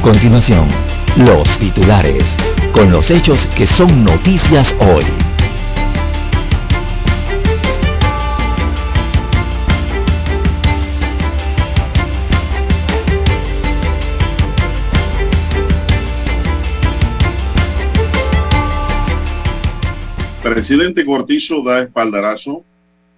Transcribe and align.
A 0.00 0.02
continuación, 0.02 0.66
los 1.18 1.58
titulares, 1.58 2.24
con 2.72 2.90
los 2.90 3.10
hechos 3.10 3.46
que 3.48 3.66
son 3.66 4.02
noticias 4.02 4.74
hoy. 4.80 5.04
Presidente 20.42 21.04
Cortizo 21.04 21.62
da 21.62 21.82
espaldarazo 21.82 22.64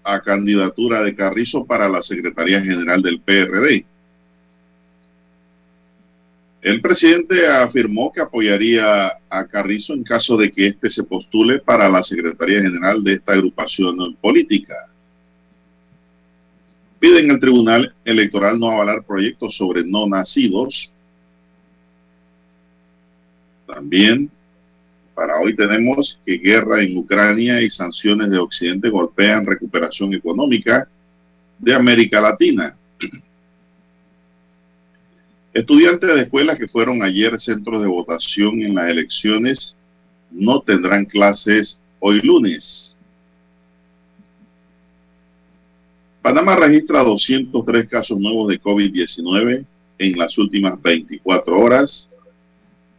a 0.03 0.21
candidatura 0.21 1.01
de 1.03 1.15
Carrizo 1.15 1.65
para 1.65 1.89
la 1.89 2.03
Secretaría 2.03 2.61
General 2.61 3.01
del 3.01 3.21
PRD. 3.21 3.92
El 6.63 6.81
presidente 6.81 7.45
afirmó 7.49 8.13
que 8.13 8.21
apoyaría 8.21 9.19
a 9.29 9.47
Carrizo 9.49 9.95
en 9.95 10.05
caso 10.05 10.37
de 10.37 10.53
que 10.53 10.69
éste 10.69 10.91
se 10.91 11.03
postule 11.03 11.59
para 11.59 11.89
la 11.89 12.05
Secretaría 12.05 12.63
General 12.63 13.03
de 13.03 13.15
esta 13.15 13.33
agrupación 13.33 14.15
política. 14.21 14.77
Piden 17.01 17.33
al 17.33 17.41
Tribunal 17.41 17.93
Electoral 18.05 18.61
no 18.61 18.71
avalar 18.71 19.03
proyectos 19.03 19.57
sobre 19.57 19.83
no 19.85 20.07
nacidos. 20.07 20.93
También 23.67 24.31
para 25.17 25.41
hoy 25.41 25.57
tenemos 25.57 26.21
que 26.25 26.39
guerra 26.39 26.81
en 26.81 26.97
Ucrania 26.97 27.61
y 27.61 27.71
sanciones 27.71 28.31
de 28.31 28.39
Occidente 28.39 28.89
golpean 28.89 29.45
recuperación 29.45 30.15
económica 30.15 30.89
de 31.59 31.75
América 31.75 32.21
Latina. 32.21 32.77
Estudiantes 35.55 36.15
de 36.15 36.23
escuelas 36.23 36.59
que 36.59 36.67
fueron 36.67 37.03
ayer 37.03 37.39
centros 37.39 37.83
de 37.83 37.89
votación 37.89 38.63
en 38.63 38.75
las 38.75 38.89
elecciones 38.89 39.77
no 40.31 40.63
tendrán 40.63 41.05
clases 41.05 41.79
hoy 42.01 42.23
lunes. 42.23 42.97
Panamá 46.23 46.57
registra 46.57 47.03
203 47.03 47.87
casos 47.87 48.19
nuevos 48.19 48.49
de 48.49 48.63
COVID-19 48.63 49.67
en 49.99 50.19
las 50.19 50.39
últimas 50.39 50.81
24 50.81 51.61
horas. 51.61 52.09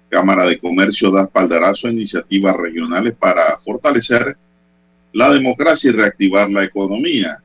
Cámara 0.09 0.45
de 0.45 0.59
Comercio 0.59 1.09
da 1.09 1.23
espaldarazo 1.23 1.87
a 1.87 1.91
iniciativas 1.91 2.55
regionales 2.55 3.15
para 3.15 3.57
fortalecer 3.65 4.37
la 5.11 5.33
democracia 5.33 5.89
y 5.89 5.93
reactivar 5.93 6.51
la 6.51 6.65
economía. 6.65 7.41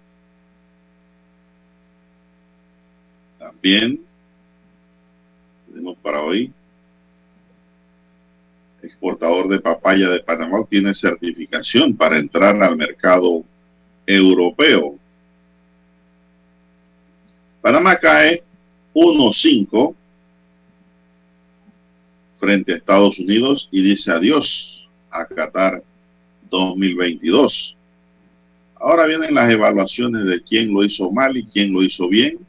También 3.38 4.07
tenemos 5.78 5.96
para 5.98 6.20
hoy 6.22 6.52
exportador 8.82 9.46
de 9.48 9.60
papaya 9.60 10.08
de 10.08 10.20
Panamá 10.20 10.64
tiene 10.68 10.92
certificación 10.92 11.96
para 11.96 12.18
entrar 12.18 12.60
al 12.60 12.76
mercado 12.76 13.44
europeo. 14.04 14.96
Panamá 17.62 17.96
cae 17.96 18.42
1.5 18.92 19.94
frente 22.40 22.72
a 22.72 22.76
Estados 22.76 23.20
Unidos 23.20 23.68
y 23.70 23.82
dice 23.82 24.10
adiós 24.10 24.88
a 25.10 25.26
Qatar 25.26 25.84
2022. 26.50 27.76
Ahora 28.80 29.06
vienen 29.06 29.34
las 29.34 29.48
evaluaciones 29.48 30.26
de 30.26 30.42
quién 30.42 30.72
lo 30.72 30.84
hizo 30.84 31.10
mal 31.12 31.36
y 31.36 31.44
quién 31.44 31.72
lo 31.72 31.84
hizo 31.84 32.08
bien, 32.08 32.47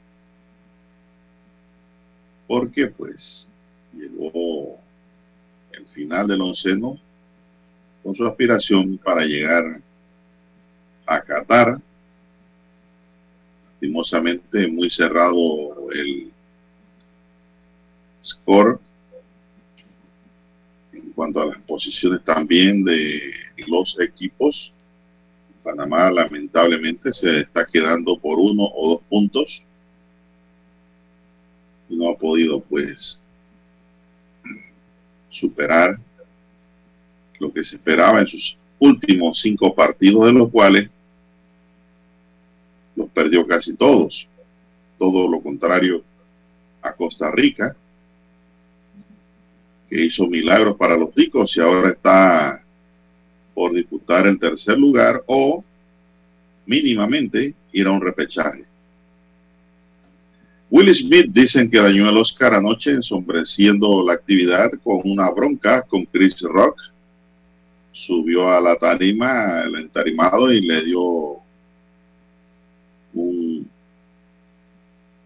porque 2.49 2.87
pues 2.87 3.47
llegó 3.93 4.79
el 5.71 5.85
final 5.85 6.27
del 6.27 6.41
onceno 6.41 6.99
con 8.01 8.15
su 8.15 8.25
aspiración 8.25 8.97
para 8.97 9.23
llegar 9.23 9.79
a 11.05 11.21
Qatar. 11.21 11.79
Lastimosamente 13.65 14.67
muy 14.67 14.89
cerrado 14.89 15.91
el 15.91 16.31
score 18.23 18.79
en 20.91 21.11
cuanto 21.11 21.41
a 21.43 21.45
las 21.45 21.59
posiciones 21.59 22.23
también 22.25 22.83
de 22.83 23.31
los 23.67 23.95
equipos. 23.99 24.73
Panamá 25.61 26.09
lamentablemente 26.09 27.13
se 27.13 27.41
está 27.41 27.67
quedando 27.71 28.17
por 28.17 28.39
uno 28.39 28.63
o 28.63 28.95
dos 28.95 29.01
puntos 29.07 29.63
no 31.89 32.09
ha 32.09 32.17
podido 32.17 32.61
pues 32.61 33.21
superar 35.29 35.97
lo 37.39 37.51
que 37.51 37.63
se 37.63 37.77
esperaba 37.77 38.19
en 38.19 38.27
sus 38.27 38.57
últimos 38.79 39.39
cinco 39.39 39.73
partidos, 39.73 40.25
de 40.25 40.33
los 40.33 40.49
cuales 40.49 40.89
los 42.95 43.09
perdió 43.09 43.45
casi 43.47 43.75
todos. 43.75 44.27
Todo 44.97 45.27
lo 45.27 45.41
contrario 45.41 46.03
a 46.81 46.93
Costa 46.93 47.31
Rica, 47.31 47.75
que 49.89 50.05
hizo 50.05 50.27
milagros 50.27 50.77
para 50.77 50.97
los 50.97 51.13
ricos 51.15 51.55
y 51.57 51.61
ahora 51.61 51.89
está 51.91 52.63
por 53.53 53.73
disputar 53.73 54.27
el 54.27 54.39
tercer 54.39 54.77
lugar 54.77 55.23
o 55.25 55.63
mínimamente 56.65 57.55
ir 57.71 57.87
a 57.87 57.91
un 57.91 58.01
repechaje. 58.01 58.68
Will 60.71 60.93
Smith 60.93 61.31
dicen 61.31 61.69
que 61.69 61.79
dañó 61.79 62.09
el 62.09 62.17
Oscar 62.17 62.53
anoche 62.53 62.91
ensombreciendo 62.91 64.05
la 64.05 64.13
actividad 64.13 64.69
con 64.83 65.01
una 65.03 65.29
bronca 65.31 65.81
con 65.81 66.05
Chris 66.05 66.39
Rock. 66.41 66.77
Subió 67.91 68.49
a 68.49 68.61
la 68.61 68.75
tarima, 68.75 69.63
el 69.63 69.75
entarimado, 69.75 70.53
y 70.53 70.61
le 70.61 70.83
dio 70.85 71.39
un 73.15 73.67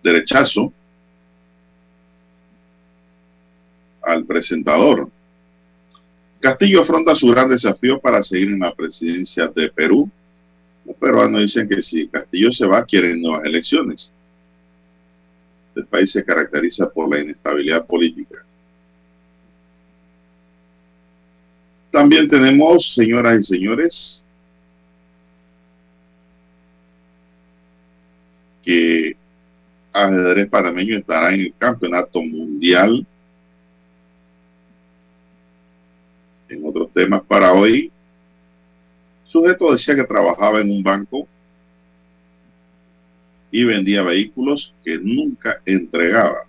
derechazo 0.01 0.71
al 4.01 4.25
presentador. 4.25 5.09
Castillo 6.39 6.81
afronta 6.81 7.15
su 7.15 7.27
gran 7.27 7.49
desafío 7.49 7.99
para 7.99 8.23
seguir 8.23 8.47
en 8.47 8.59
la 8.59 8.73
presidencia 8.73 9.47
de 9.47 9.69
Perú. 9.69 10.09
Los 10.85 10.95
peruanos 10.95 11.41
dicen 11.41 11.67
que 11.67 11.83
si 11.83 12.07
Castillo 12.07 12.51
se 12.53 12.65
va, 12.65 12.85
quieren 12.85 13.21
nuevas 13.21 13.43
elecciones. 13.45 14.13
El 15.75 15.85
país 15.85 16.11
se 16.11 16.23
caracteriza 16.23 16.89
por 16.89 17.09
la 17.09 17.21
inestabilidad 17.21 17.85
política. 17.85 18.43
También 21.91 22.27
tenemos, 22.27 22.93
señoras 22.93 23.39
y 23.39 23.43
señores, 23.43 24.25
que 28.63 29.15
ajedrez 29.91 30.49
panameño 30.49 30.97
estará 30.97 31.33
en 31.33 31.41
el 31.41 31.53
campeonato 31.57 32.21
mundial 32.21 33.05
en 36.49 36.65
otros 36.65 36.91
temas 36.93 37.21
para 37.23 37.53
hoy. 37.53 37.91
Sujeto 39.27 39.71
decía 39.71 39.95
que 39.95 40.03
trabajaba 40.03 40.61
en 40.61 40.71
un 40.71 40.83
banco 40.83 41.27
y 43.53 43.63
vendía 43.65 44.01
vehículos 44.01 44.73
que 44.83 44.97
nunca 44.97 45.61
entregaba. 45.63 46.39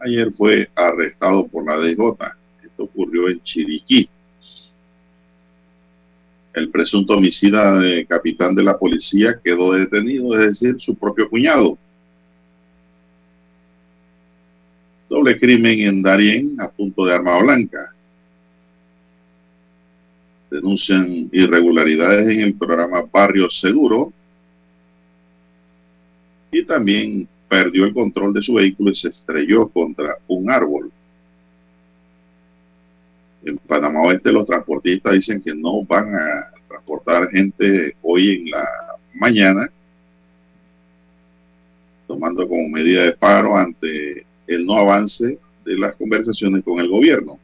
Ayer 0.00 0.32
fue 0.32 0.70
arrestado 0.74 1.46
por 1.46 1.66
la 1.66 1.78
DJ. 1.78 2.14
Esto 2.64 2.84
ocurrió 2.84 3.28
en 3.28 3.42
Chiriquí. 3.42 4.08
El 6.54 6.70
presunto 6.70 7.18
homicida 7.18 7.78
de 7.78 8.06
capitán 8.06 8.54
de 8.54 8.62
la 8.62 8.78
policía 8.78 9.38
quedó 9.44 9.74
detenido, 9.74 10.32
es 10.40 10.58
decir, 10.58 10.76
su 10.78 10.94
propio 10.94 11.28
cuñado. 11.28 11.76
Doble 15.10 15.38
crimen 15.38 15.80
en 15.80 16.02
Darien 16.02 16.56
a 16.60 16.70
punto 16.70 17.04
de 17.04 17.14
arma 17.14 17.38
blanca 17.42 17.94
denuncian 20.50 21.28
irregularidades 21.30 22.26
en 22.28 22.40
el 22.40 22.54
programa 22.54 23.02
Barrio 23.12 23.50
Seguro 23.50 24.14
y 26.54 26.64
también 26.64 27.26
perdió 27.48 27.84
el 27.84 27.92
control 27.92 28.32
de 28.32 28.42
su 28.42 28.54
vehículo 28.54 28.90
y 28.90 28.94
se 28.94 29.08
estrelló 29.08 29.68
contra 29.68 30.16
un 30.28 30.48
árbol. 30.48 30.90
En 33.44 33.58
Panamá 33.58 34.02
Oeste 34.02 34.32
los 34.32 34.46
transportistas 34.46 35.14
dicen 35.14 35.42
que 35.42 35.54
no 35.54 35.82
van 35.84 36.14
a 36.14 36.50
transportar 36.68 37.30
gente 37.30 37.94
hoy 38.02 38.30
en 38.30 38.50
la 38.50 38.66
mañana, 39.14 39.68
tomando 42.06 42.48
como 42.48 42.68
medida 42.68 43.04
de 43.04 43.12
paro 43.12 43.56
ante 43.56 44.24
el 44.46 44.64
no 44.64 44.74
avance 44.74 45.38
de 45.64 45.76
las 45.76 45.94
conversaciones 45.96 46.62
con 46.62 46.78
el 46.78 46.88
gobierno. 46.88 47.38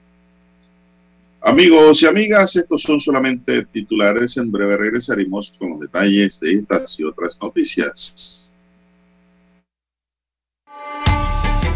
Amigos 1.43 2.03
y 2.03 2.07
amigas, 2.07 2.55
estos 2.55 2.83
son 2.83 3.01
solamente 3.01 3.65
titulares. 3.65 4.37
En 4.37 4.53
breve 4.53 4.77
regresaremos 4.77 5.53
con 5.59 5.71
los 5.71 5.81
detalles 5.81 6.39
de 6.39 6.53
estas 6.53 7.01
y 7.01 7.05
otras 7.05 7.39
noticias. 7.41 8.50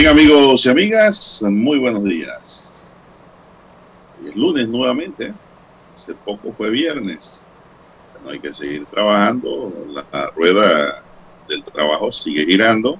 Bien 0.00 0.12
amigos 0.12 0.64
y 0.64 0.70
amigas, 0.70 1.42
muy 1.42 1.78
buenos 1.78 2.02
días. 2.04 2.72
Es 4.26 4.34
lunes 4.34 4.66
nuevamente, 4.66 5.34
hace 5.94 6.14
poco 6.14 6.54
fue 6.54 6.70
viernes. 6.70 7.44
No 8.24 8.30
hay 8.30 8.38
que 8.38 8.54
seguir 8.54 8.86
trabajando, 8.86 9.70
la 9.88 10.30
rueda 10.34 11.02
del 11.46 11.62
trabajo 11.64 12.10
sigue 12.10 12.46
girando. 12.46 12.98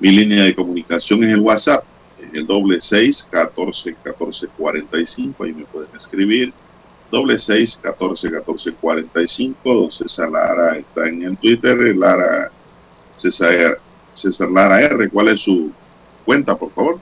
Mi 0.00 0.10
línea 0.10 0.44
de 0.44 0.54
comunicación 0.54 1.22
es 1.24 1.30
el 1.30 1.40
WhatsApp, 1.40 1.84
es 2.20 2.34
el 2.34 2.46
doble 2.46 2.80
seis 2.80 3.26
catorce 3.30 3.96
catorce 4.02 4.48
cuarenta 4.48 4.98
y 4.98 5.06
cinco, 5.06 5.44
ahí 5.44 5.52
me 5.52 5.64
pueden 5.64 5.94
escribir. 5.96 6.52
Doble 7.10 7.38
seis 7.38 7.78
catorce 7.82 8.30
catorce 8.30 8.72
cuarenta 8.72 9.22
y 9.22 9.28
cinco, 9.28 9.74
don 9.74 9.92
César 9.92 10.30
Lara 10.30 10.76
está 10.76 11.08
en 11.08 11.22
el 11.22 11.36
Twitter, 11.38 11.96
Lara 11.96 12.50
César, 13.20 13.78
César 14.14 14.50
Lara 14.50 14.80
R. 14.80 15.08
¿Cuál 15.10 15.28
es 15.28 15.42
su 15.42 15.72
cuenta, 16.24 16.56
por 16.56 16.70
favor? 16.72 16.98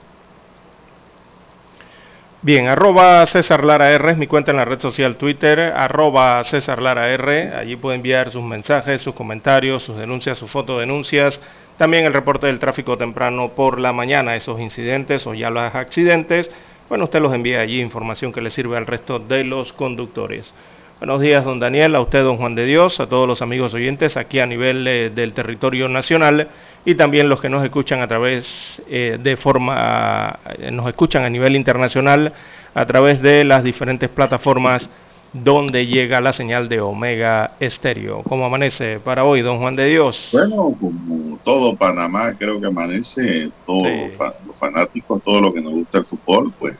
Bien, 2.41 2.67
arroba 2.67 3.25
César 3.25 3.65
Lara 3.65 3.91
R 3.91 4.11
es 4.11 4.17
mi 4.17 4.25
cuenta 4.25 4.51
en 4.51 4.57
la 4.57 4.63
red 4.65 4.79
social 4.79 5.17
Twitter, 5.17 5.59
arroba 5.59 6.41
César 6.45 6.81
Lara 6.81 7.09
R. 7.09 7.53
Allí 7.53 7.75
puede 7.75 7.97
enviar 7.97 8.31
sus 8.31 8.43
mensajes, 8.43 9.01
sus 9.01 9.13
comentarios, 9.13 9.83
sus 9.83 9.97
denuncias, 9.97 10.37
sus 10.37 10.49
fotodenuncias. 10.49 11.41
También 11.77 12.05
el 12.05 12.13
reporte 12.13 12.47
del 12.47 12.59
tráfico 12.59 12.97
temprano 12.97 13.49
por 13.49 13.77
la 13.79 13.91
mañana, 13.91 14.37
esos 14.37 14.59
incidentes 14.61 15.27
o 15.27 15.33
ya 15.33 15.49
los 15.49 15.75
accidentes. 15.75 16.49
Bueno, 16.87 17.05
usted 17.05 17.21
los 17.21 17.33
envía 17.33 17.59
allí, 17.59 17.81
información 17.81 18.31
que 18.31 18.41
le 18.41 18.51
sirve 18.51 18.77
al 18.77 18.87
resto 18.87 19.19
de 19.19 19.43
los 19.43 19.73
conductores. 19.73 20.53
Buenos 20.99 21.21
días, 21.21 21.45
don 21.45 21.59
Daniel, 21.61 21.95
a 21.95 22.01
usted, 22.01 22.23
don 22.23 22.35
Juan 22.37 22.55
de 22.55 22.65
Dios, 22.65 22.99
a 22.99 23.07
todos 23.07 23.25
los 23.25 23.41
amigos 23.41 23.73
oyentes 23.73 24.17
aquí 24.17 24.39
a 24.39 24.45
nivel 24.45 24.85
eh, 24.85 25.09
del 25.09 25.31
territorio 25.33 25.87
nacional 25.87 26.49
y 26.83 26.95
también 26.95 27.29
los 27.29 27.39
que 27.39 27.47
nos 27.47 27.63
escuchan 27.63 28.01
a 28.01 28.07
través 28.07 28.81
eh, 28.89 29.17
de 29.21 29.37
forma, 29.37 30.39
eh, 30.57 30.71
nos 30.71 30.87
escuchan 30.87 31.23
a 31.23 31.29
nivel 31.29 31.55
internacional 31.55 32.33
a 32.73 32.85
través 32.85 33.21
de 33.21 33.45
las 33.45 33.63
diferentes 33.63 34.09
plataformas 34.09 34.89
donde 35.31 35.85
llega 35.87 36.19
la 36.19 36.33
señal 36.33 36.67
de 36.67 36.81
Omega 36.81 37.51
Estéreo. 37.61 38.21
¿Cómo 38.23 38.45
amanece 38.45 38.99
para 38.99 39.23
hoy, 39.23 39.41
don 39.41 39.59
Juan 39.59 39.77
de 39.77 39.85
Dios? 39.85 40.29
Bueno, 40.33 40.75
como 40.79 41.37
todo 41.43 41.77
Panamá, 41.77 42.33
creo 42.37 42.59
que 42.59 42.67
amanece, 42.67 43.49
todos 43.65 43.83
Sí. 43.83 44.17
los 44.45 44.57
fanáticos, 44.57 45.23
todo 45.23 45.39
lo 45.39 45.53
que 45.53 45.61
nos 45.61 45.71
gusta 45.71 45.99
el 45.99 46.05
fútbol, 46.05 46.51
pues 46.59 46.75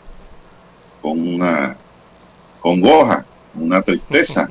con 1.02 1.22
una 1.36 1.78
congoja, 2.60 3.24
una 3.56 3.82
tristeza 3.82 4.48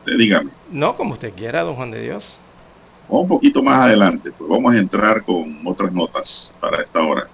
Dígame, 0.06 0.52
No, 0.72 0.96
como 0.96 1.14
usted 1.14 1.34
quiera, 1.34 1.62
don 1.64 1.76
Juan 1.76 1.92
de 1.92 2.02
Dios. 2.02 2.40
un 3.08 3.28
poquito 3.28 3.62
más 3.62 3.86
adelante, 3.86 4.32
pues 4.32 4.50
vamos 4.50 4.74
a 4.74 4.78
entrar 4.78 5.24
con 5.24 5.60
otras 5.66 5.92
notas 5.92 6.54
para 6.60 6.82
esta 6.82 7.02
hora. 7.02 7.28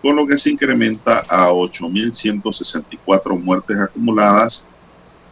con 0.06 0.16
lo 0.16 0.26
que 0.28 0.38
se 0.38 0.52
incrementa 0.52 1.24
a 1.28 1.50
8.164 1.50 3.42
muertes 3.42 3.80
acumuladas 3.80 4.64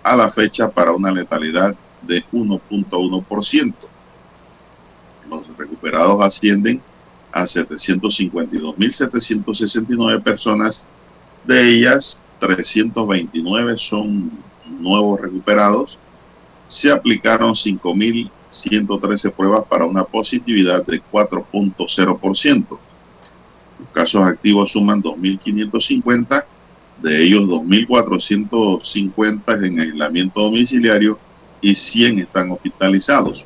a 0.02 0.16
la 0.16 0.32
fecha 0.32 0.68
para 0.68 0.92
una 0.92 1.12
letalidad 1.12 1.76
de 2.02 2.24
1.1%. 2.32 3.74
Los 5.30 5.56
recuperados 5.56 6.20
ascienden 6.24 6.82
a 7.32 7.44
752.769 7.44 10.24
personas, 10.24 10.88
de 11.46 11.70
ellas 11.70 12.20
329 12.40 13.78
son 13.78 14.32
nuevos 14.80 15.22
recuperados. 15.22 16.00
Se 16.66 16.92
aplicaron 16.92 17.54
5.113 17.54 19.32
pruebas 19.34 19.66
para 19.66 19.86
una 19.86 20.04
positividad 20.04 20.84
de 20.84 21.00
4.0%. 21.00 22.80
Los 23.84 23.92
casos 23.92 24.24
activos 24.24 24.72
suman 24.72 25.04
2.550, 25.04 26.46
de 27.02 27.26
ellos 27.26 27.44
2.450 27.44 29.66
en 29.66 29.82
aislamiento 29.82 30.42
domiciliario 30.42 31.20
y 31.60 31.76
100 31.76 32.20
están 32.20 32.50
hospitalizados. 32.52 33.44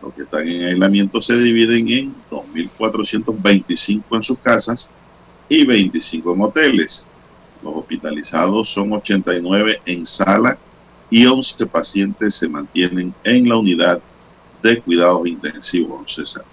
Los 0.00 0.14
que 0.14 0.22
están 0.22 0.48
en 0.48 0.68
aislamiento 0.68 1.20
se 1.20 1.36
dividen 1.36 1.90
en 1.90 2.14
2.425 2.30 4.02
en 4.12 4.22
sus 4.22 4.38
casas 4.38 4.88
y 5.50 5.66
25 5.66 6.32
en 6.32 6.40
hoteles. 6.40 7.04
Los 7.62 7.76
hospitalizados 7.76 8.70
son 8.70 8.94
89 8.94 9.82
en 9.84 10.06
sala 10.06 10.56
y 11.10 11.26
11 11.26 11.66
pacientes 11.66 12.36
se 12.36 12.48
mantienen 12.48 13.12
en 13.22 13.50
la 13.50 13.56
unidad 13.56 14.00
de 14.62 14.80
cuidados 14.80 15.26
intensivos, 15.26 16.14
César. 16.14 16.46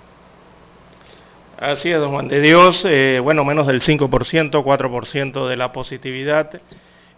Así 1.61 1.91
es, 1.91 1.99
don 1.99 2.09
Juan 2.09 2.27
de 2.27 2.41
Dios. 2.41 2.83
Eh, 2.85 3.19
bueno, 3.21 3.45
menos 3.45 3.67
del 3.67 3.83
5%, 3.83 4.63
4% 4.63 5.47
de 5.47 5.55
la 5.55 5.71
positividad. 5.71 6.59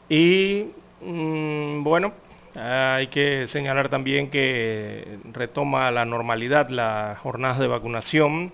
Y 0.10 0.66
mmm, 1.00 1.82
bueno, 1.82 2.12
hay 2.54 3.08
que 3.08 3.48
señalar 3.48 3.88
también 3.88 4.30
que 4.30 5.18
retoma 5.32 5.90
la 5.92 6.04
normalidad 6.04 6.68
las 6.68 7.18
jornadas 7.20 7.60
de 7.60 7.68
vacunación 7.68 8.52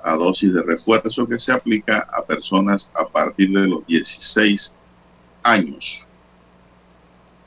a 0.03 0.15
dosis 0.15 0.55
de 0.55 0.63
refuerzo 0.63 1.27
que 1.27 1.39
se 1.39 1.53
aplica 1.53 2.09
a 2.13 2.23
personas 2.23 2.91
a 2.95 3.07
partir 3.07 3.51
de 3.51 3.67
los 3.67 3.87
16 3.87 4.75
años. 5.43 6.07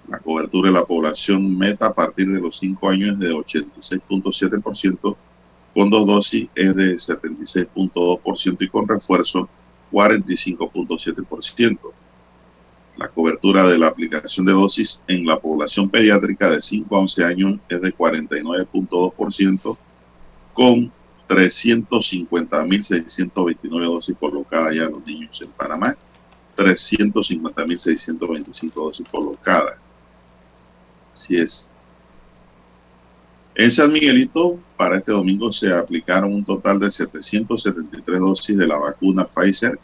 La 0.09 0.19
cobertura 0.19 0.69
de 0.69 0.75
la 0.75 0.85
población 0.85 1.57
meta 1.57 1.87
a 1.87 1.93
partir 1.93 2.29
de 2.29 2.39
los 2.39 2.57
5 2.57 2.89
años 2.89 3.13
es 3.13 3.19
de 3.19 3.31
86.7%, 3.31 5.15
con 5.73 5.89
dos 5.89 6.05
dosis 6.05 6.49
es 6.55 6.75
de 6.75 6.95
76.2% 6.95 8.57
y 8.59 8.67
con 8.67 8.87
refuerzo 8.87 9.47
45.7%. 9.91 11.79
La 12.99 13.07
cobertura 13.07 13.65
de 13.65 13.77
la 13.77 13.87
aplicación 13.87 14.45
de 14.45 14.51
dosis 14.51 15.01
en 15.07 15.25
la 15.25 15.39
población 15.39 15.89
pediátrica 15.89 16.49
de 16.49 16.61
5 16.61 16.93
a 16.93 16.99
11 16.99 17.23
años 17.23 17.57
es 17.69 17.81
de 17.81 17.95
49.2%, 17.95 19.77
con 20.53 20.91
350.629 21.29 23.85
dosis 23.85 24.17
colocadas 24.19 24.75
ya 24.75 24.83
a 24.83 24.89
los 24.89 25.05
niños 25.05 25.41
en 25.41 25.49
Panamá, 25.51 25.95
350.625 26.57 28.73
dosis 28.73 29.07
colocadas. 29.09 29.77
Así 31.13 31.37
es. 31.37 31.69
En 33.55 33.71
San 33.71 33.93
Miguelito, 33.93 34.59
para 34.75 34.97
este 34.97 35.13
domingo 35.13 35.53
se 35.53 35.73
aplicaron 35.73 36.33
un 36.33 36.43
total 36.43 36.81
de 36.81 36.91
773 36.91 38.19
dosis 38.19 38.57
de 38.57 38.67
la 38.67 38.75
vacuna 38.75 39.25
Pfizer. 39.25 39.79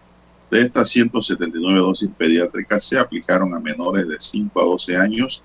De 0.49 0.61
estas 0.61 0.89
179 0.89 1.79
dosis 1.79 2.09
pediátricas 2.17 2.83
se 2.83 2.97
aplicaron 2.97 3.53
a 3.53 3.59
menores 3.59 4.07
de 4.07 4.17
5 4.19 4.61
a 4.61 4.65
12 4.65 4.97
años 4.97 5.43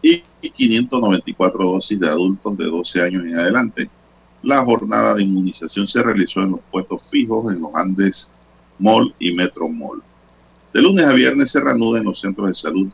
y 0.00 0.22
594 0.40 1.64
dosis 1.64 1.98
de 1.98 2.08
adultos 2.08 2.56
de 2.56 2.64
12 2.66 3.02
años 3.02 3.24
en 3.24 3.38
adelante. 3.38 3.90
La 4.42 4.64
jornada 4.64 5.14
de 5.14 5.24
inmunización 5.24 5.86
se 5.86 6.02
realizó 6.02 6.40
en 6.40 6.52
los 6.52 6.60
puestos 6.70 7.08
fijos 7.10 7.52
en 7.52 7.60
los 7.60 7.74
Andes 7.74 8.30
Mall 8.78 9.12
y 9.18 9.32
Metro 9.32 9.68
Mall. 9.68 10.02
De 10.72 10.82
lunes 10.82 11.04
a 11.06 11.12
viernes 11.12 11.50
se 11.50 11.60
reanuda 11.60 11.98
en 11.98 12.04
los 12.04 12.20
centros 12.20 12.48
de 12.48 12.54
salud 12.54 12.88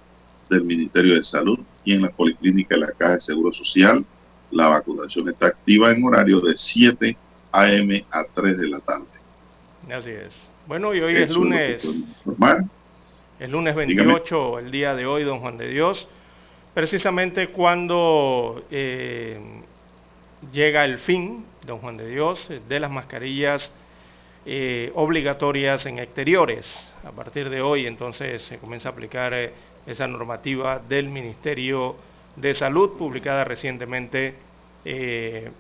del 0.48 0.64
Ministerio 0.64 1.14
de 1.14 1.24
Salud 1.24 1.58
y 1.84 1.92
en 1.92 2.02
la 2.02 2.10
Policlínica 2.10 2.74
de 2.74 2.82
la 2.82 2.92
Caja 2.92 3.14
de 3.14 3.20
Seguro 3.20 3.52
Social. 3.52 4.04
La 4.50 4.68
vacunación 4.68 5.28
está 5.28 5.48
activa 5.48 5.92
en 5.92 6.04
horario 6.04 6.40
de 6.40 6.56
7 6.56 7.16
a.m. 7.52 8.04
a 8.10 8.24
3 8.24 8.58
de 8.58 8.68
la 8.68 8.80
tarde. 8.80 9.06
Así 9.90 10.10
es. 10.10 10.53
Bueno, 10.66 10.94
y 10.94 11.00
hoy 11.00 11.14
Eso 11.14 11.25
es 11.25 11.35
lunes. 11.35 11.85
Es 11.85 11.94
el 13.38 13.50
lunes 13.50 13.75
28, 13.75 14.35
Dígame. 14.35 14.61
el 14.66 14.71
día 14.71 14.94
de 14.94 15.04
hoy, 15.06 15.23
don 15.23 15.40
Juan 15.40 15.59
de 15.59 15.68
Dios, 15.68 16.09
precisamente 16.73 17.49
cuando 17.49 18.64
eh, 18.71 19.38
llega 20.52 20.85
el 20.85 20.99
fin, 20.99 21.44
don 21.66 21.80
Juan 21.80 21.99
de 21.99 22.09
Dios, 22.09 22.49
de 22.66 22.80
las 22.80 22.90
mascarillas 22.90 23.71
eh, 24.47 24.90
obligatorias 24.94 25.85
en 25.85 25.99
exteriores. 25.99 26.66
A 27.04 27.11
partir 27.12 27.50
de 27.50 27.61
hoy, 27.61 27.87
entonces, 27.87 28.42
se 28.42 28.56
comienza 28.56 28.88
a 28.88 28.92
aplicar 28.92 29.35
eh, 29.35 29.52
esa 29.87 30.09
normativa 30.09 30.78
del 30.78 31.11
Ministerio 31.11 31.97
de 32.37 32.54
Salud 32.54 32.97
publicada 32.97 33.44
recientemente 33.44 34.35
eh, 34.87 35.50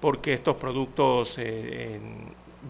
porque 0.00 0.32
estos 0.32 0.56
productos 0.56 1.36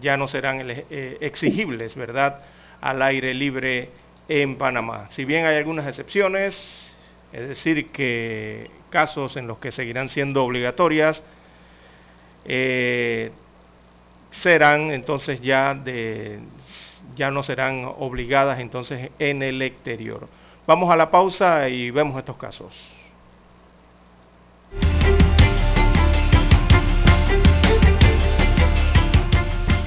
ya 0.01 0.17
no 0.17 0.27
serán 0.27 0.61
eh, 0.69 1.17
exigibles, 1.21 1.95
¿verdad?, 1.95 2.41
al 2.81 3.01
aire 3.01 3.33
libre 3.33 3.89
en 4.27 4.57
Panamá. 4.57 5.07
Si 5.09 5.25
bien 5.25 5.45
hay 5.45 5.55
algunas 5.55 5.87
excepciones, 5.87 6.93
es 7.31 7.47
decir, 7.47 7.91
que 7.91 8.69
casos 8.89 9.37
en 9.37 9.47
los 9.47 9.57
que 9.57 9.71
seguirán 9.71 10.09
siendo 10.09 10.43
obligatorias, 10.43 11.23
eh, 12.45 13.31
serán 14.31 14.91
entonces 14.91 15.41
ya 15.41 15.73
de 15.73 16.39
ya 17.15 17.31
no 17.31 17.43
serán 17.43 17.85
obligadas 17.97 18.59
entonces 18.59 19.11
en 19.19 19.41
el 19.41 19.61
exterior. 19.61 20.27
Vamos 20.67 20.91
a 20.91 20.95
la 20.95 21.11
pausa 21.11 21.69
y 21.69 21.91
vemos 21.91 22.17
estos 22.17 22.37
casos. 22.37 22.93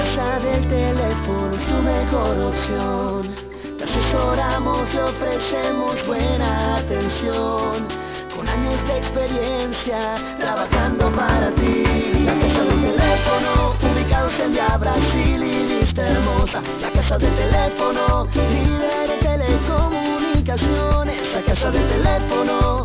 casa 0.00 0.38
del 0.40 0.66
teléfono 0.68 1.54
es 1.54 1.66
tu 1.66 1.76
mejor 1.82 2.38
opción 2.50 3.50
te 3.80 3.84
asesoramos 3.84 4.88
y 4.92 4.98
ofrecemos 4.98 6.06
buena 6.06 6.76
atención. 6.76 7.88
Con 8.36 8.46
años 8.46 8.86
de 8.86 8.98
experiencia 8.98 10.16
trabajando 10.38 11.10
para 11.16 11.50
ti. 11.54 11.82
La 12.26 12.34
casa 12.34 12.62
del 12.64 12.80
teléfono, 12.82 13.74
ubicados 13.90 14.38
en 14.38 14.52
Via 14.52 14.76
Brasil 14.76 15.42
y 15.42 15.80
lista 15.80 16.06
hermosa. 16.08 16.62
La 16.82 16.90
casa 16.90 17.16
del 17.16 17.34
teléfono, 17.34 18.28
líder 18.34 19.10
en 19.12 19.20
telecomunicaciones. 19.20 21.16
La 21.32 21.40
casa 21.40 21.70
del 21.70 21.88
teléfono, 21.88 22.84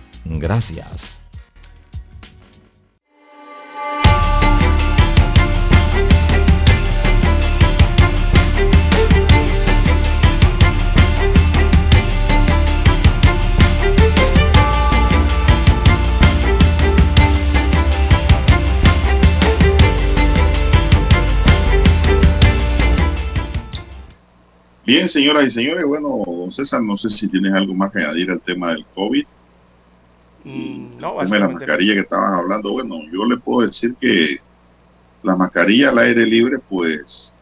Gracias. 0.25 1.21
Bien, 24.91 25.07
señoras 25.07 25.45
y 25.45 25.51
señores, 25.51 25.85
bueno, 25.85 26.25
César, 26.51 26.81
no 26.81 26.97
sé 26.97 27.09
si 27.09 27.29
tienes 27.29 27.53
algo 27.53 27.73
más 27.73 27.93
que 27.93 27.99
añadir 27.99 28.29
al 28.29 28.41
tema 28.41 28.71
del 28.71 28.85
COVID. 28.93 29.25
Mm, 30.43 30.97
no, 30.99 31.17
tema 31.17 31.35
de 31.35 31.39
la 31.39 31.47
mascarilla 31.49 31.93
que 31.93 31.99
estaban 31.99 32.33
hablando, 32.33 32.71
bueno, 32.71 32.99
yo 33.11 33.25
le 33.25 33.37
puedo 33.37 33.67
decir 33.67 33.95
que 33.99 34.39
la 35.23 35.35
mascarilla 35.35 35.89
al 35.89 35.99
aire 35.99 36.25
libre, 36.25 36.57
pues, 36.57 37.33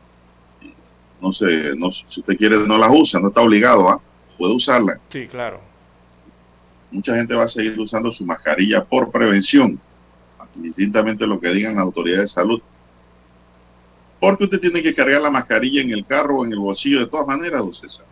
no 1.21 1.31
sé, 1.31 1.73
no, 1.77 1.91
si 1.91 2.19
usted 2.19 2.37
quiere 2.37 2.67
no 2.67 2.77
la 2.77 2.91
usa, 2.91 3.19
no 3.19 3.29
está 3.29 3.41
obligado 3.41 3.89
a, 3.89 4.01
puede 4.37 4.53
usarla. 4.53 4.99
Sí, 5.09 5.27
claro. 5.27 5.61
Mucha 6.91 7.15
gente 7.15 7.35
va 7.35 7.43
a 7.43 7.47
seguir 7.47 7.79
usando 7.79 8.11
su 8.11 8.25
mascarilla 8.25 8.83
por 8.83 9.11
prevención, 9.11 9.79
distintamente 10.55 11.25
lo 11.25 11.39
que 11.39 11.49
digan 11.49 11.75
las 11.75 11.83
autoridades 11.83 12.23
de 12.23 12.27
salud. 12.41 12.61
Porque 14.19 14.43
usted 14.43 14.59
tiene 14.59 14.81
que 14.81 14.93
cargar 14.93 15.21
la 15.21 15.31
mascarilla 15.31 15.81
en 15.81 15.91
el 15.91 16.05
carro 16.05 16.39
o 16.39 16.45
en 16.45 16.51
el 16.51 16.59
bolsillo 16.59 16.99
de 16.99 17.07
todas 17.07 17.27
maneras, 17.27 17.61
don 17.61 17.73
César. 17.73 18.05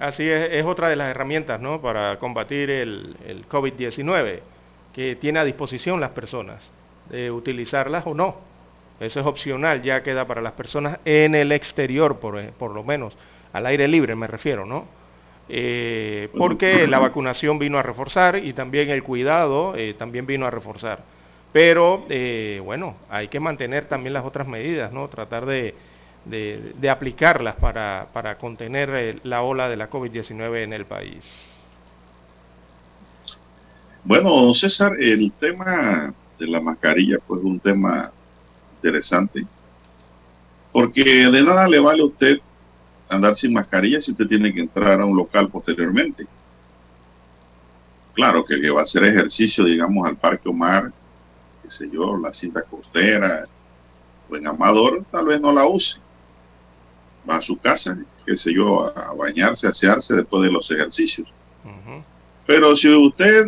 Así 0.00 0.28
es, 0.28 0.50
es 0.52 0.64
otra 0.64 0.88
de 0.88 0.96
las 0.96 1.10
herramientas, 1.10 1.60
¿no? 1.60 1.80
Para 1.80 2.18
combatir 2.18 2.70
el, 2.70 3.16
el 3.26 3.48
COVID-19 3.48 4.40
que 4.94 5.14
tiene 5.16 5.38
a 5.38 5.44
disposición 5.44 6.00
las 6.00 6.10
personas, 6.10 6.68
de 7.10 7.30
utilizarlas 7.30 8.06
o 8.06 8.14
no. 8.14 8.36
Eso 8.98 9.20
es 9.20 9.26
opcional, 9.26 9.82
ya 9.82 10.02
queda 10.02 10.26
para 10.26 10.40
las 10.42 10.52
personas 10.52 10.98
en 11.04 11.34
el 11.34 11.52
exterior, 11.52 12.18
por, 12.18 12.38
eh, 12.38 12.50
por 12.58 12.72
lo 12.72 12.82
menos, 12.82 13.16
al 13.52 13.66
aire 13.66 13.86
libre 13.88 14.14
me 14.16 14.26
refiero, 14.26 14.66
¿no? 14.66 14.86
Eh, 15.52 16.28
porque 16.38 16.86
la 16.86 17.00
vacunación 17.00 17.58
vino 17.58 17.76
a 17.76 17.82
reforzar 17.82 18.36
y 18.36 18.52
también 18.52 18.88
el 18.90 19.02
cuidado 19.02 19.74
eh, 19.76 19.94
también 19.94 20.24
vino 20.24 20.46
a 20.46 20.50
reforzar. 20.50 21.00
Pero 21.52 22.06
eh, 22.08 22.60
bueno, 22.64 22.94
hay 23.08 23.26
que 23.26 23.40
mantener 23.40 23.86
también 23.86 24.12
las 24.12 24.24
otras 24.24 24.46
medidas, 24.46 24.92
¿no? 24.92 25.08
Tratar 25.08 25.46
de, 25.46 25.74
de, 26.24 26.90
aplicarlas 26.90 27.56
para, 27.56 28.08
para 28.12 28.38
contener 28.38 28.90
eh, 28.90 29.20
la 29.24 29.42
ola 29.42 29.68
de 29.68 29.76
la 29.76 29.90
COVID-19 29.90 30.64
en 30.64 30.72
el 30.72 30.86
país. 30.86 31.24
Bueno, 34.04 34.54
César, 34.54 34.96
el 34.98 35.30
tema 35.32 36.14
de 36.38 36.46
la 36.46 36.60
mascarilla, 36.60 37.18
pues 37.26 37.40
es 37.40 37.46
un 37.46 37.60
tema 37.60 38.10
interesante, 38.76 39.46
porque 40.72 41.04
de 41.04 41.42
nada 41.42 41.68
le 41.68 41.80
vale 41.80 42.02
a 42.02 42.06
usted 42.06 42.38
andar 43.10 43.36
sin 43.36 43.52
mascarilla 43.52 44.00
si 44.00 44.12
usted 44.12 44.26
tiene 44.26 44.54
que 44.54 44.60
entrar 44.60 45.00
a 45.00 45.04
un 45.04 45.16
local 45.16 45.48
posteriormente. 45.50 46.26
Claro 48.14 48.44
que 48.44 48.54
el 48.54 48.62
que 48.62 48.70
va 48.70 48.80
a 48.80 48.84
hacer 48.84 49.04
ejercicio, 49.04 49.64
digamos, 49.64 50.08
al 50.08 50.16
Parque 50.16 50.48
Omar, 50.48 50.92
qué 51.62 51.70
sé 51.70 51.90
yo, 51.90 52.16
la 52.16 52.32
cinta 52.32 52.62
costera, 52.62 53.44
o 54.30 54.36
en 54.36 54.46
Amador, 54.46 55.04
tal 55.10 55.26
vez 55.26 55.40
no 55.40 55.52
la 55.52 55.66
use. 55.66 56.00
Va 57.28 57.36
a 57.36 57.42
su 57.42 57.58
casa, 57.58 57.98
qué 58.24 58.36
sé 58.36 58.52
yo, 58.54 58.96
a 58.96 59.12
bañarse, 59.14 59.66
a 59.66 59.70
asearse 59.70 60.16
después 60.16 60.42
de 60.42 60.50
los 60.50 60.70
ejercicios. 60.70 61.28
Pero 62.46 62.74
si 62.74 62.88
usted 62.88 63.46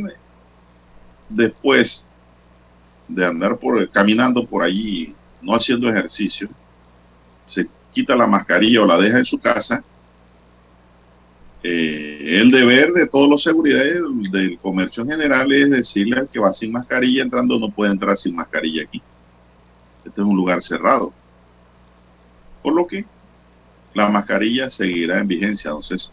después 1.28 2.06
de 3.08 3.24
andar 3.24 3.58
por 3.58 3.88
caminando 3.90 4.46
por 4.46 4.62
allí, 4.62 5.14
no 5.40 5.54
haciendo 5.54 5.88
ejercicio, 5.88 6.48
se 7.46 7.68
quita 7.92 8.14
la 8.14 8.26
mascarilla 8.26 8.82
o 8.82 8.86
la 8.86 8.98
deja 8.98 9.18
en 9.18 9.24
su 9.24 9.38
casa, 9.38 9.82
eh, 11.64 12.40
el 12.40 12.50
deber 12.50 12.92
de 12.92 13.06
todos 13.06 13.28
los 13.28 13.42
seguridades 13.42 14.00
del, 14.32 14.58
comercio 14.58 15.04
en 15.04 15.10
general 15.10 15.52
es 15.52 15.70
decirle 15.70 16.18
al 16.18 16.28
que 16.28 16.40
va 16.40 16.52
sin 16.52 16.72
mascarilla 16.72 17.22
entrando 17.22 17.56
no 17.56 17.70
puede 17.70 17.92
entrar 17.92 18.16
sin 18.16 18.34
mascarilla 18.34 18.82
aquí. 18.82 19.00
Este 20.04 20.20
es 20.20 20.26
un 20.26 20.36
lugar 20.36 20.60
cerrado. 20.60 21.12
Por 22.62 22.74
lo 22.74 22.86
que 22.86 23.04
la 23.94 24.08
mascarilla 24.08 24.70
seguirá 24.70 25.18
en 25.18 25.28
vigencia, 25.28 25.68
entonces. 25.68 26.12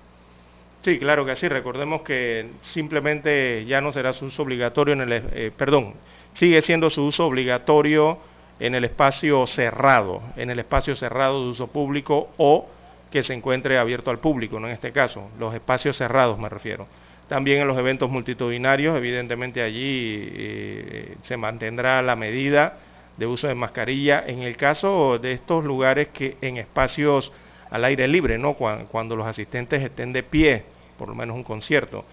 Sí, 0.84 0.98
claro 0.98 1.26
que 1.26 1.36
sí. 1.36 1.48
Recordemos 1.48 2.02
que 2.04 2.48
simplemente 2.62 3.66
ya 3.66 3.82
no 3.82 3.92
será 3.92 4.14
su 4.14 4.26
uso 4.26 4.44
obligatorio 4.44 4.94
en 4.94 5.02
el, 5.02 5.12
eh, 5.12 5.52
perdón, 5.56 5.94
sigue 6.34 6.62
siendo 6.62 6.90
su 6.90 7.04
uso 7.04 7.26
obligatorio 7.26 8.18
en 8.60 8.76
el 8.76 8.86
espacio 8.86 9.46
cerrado, 9.48 10.22
en 10.36 10.50
el 10.50 10.60
espacio 10.60 10.96
cerrado 10.96 11.44
de 11.44 11.50
uso 11.50 11.68
público 11.68 12.30
o 12.38 12.68
que 13.12 13.24
se 13.24 13.34
encuentre 13.34 13.78
abierto 13.78 14.12
al 14.12 14.20
público, 14.20 14.60
¿no? 14.60 14.68
en 14.68 14.74
este 14.74 14.92
caso, 14.92 15.30
los 15.40 15.54
espacios 15.56 15.98
cerrados 15.98 16.38
me 16.38 16.50
refiero. 16.50 16.88
También 17.28 17.62
en 17.62 17.68
los 17.68 17.78
eventos 17.78 18.10
multitudinarios, 18.10 18.98
evidentemente 18.98 19.62
allí 19.62 20.30
eh, 20.32 21.16
se 21.24 21.38
mantendrá 21.38 22.02
la 22.02 22.16
medida 22.16 22.78
de 23.18 23.28
uso 23.28 23.48
de 23.48 23.54
mascarilla. 23.54 24.24
En 24.26 24.42
el 24.42 24.58
caso 24.58 25.20
de 25.20 25.34
estos 25.34 25.64
lugares 25.64 26.08
que 26.08 26.38
en 26.42 26.58
espacios 26.58 27.32
al 27.72 27.86
aire 27.86 28.08
libre, 28.08 28.38
¿no? 28.38 28.54
cuando, 28.54 29.16
los 29.16 29.28
asistentes 29.28 29.82
estén 29.82 30.14
de 30.14 30.24
pie, 30.24 30.64
por 30.98 31.08
lo 31.10 31.16
menos 31.16 31.36
un 31.36 31.44
concierto, 31.44 32.06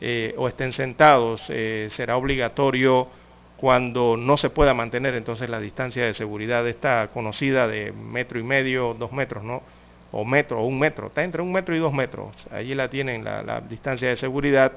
eh, 0.00 0.34
o 0.36 0.48
estén 0.48 0.72
sentados, 0.72 1.46
eh, 1.48 1.88
será 1.90 2.16
obligatorio 2.16 3.08
cuando 3.56 4.16
no 4.16 4.36
se 4.36 4.50
pueda 4.50 4.74
mantener 4.74 5.14
entonces 5.14 5.48
la 5.48 5.60
distancia 5.60 6.04
de 6.04 6.14
seguridad 6.14 6.66
esta 6.66 7.08
conocida 7.12 7.68
de 7.68 7.92
metro 7.92 8.40
y 8.40 8.42
medio, 8.42 8.94
dos 8.94 9.12
metros, 9.12 9.44
¿no? 9.44 9.62
O 10.10 10.24
metro, 10.24 10.60
o 10.60 10.66
un 10.66 10.80
metro, 10.80 11.06
está 11.06 11.22
entre 11.22 11.42
un 11.42 11.52
metro 11.52 11.74
y 11.76 11.78
dos 11.78 11.92
metros. 11.92 12.34
Allí 12.50 12.74
la 12.74 12.88
tienen 12.88 13.22
la, 13.22 13.60
distancia 13.60 14.08
de 14.08 14.16
seguridad 14.16 14.72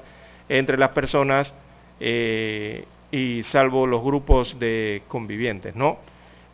entre 0.48 0.78
las 0.78 0.90
personas 0.90 1.52
eh, 1.98 2.84
y 3.10 3.42
salvo 3.42 3.88
los 3.88 4.04
grupos 4.04 4.56
de 4.60 5.02
convivientes, 5.08 5.74
¿no? 5.74 5.98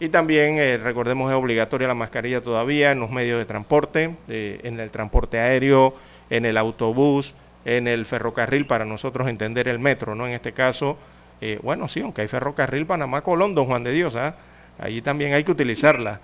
Y 0.03 0.09
también, 0.09 0.59
eh, 0.59 0.79
recordemos, 0.79 1.31
es 1.31 1.37
obligatoria 1.37 1.87
la 1.87 1.95
mascarilla 1.95 2.41
todavía 2.41 2.91
en 2.91 2.99
los 2.99 3.09
medios 3.09 3.39
de 3.39 3.45
transporte, 3.45 4.17
eh, 4.27 4.59
en 4.65 4.81
el 4.81 4.91
transporte 4.91 5.39
aéreo, 5.39 5.95
en 6.29 6.45
el 6.45 6.59
autobús, 6.59 7.37
en 7.65 7.87
el 7.87 8.05
ferrocarril, 8.05 8.67
para 8.67 8.85
nosotros 8.85 9.29
entender 9.29 9.69
el 9.69 9.79
metro, 9.79 10.17
¿no? 10.17 10.27
En 10.27 10.33
este 10.33 10.51
caso, 10.51 10.99
eh, 11.41 11.61
bueno, 11.63 11.87
sí, 11.87 12.01
aunque 12.01 12.23
hay 12.23 12.27
ferrocarril 12.27 12.85
Panamá-Colón, 12.85 13.55
don 13.55 13.67
Juan 13.67 13.85
de 13.85 13.93
Dios, 13.93 14.17
¿ah? 14.17 14.35
allí 14.77 15.03
también 15.03 15.35
hay 15.35 15.45
que 15.45 15.53
utilizarla. 15.53 16.19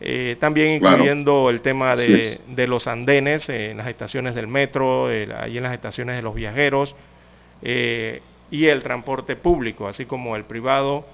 Eh, 0.00 0.36
también 0.40 0.72
incluyendo 0.72 1.50
el 1.50 1.60
tema 1.60 1.96
de, 1.96 2.66
los 2.66 2.86
andenes 2.86 3.50
en 3.50 3.76
las 3.76 3.88
estaciones 3.88 4.34
del 4.36 4.46
metro, 4.46 5.08
ahí 5.08 5.58
en 5.58 5.64
las 5.64 5.74
estaciones 5.74 6.16
de 6.16 6.22
los 6.22 6.34
viajeros, 6.34 6.96
y 7.60 8.66
el 8.66 8.82
transporte 8.82 9.36
público, 9.36 9.86
así 9.86 10.06
como 10.06 10.34
el 10.34 10.44
privado, 10.44 11.04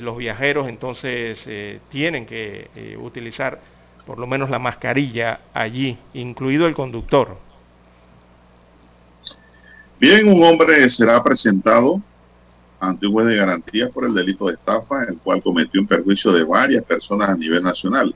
los 0.00 0.16
viajeros 0.16 0.68
entonces 0.68 1.48
tienen 1.88 2.26
que 2.26 2.96
utilizar 3.00 3.60
por 4.06 4.18
lo 4.18 4.26
menos 4.26 4.48
la 4.48 4.58
mascarilla 4.58 5.40
allí, 5.52 5.98
incluido 6.14 6.66
el 6.66 6.74
conductor. 6.74 7.36
Bien, 10.00 10.28
un 10.28 10.42
hombre 10.44 10.88
será 10.88 11.22
presentado 11.22 12.00
ante 12.80 13.06
un 13.06 13.12
juez 13.12 13.26
de 13.26 13.36
garantías 13.36 13.90
por 13.90 14.04
el 14.04 14.14
delito 14.14 14.46
de 14.46 14.54
estafa, 14.54 15.04
el 15.04 15.18
cual 15.18 15.42
cometió 15.42 15.80
un 15.80 15.86
perjuicio 15.86 16.32
de 16.32 16.44
varias 16.44 16.84
personas 16.84 17.28
a 17.28 17.36
nivel 17.36 17.62
nacional. 17.62 18.14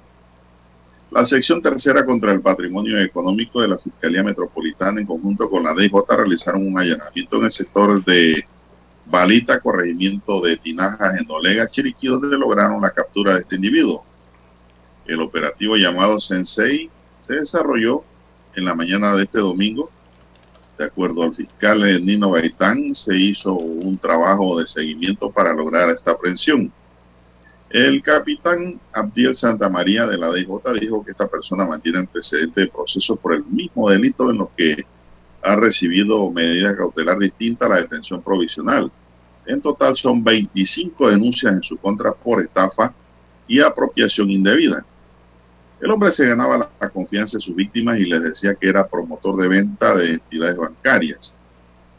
La 1.11 1.26
sección 1.26 1.61
tercera 1.61 2.06
contra 2.06 2.32
el 2.32 2.40
patrimonio 2.40 2.98
económico 2.98 3.61
de 3.61 3.68
la 3.68 3.76
Fiscalía 3.76 4.22
Metropolitana, 4.22 5.00
en 5.00 5.06
conjunto 5.06 5.50
con 5.50 5.64
la 5.64 5.74
DJ, 5.74 5.90
realizaron 6.08 6.66
un 6.66 6.78
allanamiento 6.78 7.37
en 7.37 7.44
el 7.44 7.50
sector 7.50 8.02
de 8.04 8.46
Balita, 9.06 9.60
corregimiento 9.60 10.40
de 10.40 10.56
Tinajas, 10.56 11.16
en 11.20 11.30
Olega, 11.30 11.68
Chiriquí, 11.68 12.06
donde 12.08 12.36
lograron 12.36 12.80
la 12.80 12.90
captura 12.90 13.34
de 13.34 13.40
este 13.40 13.56
individuo. 13.56 14.04
El 15.06 15.20
operativo 15.20 15.76
llamado 15.76 16.20
Sensei 16.20 16.90
se 17.20 17.34
desarrolló 17.34 18.04
en 18.54 18.64
la 18.64 18.74
mañana 18.74 19.14
de 19.14 19.24
este 19.24 19.38
domingo 19.38 19.90
de 20.78 20.88
acuerdo 20.88 21.22
al 21.22 21.34
fiscal 21.34 22.04
Nino 22.04 22.30
Gaitán, 22.32 22.94
se 22.94 23.14
hizo 23.16 23.54
un 23.54 23.98
trabajo 23.98 24.58
de 24.58 24.66
seguimiento 24.66 25.30
para 25.30 25.52
lograr 25.52 25.90
esta 25.90 26.12
aprehensión. 26.12 26.72
El 27.70 28.02
capitán 28.02 28.80
Abdiel 28.92 29.34
Santamaría 29.34 30.06
de 30.06 30.18
la 30.18 30.30
DJ 30.30 30.60
dijo 30.80 31.04
que 31.04 31.12
esta 31.12 31.28
persona 31.28 31.64
mantiene 31.64 32.00
antecedentes 32.00 32.64
de 32.64 32.70
proceso 32.70 33.16
por 33.16 33.34
el 33.34 33.44
mismo 33.44 33.88
delito 33.88 34.30
en 34.30 34.38
los 34.38 34.48
que 34.56 34.84
ha 35.42 35.57
recibido 35.57 36.31
medida 36.31 36.76
cautelar 36.76 37.18
distinta 37.18 37.66
a 37.66 37.70
la 37.70 37.76
detención 37.76 38.22
provisional. 38.22 38.90
En 39.46 39.61
total 39.61 39.96
son 39.96 40.22
25 40.22 41.11
denuncias 41.11 41.52
en 41.52 41.62
su 41.62 41.76
contra 41.76 42.12
por 42.12 42.42
estafa 42.42 42.94
y 43.48 43.61
apropiación 43.61 44.31
indebida. 44.31 44.85
El 45.81 45.90
hombre 45.90 46.12
se 46.12 46.28
ganaba 46.28 46.70
la 46.81 46.88
confianza 46.90 47.38
de 47.38 47.42
sus 47.42 47.57
víctimas 47.57 47.98
y 47.98 48.05
les 48.05 48.22
decía 48.22 48.55
que 48.55 48.68
era 48.68 48.87
promotor 48.87 49.37
de 49.37 49.48
venta 49.48 49.96
de 49.96 50.12
entidades 50.12 50.57
bancarias. 50.57 51.35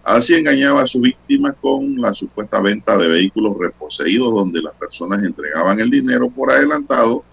Así 0.04 0.36
engañaba 0.36 0.84
a 0.84 0.88
sus 0.88 1.02
víctimas 1.02 1.56
con 1.62 2.00
la 2.00 2.14
supuesta 2.14 2.60
venta 2.60 2.98
de 2.98 3.08
vehículos 3.08 3.58
reposeídos 3.58 4.34
donde 4.34 4.62
las 4.62 4.74
personas 4.76 5.24
entregaban 5.24 5.80
el 5.80 5.90
dinero 5.90 6.30
por 6.30 6.52
adelantado 6.52 7.24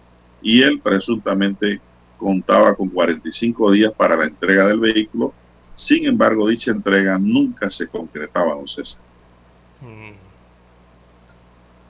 y 0.42 0.62
él 0.62 0.80
presuntamente 0.80 1.80
contaba 2.16 2.74
con 2.74 2.88
45 2.88 3.72
días 3.72 3.92
para 3.92 4.16
la 4.16 4.26
entrega 4.26 4.66
del 4.66 4.78
vehículo. 4.78 5.32
Sin 5.80 6.04
embargo, 6.04 6.46
dicha 6.46 6.72
entrega 6.72 7.16
nunca 7.18 7.70
se 7.70 7.88
concretaba, 7.88 8.54
don 8.54 8.68
César. 8.68 9.00
Mm. 9.80 10.12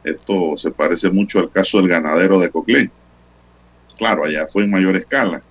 Esto 0.04 0.56
se 0.56 0.70
parece 0.70 1.10
mucho 1.10 1.40
al 1.40 1.50
caso 1.50 1.78
del 1.78 1.88
ganadero 1.88 2.38
de 2.38 2.50
Coclé 2.50 2.90
Claro, 3.98 4.24
allá 4.24 4.46
fue 4.46 4.62
en 4.62 4.70
mayor 4.70 4.96
escala. 4.96 5.42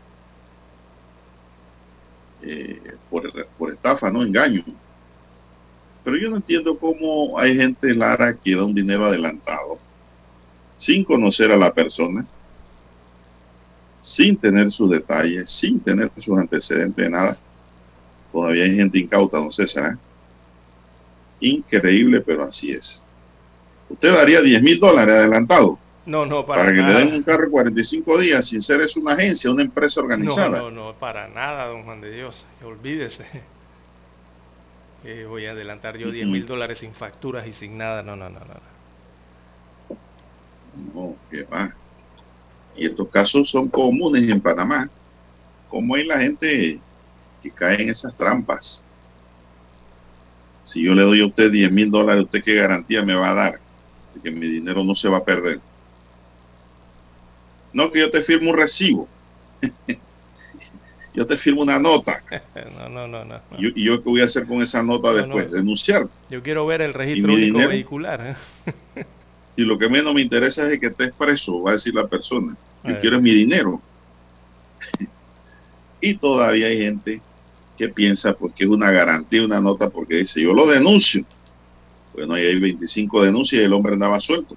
Eh, 2.41 2.81
por, 3.09 3.71
estafa, 3.73 4.09
no 4.09 4.23
engaño. 4.23 4.63
Pero 6.03 6.15
yo 6.15 6.29
no 6.29 6.37
entiendo 6.37 6.79
cómo 6.79 7.37
hay 7.37 7.57
gente, 7.57 7.93
Lara, 7.93 8.33
que 8.33 8.55
da 8.55 8.63
un 8.63 8.73
dinero 8.73 9.05
adelantado 9.05 9.77
sin 10.77 11.03
conocer 11.03 11.51
a 11.51 11.57
la 11.57 11.73
persona, 11.73 12.25
sin 14.01 14.37
tener 14.37 14.71
sus 14.71 14.89
detalles, 14.89 15.49
sin 15.49 15.81
tener 15.81 16.09
sus 16.17 16.39
antecedentes 16.39 17.03
de 17.03 17.09
nada. 17.11 17.37
Todavía 18.31 18.63
hay 18.63 18.75
gente 18.75 18.99
incauta, 18.99 19.39
no 19.39 19.51
César. 19.51 19.93
¿eh? 19.93 19.97
Increíble, 21.41 22.21
pero 22.21 22.43
así 22.43 22.71
es. 22.71 23.03
Usted 23.89 24.13
daría 24.13 24.41
10 24.41 24.61
mil 24.61 24.79
dólares 24.79 25.15
adelantado. 25.15 25.79
No, 26.05 26.25
no, 26.25 26.45
para, 26.45 26.63
para 26.63 26.73
que 26.73 26.81
le 26.81 26.93
den 26.93 27.13
un 27.13 27.23
carro 27.23 27.49
45 27.49 28.17
días 28.19 28.47
sin 28.47 28.61
ser 28.61 28.81
es 28.81 28.95
una 28.97 29.13
agencia, 29.13 29.51
una 29.51 29.61
empresa 29.61 30.01
organizada. 30.01 30.57
No, 30.57 30.71
no, 30.71 30.85
no, 30.85 30.93
para 30.93 31.27
nada, 31.27 31.67
don 31.67 31.83
Juan 31.83 32.01
de 32.01 32.11
Dios, 32.11 32.45
olvídese. 32.63 33.25
voy 35.27 35.45
a 35.45 35.51
adelantar 35.51 35.97
yo 35.97 36.11
10 36.11 36.27
mil 36.27 36.45
dólares 36.45 36.79
sin 36.79 36.93
facturas 36.93 37.47
y 37.47 37.53
sin 37.53 37.77
nada, 37.77 38.03
no, 38.03 38.15
no, 38.15 38.29
no, 38.29 38.39
no. 38.39 38.69
No, 40.93 41.15
que 41.29 41.43
va. 41.43 41.73
Y 42.75 42.85
estos 42.85 43.07
casos 43.09 43.49
son 43.49 43.69
comunes 43.69 44.29
en 44.29 44.39
Panamá. 44.39 44.89
¿Cómo 45.69 45.95
hay 45.95 46.05
la 46.05 46.19
gente 46.19 46.79
que 47.41 47.51
cae 47.51 47.81
en 47.81 47.89
esas 47.89 48.15
trampas? 48.15 48.83
Si 50.69 50.83
yo 50.83 50.93
le 50.93 51.01
doy 51.01 51.21
a 51.21 51.25
usted 51.25 51.51
10 51.51 51.71
mil 51.71 51.89
dólares, 51.89 52.25
¿usted 52.25 52.43
qué 52.43 52.53
garantía 52.53 53.01
me 53.01 53.15
va 53.15 53.31
a 53.31 53.33
dar? 53.33 53.59
De 54.13 54.21
que 54.21 54.29
mi 54.29 54.45
dinero 54.45 54.83
no 54.83 54.93
se 54.93 55.09
va 55.09 55.17
a 55.17 55.23
perder. 55.23 55.59
No 57.73 57.91
que 57.91 57.99
yo 58.01 58.11
te 58.11 58.21
firmo 58.21 58.51
un 58.51 58.57
recibo. 58.57 59.07
yo 61.15 61.25
te 61.25 61.37
firmo 61.37 61.63
una 61.63 61.79
nota. 61.79 62.21
no, 62.77 62.87
no, 62.87 63.07
no, 63.07 63.25
no. 63.25 63.41
¿Y 63.57 63.83
yo 63.83 64.03
qué 64.03 64.09
voy 64.11 64.21
a 64.21 64.25
hacer 64.25 64.45
con 64.45 64.61
esa 64.61 64.83
nota 64.83 65.11
después? 65.11 65.51
Denunciar. 65.51 66.07
Yo 66.29 66.43
quiero 66.43 66.67
ver 66.67 66.81
el 66.81 66.93
registro 66.93 67.33
único 67.33 67.67
vehicular. 67.67 68.37
y 69.55 69.63
lo 69.63 69.79
que 69.79 69.89
menos 69.89 70.13
me 70.13 70.21
interesa 70.21 70.71
es 70.71 70.79
que 70.79 70.87
estés 70.87 71.13
preso, 71.13 71.63
va 71.63 71.71
a 71.71 71.73
decir 71.73 71.95
la 71.95 72.07
persona. 72.07 72.55
Yo 72.83 72.99
quiero 72.99 73.19
mi 73.19 73.31
dinero. 73.31 73.81
y 75.99 76.13
todavía 76.13 76.67
hay 76.67 76.77
gente 76.77 77.21
que 77.79 77.89
piensa 77.89 78.33
porque 78.33 78.65
es 78.65 78.69
una 78.69 78.91
garantía, 78.91 79.43
una 79.43 79.59
nota, 79.59 79.89
porque 79.89 80.17
dice, 80.17 80.41
yo 80.43 80.53
lo 80.53 80.67
denuncio. 80.67 81.25
Bueno, 82.13 82.35
ahí 82.35 82.45
hay 82.45 82.59
25 82.59 83.23
denuncias 83.23 83.59
y 83.61 83.65
el 83.65 83.73
hombre 83.73 83.93
andaba 83.93 84.19
suelto 84.19 84.55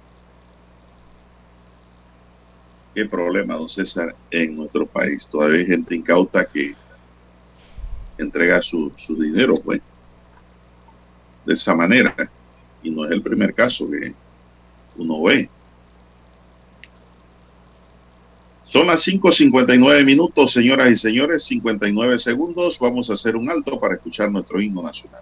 qué 2.93 3.05
problema, 3.05 3.55
don 3.55 3.69
César, 3.69 4.15
en 4.29 4.55
nuestro 4.55 4.85
país. 4.85 5.27
Todavía 5.27 5.59
hay 5.59 5.65
gente 5.65 5.95
incauta 5.95 6.45
que 6.45 6.75
entrega 8.17 8.61
su, 8.61 8.91
su 8.95 9.15
dinero, 9.15 9.55
pues, 9.63 9.81
de 11.45 11.53
esa 11.53 11.75
manera. 11.75 12.15
Y 12.83 12.91
no 12.91 13.05
es 13.05 13.11
el 13.11 13.21
primer 13.21 13.53
caso 13.53 13.89
que 13.89 14.13
uno 14.97 15.23
ve. 15.23 15.49
Son 18.73 18.87
las 18.87 19.07
5.59 19.07 20.03
minutos, 20.03 20.51
señoras 20.51 20.89
y 20.89 20.97
señores, 20.97 21.43
59 21.43 22.17
segundos. 22.17 22.79
Vamos 22.79 23.07
a 23.07 23.13
hacer 23.13 23.35
un 23.35 23.47
alto 23.47 23.79
para 23.79 23.93
escuchar 23.93 24.31
nuestro 24.31 24.59
himno 24.59 24.81
nacional. 24.81 25.21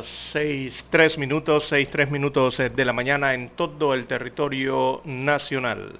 Las 0.00 0.06
6, 0.32 0.86
3 0.88 1.18
minutos, 1.18 1.66
6, 1.68 1.90
3 1.90 2.10
minutos 2.10 2.58
eh, 2.58 2.70
de 2.70 2.84
la 2.86 2.94
mañana 2.94 3.34
en 3.34 3.50
todo 3.50 3.92
el 3.92 4.06
territorio 4.06 5.02
nacional. 5.04 5.92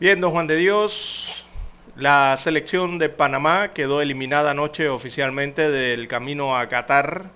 Bien, 0.00 0.18
don 0.18 0.30
Juan 0.30 0.46
de 0.46 0.56
Dios, 0.56 1.44
la 1.96 2.34
selección 2.38 2.98
de 2.98 3.10
Panamá 3.10 3.74
quedó 3.74 4.00
eliminada 4.00 4.52
anoche 4.52 4.88
oficialmente 4.88 5.70
del 5.70 6.08
camino 6.08 6.56
a 6.56 6.66
Qatar 6.70 7.30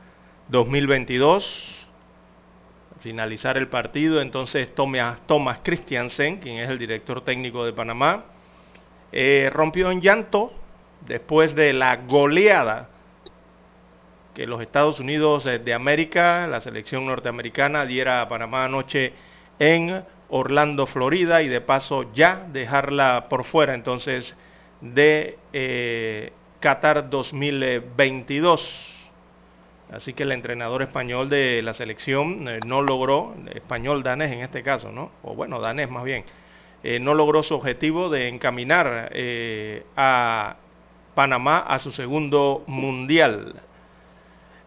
2022. 0.48 1.86
Al 2.94 3.02
finalizar 3.02 3.58
el 3.58 3.68
partido, 3.68 4.22
entonces 4.22 4.74
Thomas, 4.74 5.20
Thomas 5.26 5.60
Christiansen, 5.62 6.38
quien 6.38 6.56
es 6.56 6.70
el 6.70 6.78
director 6.78 7.22
técnico 7.22 7.66
de 7.66 7.74
Panamá, 7.74 8.24
eh, 9.12 9.50
rompió 9.52 9.90
en 9.90 10.00
llanto 10.00 10.54
después 11.06 11.54
de 11.54 11.74
la 11.74 11.96
goleada 11.96 12.88
que 14.38 14.46
los 14.46 14.62
Estados 14.62 15.00
Unidos 15.00 15.42
de 15.42 15.74
América, 15.74 16.46
la 16.46 16.60
selección 16.60 17.04
norteamericana, 17.06 17.86
diera 17.86 18.20
a 18.20 18.28
Panamá 18.28 18.66
anoche 18.66 19.12
en 19.58 20.04
Orlando, 20.28 20.86
Florida, 20.86 21.42
y 21.42 21.48
de 21.48 21.60
paso 21.60 22.12
ya 22.14 22.46
dejarla 22.52 23.26
por 23.28 23.42
fuera 23.42 23.74
entonces 23.74 24.36
de 24.80 25.36
eh, 25.52 26.32
Qatar 26.60 27.10
2022. 27.10 29.10
Así 29.90 30.12
que 30.12 30.22
el 30.22 30.30
entrenador 30.30 30.82
español 30.82 31.28
de 31.28 31.60
la 31.60 31.74
selección 31.74 32.46
eh, 32.46 32.60
no 32.64 32.80
logró, 32.80 33.34
español 33.52 34.04
danés 34.04 34.30
en 34.30 34.42
este 34.42 34.62
caso, 34.62 34.92
¿no? 34.92 35.10
O 35.24 35.34
bueno, 35.34 35.58
danés 35.58 35.90
más 35.90 36.04
bien, 36.04 36.24
eh, 36.84 37.00
no 37.00 37.12
logró 37.12 37.42
su 37.42 37.56
objetivo 37.56 38.08
de 38.08 38.28
encaminar 38.28 39.10
a 39.96 40.56
Panamá 41.16 41.58
a 41.58 41.80
su 41.80 41.90
segundo 41.90 42.62
mundial. 42.68 43.62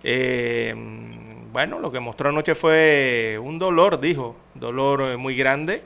Eh, 0.03 0.73
bueno, 1.51 1.79
lo 1.79 1.91
que 1.91 1.99
mostró 1.99 2.29
anoche 2.29 2.55
fue 2.55 3.37
un 3.41 3.59
dolor, 3.59 3.99
dijo, 3.99 4.35
dolor 4.55 5.01
eh, 5.01 5.17
muy 5.17 5.35
grande 5.35 5.83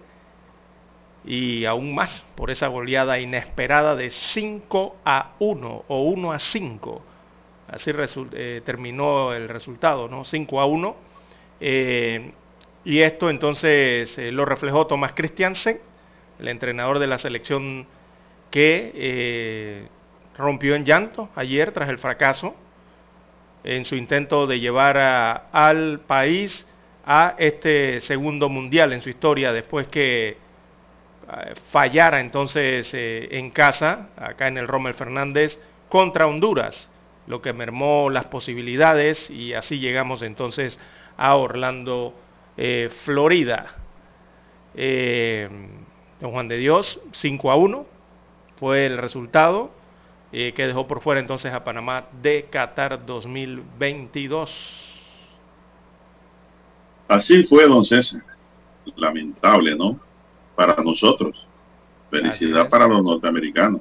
y 1.25 1.65
aún 1.65 1.95
más 1.95 2.25
por 2.35 2.51
esa 2.51 2.67
goleada 2.67 3.19
inesperada 3.19 3.95
de 3.95 4.11
5 4.11 4.97
a 5.03 5.33
1 5.39 5.85
o 5.87 6.03
1 6.03 6.31
a 6.31 6.39
5. 6.39 7.01
Así 7.67 7.91
eh, 8.33 8.61
terminó 8.63 9.33
el 9.33 9.49
resultado, 9.49 10.07
¿no? 10.07 10.23
5 10.23 10.61
a 10.61 10.65
1. 10.65 10.95
y 12.85 12.99
esto 12.99 13.29
entonces 13.29 14.17
lo 14.31 14.45
reflejó 14.45 14.85
Tomás 14.85 15.13
Christiansen, 15.13 15.79
el 16.39 16.47
entrenador 16.47 16.99
de 16.99 17.07
la 17.07 17.17
selección 17.17 17.87
que 18.51 19.89
rompió 20.37 20.75
en 20.75 20.85
llanto 20.85 21.29
ayer 21.35 21.71
tras 21.71 21.89
el 21.89 21.97
fracaso 21.97 22.53
en 23.65 23.83
su 23.83 23.95
intento 23.95 24.45
de 24.45 24.59
llevar 24.59 24.97
al 25.51 25.99
país 26.01 26.65
a 27.03 27.35
este 27.37 27.99
segundo 28.01 28.47
mundial 28.47 28.93
en 28.93 29.01
su 29.01 29.09
historia 29.09 29.51
después 29.51 29.87
que 29.87 30.29
eh, 30.29 30.37
fallara 31.71 32.19
entonces 32.19 32.93
eh, 32.93 33.27
en 33.31 33.49
casa, 33.49 34.09
acá 34.17 34.47
en 34.47 34.59
el 34.59 34.67
Rommel 34.67 34.93
Fernández, 34.93 35.59
contra 35.89 36.27
Honduras, 36.27 36.87
lo 37.25 37.41
que 37.41 37.53
mermó 37.53 38.11
las 38.11 38.25
posibilidades 38.25 39.31
y 39.31 39.55
así 39.55 39.79
llegamos 39.79 40.21
entonces 40.21 40.79
a 41.17 41.35
Orlando, 41.35 42.13
eh, 42.57 42.91
Florida. 43.03 43.77
don 44.75 46.31
Juan 46.31 46.47
de 46.47 46.57
Dios, 46.57 46.99
5 47.13 47.51
a 47.51 47.55
1 47.55 47.85
fue 48.57 48.85
el 48.85 48.97
resultado 48.97 49.71
que 50.35 50.67
dejó 50.67 50.85
por 50.85 51.01
fuera 51.01 51.21
entonces 51.21 51.53
a 51.53 51.63
Panamá 51.63 52.07
de 52.21 52.47
Qatar 52.51 53.05
2022. 53.05 54.85
Así 57.07 57.43
fue, 57.43 57.65
don 57.67 57.85
César. 57.85 58.21
Lamentable, 58.97 59.77
¿no? 59.77 59.97
Para 60.55 60.75
nosotros. 60.83 61.47
Felicidad 62.09 62.69
para 62.69 62.85
los 62.85 63.01
norteamericanos. 63.01 63.79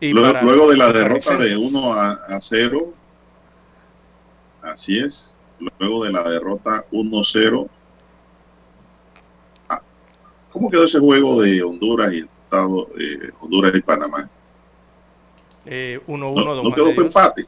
Y 0.00 0.12
luego, 0.12 0.68
de 0.68 0.76
la 0.76 0.92
derrota 0.92 1.36
de 1.36 1.56
1 1.56 1.92
a, 1.94 2.40
0, 2.40 2.92
así 4.62 4.98
es, 4.98 5.36
luego 5.78 6.04
de 6.04 6.10
la 6.12 6.28
derrota 6.28 6.84
1-0, 6.90 7.68
ah, 9.68 9.80
¿cómo 10.52 10.70
quedó 10.70 10.84
ese 10.84 10.98
juego 10.98 11.40
de 11.40 11.62
Honduras 11.62 12.12
y 12.12 12.18
Estado, 12.18 12.88
eh, 12.98 13.30
Honduras 13.40 13.72
y 13.74 13.80
Panamá? 13.80 14.28
1-1 15.64 15.66
eh, 15.66 16.00
no, 16.06 16.62
no 16.62 16.72
quedó 16.72 16.92
fue 16.94 17.04
empate. 17.04 17.46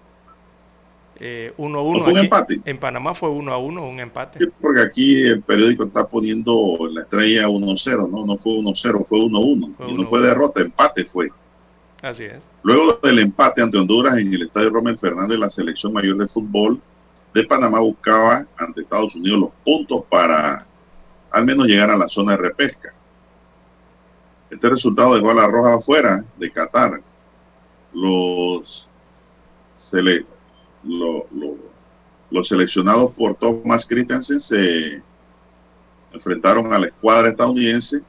1-1. 1.18 1.18
Eh, 1.18 1.52
fue 1.56 2.12
un 2.12 2.18
empate. 2.18 2.60
En 2.64 2.78
Panamá 2.78 3.14
fue 3.14 3.28
1 3.30 3.52
a 3.52 3.58
1, 3.58 3.88
un 3.88 4.00
empate. 4.00 4.38
Sí, 4.38 4.46
porque 4.60 4.82
aquí 4.82 5.22
el 5.22 5.42
periódico 5.42 5.84
está 5.84 6.06
poniendo 6.06 6.76
la 6.90 7.02
estrella 7.02 7.48
1-0, 7.48 8.10
no, 8.10 8.26
no 8.26 8.38
fue 8.38 8.52
1-0, 8.52 9.06
fue 9.06 9.18
1-1. 9.20 9.74
Y 9.88 9.94
no 9.94 10.08
fue 10.08 10.20
derrota, 10.20 10.60
empate 10.60 11.04
fue. 11.04 11.30
Así 12.02 12.24
es. 12.24 12.46
Luego 12.62 12.98
del 13.02 13.18
empate 13.18 13.62
ante 13.62 13.78
Honduras 13.78 14.18
en 14.18 14.32
el 14.32 14.42
estadio 14.42 14.70
Romel 14.70 14.98
Fernández, 14.98 15.38
la 15.38 15.50
selección 15.50 15.92
mayor 15.92 16.18
de 16.18 16.28
fútbol 16.28 16.80
de 17.32 17.44
Panamá 17.44 17.80
buscaba 17.80 18.46
ante 18.56 18.82
Estados 18.82 19.14
Unidos 19.14 19.40
los 19.40 19.50
puntos 19.64 20.04
para 20.08 20.66
al 21.30 21.44
menos 21.44 21.66
llegar 21.66 21.90
a 21.90 21.96
la 21.96 22.08
zona 22.08 22.32
de 22.32 22.38
repesca. 22.38 22.94
Este 24.50 24.68
resultado 24.68 25.14
dejó 25.14 25.30
a 25.30 25.34
la 25.34 25.46
Roja 25.46 25.74
afuera 25.74 26.24
de 26.36 26.50
Qatar 26.50 27.00
los, 27.96 28.88
los 32.30 32.48
seleccionados 32.48 33.12
por 33.12 33.34
Thomas 33.36 33.86
Christensen 33.86 34.38
se 34.38 35.02
enfrentaron 36.12 36.72
a 36.72 36.78
la 36.78 36.86
escuadra 36.86 37.30
estadounidense, 37.30 38.02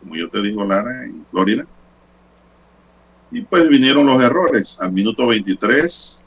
como 0.00 0.16
yo 0.16 0.28
te 0.28 0.42
digo, 0.42 0.64
Lara, 0.64 1.04
en 1.04 1.24
Florida. 1.26 1.66
Y 3.30 3.40
pues 3.42 3.68
vinieron 3.68 4.06
los 4.06 4.22
errores. 4.22 4.78
Al 4.80 4.92
minuto 4.92 5.26
23, 5.26 6.22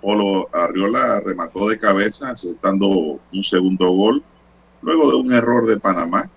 Polo 0.00 0.48
Arriola 0.52 1.20
remató 1.20 1.68
de 1.68 1.78
cabeza, 1.78 2.30
aceptando 2.30 2.88
un 2.88 3.44
segundo 3.44 3.90
gol, 3.90 4.22
luego 4.82 5.10
de 5.10 5.16
un 5.16 5.32
error 5.32 5.66
de 5.66 5.78
Panamá. 5.78 6.30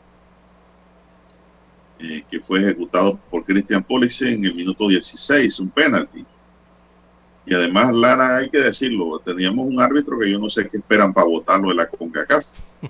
Eh, 2.06 2.26
que 2.30 2.42
fue 2.42 2.60
ejecutado 2.60 3.18
por 3.32 3.46
Christian 3.46 3.82
Pulisic 3.82 4.28
en 4.28 4.44
el 4.44 4.54
minuto 4.54 4.90
16, 4.90 5.58
un 5.62 5.70
penalti. 5.70 6.26
Y 7.46 7.56
además, 7.56 7.96
Lara, 7.96 8.40
hay 8.40 8.50
que 8.50 8.58
decirlo, 8.58 9.20
teníamos 9.20 9.66
un 9.66 9.80
árbitro 9.80 10.20
que 10.20 10.30
yo 10.30 10.38
no 10.38 10.50
sé 10.50 10.68
qué 10.68 10.78
esperan 10.78 11.14
para 11.14 11.28
votarlo 11.28 11.70
de 11.70 11.76
la 11.76 11.88
CONCACAF. 11.88 12.46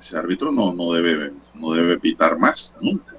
Ese 0.00 0.16
árbitro 0.16 0.50
no, 0.50 0.72
no, 0.72 0.94
debe, 0.94 1.32
no 1.52 1.72
debe 1.72 1.98
pitar 1.98 2.38
más, 2.38 2.74
nunca. 2.80 3.12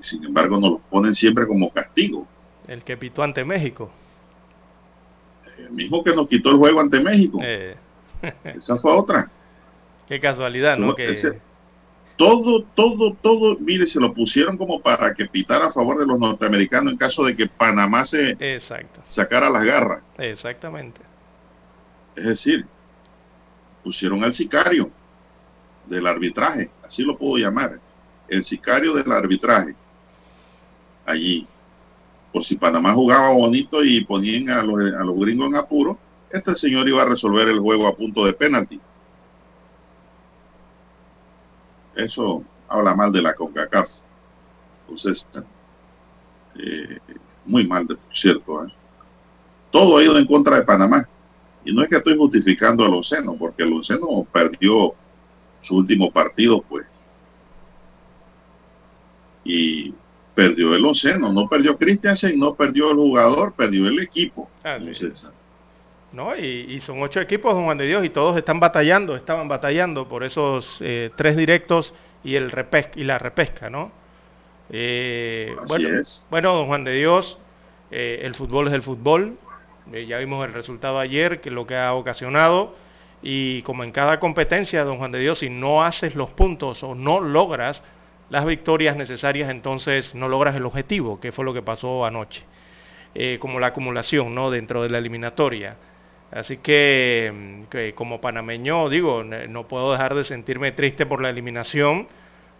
sin 0.00 0.24
embargo, 0.24 0.60
nos 0.60 0.70
lo 0.70 0.78
ponen 0.78 1.12
siempre 1.12 1.44
como 1.44 1.72
castigo. 1.72 2.24
El 2.68 2.84
que 2.84 2.96
pitó 2.96 3.24
ante 3.24 3.44
México. 3.44 3.90
El 5.58 5.72
mismo 5.72 6.04
que 6.04 6.14
nos 6.14 6.28
quitó 6.28 6.50
el 6.50 6.58
juego 6.58 6.78
ante 6.78 7.00
México. 7.00 7.40
Eh. 7.42 7.76
Esa 8.44 8.78
fue 8.78 8.92
otra. 8.92 9.28
Qué 10.06 10.20
casualidad, 10.20 10.78
¿no? 10.78 10.94
que 10.94 11.16
todo, 12.16 12.64
todo, 12.74 13.14
todo, 13.20 13.56
mire, 13.58 13.86
se 13.86 14.00
lo 14.00 14.12
pusieron 14.12 14.56
como 14.56 14.80
para 14.80 15.14
que 15.14 15.26
pitara 15.26 15.66
a 15.66 15.72
favor 15.72 15.98
de 15.98 16.06
los 16.06 16.18
norteamericanos 16.18 16.92
en 16.92 16.98
caso 16.98 17.24
de 17.24 17.36
que 17.36 17.46
Panamá 17.46 18.04
se 18.04 18.36
Exacto. 18.38 19.00
sacara 19.08 19.50
las 19.50 19.64
garras. 19.64 20.02
Exactamente. 20.18 21.00
Es 22.14 22.24
decir, 22.24 22.66
pusieron 23.82 24.22
al 24.22 24.34
sicario 24.34 24.90
del 25.86 26.06
arbitraje, 26.06 26.70
así 26.84 27.02
lo 27.02 27.16
puedo 27.16 27.38
llamar, 27.38 27.80
el 28.28 28.44
sicario 28.44 28.92
del 28.94 29.10
arbitraje, 29.10 29.74
allí. 31.06 31.46
Por 32.32 32.44
si 32.44 32.56
Panamá 32.56 32.94
jugaba 32.94 33.30
bonito 33.30 33.84
y 33.84 34.04
ponían 34.04 34.48
a 34.50 34.62
los, 34.62 34.80
a 34.94 35.04
los 35.04 35.18
gringos 35.18 35.48
en 35.48 35.56
apuro, 35.56 35.98
este 36.30 36.54
señor 36.54 36.88
iba 36.88 37.02
a 37.02 37.06
resolver 37.06 37.46
el 37.48 37.58
juego 37.60 37.86
a 37.86 37.94
punto 37.94 38.24
de 38.24 38.32
penalti. 38.32 38.80
Eso 41.94 42.42
habla 42.68 42.94
mal 42.94 43.12
de 43.12 43.22
la 43.22 43.34
CONCACAF. 43.34 43.88
Entonces, 44.82 45.26
eh, 46.58 46.98
muy 47.46 47.66
mal, 47.66 47.86
de, 47.86 47.96
por 47.96 48.16
cierto. 48.16 48.64
¿eh? 48.64 48.72
Todo 49.70 49.98
ha 49.98 50.04
ido 50.04 50.18
en 50.18 50.26
contra 50.26 50.56
de 50.56 50.62
Panamá. 50.62 51.08
Y 51.64 51.72
no 51.72 51.82
es 51.82 51.88
que 51.88 51.96
estoy 51.96 52.16
justificando 52.16 52.84
a 52.84 52.88
Luceno, 52.88 53.36
porque 53.38 53.64
Luceno 53.64 54.26
perdió 54.32 54.94
su 55.62 55.76
último 55.76 56.10
partido, 56.10 56.62
pues. 56.68 56.86
Y 59.44 59.94
perdió 60.34 60.74
el 60.74 60.82
Luceno, 60.82 61.32
no 61.32 61.48
perdió 61.48 61.76
Christiansen, 61.76 62.38
no 62.38 62.54
perdió 62.54 62.90
el 62.90 62.96
jugador, 62.96 63.52
perdió 63.52 63.86
el 63.86 64.00
equipo. 64.00 64.50
Ah, 64.64 64.78
sí. 64.80 64.88
Entonces, 64.88 65.30
No, 66.12 66.36
y, 66.36 66.66
y 66.68 66.80
son 66.80 67.02
ocho 67.02 67.20
equipos, 67.20 67.54
don 67.54 67.64
Juan 67.64 67.78
de 67.78 67.86
Dios, 67.86 68.04
y 68.04 68.10
todos 68.10 68.36
están 68.36 68.60
batallando, 68.60 69.16
estaban 69.16 69.48
batallando 69.48 70.08
por 70.08 70.24
esos 70.24 70.76
eh, 70.80 71.10
tres 71.16 71.36
directos 71.36 71.94
y 72.22 72.34
el 72.34 72.50
repes 72.50 72.88
y 72.96 73.04
la 73.04 73.18
repesca, 73.18 73.70
¿no? 73.70 73.90
Eh, 74.70 75.54
Así 75.58 75.68
bueno, 75.68 75.98
es. 76.00 76.26
bueno, 76.30 76.52
don 76.52 76.66
Juan 76.66 76.84
de 76.84 76.92
Dios, 76.94 77.38
eh, 77.90 78.20
el 78.24 78.34
fútbol 78.34 78.68
es 78.68 78.74
el 78.74 78.82
fútbol. 78.82 79.38
Eh, 79.92 80.06
ya 80.06 80.18
vimos 80.18 80.44
el 80.46 80.52
resultado 80.52 80.98
ayer, 80.98 81.40
que 81.40 81.50
lo 81.50 81.66
que 81.66 81.76
ha 81.76 81.94
ocasionado. 81.94 82.74
Y 83.22 83.62
como 83.62 83.82
en 83.84 83.90
cada 83.92 84.20
competencia, 84.20 84.84
don 84.84 84.98
Juan 84.98 85.12
de 85.12 85.18
Dios, 85.18 85.38
si 85.38 85.48
no 85.48 85.82
haces 85.82 86.14
los 86.14 86.30
puntos 86.30 86.82
o 86.82 86.94
no 86.94 87.20
logras 87.20 87.82
las 88.30 88.44
victorias 88.44 88.96
necesarias, 88.96 89.48
entonces 89.50 90.14
no 90.14 90.28
logras 90.28 90.56
el 90.56 90.66
objetivo, 90.66 91.20
que 91.20 91.32
fue 91.32 91.44
lo 91.44 91.54
que 91.54 91.62
pasó 91.62 92.04
anoche. 92.04 92.44
Como 93.40 93.60
la 93.60 93.68
acumulación, 93.68 94.34
¿no? 94.34 94.50
Dentro 94.50 94.82
de 94.82 94.88
la 94.88 94.96
eliminatoria. 94.96 95.76
Así 96.32 96.56
que, 96.56 97.30
mm, 97.32 97.62
que 97.64 97.94
como 97.94 98.20
panameño, 98.20 98.88
digo, 98.88 99.22
no 99.22 99.68
puedo 99.68 99.92
dejar 99.92 100.14
de 100.14 100.24
sentirme 100.24 100.72
triste 100.72 101.06
por 101.06 101.20
la 101.22 101.28
eliminación, 101.30 102.08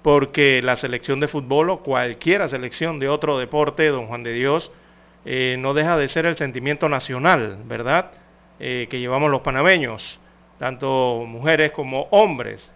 porque 0.03 0.61
la 0.63 0.77
selección 0.77 1.21
de 1.21 1.29
fútbol 1.29 1.71
o 1.71 1.83
cualquier 1.83 2.49
selección 2.51 2.99
de 2.99 3.09
otro 3.09 3.39
deporte, 3.39 3.89
don 3.89 4.09
Juan 4.09 4.25
de 4.25 4.33
Dios, 4.35 4.71
eh, 5.25 5.57
no 5.59 5.75
deja 5.75 5.97
de 5.97 6.09
ser 6.09 6.27
el 6.27 6.37
sentimiento 6.37 6.89
nacional, 6.89 7.59
¿verdad? 7.65 8.11
Eh, 8.61 8.89
que 8.91 9.01
llevamos 9.01 9.31
los 9.31 9.41
panameños, 9.43 10.19
tanto 10.59 11.25
mujeres 11.27 11.71
como 11.73 12.09
hombres. 12.11 12.71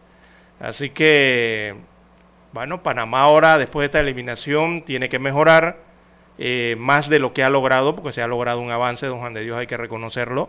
Así 0.60 0.90
que, 0.90 1.74
bueno, 2.52 2.82
Panamá 2.82 3.20
ahora, 3.22 3.58
después 3.58 3.82
de 3.82 3.86
esta 3.86 4.00
eliminación, 4.00 4.82
tiene 4.82 5.08
que 5.08 5.18
mejorar 5.18 5.78
eh, 6.38 6.76
más 6.78 7.08
de 7.08 7.18
lo 7.18 7.32
que 7.34 7.42
ha 7.42 7.50
logrado, 7.50 7.94
porque 7.96 8.12
se 8.12 8.22
ha 8.22 8.26
logrado 8.28 8.60
un 8.60 8.70
avance, 8.70 9.06
don 9.06 9.18
Juan 9.20 9.34
de 9.34 9.42
Dios, 9.42 9.58
hay 9.58 9.66
que 9.66 9.76
reconocerlo. 9.76 10.48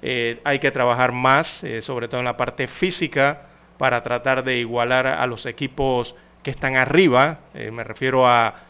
Eh, 0.00 0.40
hay 0.44 0.58
que 0.58 0.70
trabajar 0.70 1.12
más, 1.12 1.64
eh, 1.64 1.82
sobre 1.82 2.08
todo 2.08 2.20
en 2.20 2.24
la 2.26 2.36
parte 2.36 2.68
física, 2.68 3.42
para 3.78 4.02
tratar 4.02 4.44
de 4.44 4.58
igualar 4.58 5.06
a 5.06 5.26
los 5.26 5.46
equipos 5.46 6.14
que 6.42 6.50
están 6.50 6.76
arriba. 6.76 7.40
Eh, 7.54 7.70
me 7.70 7.84
refiero 7.84 8.26
a 8.26 8.64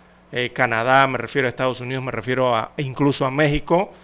Canadá, 0.53 1.07
me 1.07 1.17
refiero 1.17 1.49
a 1.49 1.49
Estados 1.49 1.81
Unidos, 1.81 2.05
me 2.05 2.11
refiero 2.11 2.55
a, 2.55 2.73
incluso 2.77 3.25
a 3.25 3.31
México. 3.31 3.95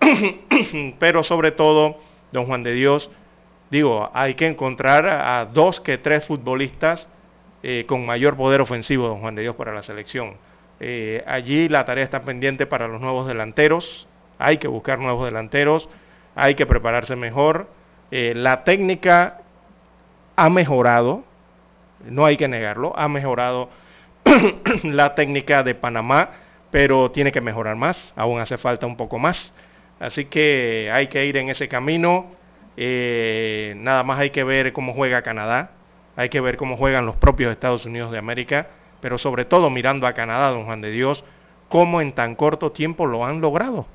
Pero 0.98 1.22
sobre 1.22 1.50
todo, 1.50 1.98
don 2.32 2.46
Juan 2.46 2.62
de 2.62 2.72
Dios, 2.72 3.10
digo, 3.70 4.10
hay 4.14 4.32
que 4.32 4.46
encontrar 4.46 5.04
a 5.04 5.44
dos 5.44 5.82
que 5.82 5.98
tres 5.98 6.24
futbolistas 6.24 7.06
con 7.86 8.06
mayor 8.06 8.34
poder 8.34 8.62
ofensivo, 8.62 9.08
don 9.08 9.20
Juan 9.20 9.34
de 9.34 9.42
Dios, 9.42 9.56
para 9.56 9.74
la 9.74 9.82
selección. 9.82 10.38
Allí 11.26 11.68
la 11.68 11.84
tarea 11.84 12.04
está 12.04 12.22
pendiente 12.22 12.64
para 12.64 12.88
los 12.88 13.02
nuevos 13.02 13.26
delanteros. 13.26 14.08
Hay 14.38 14.56
que 14.56 14.68
buscar 14.68 14.98
nuevos 14.98 15.26
delanteros. 15.26 15.90
Hay 16.38 16.54
que 16.54 16.66
prepararse 16.66 17.16
mejor. 17.16 17.68
Eh, 18.10 18.32
la 18.34 18.64
técnica 18.64 19.38
ha 20.36 20.48
mejorado. 20.50 21.24
No 22.04 22.24
hay 22.24 22.36
que 22.36 22.48
negarlo. 22.48 22.92
Ha 22.96 23.08
mejorado 23.08 23.70
la 24.84 25.14
técnica 25.14 25.62
de 25.62 25.74
Panamá, 25.74 26.30
pero 26.70 27.10
tiene 27.10 27.32
que 27.32 27.40
mejorar 27.40 27.76
más. 27.76 28.12
Aún 28.16 28.40
hace 28.40 28.58
falta 28.58 28.86
un 28.86 28.96
poco 28.96 29.18
más. 29.18 29.52
Así 30.00 30.26
que 30.26 30.90
hay 30.92 31.08
que 31.08 31.26
ir 31.26 31.36
en 31.36 31.48
ese 31.48 31.68
camino. 31.68 32.26
Eh, 32.76 33.74
nada 33.76 34.04
más 34.04 34.20
hay 34.20 34.30
que 34.30 34.44
ver 34.44 34.72
cómo 34.72 34.94
juega 34.94 35.22
Canadá. 35.22 35.72
Hay 36.16 36.28
que 36.28 36.40
ver 36.40 36.56
cómo 36.56 36.76
juegan 36.76 37.06
los 37.06 37.16
propios 37.16 37.52
Estados 37.52 37.84
Unidos 37.86 38.12
de 38.12 38.18
América 38.18 38.68
pero 39.00 39.18
sobre 39.18 39.44
todo 39.44 39.70
mirando 39.70 40.06
a 40.06 40.12
Canadá, 40.12 40.50
don 40.50 40.64
Juan 40.64 40.80
de 40.80 40.90
Dios, 40.90 41.24
cómo 41.68 42.00
en 42.00 42.12
tan 42.12 42.34
corto 42.34 42.72
tiempo 42.72 43.06
lo 43.06 43.24
han 43.24 43.40
logrado. 43.40 43.86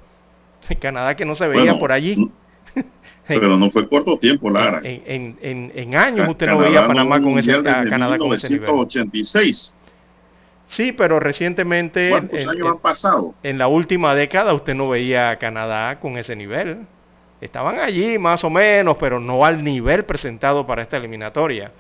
Canadá 0.80 1.16
que 1.16 1.26
no 1.26 1.36
se 1.36 1.48
veía 1.48 1.64
Bueno, 1.64 1.80
por 1.80 1.92
allí. 1.92 2.30
Pero 3.28 3.58
no 3.58 3.70
fue 3.70 3.88
corto 3.88 4.18
tiempo, 4.18 4.50
Lara. 4.50 4.82
En, 4.84 5.04
en, 5.06 5.40
en, 5.42 5.72
en 5.76 5.96
años 5.96 6.28
usted 6.28 6.48
no 6.48 6.58
veía 6.58 6.84
a 6.84 6.88
Panamá 6.88 7.22
con 7.22 7.40
ese, 7.40 7.54
a 7.54 7.86
Canadá 7.86 8.18
con 8.18 8.34
ese 8.34 8.50
nivel. 8.50 8.70
1986. 8.70 9.76
Sí, 10.68 10.92
pero 10.92 11.20
recientemente, 11.20 12.10
¿Cuántos 12.10 12.42
en, 12.42 12.50
años 12.50 12.68
han 12.68 12.80
pasado? 12.80 13.36
en 13.44 13.58
la 13.58 13.68
última 13.68 14.16
década, 14.16 14.54
usted 14.54 14.74
no 14.74 14.90
veía 14.90 15.30
a 15.30 15.38
Canadá 15.38 16.00
con 16.00 16.18
ese 16.18 16.36
nivel. 16.36 16.86
Estaban 17.42 17.80
allí 17.80 18.18
más 18.18 18.44
o 18.44 18.50
menos, 18.50 18.98
pero 19.00 19.20
no 19.20 19.46
al 19.46 19.64
nivel 19.64 20.04
presentado 20.06 20.66
para 20.66 20.82
esta 20.82 20.98
eliminatoria. 20.98 21.72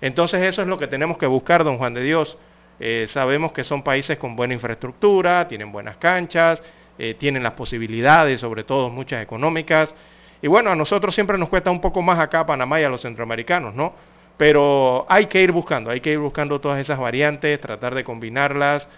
Entonces 0.00 0.42
eso 0.42 0.62
es 0.62 0.68
lo 0.68 0.76
que 0.78 0.86
tenemos 0.88 1.16
que 1.16 1.26
buscar, 1.26 1.64
don 1.64 1.78
Juan 1.78 1.94
de 1.94 2.02
Dios. 2.02 2.36
Eh, 2.80 3.06
sabemos 3.08 3.52
que 3.52 3.62
son 3.64 3.82
países 3.82 4.18
con 4.18 4.34
buena 4.34 4.54
infraestructura, 4.54 5.46
tienen 5.46 5.70
buenas 5.70 5.96
canchas, 5.96 6.62
eh, 6.98 7.14
tienen 7.14 7.42
las 7.42 7.52
posibilidades, 7.52 8.40
sobre 8.40 8.64
todo 8.64 8.90
muchas 8.90 9.22
económicas. 9.22 9.94
Y 10.40 10.48
bueno, 10.48 10.70
a 10.70 10.76
nosotros 10.76 11.14
siempre 11.14 11.38
nos 11.38 11.48
cuesta 11.48 11.70
un 11.70 11.80
poco 11.80 12.02
más 12.02 12.18
acá 12.18 12.40
a 12.40 12.46
Panamá 12.46 12.80
y 12.80 12.84
a 12.84 12.88
los 12.88 13.00
centroamericanos, 13.00 13.74
¿no? 13.74 13.94
Pero 14.36 15.06
hay 15.08 15.26
que 15.26 15.42
ir 15.42 15.52
buscando, 15.52 15.90
hay 15.90 16.00
que 16.00 16.10
ir 16.10 16.18
buscando 16.18 16.60
todas 16.60 16.80
esas 16.80 16.98
variantes, 16.98 17.60
tratar 17.60 17.94
de 17.94 18.02
combinarlas 18.02 18.88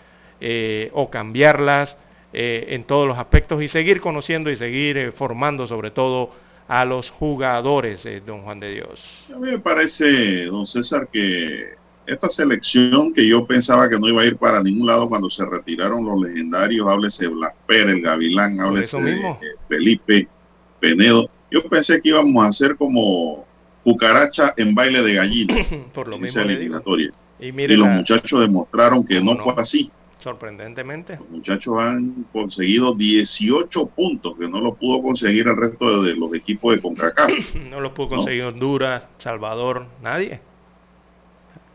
eh, 0.40 0.90
o 0.94 1.10
cambiarlas 1.10 1.98
eh, 2.36 2.74
en 2.74 2.82
todos 2.82 3.06
los 3.06 3.16
aspectos 3.16 3.62
y 3.62 3.68
seguir 3.68 4.00
conociendo 4.00 4.50
y 4.50 4.56
seguir 4.56 4.98
eh, 4.98 5.12
formando 5.12 5.68
sobre 5.68 5.92
todo 5.92 6.32
a 6.66 6.84
los 6.84 7.08
jugadores, 7.08 8.04
eh, 8.06 8.22
don 8.26 8.42
Juan 8.42 8.58
de 8.58 8.72
Dios. 8.72 9.24
A 9.32 9.38
mí 9.38 9.52
me 9.52 9.60
parece, 9.60 10.46
don 10.46 10.66
César, 10.66 11.06
que 11.12 11.74
esta 12.06 12.28
selección 12.28 13.12
que 13.14 13.26
yo 13.26 13.46
pensaba 13.46 13.88
que 13.88 13.98
no 13.98 14.08
iba 14.08 14.22
a 14.22 14.26
ir 14.26 14.36
para 14.36 14.62
ningún 14.62 14.86
lado 14.86 15.08
cuando 15.08 15.30
se 15.30 15.44
retiraron 15.44 16.04
los 16.04 16.20
legendarios, 16.20 16.88
háblese 16.90 17.28
Blas 17.28 17.52
Pérez, 17.66 17.94
el 17.96 18.02
Gavilán, 18.02 18.60
háblese 18.60 19.00
de 19.00 19.12
eh, 19.20 19.36
Felipe, 19.68 20.28
Penedo. 20.80 21.28
Yo 21.50 21.62
pensé 21.68 22.00
que 22.02 22.10
íbamos 22.10 22.44
a 22.44 22.48
hacer 22.48 22.76
como 22.76 23.44
cucaracha 23.84 24.54
en 24.56 24.74
baile 24.74 25.02
de 25.02 25.14
gallina 25.14 25.54
Por 25.94 26.08
lo 26.08 26.16
en 26.16 26.22
mismo 26.22 26.40
esa 26.40 26.50
eliminatoria. 26.50 27.10
Y 27.40 27.46
Y 27.48 27.66
los 27.76 27.88
la- 27.88 27.94
muchachos 27.96 28.40
demostraron 28.40 29.04
que 29.04 29.18
¿Cómo 29.18 29.32
no 29.32 29.38
no? 29.38 29.44
fue 29.44 29.54
así. 29.62 29.90
sorprendentemente, 30.20 31.16
Los 31.16 31.30
muchachos 31.30 31.74
han 31.78 32.26
conseguido 32.32 32.94
18 32.94 33.86
puntos 33.88 34.36
que 34.38 34.48
no 34.48 34.60
lo 34.60 34.74
pudo 34.74 35.02
conseguir 35.02 35.48
el 35.48 35.56
resto 35.56 36.02
de, 36.02 36.14
los 36.16 36.32
equipos 36.34 36.74
de 36.74 36.80
CONCACAF. 36.82 37.30
no 37.70 37.80
lo 37.80 37.92
pudo 37.94 38.10
No. 38.10 38.16
conseguir 38.16 38.44
Honduras, 38.44 39.04
Salvador, 39.18 39.86
nadie. 40.02 40.40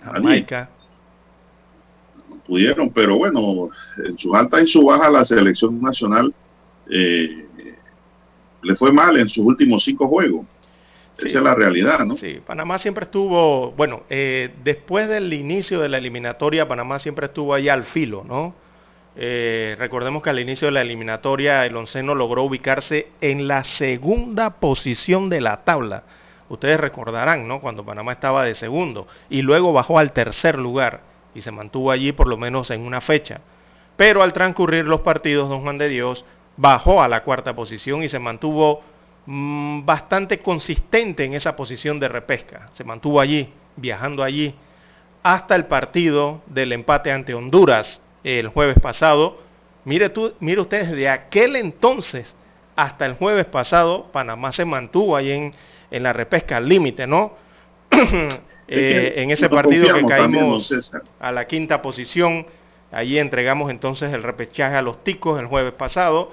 Jamaica. 0.04 0.70
No 2.30 2.36
pudieron, 2.38 2.90
pero 2.90 3.18
bueno, 3.18 3.70
en 4.06 4.18
sus 4.18 4.34
altas 4.36 4.64
y 4.64 4.68
su 4.68 4.86
baja 4.86 5.10
la 5.10 5.26
selección 5.26 5.82
nacional 5.82 6.34
eh, 6.90 7.46
le 8.62 8.76
fue 8.76 8.92
mal 8.92 9.18
en 9.18 9.30
sus 9.30 9.46
últimos 9.46 9.84
cinco 9.84 10.08
juegos. 10.08 10.46
Sí. 11.18 11.26
Esa 11.28 11.40
es 11.40 11.44
la 11.44 11.56
realidad, 11.56 12.06
¿no? 12.06 12.18
Sí, 12.18 12.40
Panamá 12.46 12.80
siempre 12.80 13.04
estuvo, 13.04 13.72
bueno, 13.72 14.04
eh, 14.10 14.52
después 14.64 15.10
del 15.10 15.34
inicio 15.34 15.82
de 15.82 15.90
la 15.90 15.98
eliminatoria, 15.98 16.68
Panamá 16.68 17.00
siempre 17.00 17.26
estuvo 17.26 17.54
ahí 17.54 17.68
al 17.68 17.84
filo, 17.84 18.24
¿no? 18.26 18.56
Eh, 19.22 19.76
recordemos 19.78 20.24
que 20.24 20.30
al 20.30 20.40
inicio 20.40 20.68
de 20.68 20.72
la 20.72 20.82
eliminatoria 20.82 21.66
el 21.66 21.76
onceno 21.76 22.16
logró 22.16 22.44
ubicarse 22.44 23.08
en 23.20 23.50
la 23.50 23.66
segunda 23.66 24.62
posición 24.62 25.30
de 25.30 25.42
la 25.42 25.66
tabla. 25.66 26.04
Ustedes 26.50 26.80
recordarán, 26.80 27.48
¿no? 27.48 27.62
Cuando 27.62 27.86
Panamá 27.86 28.14
estaba 28.14 28.44
de 28.44 28.56
segundo 28.56 29.08
y 29.30 29.42
luego 29.44 29.72
bajó 29.72 30.00
al 30.00 30.12
tercer 30.12 30.58
lugar 30.58 31.02
y 31.34 31.42
se 31.42 31.52
mantuvo 31.52 31.92
allí 31.92 32.12
por 32.12 32.28
lo 32.28 32.38
menos 32.38 32.72
en 32.72 32.82
una 32.82 33.02
fecha. 33.02 33.42
Pero 33.96 34.24
al 34.24 34.34
transcurrir 34.34 34.86
los 34.86 35.02
partidos, 35.02 35.48
don 35.48 35.62
Juan 35.62 35.78
de 35.78 35.90
Dios 35.90 36.26
bajó 36.58 37.02
a 37.02 37.08
la 37.08 37.24
cuarta 37.24 37.56
posición 37.56 38.04
y 38.04 38.10
se 38.10 38.20
mantuvo 38.20 38.82
mm, 39.26 39.86
bastante 39.86 40.40
consistente 40.40 41.24
en 41.24 41.34
esa 41.34 41.56
posición 41.56 42.00
de 42.00 42.08
repesca. 42.08 42.70
Se 42.74 42.84
mantuvo 42.84 43.20
allí, 43.20 43.54
viajando 43.76 44.24
allí. 44.24 44.56
hasta 45.22 45.56
el 45.56 45.66
partido 45.66 46.42
del 46.48 46.72
empate 46.72 47.12
ante 47.12 47.34
Honduras 47.34 48.02
el 48.24 48.48
jueves 48.48 48.80
pasado. 48.80 49.38
Mire, 49.86 50.10
tú, 50.10 50.34
mire 50.40 50.62
ustedes, 50.62 50.92
de 50.92 51.10
aquel 51.10 51.56
entonces 51.56 52.34
hasta 52.76 53.06
el 53.06 53.16
jueves 53.16 53.46
pasado, 53.46 54.06
Panamá 54.14 54.54
se 54.54 54.64
mantuvo 54.64 55.18
ahí 55.18 55.32
en, 55.32 55.54
en 55.92 56.04
la 56.04 56.14
repesca 56.14 56.58
al 56.58 56.68
límite, 56.68 57.08
¿no? 57.08 57.36
eh, 58.68 59.14
en 59.18 59.32
ese 59.32 59.50
partido 59.50 59.94
que 59.96 60.06
caímos 60.06 60.70
también, 60.70 61.04
a 61.20 61.32
la 61.32 61.48
quinta 61.48 61.82
posición, 61.82 62.46
allí 62.92 63.18
entregamos 63.18 63.72
entonces 63.72 64.14
el 64.14 64.24
repechaje 64.24 64.76
a 64.76 64.82
los 64.82 65.04
ticos 65.04 65.40
el 65.40 65.48
jueves 65.48 65.74
pasado. 65.74 66.32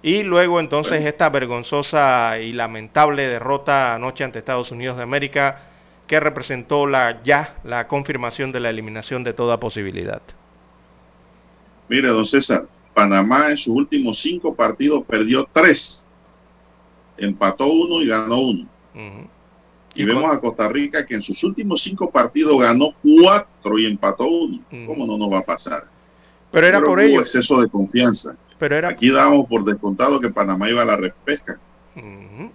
Y 0.00 0.22
luego 0.22 0.60
entonces 0.60 1.04
esta 1.04 1.28
vergonzosa 1.28 2.38
y 2.38 2.52
lamentable 2.52 3.26
derrota 3.26 3.94
anoche 3.94 4.22
ante 4.22 4.38
Estados 4.38 4.70
Unidos 4.70 4.96
de 4.96 5.02
América 5.02 5.60
que 6.06 6.20
representó 6.20 6.86
la 6.86 7.22
ya 7.22 7.56
la 7.64 7.88
confirmación 7.88 8.52
de 8.52 8.60
la 8.60 8.70
eliminación 8.70 9.24
de 9.24 9.34
toda 9.34 9.58
posibilidad. 9.58 10.22
Mire, 11.88 12.08
don 12.08 12.26
César, 12.26 12.66
Panamá 12.94 13.50
en 13.50 13.56
sus 13.56 13.74
últimos 13.74 14.18
cinco 14.18 14.54
partidos 14.54 15.04
perdió 15.04 15.48
tres, 15.52 16.04
empató 17.16 17.66
uno 17.66 18.02
y 18.02 18.08
ganó 18.08 18.40
uno. 18.40 18.66
Uh 18.98 19.00
-huh. 19.00 19.26
Y, 19.94 20.02
y 20.02 20.04
vemos 20.04 20.24
a 20.32 20.38
Costa 20.40 20.68
Rica 20.68 21.06
que 21.06 21.14
en 21.14 21.22
sus 21.22 21.42
últimos 21.44 21.82
cinco 21.82 22.10
partidos 22.10 22.58
ganó 22.60 22.90
cuatro 23.02 23.78
y 23.78 23.86
empató 23.86 24.26
uno. 24.28 24.58
Uh 24.70 24.74
-huh. 24.74 24.86
¿Cómo 24.86 25.06
no 25.06 25.16
nos 25.16 25.32
va 25.32 25.38
a 25.38 25.44
pasar? 25.44 25.84
Pero 26.50 26.66
era 26.66 26.80
por 26.80 27.00
ello. 27.00 27.20
exceso 27.20 27.60
de 27.60 27.68
confianza. 27.68 28.36
Pero 28.58 28.76
era... 28.76 28.88
Aquí 28.88 29.10
dábamos 29.10 29.46
por 29.46 29.64
descontado 29.64 30.20
que 30.20 30.30
Panamá 30.30 30.68
iba 30.68 30.82
a 30.82 30.84
la 30.84 30.96
repesca. 30.96 31.58
Uh 31.96 32.00
-huh. 32.00 32.50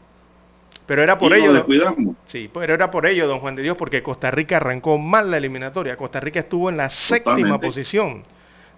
Pero 0.86 1.02
era 1.02 1.18
por 1.18 1.32
y 1.32 1.36
ello. 1.36 1.46
Nos 1.46 1.54
descuidamos. 1.56 2.16
Sí, 2.26 2.50
pero 2.54 2.74
era 2.74 2.92
por 2.92 3.06
ello, 3.06 3.28
don 3.28 3.40
Juan 3.40 3.56
de 3.56 3.64
Dios, 3.64 3.78
porque 3.78 4.04
Costa 4.04 4.32
Rica 4.32 4.58
arrancó 4.58 4.98
mal 4.98 5.32
la 5.32 5.38
eliminatoria. 5.38 5.96
Costa 5.96 6.20
Rica 6.20 6.42
estuvo 6.42 6.70
en 6.70 6.78
la 6.78 6.90
Totalmente. 6.90 7.24
séptima 7.24 7.60
posición. 7.60 8.24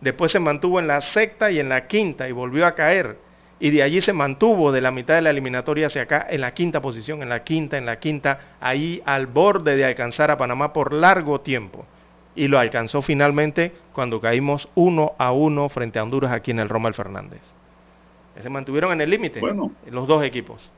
Después 0.01 0.31
se 0.31 0.39
mantuvo 0.39 0.79
en 0.79 0.87
la 0.87 1.01
sexta 1.01 1.49
y 1.49 1.59
en 1.59 1.69
la 1.69 1.87
quinta 1.87 2.29
y 2.29 2.31
volvió 2.31 2.65
a 2.67 2.75
caer. 2.75 3.17
Y 3.59 3.69
de 3.69 3.83
allí 3.83 4.01
se 4.01 4.11
mantuvo 4.11 4.71
de 4.71 4.81
la 4.81 4.91
mitad 4.91 5.15
de 5.15 5.21
la 5.21 5.29
eliminatoria 5.29 5.87
hacia 5.87 6.03
acá 6.03 6.27
en 6.29 6.41
la 6.41 6.53
quinta 6.53 6.81
posición, 6.81 7.21
en 7.21 7.29
la 7.29 7.43
quinta, 7.43 7.77
en 7.77 7.85
la 7.85 7.99
quinta, 7.99 8.39
ahí 8.59 9.01
al 9.05 9.27
borde 9.27 9.75
de 9.75 9.85
alcanzar 9.85 10.29
a 10.29 10.37
Panamá 10.37 10.73
por 10.73 10.91
largo 10.91 11.39
tiempo. 11.39 11.85
Y 12.35 12.49
lo 12.49 12.59
alcanzó 12.59 13.01
finalmente 13.01 13.71
cuando 13.93 14.19
caímos 14.19 14.67
uno 14.75 15.13
a 15.17 15.31
uno 15.31 15.69
frente 15.69 15.99
a 15.99 16.03
Honduras 16.03 16.33
aquí 16.33 16.51
en 16.51 16.59
el 16.59 16.67
Romal 16.67 16.93
Fernández. 16.93 17.41
Se 18.41 18.49
mantuvieron 18.49 18.91
en 18.91 18.99
el 18.99 19.09
límite 19.09 19.39
bueno. 19.39 19.71
los 19.89 20.05
dos 20.07 20.21
equipos. 20.23 20.69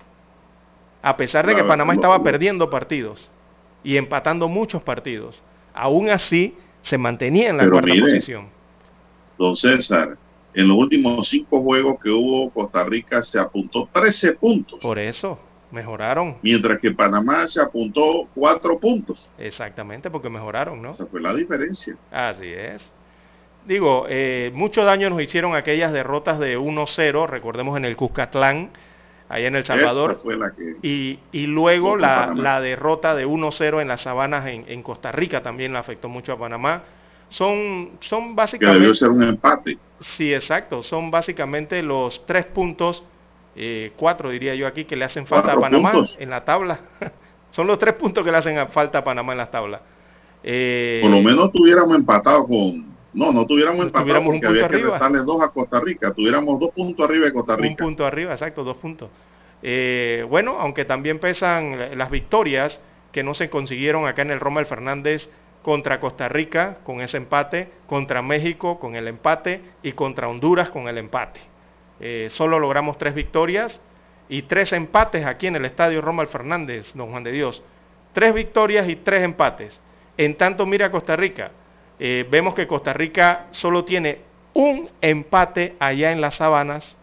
A 1.02 1.18
pesar 1.18 1.48
de 1.48 1.56
que 1.56 1.64
Panamá 1.64 1.94
estaba 1.94 2.22
perdiendo 2.22 2.70
partidos 2.70 3.30
y 3.84 3.98
empatando 3.98 4.48
muchos 4.48 4.84
partidos, 4.84 5.42
aún 5.74 6.10
así 6.10 6.56
se 6.82 6.98
mantenía 6.98 7.50
en 7.50 7.58
la 7.58 7.70
cuarta 7.70 7.92
mire, 7.92 8.02
posición. 8.02 8.50
Don 9.38 9.56
César, 9.56 10.18
en 10.58 10.68
los 10.68 10.76
últimos 10.76 11.28
cinco 11.28 11.62
juegos 11.62 12.00
que 12.02 12.10
hubo, 12.10 12.50
Costa 12.50 12.84
Rica 12.84 13.22
se 13.22 13.38
apuntó 13.38 13.88
13 13.94 14.34
puntos. 14.34 14.80
Por 14.82 14.98
eso, 14.98 15.38
mejoraron. 15.70 16.38
Mientras 16.42 16.80
que 16.80 16.90
Panamá 16.90 17.46
se 17.48 17.62
apuntó 17.62 18.28
4 18.34 18.80
puntos. 18.80 19.30
Exactamente, 19.38 20.10
porque 20.10 20.32
mejoraron, 20.32 20.82
¿no? 20.82 20.92
Esa 20.92 21.06
fue 21.06 21.22
la 21.22 21.36
diferencia. 21.36 21.96
Así 22.12 22.48
es. 22.48 22.92
Digo, 23.68 24.08
eh, 24.10 24.50
mucho 24.56 24.84
daño 24.84 25.12
nos 25.12 25.22
hicieron 25.22 25.54
aquellas 25.54 25.94
derrotas 25.94 26.40
de 26.40 26.58
1-0, 26.58 27.28
recordemos 27.28 27.78
en 27.78 27.86
el 27.86 27.96
Cuscatlán, 27.96 28.72
allá 29.30 29.48
en 29.48 29.58
El 29.58 29.64
Salvador. 29.64 30.14
Esa 30.14 30.22
fue 30.24 30.38
la 30.38 30.56
que 30.56 30.78
y, 30.82 31.20
y 31.32 31.46
luego 31.46 31.98
la, 31.98 32.34
la, 32.36 32.62
derrota 32.62 33.14
de 33.14 33.28
1-0 33.28 33.80
en 33.80 33.90
las 33.90 34.02
sabanas 34.02 34.48
en, 34.48 34.66
en, 34.68 34.82
Costa 34.82 35.12
Rica 35.12 35.44
también 35.44 35.72
la 35.72 35.80
afectó 35.80 36.10
mucho 36.10 36.34
a 36.34 36.40
Panamá. 36.40 36.82
Son, 37.30 37.92
son 38.00 38.36
básicamente... 38.36 38.78
Que 38.78 38.80
debió 38.80 38.96
ser 38.96 39.10
un 39.10 39.24
empate. 39.24 39.78
Sí, 40.00 40.34
exacto. 40.34 40.84
Son 40.84 41.12
básicamente 41.12 41.82
los 41.84 42.26
tres 42.26 42.46
puntos, 42.46 43.04
eh, 43.56 43.92
cuatro 43.98 44.30
diría 44.30 44.56
yo 44.56 44.68
aquí, 44.68 44.86
que 44.86 44.96
le 44.96 45.06
hacen 45.06 45.28
falta 45.28 45.54
a 45.54 45.60
Panamá 45.60 45.92
puntos? 45.92 46.18
en 46.20 46.30
la 46.30 46.46
tabla. 46.46 46.80
son 47.52 47.68
los 47.68 47.80
tres 47.80 47.96
puntos 47.96 48.24
que 48.24 48.32
le 48.32 48.38
hacen 48.38 48.68
falta 48.70 49.00
a 49.00 49.04
Panamá 49.04 49.34
en 49.34 49.38
la 49.40 49.52
tabla. 49.52 49.82
Eh, 50.44 51.00
Por 51.02 51.12
lo 51.12 51.22
menos 51.22 51.52
tuviéramos 51.52 51.96
empatado 51.96 52.46
con... 52.48 52.96
No, 53.14 53.32
no 53.32 53.46
tuviéramos 53.46 53.82
empatado 53.82 54.04
tuviéramos 54.04 54.34
porque 54.34 54.48
había 54.48 54.66
arriba. 54.66 54.84
que 54.84 54.92
restarle 54.92 55.20
dos 55.20 55.42
a 55.42 55.50
Costa 55.50 55.80
Rica. 55.80 56.14
Tuviéramos 56.14 56.60
dos 56.60 56.70
puntos 56.70 57.10
arriba 57.10 57.26
de 57.26 57.34
Costa 57.34 57.56
Rica. 57.56 57.84
Un 57.84 57.90
punto 57.90 58.06
arriba, 58.06 58.32
exacto, 58.34 58.64
dos 58.64 58.78
puntos. 58.78 59.10
Eh, 59.64 60.24
bueno, 60.30 60.58
aunque 60.60 60.86
también 60.86 61.20
pesan 61.20 61.98
las 61.98 62.12
victorias 62.12 62.80
que 63.12 63.24
no 63.24 63.34
se 63.34 63.50
consiguieron 63.50 64.06
acá 64.06 64.22
en 64.22 64.32
el 64.32 64.40
Roma 64.40 64.60
el 64.60 64.68
Fernández 64.68 65.32
contra 65.68 66.00
Costa 66.00 66.30
Rica 66.30 66.78
con 66.86 67.02
ese 67.02 67.18
empate, 67.18 67.68
contra 67.88 68.22
México 68.22 68.80
con 68.80 68.96
el 68.96 69.06
empate 69.06 69.60
y 69.84 69.92
contra 69.92 70.30
Honduras 70.30 70.70
con 70.70 70.88
el 70.88 70.98
empate. 70.98 71.42
Eh, 72.00 72.30
solo 72.32 72.58
logramos 72.58 72.98
tres 72.98 73.14
victorias 73.14 73.82
y 74.30 74.44
tres 74.44 74.72
empates 74.72 75.26
aquí 75.26 75.48
en 75.48 75.58
el 75.58 75.66
Estadio 75.66 76.00
Roma 76.00 76.26
Fernández, 76.28 76.94
don 76.94 77.12
Juan 77.12 77.26
de 77.26 77.34
Dios. 77.34 77.62
Tres 78.14 78.34
victorias 78.34 78.88
y 78.88 78.96
tres 78.96 79.26
empates. 79.26 79.82
En 80.16 80.36
tanto, 80.36 80.66
mira 80.66 80.90
Costa 80.90 81.18
Rica. 81.18 81.52
Eh, 82.00 82.26
vemos 82.32 82.54
que 82.54 82.66
Costa 82.66 82.94
Rica 82.94 83.48
solo 83.52 83.84
tiene 83.84 84.20
un 84.54 84.90
empate 85.02 85.76
allá 85.80 86.14
en 86.14 86.22
las 86.22 86.36
sabanas 86.36 86.96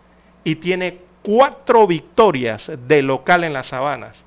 y 0.42 0.54
tiene 0.54 1.00
cuatro 1.20 1.86
victorias 1.86 2.72
de 2.88 3.02
local 3.02 3.44
en 3.44 3.52
las 3.52 3.66
sabanas. 3.66 4.24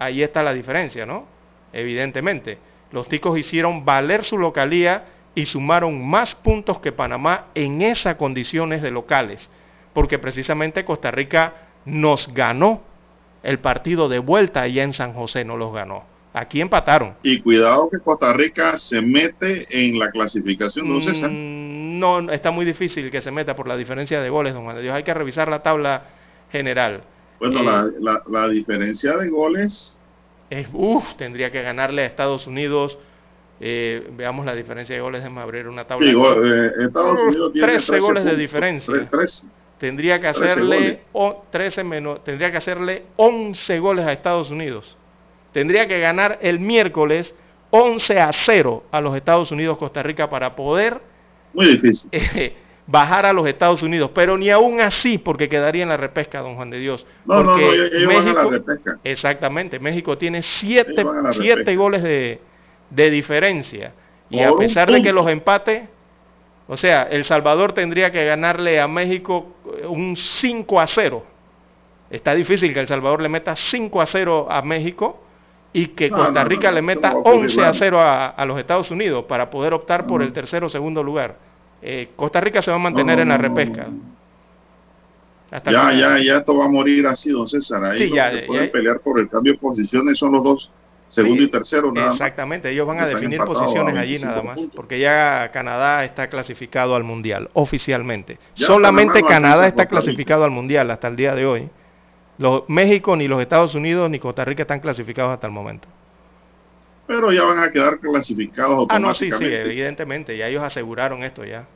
Ahí 0.00 0.24
está 0.24 0.42
la 0.42 0.52
diferencia, 0.52 1.06
¿no? 1.06 1.24
Evidentemente. 1.72 2.74
Los 2.92 3.08
ticos 3.08 3.38
hicieron 3.38 3.84
valer 3.84 4.24
su 4.24 4.38
localía 4.38 5.04
y 5.34 5.44
sumaron 5.44 6.06
más 6.08 6.34
puntos 6.34 6.80
que 6.80 6.92
Panamá 6.92 7.46
en 7.54 7.82
esas 7.82 8.16
condiciones 8.16 8.82
de 8.82 8.90
locales, 8.90 9.50
porque 9.92 10.18
precisamente 10.18 10.84
Costa 10.84 11.10
Rica 11.10 11.54
nos 11.84 12.32
ganó 12.32 12.82
el 13.42 13.58
partido 13.58 14.08
de 14.08 14.18
vuelta 14.18 14.62
allá 14.62 14.82
en 14.82 14.92
San 14.92 15.12
José, 15.12 15.44
no 15.44 15.56
los 15.56 15.72
ganó. 15.72 16.04
Aquí 16.32 16.60
empataron. 16.60 17.14
Y 17.22 17.40
cuidado 17.40 17.88
que 17.90 17.98
Costa 17.98 18.32
Rica 18.32 18.76
se 18.76 19.00
mete 19.00 19.66
en 19.70 19.98
la 19.98 20.10
clasificación, 20.10 20.88
¿no, 20.88 21.00
César? 21.00 21.30
Mm, 21.30 21.98
no, 21.98 22.30
está 22.30 22.50
muy 22.50 22.64
difícil 22.64 23.10
que 23.10 23.20
se 23.20 23.30
meta 23.30 23.56
por 23.56 23.68
la 23.68 23.76
diferencia 23.76 24.20
de 24.20 24.28
goles, 24.28 24.52
don 24.52 24.64
Juan 24.64 24.76
de 24.76 24.82
Dios. 24.82 24.94
Hay 24.94 25.02
que 25.02 25.14
revisar 25.14 25.48
la 25.48 25.62
tabla 25.62 26.04
general. 26.50 27.02
Bueno, 27.38 27.60
eh, 27.60 27.64
la, 27.64 27.90
la, 28.00 28.22
la 28.28 28.48
diferencia 28.48 29.16
de 29.16 29.28
goles 29.28 29.98
es, 30.50 30.68
uff, 30.72 31.14
tendría 31.14 31.50
que 31.50 31.62
ganarle 31.62 32.02
a 32.02 32.06
Estados 32.06 32.46
Unidos. 32.46 32.98
Eh, 33.58 34.10
veamos 34.12 34.44
la 34.44 34.54
diferencia 34.54 34.94
de 34.94 35.00
goles. 35.00 35.22
Déjame 35.22 35.40
abrir 35.40 35.68
una 35.68 35.86
tabla. 35.86 36.06
Sí, 36.06 36.14
eh, 36.14 36.84
Estados 36.84 37.20
Unidos 37.22 37.52
tiene 37.52 37.68
13, 37.68 37.86
13 37.86 38.00
goles 38.00 38.22
puntos, 38.22 38.36
de 38.36 38.42
diferencia. 38.42 38.94
13, 38.94 39.06
13. 39.10 39.46
Tendría 39.78 40.20
que 40.20 40.26
hacerle 40.28 41.00
o, 41.12 41.44
13 41.50 41.84
menos, 41.84 42.24
tendría 42.24 42.50
que 42.50 42.56
hacerle 42.56 43.04
11 43.16 43.78
goles 43.78 44.06
a 44.06 44.12
Estados 44.12 44.50
Unidos. 44.50 44.96
Tendría 45.52 45.86
que 45.86 46.00
ganar 46.00 46.38
el 46.40 46.60
miércoles 46.60 47.34
11 47.70 48.20
a 48.20 48.30
0 48.32 48.84
a 48.90 49.00
los 49.00 49.14
Estados 49.16 49.50
Unidos 49.50 49.76
Costa 49.76 50.02
Rica 50.02 50.30
para 50.30 50.56
poder 50.56 51.00
muy 51.56 51.66
difícil. 51.66 52.10
Eh, 52.34 52.54
bajar 52.86 53.26
a 53.26 53.32
los 53.32 53.46
Estados 53.48 53.82
Unidos, 53.82 54.10
pero 54.14 54.38
ni 54.38 54.50
aún 54.50 54.80
así, 54.80 55.18
porque 55.18 55.48
quedaría 55.48 55.82
en 55.82 55.88
la 55.88 55.96
repesca, 55.96 56.40
don 56.40 56.54
Juan 56.54 56.70
de 56.70 56.78
Dios. 56.78 57.04
No, 57.24 57.44
porque 57.44 57.62
no, 57.62 57.68
no, 57.68 57.72
ellos 57.72 58.06
México, 58.06 58.14
van 58.14 58.28
a 58.28 58.44
la 58.44 58.50
repesca. 58.50 58.98
Exactamente, 59.02 59.78
México 59.78 60.16
tiene 60.16 60.42
siete, 60.42 61.04
siete 61.32 61.76
goles 61.76 62.02
de, 62.02 62.40
de, 62.90 63.10
diferencia. 63.10 63.92
Y 64.30 64.38
Por 64.38 64.46
a 64.46 64.56
pesar 64.56 64.90
de 64.90 65.02
que 65.02 65.12
los 65.12 65.28
empates, 65.28 65.88
o 66.68 66.76
sea, 66.76 67.04
El 67.04 67.24
Salvador 67.24 67.72
tendría 67.72 68.10
que 68.10 68.24
ganarle 68.24 68.80
a 68.80 68.88
México 68.88 69.54
un 69.88 70.16
5 70.16 70.80
a 70.80 70.86
0. 70.86 71.24
Está 72.10 72.34
difícil 72.34 72.72
que 72.72 72.80
El 72.80 72.88
Salvador 72.88 73.20
le 73.20 73.28
meta 73.28 73.54
5 73.54 74.00
a 74.00 74.06
0 74.06 74.46
a 74.48 74.62
México 74.62 75.22
y 75.72 75.88
que 75.88 76.08
no, 76.08 76.16
Costa 76.16 76.44
Rica 76.44 76.68
no, 76.68 76.76
le 76.76 76.82
meta 76.82 77.12
11 77.12 77.64
a 77.64 77.72
0 77.72 78.00
a, 78.00 78.28
a, 78.28 78.44
los 78.46 78.58
Estados 78.58 78.90
Unidos 78.90 79.24
para 79.26 79.50
poder 79.50 79.74
optar 79.74 80.06
por 80.06 80.22
el 80.22 80.32
tercero 80.32 80.66
o 80.66 80.68
segundo 80.68 81.02
lugar 81.02 81.36
eh, 81.82 82.10
Costa 82.16 82.40
Rica 82.40 82.62
se 82.62 82.70
va 82.70 82.76
a 82.76 82.80
mantener 82.80 83.16
no, 83.16 83.22
en 83.22 83.28
la 83.28 83.38
repesca. 83.38 83.88
Hasta 85.50 85.70
ya, 85.70 85.92
ya, 85.92 86.18
ya 86.18 86.38
esto 86.38 86.56
va 86.56 86.64
a 86.64 86.68
morir 86.68 87.06
así, 87.06 87.30
don 87.30 87.48
César. 87.48 87.84
Ahí 87.84 87.98
sí, 87.98 88.12
ya, 88.12 88.30
que 88.30 88.42
pueden 88.42 88.66
ya, 88.66 88.72
pelear 88.72 89.00
por 89.00 89.20
el 89.20 89.28
cambio 89.28 89.52
de 89.52 89.58
posiciones 89.58 90.18
son 90.18 90.32
los 90.32 90.42
dos, 90.42 90.72
segundo 91.08 91.38
sí, 91.38 91.44
y 91.44 91.48
tercero. 91.48 91.92
Nada 91.92 92.12
exactamente, 92.12 92.70
ellos 92.70 92.86
van 92.86 92.98
a 92.98 93.06
definir 93.06 93.38
posiciones 93.40 93.96
allí 93.96 94.18
nada 94.18 94.42
más, 94.42 94.56
puntos. 94.56 94.74
porque 94.74 94.98
ya 94.98 95.50
Canadá 95.52 96.04
está 96.04 96.28
clasificado 96.28 96.96
al 96.96 97.04
Mundial, 97.04 97.48
oficialmente. 97.52 98.38
Ya 98.56 98.66
Solamente 98.66 99.22
Canadá 99.22 99.68
está 99.68 99.86
clasificado 99.86 100.42
al 100.44 100.50
Mundial 100.50 100.90
hasta 100.90 101.08
el 101.08 101.16
día 101.16 101.34
de 101.34 101.46
hoy. 101.46 101.68
Los, 102.38 102.64
México, 102.68 103.16
ni 103.16 103.28
los 103.28 103.40
Estados 103.40 103.74
Unidos, 103.74 104.10
ni 104.10 104.18
Costa 104.18 104.44
Rica 104.44 104.62
están 104.62 104.80
clasificados 104.80 105.32
hasta 105.32 105.46
el 105.46 105.52
momento 105.52 105.88
pero 107.06 107.32
ya 107.32 107.44
van 107.44 107.58
a 107.58 107.70
quedar 107.70 107.98
clasificados 107.98 108.86
Ah, 108.90 108.98
no, 108.98 109.14
sí, 109.14 109.30
sí, 109.30 109.44
evidentemente, 109.44 110.36
ya 110.36 110.48
ellos 110.48 110.62
aseguraron 110.62 111.22
esto 111.22 111.44
ya. 111.44 111.66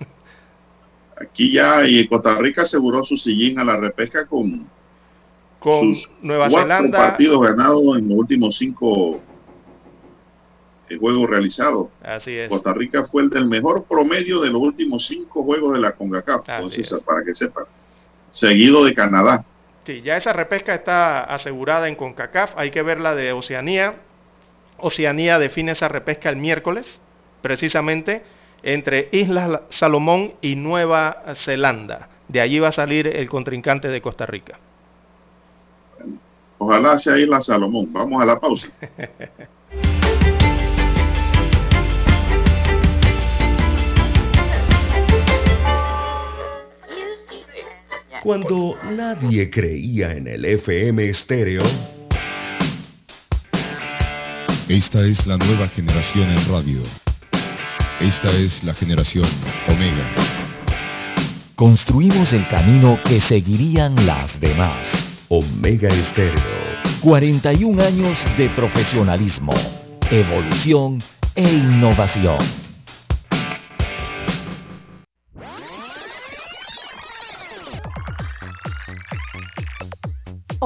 Aquí 1.20 1.52
ya, 1.52 1.86
y 1.86 2.06
Costa 2.08 2.36
Rica 2.36 2.62
aseguró 2.62 3.04
su 3.04 3.16
sillín 3.16 3.58
a 3.58 3.64
la 3.64 3.78
repesca 3.78 4.26
con, 4.26 4.66
con 5.58 5.94
sus 5.94 6.10
Nueva 6.20 6.50
cuatro 6.50 6.68
Zelanda. 6.68 6.98
partidos 6.98 7.40
ganados 7.48 7.98
en 7.98 8.08
los 8.08 8.18
últimos 8.18 8.56
cinco 8.56 9.20
el 10.88 10.98
juego 10.98 11.26
realizado. 11.26 11.90
Así 12.02 12.36
es. 12.36 12.48
Costa 12.48 12.72
Rica 12.72 13.04
fue 13.04 13.22
el 13.22 13.30
del 13.30 13.46
mejor 13.46 13.84
promedio 13.84 14.40
de 14.40 14.50
los 14.50 14.60
últimos 14.60 15.06
cinco 15.06 15.42
juegos 15.42 15.72
de 15.72 15.80
la 15.80 15.92
CONCACAF, 15.92 16.48
entonces, 16.48 16.94
para 17.04 17.24
que 17.24 17.34
sepan. 17.34 17.64
Seguido 18.30 18.84
de 18.84 18.94
Canadá. 18.94 19.44
Sí, 19.84 20.02
ya 20.02 20.16
esa 20.16 20.32
repesca 20.32 20.74
está 20.74 21.24
asegurada 21.24 21.88
en 21.88 21.94
CONCACAF, 21.94 22.52
hay 22.56 22.70
que 22.70 22.82
ver 22.82 23.00
la 23.00 23.14
de 23.14 23.32
Oceanía. 23.32 23.94
Oceanía 24.78 25.38
define 25.38 25.72
esa 25.72 25.88
repesca 25.88 26.28
el 26.28 26.36
miércoles, 26.36 27.00
precisamente 27.42 28.22
entre 28.62 29.08
Islas 29.12 29.60
Salomón 29.70 30.34
y 30.40 30.56
Nueva 30.56 31.22
Zelanda. 31.36 32.08
De 32.28 32.40
allí 32.40 32.58
va 32.58 32.68
a 32.68 32.72
salir 32.72 33.06
el 33.06 33.28
contrincante 33.28 33.88
de 33.88 34.00
Costa 34.00 34.26
Rica. 34.26 34.58
Ojalá 36.58 36.98
sea 36.98 37.18
Isla 37.18 37.40
Salomón. 37.40 37.92
Vamos 37.92 38.22
a 38.22 38.26
la 38.26 38.40
pausa. 38.40 38.68
Cuando 48.22 48.76
nadie 48.90 49.48
creía 49.50 50.10
en 50.10 50.26
el 50.26 50.44
FM 50.44 51.08
estéreo. 51.08 51.62
Esta 54.68 55.06
es 55.06 55.28
la 55.28 55.36
nueva 55.36 55.68
generación 55.68 56.28
en 56.28 56.44
radio. 56.48 56.82
Esta 58.00 58.32
es 58.32 58.64
la 58.64 58.74
generación 58.74 59.24
Omega. 59.68 60.12
Construimos 61.54 62.32
el 62.32 62.48
camino 62.48 62.98
que 63.04 63.20
seguirían 63.20 63.94
las 64.04 64.40
demás. 64.40 64.88
Omega 65.28 65.88
Estéreo. 65.88 66.42
41 67.00 67.80
años 67.80 68.18
de 68.36 68.50
profesionalismo, 68.50 69.54
evolución 70.10 71.00
e 71.36 71.48
innovación. 71.48 72.65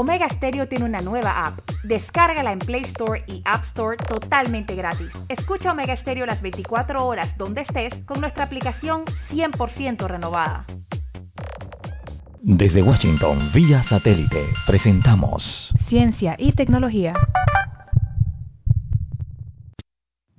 Omega 0.01 0.30
Stereo 0.30 0.66
tiene 0.66 0.86
una 0.86 1.03
nueva 1.03 1.46
app. 1.46 1.59
Descárgala 1.84 2.53
en 2.53 2.59
Play 2.59 2.84
Store 2.84 3.22
y 3.26 3.42
App 3.44 3.66
Store 3.66 3.98
totalmente 3.98 4.74
gratis. 4.74 5.11
Escucha 5.28 5.72
Omega 5.72 5.94
Stereo 5.94 6.24
las 6.24 6.40
24 6.40 7.05
horas 7.05 7.36
donde 7.36 7.61
estés 7.61 7.92
con 8.07 8.18
nuestra 8.22 8.44
aplicación 8.44 9.05
100% 9.30 10.07
renovada. 10.09 10.64
Desde 12.40 12.80
Washington, 12.80 13.51
vía 13.53 13.82
satélite, 13.82 14.46
presentamos 14.66 15.70
Ciencia 15.86 16.34
y 16.38 16.53
tecnología. 16.53 17.12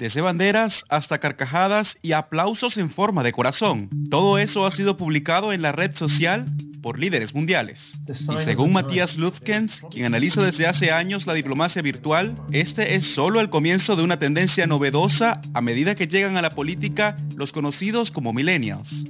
Desde 0.01 0.19
banderas 0.21 0.83
hasta 0.89 1.19
carcajadas 1.19 1.95
y 2.01 2.13
aplausos 2.13 2.77
en 2.77 2.89
forma 2.89 3.21
de 3.21 3.31
corazón. 3.31 3.87
Todo 4.09 4.39
eso 4.39 4.65
ha 4.65 4.71
sido 4.71 4.97
publicado 4.97 5.53
en 5.53 5.61
la 5.61 5.73
red 5.73 5.95
social 5.95 6.47
por 6.81 6.99
líderes 6.99 7.35
mundiales. 7.35 7.93
Y 8.07 8.43
según 8.43 8.73
Matías 8.73 9.17
Lufkens, 9.17 9.83
quien 9.91 10.05
analiza 10.05 10.41
desde 10.41 10.65
hace 10.65 10.91
años 10.91 11.27
la 11.27 11.33
diplomacia 11.33 11.81
virtual, 11.81 12.35
este 12.51 12.95
es 12.95 13.13
solo 13.13 13.39
el 13.39 13.49
comienzo 13.49 13.95
de 13.95 14.03
una 14.03 14.17
tendencia 14.17 14.65
novedosa 14.67 15.39
a 15.53 15.61
medida 15.61 15.95
que 15.95 16.07
llegan 16.07 16.35
a 16.37 16.41
la 16.41 16.51
política 16.51 17.17
los 17.35 17.51
conocidos 17.51 18.11
como 18.11 18.33
millennials. 18.33 19.05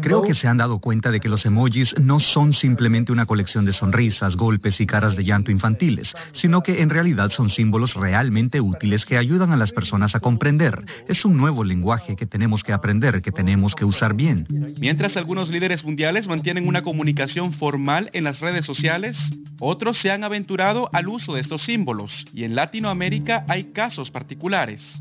Creo 0.00 0.22
que 0.22 0.34
se 0.34 0.48
han 0.48 0.56
dado 0.56 0.78
cuenta 0.78 1.10
de 1.10 1.20
que 1.20 1.28
los 1.28 1.44
emojis 1.44 1.94
no 1.98 2.20
son 2.20 2.52
simplemente 2.52 3.12
una 3.12 3.26
colección 3.26 3.64
de 3.64 3.72
sonrisas, 3.72 4.36
golpes 4.36 4.80
y 4.80 4.86
caras 4.86 5.16
de 5.16 5.24
llanto 5.24 5.50
infantiles, 5.50 6.14
sino 6.32 6.62
que 6.62 6.82
en 6.82 6.90
realidad 6.90 7.30
son 7.30 7.48
símbolos 7.48 7.94
realmente 7.94 8.60
útiles 8.60 8.95
que 9.04 9.18
ayudan 9.18 9.50
a 9.52 9.56
las 9.56 9.72
personas 9.72 10.14
a 10.14 10.20
comprender. 10.20 10.84
Es 11.08 11.24
un 11.24 11.36
nuevo 11.36 11.64
lenguaje 11.64 12.16
que 12.16 12.26
tenemos 12.26 12.62
que 12.62 12.72
aprender, 12.72 13.20
que 13.20 13.32
tenemos 13.32 13.74
que 13.74 13.84
usar 13.84 14.14
bien. 14.14 14.46
Mientras 14.78 15.16
algunos 15.16 15.48
líderes 15.48 15.84
mundiales 15.84 16.28
mantienen 16.28 16.68
una 16.68 16.82
comunicación 16.82 17.52
formal 17.52 18.10
en 18.12 18.24
las 18.24 18.40
redes 18.40 18.64
sociales, 18.64 19.18
otros 19.58 19.98
se 19.98 20.10
han 20.10 20.24
aventurado 20.24 20.88
al 20.92 21.08
uso 21.08 21.34
de 21.34 21.40
estos 21.40 21.62
símbolos 21.62 22.26
y 22.32 22.44
en 22.44 22.54
Latinoamérica 22.54 23.44
hay 23.48 23.64
casos 23.72 24.10
particulares. 24.10 24.98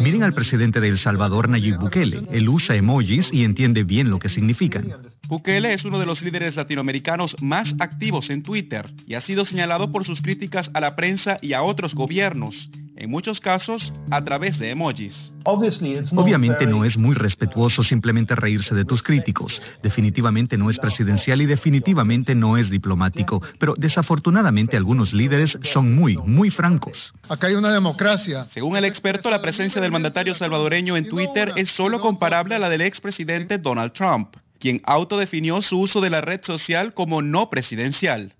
Miren 0.00 0.22
al 0.22 0.32
presidente 0.32 0.80
de 0.80 0.88
El 0.88 0.98
Salvador, 0.98 1.48
Nayib 1.48 1.78
Bukele. 1.78 2.22
Él 2.30 2.48
usa 2.48 2.76
emojis 2.76 3.32
y 3.32 3.44
entiende 3.44 3.84
bien 3.84 4.10
lo 4.10 4.18
que 4.18 4.28
significan. 4.28 4.94
Bukele 5.28 5.74
es 5.74 5.84
uno 5.84 5.98
de 5.98 6.06
los 6.06 6.22
líderes 6.22 6.56
latinoamericanos 6.56 7.36
más 7.42 7.74
activos 7.80 8.30
en 8.30 8.42
Twitter 8.42 8.90
y 9.06 9.12
ha 9.12 9.20
sido 9.20 9.44
señalado 9.44 9.92
por 9.92 10.06
sus 10.06 10.22
críticas 10.22 10.70
a 10.72 10.80
la 10.80 10.96
prensa 10.96 11.38
y 11.42 11.52
a 11.52 11.62
otros 11.62 11.94
gobiernos 11.94 12.70
en 12.96 13.10
muchos 13.10 13.38
casos 13.38 13.92
a 14.10 14.24
través 14.24 14.58
de 14.58 14.70
emojis. 14.70 15.32
Obviamente 15.44 16.66
no 16.66 16.84
es 16.84 16.96
muy 16.96 17.14
respetuoso 17.14 17.82
simplemente 17.84 18.34
reírse 18.34 18.74
de 18.74 18.86
tus 18.86 19.02
críticos. 19.02 19.62
Definitivamente 19.82 20.56
no 20.56 20.70
es 20.70 20.78
presidencial 20.78 21.42
y 21.42 21.46
definitivamente 21.46 22.34
no 22.34 22.56
es 22.56 22.70
diplomático. 22.70 23.42
Pero 23.58 23.74
desafortunadamente 23.76 24.76
algunos 24.76 25.12
líderes 25.12 25.58
son 25.62 25.94
muy, 25.94 26.16
muy 26.16 26.50
francos. 26.50 27.12
Acá 27.28 27.48
hay 27.48 27.54
una 27.54 27.72
democracia. 27.72 28.46
Según 28.46 28.76
el 28.76 28.84
experto, 28.86 29.30
la 29.30 29.42
presencia 29.42 29.80
del 29.80 29.92
mandatario 29.92 30.34
salvadoreño 30.34 30.96
en 30.96 31.06
Twitter 31.06 31.52
es 31.56 31.68
solo 31.68 32.00
comparable 32.00 32.54
a 32.54 32.58
la 32.58 32.68
del 32.68 32.80
expresidente 32.80 33.58
Donald 33.58 33.92
Trump, 33.92 34.34
quien 34.58 34.80
autodefinió 34.84 35.62
su 35.62 35.78
uso 35.80 36.00
de 36.00 36.10
la 36.10 36.20
red 36.20 36.40
social 36.42 36.94
como 36.94 37.22
no 37.22 37.50
presidencial. 37.50 38.34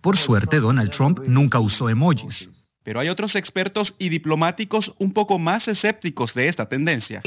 Por 0.00 0.16
suerte, 0.16 0.60
Donald 0.60 0.90
Trump 0.90 1.20
nunca 1.26 1.60
usó 1.60 1.88
emojis. 1.88 2.48
Pero 2.84 3.00
hay 3.00 3.08
otros 3.08 3.34
expertos 3.34 3.94
y 3.98 4.10
diplomáticos 4.10 4.92
un 4.98 5.14
poco 5.14 5.38
más 5.38 5.66
escépticos 5.68 6.34
de 6.34 6.48
esta 6.48 6.68
tendencia. 6.68 7.22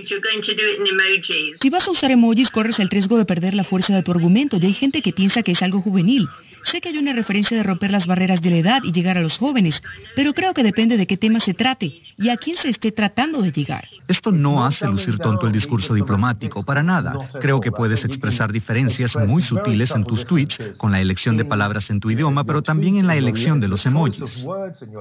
Si 1.59 1.69
vas 1.71 1.88
a 1.88 1.91
usar 1.91 2.11
emojis, 2.11 2.51
corres 2.51 2.77
el 2.77 2.89
riesgo 2.89 3.17
de 3.17 3.25
perder 3.25 3.55
la 3.55 3.63
fuerza 3.63 3.95
de 3.95 4.03
tu 4.03 4.11
argumento 4.11 4.57
y 4.57 4.67
hay 4.67 4.73
gente 4.73 5.01
que 5.01 5.13
piensa 5.13 5.41
que 5.41 5.53
es 5.53 5.63
algo 5.63 5.81
juvenil. 5.81 6.27
Sé 6.63 6.81
que 6.81 6.89
hay 6.89 6.97
una 6.97 7.13
referencia 7.13 7.55
de 7.55 7.63
romper 7.63 7.91
las 7.91 8.07
barreras 8.07 8.41
de 8.41 8.49
la 8.49 8.57
edad 8.57 8.81
y 8.83 8.91
llegar 8.91 9.17
a 9.17 9.21
los 9.21 9.37
jóvenes, 9.37 9.81
pero 10.15 10.33
creo 10.33 10.53
que 10.53 10.63
depende 10.63 10.97
de 10.97 11.07
qué 11.07 11.17
tema 11.17 11.39
se 11.39 11.53
trate 11.53 12.01
y 12.17 12.29
a 12.29 12.37
quién 12.37 12.57
se 12.57 12.69
esté 12.69 12.91
tratando 12.91 13.41
de 13.41 13.51
llegar. 13.51 13.85
Esto 14.07 14.31
no 14.31 14.65
hace 14.65 14.85
lucir 14.87 15.17
tonto 15.17 15.47
el 15.47 15.53
discurso 15.53 15.93
diplomático, 15.93 16.63
para 16.63 16.83
nada. 16.83 17.29
Creo 17.39 17.59
que 17.61 17.71
puedes 17.71 18.03
expresar 18.05 18.51
diferencias 18.51 19.15
muy 19.15 19.41
sutiles 19.41 19.91
en 19.91 20.03
tus 20.03 20.25
tweets 20.25 20.77
con 20.77 20.91
la 20.91 21.01
elección 21.01 21.37
de 21.37 21.45
palabras 21.45 21.89
en 21.89 21.99
tu 21.99 22.09
idioma, 22.11 22.43
pero 22.43 22.61
también 22.61 22.97
en 22.97 23.07
la 23.07 23.15
elección 23.15 23.59
de 23.59 23.67
los 23.67 23.85
emojis. 23.85 24.45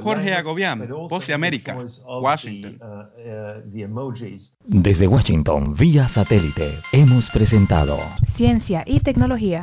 Jorge 0.00 0.34
Agobián, 0.34 0.86
Voz 0.88 1.26
de 1.26 1.34
América, 1.34 1.78
Washington. 2.06 2.78
Desde 4.66 5.06
Washington, 5.06 5.74
vía 5.74 6.08
satélite, 6.08 6.80
hemos 6.92 7.30
presentado 7.30 7.98
Ciencia 8.36 8.82
y 8.86 9.00
tecnología. 9.00 9.62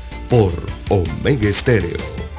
por 0.31 0.53
Omega 0.87 1.49
Estéreo. 1.49 2.30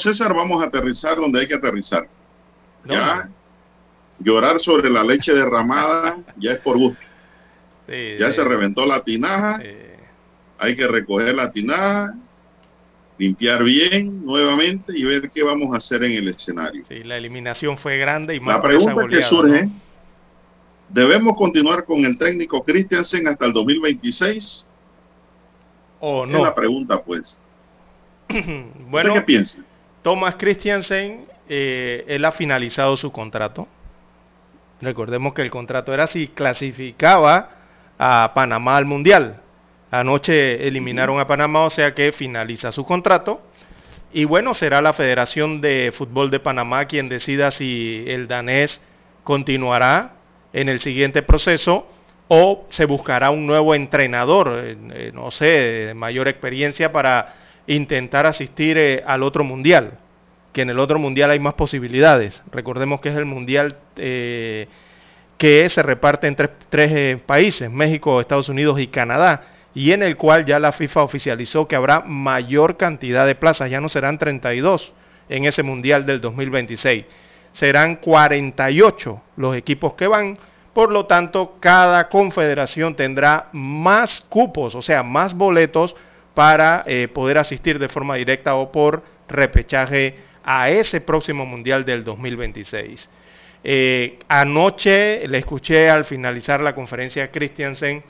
César, 0.00 0.34
vamos 0.34 0.62
a 0.62 0.66
aterrizar 0.66 1.16
donde 1.16 1.40
hay 1.40 1.46
que 1.46 1.54
aterrizar. 1.54 2.08
Ya, 2.84 3.28
llorar 4.18 4.58
sobre 4.58 4.90
la 4.90 5.04
leche 5.04 5.34
derramada 5.34 6.18
ya 6.36 6.52
es 6.52 6.58
por 6.58 6.78
gusto. 6.78 7.00
Ya 7.88 8.30
se 8.32 8.44
reventó 8.44 8.86
la 8.86 9.02
tinaja. 9.02 9.60
Hay 10.58 10.76
que 10.76 10.86
recoger 10.86 11.34
la 11.34 11.50
tinaja, 11.50 12.14
limpiar 13.18 13.64
bien 13.64 14.24
nuevamente 14.24 14.92
y 14.96 15.04
ver 15.04 15.30
qué 15.30 15.42
vamos 15.42 15.74
a 15.74 15.78
hacer 15.78 16.04
en 16.04 16.12
el 16.12 16.28
escenario. 16.28 16.84
Sí, 16.86 17.02
la 17.02 17.16
eliminación 17.16 17.78
fue 17.78 17.98
grande 17.98 18.34
y 18.34 18.40
más 18.40 18.56
La 18.56 18.62
pregunta 18.62 19.08
que 19.08 19.22
surge, 19.22 19.68
¿debemos 20.88 21.36
continuar 21.36 21.84
con 21.84 22.04
el 22.04 22.16
técnico 22.18 22.62
Christiansen 22.62 23.26
hasta 23.28 23.46
el 23.46 23.52
2026? 23.52 24.68
¿O 26.00 26.26
no? 26.26 26.38
Es 26.38 26.44
la 26.44 26.54
pregunta, 26.54 27.02
pues. 27.02 27.38
bueno, 28.28 29.10
¿Usted 29.10 29.20
qué 29.20 29.22
piensa? 29.22 29.64
Thomas 30.02 30.36
Christiansen, 30.36 31.26
eh, 31.48 32.04
él 32.08 32.24
ha 32.24 32.32
finalizado 32.32 32.96
su 32.96 33.12
contrato. 33.12 33.68
Recordemos 34.80 35.34
que 35.34 35.42
el 35.42 35.50
contrato 35.50 35.92
era 35.92 36.06
si 36.06 36.28
clasificaba 36.28 37.50
a 37.98 38.32
Panamá 38.34 38.76
al 38.76 38.86
Mundial. 38.86 39.40
Anoche 39.90 40.66
eliminaron 40.66 41.20
a 41.20 41.26
Panamá, 41.26 41.62
o 41.62 41.70
sea 41.70 41.94
que 41.94 42.12
finaliza 42.12 42.72
su 42.72 42.84
contrato. 42.86 43.42
Y 44.12 44.24
bueno, 44.24 44.54
será 44.54 44.80
la 44.80 44.92
Federación 44.92 45.60
de 45.60 45.92
Fútbol 45.96 46.30
de 46.30 46.40
Panamá 46.40 46.86
quien 46.86 47.08
decida 47.08 47.50
si 47.50 48.04
el 48.06 48.26
danés 48.26 48.80
continuará 49.22 50.12
en 50.52 50.68
el 50.68 50.80
siguiente 50.80 51.22
proceso 51.22 51.86
o 52.28 52.66
se 52.70 52.84
buscará 52.86 53.30
un 53.30 53.46
nuevo 53.46 53.74
entrenador, 53.74 54.60
eh, 54.64 54.76
eh, 54.92 55.10
no 55.12 55.30
sé, 55.30 55.44
de 55.44 55.94
mayor 55.94 56.28
experiencia 56.28 56.92
para 56.92 57.34
intentar 57.66 58.26
asistir 58.26 58.78
eh, 58.78 59.02
al 59.06 59.22
otro 59.22 59.44
mundial, 59.44 59.98
que 60.52 60.62
en 60.62 60.70
el 60.70 60.78
otro 60.78 60.98
mundial 60.98 61.30
hay 61.30 61.38
más 61.38 61.54
posibilidades. 61.54 62.42
Recordemos 62.50 63.00
que 63.00 63.10
es 63.10 63.16
el 63.16 63.26
mundial 63.26 63.76
eh, 63.96 64.66
que 65.38 65.68
se 65.70 65.82
reparte 65.82 66.26
en 66.26 66.36
tres, 66.36 66.50
eh, 66.70 67.18
países, 67.24 67.70
México, 67.70 68.20
Estados 68.20 68.48
Unidos 68.48 68.78
y 68.80 68.88
Canadá, 68.88 69.42
y 69.74 69.92
en 69.92 70.02
el 70.02 70.16
cual 70.16 70.44
ya 70.44 70.58
la 70.58 70.72
FIFA 70.72 71.04
oficializó 71.04 71.68
que 71.68 71.76
habrá 71.76 72.00
mayor 72.00 72.76
cantidad 72.76 73.26
de 73.26 73.36
plazas, 73.36 73.70
ya 73.70 73.80
no 73.80 73.88
serán 73.88 74.18
32 74.18 74.92
en 75.28 75.44
ese 75.44 75.62
mundial 75.62 76.04
del 76.04 76.20
2026, 76.20 77.04
serán 77.52 77.96
48 77.96 79.22
los 79.36 79.56
equipos 79.56 79.94
que 79.94 80.08
van. 80.08 80.38
Por 80.74 80.92
lo 80.92 81.06
tanto, 81.06 81.56
cada 81.58 82.08
confederación 82.08 82.94
tendrá 82.94 83.48
más 83.52 84.20
cupos, 84.20 84.74
o 84.74 84.82
sea, 84.82 85.02
más 85.02 85.34
boletos 85.34 85.96
para 86.34 86.84
eh, 86.86 87.08
poder 87.08 87.38
asistir 87.38 87.78
de 87.78 87.88
forma 87.88 88.16
directa 88.16 88.54
o 88.54 88.70
por 88.70 89.02
repechaje 89.28 90.16
a 90.44 90.70
ese 90.70 91.00
próximo 91.00 91.44
Mundial 91.46 91.84
del 91.84 92.04
2026. 92.04 93.08
Eh, 93.62 94.18
anoche 94.28 95.26
le 95.28 95.38
escuché 95.38 95.90
al 95.90 96.04
finalizar 96.04 96.60
la 96.60 96.74
conferencia 96.74 97.24
a 97.24 97.30
Christiansen 97.30 98.02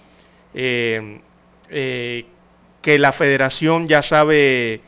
eh, 0.54 1.20
que 1.68 2.98
la 2.98 3.12
federación 3.12 3.88
ya 3.88 4.02
sabe 4.02 4.80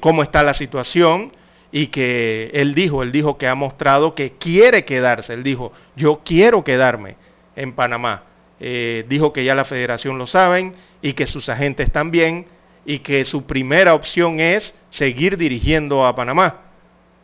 cómo 0.00 0.22
está 0.22 0.42
la 0.42 0.54
situación 0.54 1.32
y 1.70 1.88
que 1.88 2.50
él 2.54 2.74
dijo, 2.74 3.02
él 3.02 3.12
dijo 3.12 3.36
que 3.36 3.46
ha 3.46 3.54
mostrado 3.54 4.14
que 4.14 4.32
quiere 4.38 4.84
quedarse, 4.84 5.34
él 5.34 5.42
dijo, 5.42 5.72
yo 5.96 6.22
quiero 6.24 6.64
quedarme 6.64 7.16
en 7.56 7.74
Panamá 7.74 8.27
eh, 8.60 9.04
dijo 9.08 9.32
que 9.32 9.44
ya 9.44 9.54
la 9.54 9.64
federación 9.64 10.18
lo 10.18 10.26
saben 10.26 10.74
y 11.00 11.12
que 11.12 11.26
sus 11.26 11.48
agentes 11.48 11.92
también 11.92 12.46
y 12.84 13.00
que 13.00 13.24
su 13.24 13.44
primera 13.44 13.94
opción 13.94 14.40
es 14.40 14.74
seguir 14.90 15.36
dirigiendo 15.36 16.06
a 16.06 16.14
Panamá. 16.14 16.62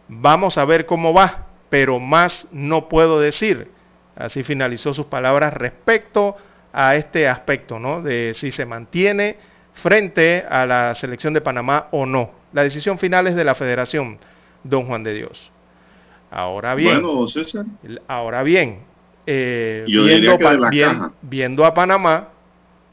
Vamos 0.08 0.58
a 0.58 0.64
ver 0.64 0.86
cómo 0.86 1.12
va, 1.12 1.46
pero 1.70 1.98
más 1.98 2.46
no 2.52 2.88
puedo 2.88 3.18
decir. 3.18 3.70
Así 4.16 4.42
finalizó 4.44 4.94
sus 4.94 5.06
palabras 5.06 5.54
respecto 5.54 6.36
a 6.72 6.96
este 6.96 7.28
aspecto, 7.28 7.78
¿no? 7.78 8.02
De 8.02 8.34
si 8.34 8.52
se 8.52 8.66
mantiene 8.66 9.36
frente 9.74 10.44
a 10.48 10.66
la 10.66 10.94
selección 10.94 11.34
de 11.34 11.40
Panamá 11.40 11.88
o 11.90 12.06
no. 12.06 12.30
La 12.52 12.62
decisión 12.62 12.98
final 12.98 13.26
es 13.26 13.34
de 13.34 13.44
la 13.44 13.54
federación, 13.54 14.18
don 14.62 14.86
Juan 14.86 15.02
de 15.02 15.14
Dios. 15.14 15.50
Ahora 16.30 16.74
bien, 16.74 17.00
bueno, 17.00 17.28
César. 17.28 17.64
ahora 18.08 18.42
bien, 18.42 18.80
eh, 19.26 19.84
viendo, 19.86 20.38
viendo, 21.22 21.64
a 21.64 21.74
Panamá, 21.74 22.28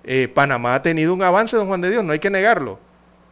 eh, 0.04 0.28
Panamá 0.34 0.76
ha 0.76 0.82
tenido 0.82 1.14
un 1.14 1.22
avance, 1.24 1.56
don 1.56 1.68
Juan 1.68 1.82
de 1.82 1.92
Dios, 1.92 2.04
no 2.04 2.14
hay 2.14 2.20
que 2.20 2.30
negarlo. 2.30 2.80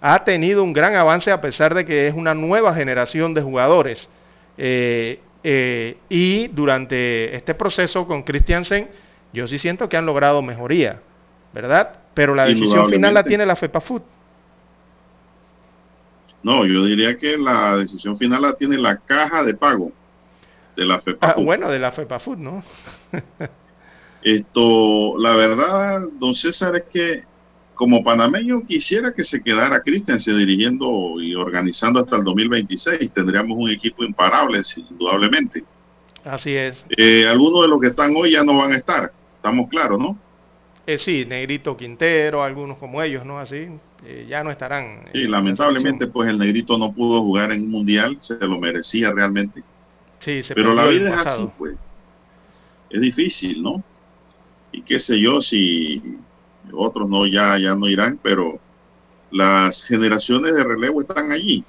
Ha 0.02 0.24
tenido 0.24 0.64
un 0.64 0.74
gran 0.74 0.96
avance 0.96 1.32
a 1.32 1.42
pesar 1.42 1.74
de 1.74 1.86
que 1.86 2.08
es 2.08 2.14
una 2.14 2.34
nueva 2.34 2.74
generación 2.74 3.34
de 3.34 3.42
jugadores. 3.42 4.10
Eh, 4.58 5.20
eh, 5.44 5.98
y 6.10 6.48
durante 6.50 7.36
este 7.36 7.56
proceso 7.56 8.06
con 8.06 8.24
Christiansen, 8.24 8.90
yo 9.34 9.48
sí 9.48 9.58
siento 9.58 9.88
que 9.88 9.98
han 9.98 10.06
logrado 10.06 10.42
mejoría, 10.42 11.02
¿verdad? 11.54 12.00
Pero 12.14 12.36
la 12.36 12.46
decisión 12.46 12.90
final 12.90 13.14
la 13.14 13.24
tiene 13.24 13.46
la 13.46 13.56
FEPA 13.56 13.82
Food. 13.82 14.02
No, 16.44 16.66
yo 16.66 16.86
diría 16.86 17.18
que 17.18 17.38
la 17.38 17.78
decisión 17.78 18.18
final 18.18 18.42
la 18.42 18.54
tiene 18.54 18.78
la 18.78 18.98
caja 18.98 19.44
de 19.44 19.54
pago 19.54 19.92
de 20.76 20.86
la 20.86 21.00
FEPA. 21.02 21.28
Ah, 21.30 21.36
bueno, 21.38 21.70
de 21.70 21.80
la 21.80 21.92
FEPA 21.92 22.22
¿no? 22.38 22.64
Esto, 24.22 25.18
la 25.18 25.36
verdad, 25.36 26.02
don 26.20 26.36
César, 26.36 26.76
es 26.76 26.84
que 26.84 27.24
como 27.74 28.04
panameño 28.04 28.66
quisiera 28.66 29.14
que 29.14 29.24
se 29.24 29.42
quedara 29.42 29.82
Christensen 29.82 30.38
dirigiendo 30.38 31.22
y 31.22 31.34
organizando 31.34 32.02
hasta 32.02 32.18
el 32.18 32.26
2026. 32.26 33.14
Tendríamos 33.14 33.58
un 33.58 33.70
equipo 33.70 34.04
imparable, 34.04 34.62
indudablemente. 34.90 35.64
Así 36.26 36.54
es. 36.54 36.86
Eh, 36.98 37.26
algunos 37.26 37.62
de 37.62 37.70
los 37.70 37.80
que 37.80 37.88
están 37.88 38.14
hoy 38.18 38.34
ya 38.34 38.44
no 38.44 38.58
van 38.58 38.74
a 38.74 38.76
estar, 38.76 39.14
estamos 39.38 39.70
claros, 39.70 39.98
¿no? 39.98 40.18
Eh, 40.86 40.98
sí, 40.98 41.26
Negrito 41.26 41.78
Quintero, 41.78 42.44
algunos 42.44 42.78
como 42.80 43.02
ellos, 43.02 43.24
¿no? 43.26 43.40
Así, 43.40 43.68
eh, 44.06 44.26
ya 44.28 44.44
no 44.44 44.52
estarán. 44.52 45.06
Sí, 45.14 45.28
lamentablemente, 45.28 46.08
pues 46.08 46.28
el 46.28 46.38
Negrito 46.38 46.78
no 46.78 46.92
pudo 46.92 47.22
jugar 47.22 47.52
en 47.52 47.62
un 47.62 47.70
mundial, 47.72 48.18
se 48.20 48.38
lo 48.40 48.60
merecía 48.60 49.12
realmente. 49.12 49.64
Sí, 50.20 50.42
Pero 50.54 50.74
la 50.74 50.86
vida 50.86 51.10
es 51.10 51.28
así, 51.28 51.50
pues. 51.58 51.76
Es 52.90 53.02
difícil, 53.02 53.62
¿no? 53.64 53.84
Y 54.72 54.82
qué 54.82 55.00
sé 55.00 55.20
yo 55.20 55.42
si 55.42 56.18
otros 56.74 57.10
no 57.10 57.26
ya, 57.26 57.58
ya 57.58 57.76
no 57.76 57.88
irán, 57.88 58.20
pero 58.22 58.60
las 59.32 59.84
generaciones 59.84 60.54
de 60.54 60.64
relevo 60.64 61.02
están 61.02 61.32
allí. 61.32 61.64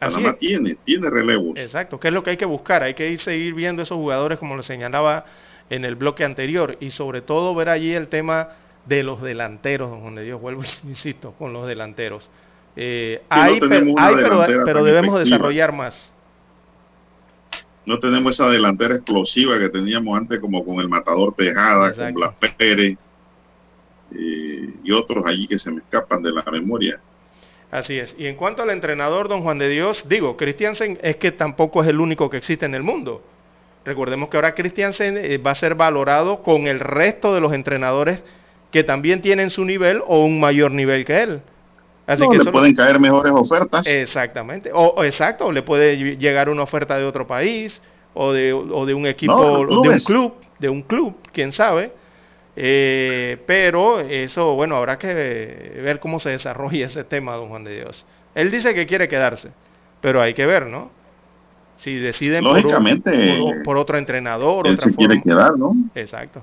Así 0.00 0.14
Panamá 0.14 0.34
tiene, 0.34 0.76
tiene 0.84 1.08
relevos. 1.08 1.56
Exacto, 1.56 2.00
que 2.00 2.08
es 2.08 2.14
lo 2.14 2.22
que 2.22 2.30
hay 2.30 2.36
que 2.36 2.44
buscar. 2.44 2.82
Hay 2.82 2.94
que 2.94 3.10
ir, 3.10 3.20
seguir 3.20 3.54
viendo 3.54 3.82
esos 3.82 3.96
jugadores, 3.96 4.38
como 4.38 4.56
lo 4.56 4.62
señalaba 4.62 5.24
en 5.70 5.84
el 5.84 5.94
bloque 5.94 6.24
anterior, 6.24 6.76
y 6.80 6.90
sobre 6.90 7.22
todo 7.22 7.54
ver 7.54 7.68
allí 7.68 7.94
el 7.94 8.08
tema 8.08 8.50
de 8.86 9.04
los 9.04 9.22
delanteros, 9.22 9.90
donde 9.90 10.26
yo 10.26 10.38
vuelvo, 10.38 10.62
insisto, 10.84 11.32
con 11.38 11.52
los 11.52 11.66
delanteros. 11.66 12.28
Eh, 12.74 13.22
hay, 13.28 13.60
no 13.60 13.94
hay 13.98 14.14
pero, 14.16 14.64
pero 14.64 14.84
debemos 14.84 15.18
desarrollar 15.18 15.72
más. 15.72 16.11
No 17.84 17.98
tenemos 17.98 18.32
esa 18.32 18.48
delantera 18.48 18.94
explosiva 18.94 19.58
que 19.58 19.68
teníamos 19.68 20.16
antes, 20.16 20.38
como 20.38 20.64
con 20.64 20.78
el 20.80 20.88
Matador 20.88 21.34
Tejada, 21.34 21.92
con 21.92 22.14
Blas 22.14 22.34
Pérez 22.56 22.96
eh, 24.14 24.70
y 24.84 24.92
otros 24.92 25.24
allí 25.26 25.48
que 25.48 25.58
se 25.58 25.70
me 25.70 25.78
escapan 25.78 26.22
de 26.22 26.32
la 26.32 26.44
memoria. 26.50 27.00
Así 27.70 27.98
es. 27.98 28.14
Y 28.18 28.26
en 28.26 28.36
cuanto 28.36 28.62
al 28.62 28.70
entrenador, 28.70 29.28
don 29.28 29.42
Juan 29.42 29.58
de 29.58 29.68
Dios, 29.68 30.04
digo, 30.06 30.36
Christiansen 30.36 30.98
es 31.02 31.16
que 31.16 31.32
tampoco 31.32 31.82
es 31.82 31.88
el 31.88 32.00
único 32.00 32.28
que 32.28 32.36
existe 32.36 32.66
en 32.66 32.74
el 32.74 32.82
mundo. 32.82 33.22
Recordemos 33.84 34.28
que 34.28 34.36
ahora 34.36 34.54
Christiansen 34.54 35.16
eh, 35.16 35.38
va 35.38 35.52
a 35.52 35.56
ser 35.56 35.74
valorado 35.74 36.42
con 36.42 36.66
el 36.68 36.78
resto 36.78 37.34
de 37.34 37.40
los 37.40 37.52
entrenadores 37.52 38.22
que 38.70 38.84
también 38.84 39.22
tienen 39.22 39.50
su 39.50 39.64
nivel 39.64 40.02
o 40.06 40.24
un 40.24 40.38
mayor 40.38 40.70
nivel 40.70 41.04
que 41.04 41.22
él. 41.22 41.42
Así 42.06 42.28
que 42.28 42.38
le 42.38 42.50
pueden 42.50 42.74
caer 42.74 42.98
mejores 42.98 43.32
ofertas. 43.32 43.86
Exactamente. 43.86 44.70
O, 44.74 45.04
exacto, 45.04 45.52
le 45.52 45.62
puede 45.62 46.16
llegar 46.16 46.48
una 46.48 46.62
oferta 46.62 46.98
de 46.98 47.04
otro 47.04 47.26
país 47.26 47.80
o 48.14 48.32
de, 48.32 48.52
o 48.52 48.86
de 48.86 48.94
un 48.94 49.06
equipo, 49.06 49.66
de 49.66 49.88
un 49.88 49.98
club, 50.00 50.34
de 50.58 50.68
un 50.68 50.82
club, 50.82 51.16
quién 51.32 51.52
sabe. 51.52 51.92
Eh, 52.54 53.38
pero 53.46 54.00
eso, 54.00 54.54
bueno, 54.54 54.76
habrá 54.76 54.98
que 54.98 55.80
ver 55.82 56.00
cómo 56.00 56.20
se 56.20 56.30
desarrolla 56.30 56.86
ese 56.86 57.04
tema, 57.04 57.34
don 57.34 57.48
Juan 57.48 57.64
de 57.64 57.76
Dios. 57.76 58.04
Él 58.34 58.50
dice 58.50 58.74
que 58.74 58.86
quiere 58.86 59.08
quedarse, 59.08 59.50
pero 60.00 60.20
hay 60.20 60.34
que 60.34 60.46
ver, 60.46 60.66
¿no? 60.66 60.90
Si 61.78 61.96
deciden 61.96 62.44
por, 63.64 63.76
otro 63.76 63.98
entrenador, 63.98 64.68
él 64.68 64.78
se 64.78 64.94
quiere 64.94 65.20
quedar, 65.20 65.58
¿no? 65.58 65.74
Exacto. 65.94 66.42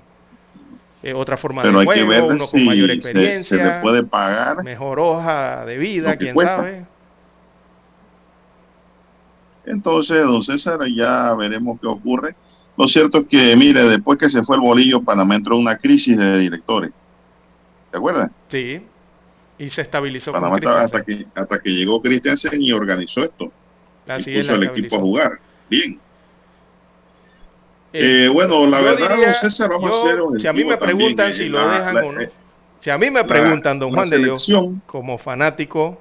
Eh, 1.02 1.14
otra 1.14 1.38
forma 1.38 1.62
Pero 1.62 1.80
de 1.80 1.86
juego, 1.86 1.92
hay 1.92 2.08
que 2.08 2.22
ver 2.22 2.24
uno 2.24 2.46
si 2.46 2.52
con 2.58 2.66
mayor 2.66 2.92
experiencia, 2.92 3.58
se, 3.58 3.64
le 3.64 3.82
puede 3.82 4.04
pagar 4.04 4.64
mejor 4.64 5.00
hoja 5.00 5.66
de 5.66 5.78
vida, 5.78 6.16
quién 6.18 6.36
sabe. 6.36 6.86
Entonces, 9.66 10.22
don 10.24 10.44
César, 10.44 10.80
ya 10.88 11.34
veremos 11.36 11.80
qué 11.80 11.88
ocurre. 11.88 12.36
Lo 12.76 12.88
cierto 12.88 13.20
es 13.20 13.28
que, 13.28 13.56
mire, 13.56 13.84
después 13.84 14.18
que 14.18 14.28
se 14.30 14.44
fue 14.44 14.56
el 14.56 14.62
bolillo, 14.62 15.02
Panamá 15.02 15.36
entró 15.36 15.56
en 15.56 15.62
una 15.62 15.78
crisis 15.78 16.18
de 16.18 16.38
directores. 16.38 16.92
¿Te 17.92 17.98
acuerdas? 17.98 18.32
Sí. 18.50 18.82
Y 19.58 19.70
se 19.70 19.82
estabilizó 19.82 20.32
Panamá 20.32 20.60
con 20.60 20.70
hasta 20.70 21.04
que, 21.04 21.26
hasta 21.36 21.60
que 21.60 21.70
llegó 21.70 22.02
Christensen 22.02 22.62
y 22.62 22.72
organizó 22.72 23.24
esto. 23.24 23.52
Y 24.18 24.38
puso 24.38 24.56
el 24.56 24.64
equipo 24.64 24.96
a 24.96 25.00
jugar. 25.00 25.40
Bien. 25.70 26.00
Eh, 27.92 28.30
bueno, 28.32 28.66
la 28.68 28.82
verdad, 28.82 29.16
diría, 29.16 29.34
César, 29.34 29.70
vamos 29.70 29.96
a 29.96 30.00
hacer 30.00 30.20
Si 30.40 30.48
a 30.48 30.54
mí 30.54 30.64
me 30.64 30.78
preguntan 30.78 31.34
si 31.34 31.50
lo 31.50 31.68
dejan 31.68 31.98
o 31.98 32.12
no. 32.12 32.22
Si 32.80 32.90
a 32.90 32.98
mí 32.98 33.12
me 33.12 33.24
preguntan, 33.24 33.80
don 33.80 33.92
Juan 33.92 34.10
de 34.10 34.20
Dios, 34.20 34.50
como 34.86 35.18
fanático 35.18 36.00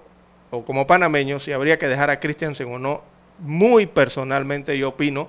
o 0.50 0.64
como 0.64 0.86
panameño, 0.86 1.38
si 1.38 1.52
habría 1.52 1.78
que 1.78 1.88
dejar 1.88 2.10
a 2.10 2.20
Christiansen 2.20 2.72
o 2.72 2.78
no, 2.78 3.02
muy 3.40 3.86
personalmente 3.86 4.76
yo 4.78 4.90
opino 4.90 5.28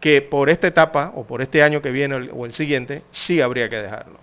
que 0.00 0.22
por 0.22 0.50
esta 0.50 0.66
etapa 0.66 1.12
o 1.14 1.24
por 1.24 1.40
este 1.40 1.62
año 1.62 1.80
que 1.80 1.90
viene 1.90 2.30
o 2.30 2.46
el 2.46 2.52
siguiente, 2.52 3.02
sí 3.10 3.40
habría 3.40 3.68
que 3.68 3.76
dejarlo. 3.76 4.18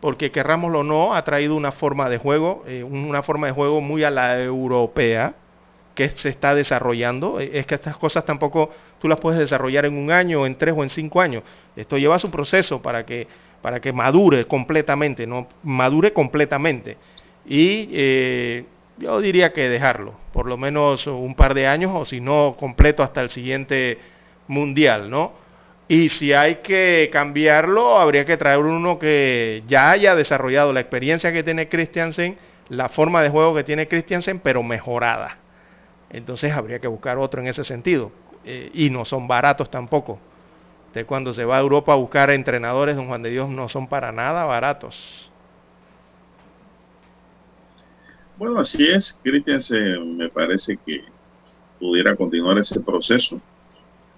Porque 0.00 0.32
querrámoslo 0.32 0.80
o 0.80 0.84
no, 0.84 1.14
ha 1.14 1.22
traído 1.22 1.54
una 1.54 1.70
forma 1.70 2.08
de 2.08 2.18
juego, 2.18 2.64
eh, 2.66 2.82
una 2.82 3.22
forma 3.22 3.46
de 3.46 3.52
juego 3.52 3.80
muy 3.80 4.02
a 4.02 4.10
la 4.10 4.42
europea, 4.42 5.34
que 5.94 6.08
se 6.10 6.28
está 6.28 6.54
desarrollando. 6.54 7.40
Eh, 7.40 7.50
es 7.54 7.66
que 7.66 7.74
estas 7.74 7.96
cosas 7.96 8.24
tampoco 8.24 8.70
tú 9.00 9.08
las 9.08 9.18
puedes 9.18 9.38
desarrollar 9.38 9.86
en 9.86 9.96
un 9.96 10.10
año, 10.10 10.46
en 10.46 10.56
tres 10.56 10.74
o 10.76 10.82
en 10.82 10.90
cinco 10.90 11.20
años. 11.20 11.42
Esto 11.76 11.98
lleva 11.98 12.18
su 12.18 12.30
proceso 12.30 12.80
para 12.80 13.04
que, 13.04 13.26
para 13.60 13.80
que 13.80 13.92
madure 13.92 14.46
completamente, 14.46 15.26
no 15.26 15.48
madure 15.62 16.12
completamente. 16.12 16.96
Y 17.46 17.88
eh, 17.92 18.64
yo 18.98 19.20
diría 19.20 19.52
que 19.52 19.68
dejarlo, 19.68 20.14
por 20.32 20.46
lo 20.46 20.56
menos 20.56 21.06
un 21.06 21.34
par 21.34 21.54
de 21.54 21.66
años, 21.66 21.92
o 21.94 22.04
si 22.04 22.20
no, 22.20 22.56
completo 22.58 23.02
hasta 23.02 23.20
el 23.20 23.30
siguiente 23.30 23.98
mundial, 24.48 25.10
¿no? 25.10 25.32
Y 25.88 26.08
si 26.08 26.32
hay 26.32 26.56
que 26.56 27.10
cambiarlo, 27.12 27.98
habría 27.98 28.24
que 28.24 28.36
traer 28.36 28.60
uno 28.60 28.98
que 28.98 29.62
ya 29.66 29.90
haya 29.90 30.14
desarrollado 30.14 30.72
la 30.72 30.80
experiencia 30.80 31.32
que 31.32 31.42
tiene 31.42 31.68
Christiansen, 31.68 32.38
la 32.68 32.88
forma 32.88 33.22
de 33.22 33.28
juego 33.28 33.54
que 33.54 33.64
tiene 33.64 33.88
Christiansen, 33.88 34.38
pero 34.38 34.62
mejorada. 34.62 35.41
Entonces 36.12 36.52
habría 36.52 36.78
que 36.78 36.88
buscar 36.88 37.18
otro 37.18 37.40
en 37.40 37.48
ese 37.48 37.64
sentido. 37.64 38.12
Eh, 38.44 38.70
y 38.74 38.90
no 38.90 39.04
son 39.04 39.28
baratos 39.28 39.70
tampoco. 39.70 40.18
Usted 40.88 41.06
cuando 41.06 41.32
se 41.32 41.44
va 41.44 41.56
a 41.56 41.60
Europa 41.60 41.92
a 41.92 41.96
buscar 41.96 42.30
entrenadores, 42.30 42.96
don 42.96 43.06
Juan 43.06 43.22
de 43.22 43.30
Dios, 43.30 43.48
no 43.48 43.68
son 43.68 43.88
para 43.88 44.12
nada 44.12 44.44
baratos. 44.44 45.30
Bueno, 48.36 48.58
así 48.58 48.86
es. 48.86 49.18
Christiansen 49.22 50.16
me 50.16 50.28
parece 50.28 50.78
que 50.84 51.04
pudiera 51.78 52.14
continuar 52.14 52.58
ese 52.58 52.80
proceso 52.80 53.40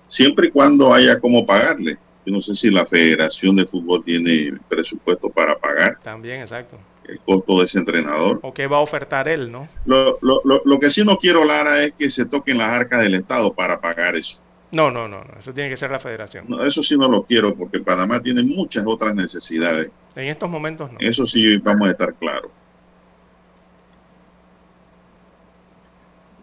siempre 0.08 0.48
y 0.48 0.50
cuando 0.50 0.92
haya 0.92 1.20
como 1.20 1.46
pagarle. 1.46 1.98
Yo 2.26 2.32
no 2.32 2.40
sé 2.40 2.54
si 2.54 2.70
la 2.70 2.86
Federación 2.86 3.54
de 3.54 3.66
Fútbol 3.66 4.02
tiene 4.02 4.58
presupuesto 4.68 5.28
para 5.28 5.58
pagar. 5.58 5.98
También, 6.02 6.40
exacto. 6.40 6.78
El 7.08 7.20
costo 7.20 7.58
de 7.58 7.64
ese 7.66 7.78
entrenador. 7.78 8.40
O 8.42 8.54
qué 8.54 8.66
va 8.66 8.78
a 8.78 8.80
ofertar 8.80 9.28
él, 9.28 9.52
¿no? 9.52 9.68
Lo, 9.84 10.18
lo, 10.22 10.40
lo, 10.64 10.80
que 10.80 10.90
sí 10.90 11.04
no 11.04 11.18
quiero, 11.18 11.44
Lara, 11.44 11.84
es 11.84 11.92
que 11.92 12.08
se 12.10 12.24
toquen 12.24 12.58
las 12.58 12.72
arcas 12.72 13.02
del 13.02 13.14
Estado 13.14 13.52
para 13.52 13.80
pagar 13.80 14.16
eso. 14.16 14.42
No, 14.72 14.90
no, 14.90 15.06
no, 15.06 15.22
eso 15.38 15.52
tiene 15.52 15.70
que 15.70 15.76
ser 15.76 15.90
la 15.90 16.00
federación. 16.00 16.46
No, 16.48 16.64
eso 16.64 16.82
sí 16.82 16.96
no 16.96 17.08
lo 17.08 17.24
quiero 17.24 17.54
porque 17.54 17.78
Panamá 17.78 18.20
tiene 18.22 18.42
muchas 18.42 18.84
otras 18.86 19.14
necesidades. 19.14 19.90
En 20.16 20.28
estos 20.28 20.48
momentos 20.48 20.90
no. 20.90 20.98
Eso 20.98 21.26
sí 21.26 21.58
vamos 21.58 21.88
a 21.88 21.92
estar 21.92 22.14
claros. 22.14 22.50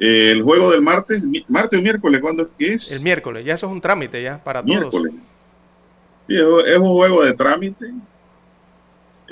el 0.02 0.42
juego 0.42 0.72
del 0.72 0.82
martes, 0.82 1.24
martes 1.48 1.80
o 1.80 1.82
miércoles, 1.82 2.22
¿cuándo 2.22 2.44
es 2.44 2.50
que 2.58 2.74
es? 2.74 2.92
El 2.92 3.04
miércoles, 3.04 3.46
ya 3.46 3.54
eso 3.54 3.68
es 3.68 3.72
un 3.72 3.82
trámite 3.82 4.22
ya 4.22 4.44
para 4.44 4.64
miércoles. 4.64 5.14
todos. 6.28 6.68
es 6.68 6.78
un 6.78 6.90
juego 6.90 7.24
de 7.24 7.34
trámite. 7.34 7.94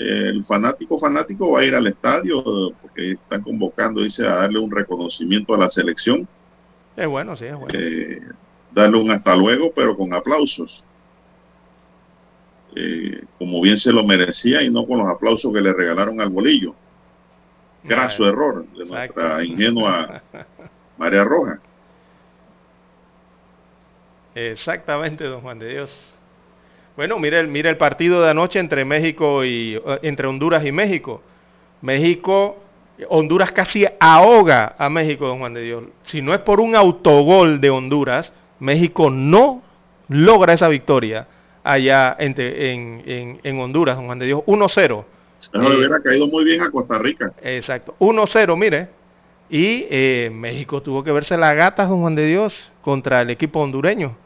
El 0.02 0.46
fanático 0.46 0.98
fanático 0.98 1.52
va 1.52 1.60
a 1.60 1.66
ir 1.66 1.76
al 1.76 1.88
estadio 1.88 2.44
porque 2.82 3.12
están 3.12 3.42
convocando, 3.42 4.02
dice, 4.02 4.26
a 4.26 4.36
darle 4.36 4.60
un 4.60 4.72
reconocimiento 4.72 5.54
a 5.54 5.58
la 5.58 5.70
selección. 5.70 6.28
Es 6.96 7.08
bueno, 7.08 7.36
sí, 7.36 7.46
es 7.46 7.56
bueno. 7.56 7.78
Eh, 7.78 8.22
darle 8.72 8.98
un 8.98 9.12
hasta 9.12 9.36
luego, 9.36 9.72
pero 9.76 9.98
con 9.98 10.14
aplausos. 10.14 10.84
Eh, 12.76 13.24
como 13.38 13.62
bien 13.62 13.78
se 13.78 13.92
lo 13.92 14.06
merecía 14.06 14.62
y 14.62 14.70
no 14.70 14.86
con 14.86 15.00
los 15.00 15.08
aplausos 15.08 15.52
que 15.52 15.60
le 15.60 15.74
regalaron 15.74 16.22
al 16.22 16.30
bolillo 16.30 16.76
graso 17.84 18.28
error 18.28 18.66
de 18.68 18.86
nuestra 18.86 19.44
ingenua 19.44 20.22
María 20.98 21.24
Roja. 21.24 21.60
Exactamente, 24.36 25.24
don 25.26 25.42
Juan 25.42 25.60
de 25.60 25.70
Dios. 25.70 26.14
Bueno, 27.00 27.18
mire 27.18 27.40
el, 27.40 27.48
mire 27.48 27.70
el 27.70 27.78
partido 27.78 28.22
de 28.22 28.30
anoche 28.30 28.60
entre 28.60 28.84
México 28.84 29.46
y 29.46 29.76
eh, 29.76 30.00
entre 30.02 30.28
Honduras 30.28 30.66
y 30.66 30.74
México. 30.74 31.22
México, 31.82 32.58
Honduras 33.08 33.54
casi 33.54 33.86
ahoga 34.02 34.76
a 34.78 34.90
México, 34.90 35.26
don 35.26 35.40
Juan 35.40 35.54
de 35.54 35.62
Dios. 35.62 35.86
Si 36.04 36.22
no 36.22 36.34
es 36.34 36.42
por 36.42 36.60
un 36.60 36.76
autogol 36.76 37.62
de 37.62 37.70
Honduras, 37.70 38.34
México 38.60 39.10
no 39.10 39.62
logra 40.10 40.52
esa 40.52 40.68
victoria 40.68 41.26
allá 41.64 42.18
en, 42.20 42.36
en, 42.38 43.40
en 43.44 43.60
Honduras, 43.62 43.96
don 43.96 44.08
Juan 44.08 44.20
de 44.20 44.26
Dios. 44.26 44.42
1-0 44.46 45.06
eso 45.38 45.70
le 45.70 45.78
hubiera 45.78 46.02
caído 46.02 46.28
muy 46.28 46.44
bien 46.44 46.62
a 46.62 46.70
Costa 46.70 47.00
Rica. 47.00 47.32
Exacto. 47.42 47.96
1-0, 48.00 48.58
mire. 48.58 48.90
Y 49.50 49.86
eh, 49.90 50.30
México 50.34 50.82
tuvo 50.82 51.02
que 51.02 51.14
verse 51.14 51.38
la 51.38 51.54
gata, 51.54 51.86
don 51.86 52.02
Juan 52.02 52.16
de 52.16 52.28
Dios, 52.28 52.74
contra 52.82 53.22
el 53.22 53.30
equipo 53.30 53.62
hondureño. 53.62 54.18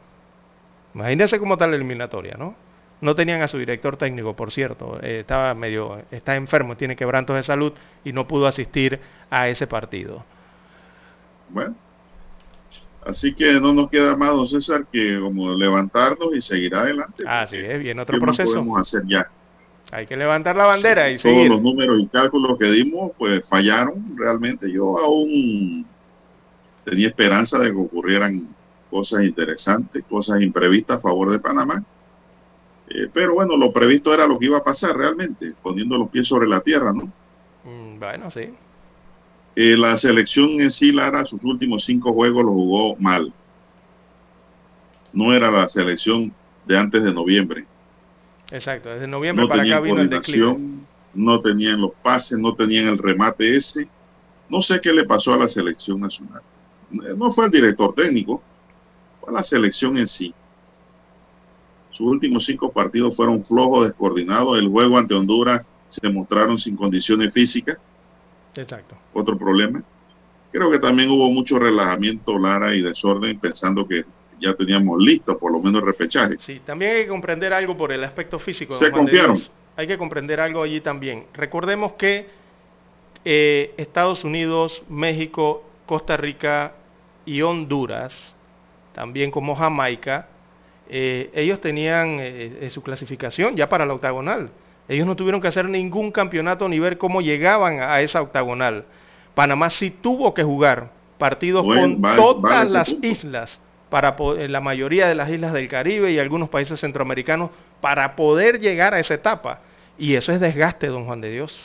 Imagínense 0.95 1.37
cómo 1.37 1.53
está 1.53 1.67
la 1.67 1.75
eliminatoria, 1.75 2.35
¿no? 2.35 2.62
No 3.03 3.15
tenían 3.15 3.41
a 3.41 3.49
su 3.49 3.57
director 3.57 3.97
técnico, 3.97 4.33
por 4.33 4.53
cierto. 4.53 4.97
Eh, 5.03 5.19
estaba 5.19 5.53
medio, 5.53 6.01
está 6.09 6.37
enfermo, 6.37 6.77
tiene 6.77 6.95
quebrantos 6.95 7.35
de 7.35 7.43
salud 7.43 7.73
y 8.05 8.13
no 8.13 8.29
pudo 8.29 8.47
asistir 8.47 8.97
a 9.29 9.49
ese 9.49 9.67
partido. 9.67 10.23
Bueno, 11.49 11.75
así 13.05 13.33
que 13.33 13.59
no 13.59 13.73
nos 13.73 13.89
queda 13.89 14.15
más, 14.15 14.29
don 14.29 14.47
César, 14.47 14.85
que 14.89 15.19
como 15.19 15.53
levantarnos 15.53 16.33
y 16.33 16.41
seguir 16.41 16.75
adelante. 16.75 17.25
Así 17.27 17.57
es, 17.57 17.77
bien 17.77 17.99
otro 17.99 18.17
proceso. 18.19 18.47
¿Qué 18.47 18.55
podemos 18.55 18.79
hacer 18.79 19.03
ya? 19.05 19.29
Hay 19.91 20.07
que 20.07 20.15
levantar 20.15 20.55
la 20.55 20.65
bandera 20.65 21.09
y 21.09 21.19
seguir. 21.19 21.47
Todos 21.47 21.49
los 21.57 21.61
números 21.61 21.99
y 22.01 22.07
cálculos 22.07 22.57
que 22.57 22.71
dimos, 22.71 23.11
pues 23.17 23.45
fallaron 23.49 24.15
realmente. 24.15 24.71
Yo 24.71 24.97
aún 24.97 25.85
tenía 26.85 27.09
esperanza 27.09 27.59
de 27.59 27.69
que 27.69 27.77
ocurrieran 27.77 28.47
cosas 28.89 29.25
interesantes, 29.25 30.05
cosas 30.09 30.41
imprevistas 30.41 30.99
a 30.99 31.01
favor 31.01 31.29
de 31.29 31.39
Panamá. 31.39 31.83
Eh, 32.89 33.07
pero 33.11 33.33
bueno, 33.33 33.57
lo 33.57 33.71
previsto 33.71 34.13
era 34.13 34.27
lo 34.27 34.37
que 34.37 34.45
iba 34.45 34.57
a 34.57 34.63
pasar 34.63 34.95
realmente, 34.95 35.53
poniendo 35.61 35.97
los 35.97 36.09
pies 36.09 36.27
sobre 36.27 36.47
la 36.47 36.61
tierra, 36.61 36.91
¿no? 36.93 37.11
Mm, 37.63 37.99
bueno, 37.99 38.29
sí. 38.29 38.49
Eh, 39.55 39.77
la 39.77 39.97
selección 39.97 40.61
en 40.61 40.71
sí, 40.71 40.91
Lara, 40.91 41.25
sus 41.25 41.43
últimos 41.43 41.83
cinco 41.85 42.11
juegos 42.13 42.43
los 42.43 42.53
jugó 42.53 42.95
mal. 42.97 43.31
No 45.11 45.31
era 45.31 45.51
la 45.51 45.69
selección 45.69 46.33
de 46.65 46.77
antes 46.77 47.03
de 47.03 47.13
noviembre. 47.13 47.65
Exacto, 48.51 48.89
desde 48.89 49.07
noviembre 49.07 49.47
para 49.47 49.63
acá 49.63 49.79
vino 49.79 50.01
el 50.01 50.09
declive. 50.09 50.57
No 51.13 51.39
tenían 51.41 51.81
los 51.81 51.91
pases, 52.01 52.39
no 52.39 52.55
tenían 52.55 52.87
el 52.87 52.97
remate 52.97 53.55
ese. 53.55 53.87
No 54.49 54.61
sé 54.61 54.81
qué 54.81 54.91
le 54.91 55.05
pasó 55.05 55.33
a 55.33 55.37
la 55.37 55.47
selección 55.47 55.99
nacional. 55.99 56.41
No 56.89 57.31
fue 57.31 57.45
el 57.45 57.51
director 57.51 57.93
técnico, 57.93 58.41
fue 59.21 59.31
la 59.31 59.43
selección 59.43 59.97
en 59.97 60.07
sí. 60.07 60.33
Sus 61.93 62.07
últimos 62.07 62.45
cinco 62.45 62.71
partidos 62.71 63.15
fueron 63.15 63.43
flojos, 63.45 63.85
descoordinados. 63.85 64.57
El 64.59 64.67
juego 64.67 64.97
ante 64.97 65.13
Honduras 65.13 65.61
se 65.87 66.09
mostraron 66.09 66.57
sin 66.57 66.75
condiciones 66.75 67.31
físicas. 67.31 67.77
Exacto. 68.55 68.97
Otro 69.13 69.37
problema. 69.37 69.81
Creo 70.51 70.69
que 70.69 70.79
también 70.79 71.09
hubo 71.09 71.29
mucho 71.29 71.57
relajamiento, 71.57 72.37
Lara, 72.37 72.75
y 72.75 72.81
desorden, 72.81 73.39
pensando 73.39 73.87
que 73.87 74.03
ya 74.39 74.53
teníamos 74.55 75.01
listo 75.01 75.37
por 75.37 75.51
lo 75.51 75.59
menos 75.59 75.81
el 75.81 75.87
repechaje. 75.87 76.35
Sí, 76.39 76.61
también 76.65 76.91
hay 76.91 77.03
que 77.03 77.09
comprender 77.09 77.53
algo 77.53 77.77
por 77.77 77.91
el 77.91 78.03
aspecto 78.03 78.39
físico. 78.39 78.75
Se 78.75 78.91
confiaron. 78.91 79.41
Hay 79.75 79.87
que 79.87 79.97
comprender 79.97 80.39
algo 80.39 80.61
allí 80.61 80.81
también. 80.81 81.25
Recordemos 81.33 81.93
que 81.93 82.27
eh, 83.25 83.73
Estados 83.77 84.23
Unidos, 84.23 84.83
México, 84.89 85.63
Costa 85.85 86.17
Rica 86.17 86.73
y 87.25 87.41
Honduras, 87.41 88.35
también 88.93 89.31
como 89.31 89.55
Jamaica, 89.55 90.27
eh, 90.89 91.29
ellos 91.33 91.61
tenían 91.61 92.17
eh, 92.19 92.69
su 92.71 92.81
clasificación 92.81 93.55
ya 93.55 93.69
para 93.69 93.85
la 93.85 93.93
octagonal. 93.93 94.49
Ellos 94.87 95.07
no 95.07 95.15
tuvieron 95.15 95.41
que 95.41 95.47
hacer 95.47 95.69
ningún 95.69 96.11
campeonato 96.11 96.67
ni 96.67 96.79
ver 96.79 96.97
cómo 96.97 97.21
llegaban 97.21 97.79
a 97.79 98.01
esa 98.01 98.21
octagonal. 98.21 98.85
Panamá 99.33 99.69
sí 99.69 99.89
tuvo 99.89 100.33
que 100.33 100.43
jugar 100.43 100.91
partidos 101.17 101.65
con 101.65 102.01
todas 102.01 102.69
las 102.69 102.89
islas 103.01 103.61
para 103.89 104.15
la 104.49 104.59
mayoría 104.59 105.07
de 105.07 105.15
las 105.15 105.29
islas 105.29 105.53
del 105.53 105.67
Caribe 105.67 106.11
y 106.11 106.19
algunos 106.19 106.49
países 106.49 106.79
centroamericanos 106.79 107.51
para 107.79 108.15
poder 108.15 108.59
llegar 108.59 108.93
a 108.93 108.99
esa 108.99 109.13
etapa. 109.13 109.59
Y 109.97 110.15
eso 110.15 110.31
es 110.31 110.39
desgaste, 110.39 110.87
don 110.87 111.05
Juan 111.05 111.21
de 111.21 111.31
Dios. 111.31 111.59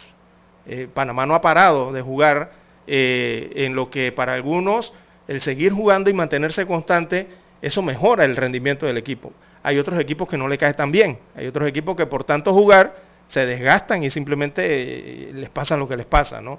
Eh, 0.67 0.89
Panamá 0.93 1.25
no 1.25 1.35
ha 1.35 1.41
parado 1.41 1.93
de 1.93 2.03
jugar 2.03 2.53
eh, 2.87 3.51
en 3.55 3.75
lo 3.75 3.91
que 3.91 4.13
para 4.13 4.35
algunos 4.35 4.93
el 5.27 5.41
seguir 5.41 5.73
jugando 5.73 6.11
y 6.11 6.13
mantenerse 6.13 6.67
constante, 6.67 7.29
eso 7.63 7.83
mejora 7.83 8.25
el 8.25 8.37
rendimiento 8.37 8.87
del 8.87 8.97
equipo. 8.97 9.33
Hay 9.63 9.79
otros 9.79 9.99
equipos 10.01 10.29
que 10.29 10.39
no 10.39 10.49
le 10.49 10.59
cae 10.59 10.75
tan 10.75 10.93
bien. 10.93 11.19
Hay 11.37 11.47
otros 11.47 11.69
equipos 11.69 11.97
que 11.97 12.07
por 12.07 12.25
tanto 12.25 12.55
jugar 12.55 12.95
se 13.29 13.45
desgastan 13.45 14.03
y 14.05 14.11
simplemente 14.11 14.63
eh, 14.65 15.33
les 15.35 15.51
pasa 15.51 15.77
lo 15.77 15.89
que 15.89 15.97
les 15.97 16.07
pasa, 16.07 16.41
¿no? 16.41 16.59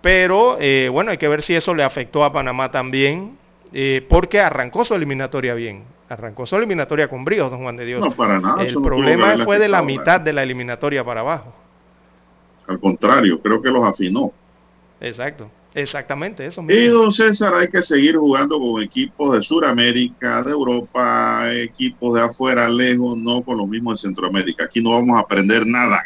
Pero 0.00 0.58
bueno, 0.92 1.10
hay 1.10 1.18
que 1.18 1.26
ver 1.26 1.42
si 1.42 1.56
eso 1.56 1.74
le 1.74 1.82
afectó 1.82 2.22
a 2.22 2.32
Panamá 2.32 2.70
también 2.70 3.36
eh, 3.72 4.04
porque 4.08 4.40
arrancó 4.40 4.84
su 4.84 4.94
eliminatoria 4.94 5.54
bien. 5.54 5.84
Arrancó 6.08 6.46
su 6.46 6.56
eliminatoria 6.56 7.08
con 7.08 7.24
bríos, 7.24 7.50
don 7.50 7.62
Juan 7.62 7.76
de 7.76 7.84
Dios. 7.84 8.00
No, 8.00 8.10
para 8.12 8.40
nada. 8.40 8.62
El 8.62 8.74
problema 8.74 9.36
fue 9.44 9.58
de 9.58 9.68
la 9.68 9.82
mitad 9.82 10.20
de 10.20 10.32
la 10.32 10.42
eliminatoria 10.42 11.04
para 11.04 11.20
abajo. 11.20 11.52
Al 12.66 12.80
contrario, 12.80 13.40
creo 13.40 13.60
que 13.60 13.68
los 13.68 13.84
afinó. 13.84 14.32
Exacto. 15.00 15.50
Exactamente, 15.74 16.46
eso 16.46 16.62
mismo. 16.62 16.80
Y 16.80 16.86
don 16.86 17.12
César, 17.12 17.54
hay 17.54 17.68
que 17.68 17.82
seguir 17.82 18.16
jugando 18.16 18.58
con 18.58 18.82
equipos 18.82 19.36
de 19.36 19.42
Sudamérica, 19.42 20.42
de 20.42 20.50
Europa, 20.50 21.52
equipos 21.52 22.14
de 22.14 22.22
afuera, 22.22 22.68
lejos, 22.68 23.16
no 23.16 23.42
con 23.42 23.58
los 23.58 23.68
mismos 23.68 24.00
de 24.00 24.08
Centroamérica. 24.08 24.64
Aquí 24.64 24.82
no 24.82 24.92
vamos 24.92 25.16
a 25.16 25.20
aprender 25.20 25.66
nada. 25.66 26.02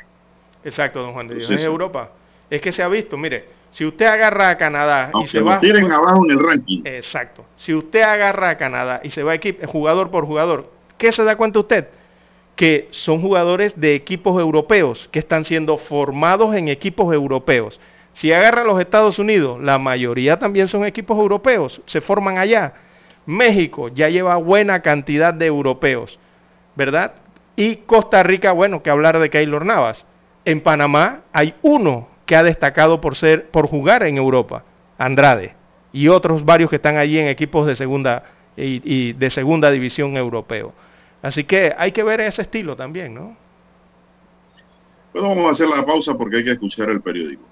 Exacto, 0.65 1.03
don 1.03 1.13
Juan 1.13 1.29
de 1.29 1.37
Dios. 1.37 1.51
es 1.51 1.65
Europa. 1.65 2.11
Es 2.51 2.61
que 2.61 2.73
se 2.73 2.83
ha 2.83 2.89
visto, 2.89 3.17
mire, 3.17 3.47
si 3.71 3.87
usted 3.87 4.05
agarra 4.05 4.51
a 4.51 4.59
Canadá 4.59 5.11
y 5.23 5.27
se 5.27 5.41
va. 5.41 5.59
tiren 5.59 5.91
abajo 5.91 6.25
en 6.27 6.33
el 6.33 6.39
ranking. 6.39 6.83
Exacto. 6.85 7.45
Si 7.57 7.73
usted 7.73 8.03
agarra 8.03 8.51
a 8.51 8.59
Canadá 8.59 9.01
y 9.03 9.09
se 9.09 9.23
va 9.23 9.35
equipo, 9.35 9.67
jugador 9.67 10.11
por 10.11 10.27
jugador, 10.27 10.71
¿qué 10.99 11.11
se 11.13 11.25
da 11.25 11.37
cuenta 11.37 11.61
usted? 11.61 11.89
Que 12.55 12.89
son 12.91 13.23
jugadores 13.23 13.73
de 13.81 13.95
equipos 13.95 14.39
europeos 14.39 15.09
que 15.11 15.19
están 15.19 15.47
siendo 15.47 15.79
formados 15.79 16.55
en 16.55 16.69
equipos 16.69 17.15
europeos. 17.15 17.81
Si 18.15 18.33
agarra 18.33 18.63
a 18.63 18.65
los 18.65 18.81
Estados 18.81 19.19
Unidos, 19.19 19.63
la 19.63 19.79
mayoría 19.79 20.39
también 20.39 20.69
son 20.69 20.85
equipos 20.85 21.19
europeos, 21.19 21.81
se 21.87 22.01
forman 22.01 22.39
allá. 22.39 22.75
México 23.27 23.89
ya 23.89 24.09
lleva 24.09 24.37
buena 24.37 24.81
cantidad 24.81 25.33
de 25.33 25.47
europeos, 25.47 26.19
¿verdad? 26.77 27.15
Y 27.57 27.77
Costa 27.77 28.23
Rica, 28.23 28.53
bueno, 28.53 28.83
que 28.83 28.91
hablar 28.91 29.19
de 29.19 29.31
Keylor 29.31 29.65
Navas. 29.65 30.05
En 30.45 30.61
Panamá 30.61 31.23
hay 31.33 31.55
uno 31.63 32.09
que 32.27 32.37
ha 32.37 32.43
destacado 32.43 33.01
por 33.01 33.17
ser, 33.17 33.51
por 33.51 33.69
jugar 33.69 34.05
en 34.05 34.17
Europa, 34.17 34.65
Andrade, 34.99 35.55
y 35.93 36.09
otros 36.09 36.45
varios 36.45 36.71
que 36.71 36.77
están 36.77 36.97
allí 36.97 37.19
en 37.19 37.29
equipos 37.29 37.67
de 37.67 37.77
segunda 37.77 38.25
y, 38.57 39.13
de 39.13 39.31
segunda 39.31 39.71
división 39.71 40.17
europeo. 40.17 40.73
Así 41.23 41.45
que 41.45 41.75
hay 41.77 41.93
que 41.93 42.03
ver 42.03 42.21
ese 42.21 42.43
estilo 42.43 42.77
también, 42.77 43.15
¿no? 43.15 43.37
Bueno, 45.13 45.29
vamos 45.29 45.49
a 45.49 45.51
hacer 45.53 45.69
la 45.69 45.85
pausa 45.85 46.17
porque 46.17 46.39
hay 46.39 46.45
que 46.45 46.53
escuchar 46.53 46.91
el 46.91 47.01
periódico. 47.01 47.52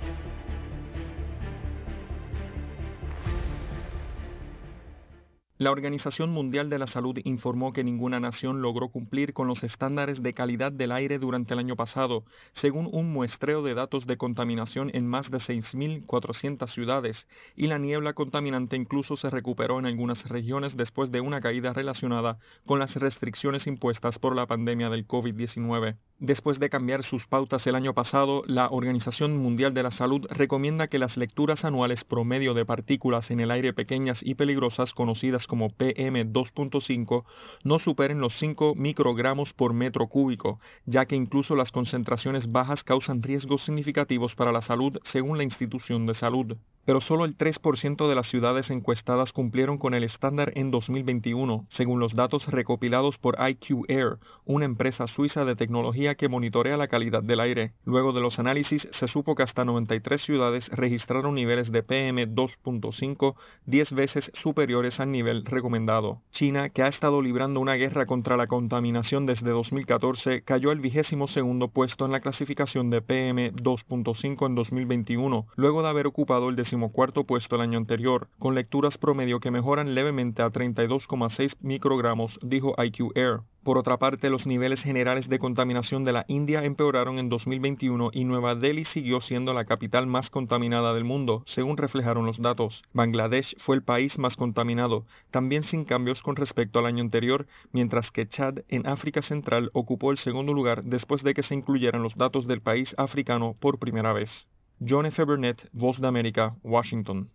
La 5.61 5.69
Organización 5.69 6.31
Mundial 6.31 6.71
de 6.71 6.79
la 6.79 6.87
Salud 6.87 7.19
informó 7.23 7.71
que 7.71 7.83
ninguna 7.83 8.19
nación 8.19 8.63
logró 8.63 8.89
cumplir 8.89 9.31
con 9.31 9.47
los 9.47 9.63
estándares 9.63 10.23
de 10.23 10.33
calidad 10.33 10.71
del 10.71 10.91
aire 10.91 11.19
durante 11.19 11.53
el 11.53 11.59
año 11.59 11.75
pasado, 11.75 12.23
según 12.51 12.89
un 12.91 13.13
muestreo 13.13 13.61
de 13.61 13.75
datos 13.75 14.07
de 14.07 14.17
contaminación 14.17 14.89
en 14.95 15.05
más 15.05 15.29
de 15.29 15.37
6.400 15.37 16.67
ciudades, 16.67 17.27
y 17.55 17.67
la 17.67 17.77
niebla 17.77 18.13
contaminante 18.13 18.75
incluso 18.75 19.15
se 19.15 19.29
recuperó 19.29 19.77
en 19.77 19.85
algunas 19.85 20.27
regiones 20.27 20.75
después 20.75 21.11
de 21.11 21.21
una 21.21 21.41
caída 21.41 21.73
relacionada 21.73 22.39
con 22.65 22.79
las 22.79 22.95
restricciones 22.95 23.67
impuestas 23.67 24.17
por 24.17 24.35
la 24.35 24.47
pandemia 24.47 24.89
del 24.89 25.07
COVID-19. 25.07 25.95
Después 26.23 26.59
de 26.59 26.69
cambiar 26.69 27.01
sus 27.01 27.25
pautas 27.25 27.65
el 27.65 27.73
año 27.73 27.95
pasado, 27.95 28.43
la 28.45 28.67
Organización 28.69 29.37
Mundial 29.37 29.73
de 29.73 29.81
la 29.81 29.89
Salud 29.89 30.27
recomienda 30.29 30.87
que 30.87 30.99
las 30.99 31.17
lecturas 31.17 31.65
anuales 31.65 32.03
promedio 32.03 32.53
de 32.53 32.63
partículas 32.63 33.31
en 33.31 33.39
el 33.39 33.49
aire 33.49 33.73
pequeñas 33.73 34.21
y 34.21 34.35
peligrosas 34.35 34.93
conocidas 34.93 35.47
como 35.47 35.71
PM2.5 35.71 37.23
no 37.63 37.79
superen 37.79 38.19
los 38.19 38.37
5 38.37 38.75
microgramos 38.75 39.53
por 39.53 39.73
metro 39.73 40.05
cúbico, 40.05 40.59
ya 40.85 41.07
que 41.07 41.15
incluso 41.15 41.55
las 41.55 41.71
concentraciones 41.71 42.51
bajas 42.51 42.83
causan 42.83 43.23
riesgos 43.23 43.63
significativos 43.63 44.35
para 44.35 44.51
la 44.51 44.61
salud 44.61 44.99
según 45.01 45.39
la 45.39 45.43
institución 45.43 46.05
de 46.05 46.13
salud. 46.13 46.55
Pero 46.83 46.99
solo 46.99 47.25
el 47.25 47.37
3% 47.37 48.07
de 48.07 48.15
las 48.15 48.27
ciudades 48.27 48.71
encuestadas 48.71 49.33
cumplieron 49.33 49.77
con 49.77 49.93
el 49.93 50.03
estándar 50.03 50.51
en 50.55 50.71
2021, 50.71 51.67
según 51.69 51.99
los 51.99 52.15
datos 52.15 52.47
recopilados 52.47 53.19
por 53.19 53.37
IQ 53.39 53.85
Air, 53.87 54.17
una 54.45 54.65
empresa 54.65 55.05
suiza 55.05 55.45
de 55.45 55.55
tecnología 55.55 56.10
que 56.15 56.29
monitorea 56.29 56.77
la 56.77 56.87
calidad 56.87 57.21
del 57.21 57.39
aire. 57.39 57.71
Luego 57.85 58.13
de 58.13 58.21
los 58.21 58.39
análisis, 58.39 58.87
se 58.91 59.07
supo 59.07 59.35
que 59.35 59.43
hasta 59.43 59.65
93 59.65 60.21
ciudades 60.21 60.69
registraron 60.69 61.35
niveles 61.35 61.71
de 61.71 61.85
PM2.5 61.85 63.35
10 63.65 63.93
veces 63.93 64.31
superiores 64.33 64.99
al 64.99 65.11
nivel 65.11 65.45
recomendado. 65.45 66.21
China, 66.31 66.69
que 66.69 66.83
ha 66.83 66.87
estado 66.87 67.21
librando 67.21 67.59
una 67.59 67.75
guerra 67.75 68.05
contra 68.05 68.37
la 68.37 68.47
contaminación 68.47 69.25
desde 69.25 69.49
2014, 69.51 70.41
cayó 70.43 70.71
al 70.71 70.79
vigésimo 70.79 71.27
segundo 71.27 71.67
puesto 71.67 72.05
en 72.05 72.11
la 72.11 72.21
clasificación 72.21 72.89
de 72.89 73.03
PM2.5 73.03 74.45
en 74.47 74.55
2021, 74.55 75.47
luego 75.55 75.83
de 75.83 75.89
haber 75.89 76.07
ocupado 76.07 76.49
el 76.49 76.55
cuarto 76.91 77.25
puesto 77.25 77.55
el 77.55 77.61
año 77.61 77.77
anterior, 77.77 78.27
con 78.39 78.55
lecturas 78.55 78.97
promedio 78.97 79.39
que 79.39 79.51
mejoran 79.51 79.93
levemente 79.93 80.41
a 80.41 80.49
32,6 80.49 81.55
microgramos, 81.61 82.39
dijo 82.41 82.75
IQ 82.81 83.11
Air. 83.15 83.41
Por 83.63 83.77
otra 83.77 83.97
parte, 83.97 84.31
los 84.31 84.47
niveles 84.47 84.81
generales 84.81 85.29
de 85.29 85.37
contaminación 85.37 86.03
de 86.03 86.11
la 86.11 86.25
India 86.27 86.63
empeoraron 86.63 87.19
en 87.19 87.29
2021 87.29 88.09
y 88.11 88.23
Nueva 88.23 88.55
Delhi 88.55 88.85
siguió 88.85 89.21
siendo 89.21 89.53
la 89.53 89.65
capital 89.65 90.07
más 90.07 90.31
contaminada 90.31 90.95
del 90.95 91.03
mundo, 91.03 91.43
según 91.45 91.77
reflejaron 91.77 92.25
los 92.25 92.41
datos. 92.41 92.81
Bangladesh 92.93 93.55
fue 93.59 93.75
el 93.75 93.83
país 93.83 94.17
más 94.17 94.35
contaminado, 94.35 95.05
también 95.29 95.61
sin 95.61 95.85
cambios 95.85 96.23
con 96.23 96.37
respecto 96.37 96.79
al 96.79 96.87
año 96.87 97.03
anterior, 97.03 97.45
mientras 97.71 98.09
que 98.09 98.27
Chad 98.27 98.61
en 98.67 98.87
África 98.87 99.21
Central 99.21 99.69
ocupó 99.73 100.09
el 100.09 100.17
segundo 100.17 100.53
lugar 100.53 100.83
después 100.83 101.21
de 101.21 101.35
que 101.35 101.43
se 101.43 101.53
incluyeran 101.53 102.01
los 102.01 102.15
datos 102.15 102.47
del 102.47 102.61
país 102.61 102.95
africano 102.97 103.55
por 103.59 103.77
primera 103.77 104.11
vez. 104.11 104.47
John 104.79 105.05
F. 105.05 105.23
Burnett, 105.23 105.69
Voz 105.71 106.01
de 106.01 106.07
América, 106.07 106.55
Washington. 106.63 107.29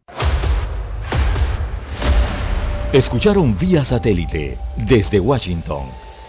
Escucharon 2.92 3.56
vía 3.56 3.84
satélite 3.84 4.58
desde 4.88 5.20
Washington 5.20 6.05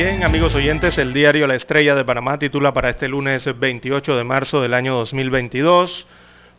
Bien, 0.00 0.22
amigos 0.22 0.54
oyentes, 0.54 0.96
el 0.98 1.12
diario 1.12 1.48
La 1.48 1.56
Estrella 1.56 1.96
de 1.96 2.04
Panamá 2.04 2.38
titula 2.38 2.72
para 2.72 2.88
este 2.88 3.08
lunes 3.08 3.48
28 3.58 4.16
de 4.16 4.22
marzo 4.22 4.62
del 4.62 4.74
año 4.74 4.94
2022. 4.94 6.06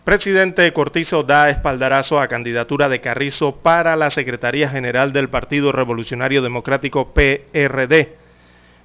Presidente 0.03 0.73
Cortizo 0.73 1.23
da 1.23 1.49
espaldarazo 1.49 2.19
a 2.19 2.27
candidatura 2.27 2.89
de 2.89 2.99
Carrizo 2.99 3.55
para 3.55 3.95
la 3.95 4.11
Secretaría 4.11 4.67
General 4.67 5.13
del 5.13 5.29
Partido 5.29 5.71
Revolucionario 5.71 6.41
Democrático 6.41 7.13
PRD. 7.13 8.17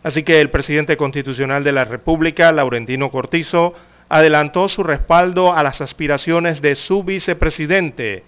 Así 0.05 0.23
que 0.23 0.41
el 0.41 0.51
presidente 0.51 0.97
constitucional 0.97 1.65
de 1.65 1.73
la 1.73 1.85
República, 1.85 2.53
Laurentino 2.53 3.11
Cortizo, 3.11 3.75
adelantó 4.09 4.69
su 4.69 4.85
respaldo 4.85 5.53
a 5.53 5.65
las 5.65 5.81
aspiraciones 5.81 6.63
de 6.63 6.77
su 6.77 7.03
vicepresidente, 7.03 8.23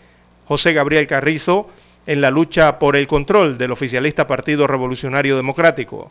José 0.46 0.72
Gabriel 0.72 1.06
Carrizo, 1.06 1.70
en 2.06 2.20
la 2.20 2.30
lucha 2.30 2.78
por 2.78 2.96
el 2.96 3.06
control 3.06 3.58
del 3.58 3.72
oficialista 3.72 4.26
Partido 4.26 4.66
Revolucionario 4.66 5.36
Democrático. 5.36 6.10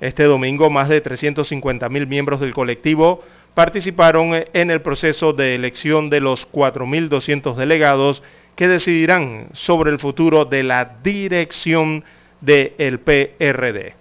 Este 0.00 0.24
domingo, 0.24 0.68
más 0.68 0.88
de 0.88 1.00
350 1.00 1.88
mil 1.88 2.06
miembros 2.06 2.40
del 2.40 2.52
colectivo 2.52 3.22
participaron 3.54 4.44
en 4.52 4.70
el 4.70 4.82
proceso 4.82 5.32
de 5.32 5.54
elección 5.54 6.10
de 6.10 6.20
los 6.20 6.50
4.200 6.52 7.54
delegados 7.54 8.22
que 8.54 8.68
decidirán 8.68 9.48
sobre 9.54 9.90
el 9.90 9.98
futuro 9.98 10.44
de 10.44 10.62
la 10.62 10.96
dirección 11.02 12.04
del 12.40 13.00
PRD. 13.00 13.94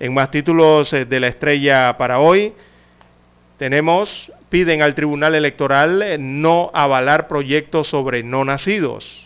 En 0.00 0.12
más 0.12 0.30
títulos 0.30 0.92
eh, 0.92 1.06
de 1.06 1.20
la 1.20 1.28
estrella 1.28 1.96
para 1.96 2.18
hoy, 2.18 2.52
tenemos, 3.56 4.30
piden 4.50 4.82
al 4.82 4.94
Tribunal 4.94 5.34
Electoral 5.34 6.02
eh, 6.02 6.18
no 6.18 6.70
avalar 6.74 7.28
proyectos 7.28 7.88
sobre 7.88 8.22
no 8.22 8.44
nacidos. 8.44 9.23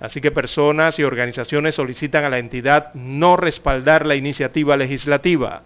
Así 0.00 0.20
que 0.20 0.30
personas 0.30 0.98
y 0.98 1.04
organizaciones 1.04 1.74
solicitan 1.74 2.24
a 2.24 2.30
la 2.30 2.38
entidad 2.38 2.92
no 2.94 3.36
respaldar 3.36 4.06
la 4.06 4.16
iniciativa 4.16 4.76
legislativa 4.76 5.62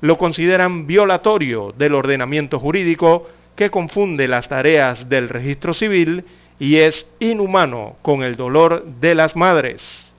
lo 0.00 0.16
consideran 0.16 0.86
violatorio 0.86 1.74
del 1.76 1.94
ordenamiento 1.94 2.58
jurídico 2.58 3.28
que 3.56 3.70
confunde 3.70 4.28
las 4.28 4.48
tareas 4.48 5.08
del 5.08 5.28
registro 5.28 5.74
civil 5.74 6.24
y 6.58 6.76
es 6.76 7.08
inhumano 7.18 7.96
con 8.02 8.22
el 8.22 8.36
dolor 8.36 8.84
de 8.84 9.14
las 9.14 9.34
madres. 9.34 10.14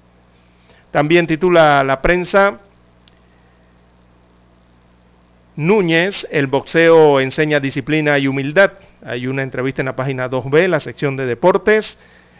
También 0.91 1.27
titula 1.27 1.83
la 1.83 2.01
prensa, 2.01 2.59
Núñez, 5.55 6.25
el 6.31 6.47
boxeo 6.47 7.19
enseña 7.19 7.59
disciplina 7.59 8.17
y 8.17 8.27
humildad. 8.27 8.71
Hay 9.05 9.27
una 9.27 9.43
entrevista 9.43 9.81
en 9.81 9.87
la 9.87 9.95
página 9.95 10.29
2B, 10.29 10.67
la 10.67 10.79
sección 10.79 11.17
de 11.17 11.25
deportes. 11.25 11.97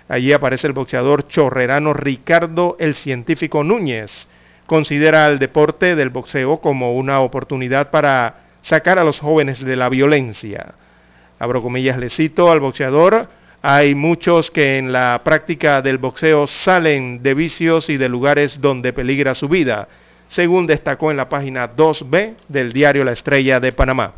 Allí 0.10 0.34
aparece 0.34 0.68
el 0.68 0.74
boxeador 0.74 1.28
chorrerano 1.28 1.94
Ricardo 1.94 2.76
el 2.80 2.96
científico 2.96 3.64
Núñez 3.64 4.28
considera 4.66 5.28
el 5.28 5.40
deporte 5.40 5.96
del 5.96 6.12
boxeo 6.12 6.62
como 6.62 6.94
una 6.94 7.22
oportunidad 7.22 7.90
para 7.90 8.42
sacar 8.62 9.00
a 9.00 9.04
los 9.04 9.20
jóvenes 9.20 9.66
de 9.66 9.76
la 9.76 9.90
violencia. 9.90 10.76
Abro 11.40 11.64
comillas, 11.64 11.98
le 11.98 12.10
cito 12.10 12.52
al 12.52 12.60
boxeador, 12.60 13.30
hay 13.62 13.96
muchos 13.96 14.52
que 14.52 14.78
en 14.78 14.92
la 14.92 15.22
práctica 15.24 15.82
del 15.82 15.98
boxeo 15.98 16.46
salen 16.46 17.24
de 17.24 17.34
vicios 17.34 17.90
y 17.90 17.98
de 17.98 18.10
lugares 18.10 18.62
donde 18.62 18.94
peligra 18.94 19.34
su 19.34 19.50
vida, 19.50 19.88
según 20.28 20.68
destacó 20.68 21.10
en 21.10 21.18
la 21.18 21.30
página 21.30 21.76
2B 21.76 22.36
del 22.48 22.72
diario 22.72 23.04
La 23.04 23.14
Estrella 23.14 23.60
de 23.60 23.72
Panamá. 23.72 24.14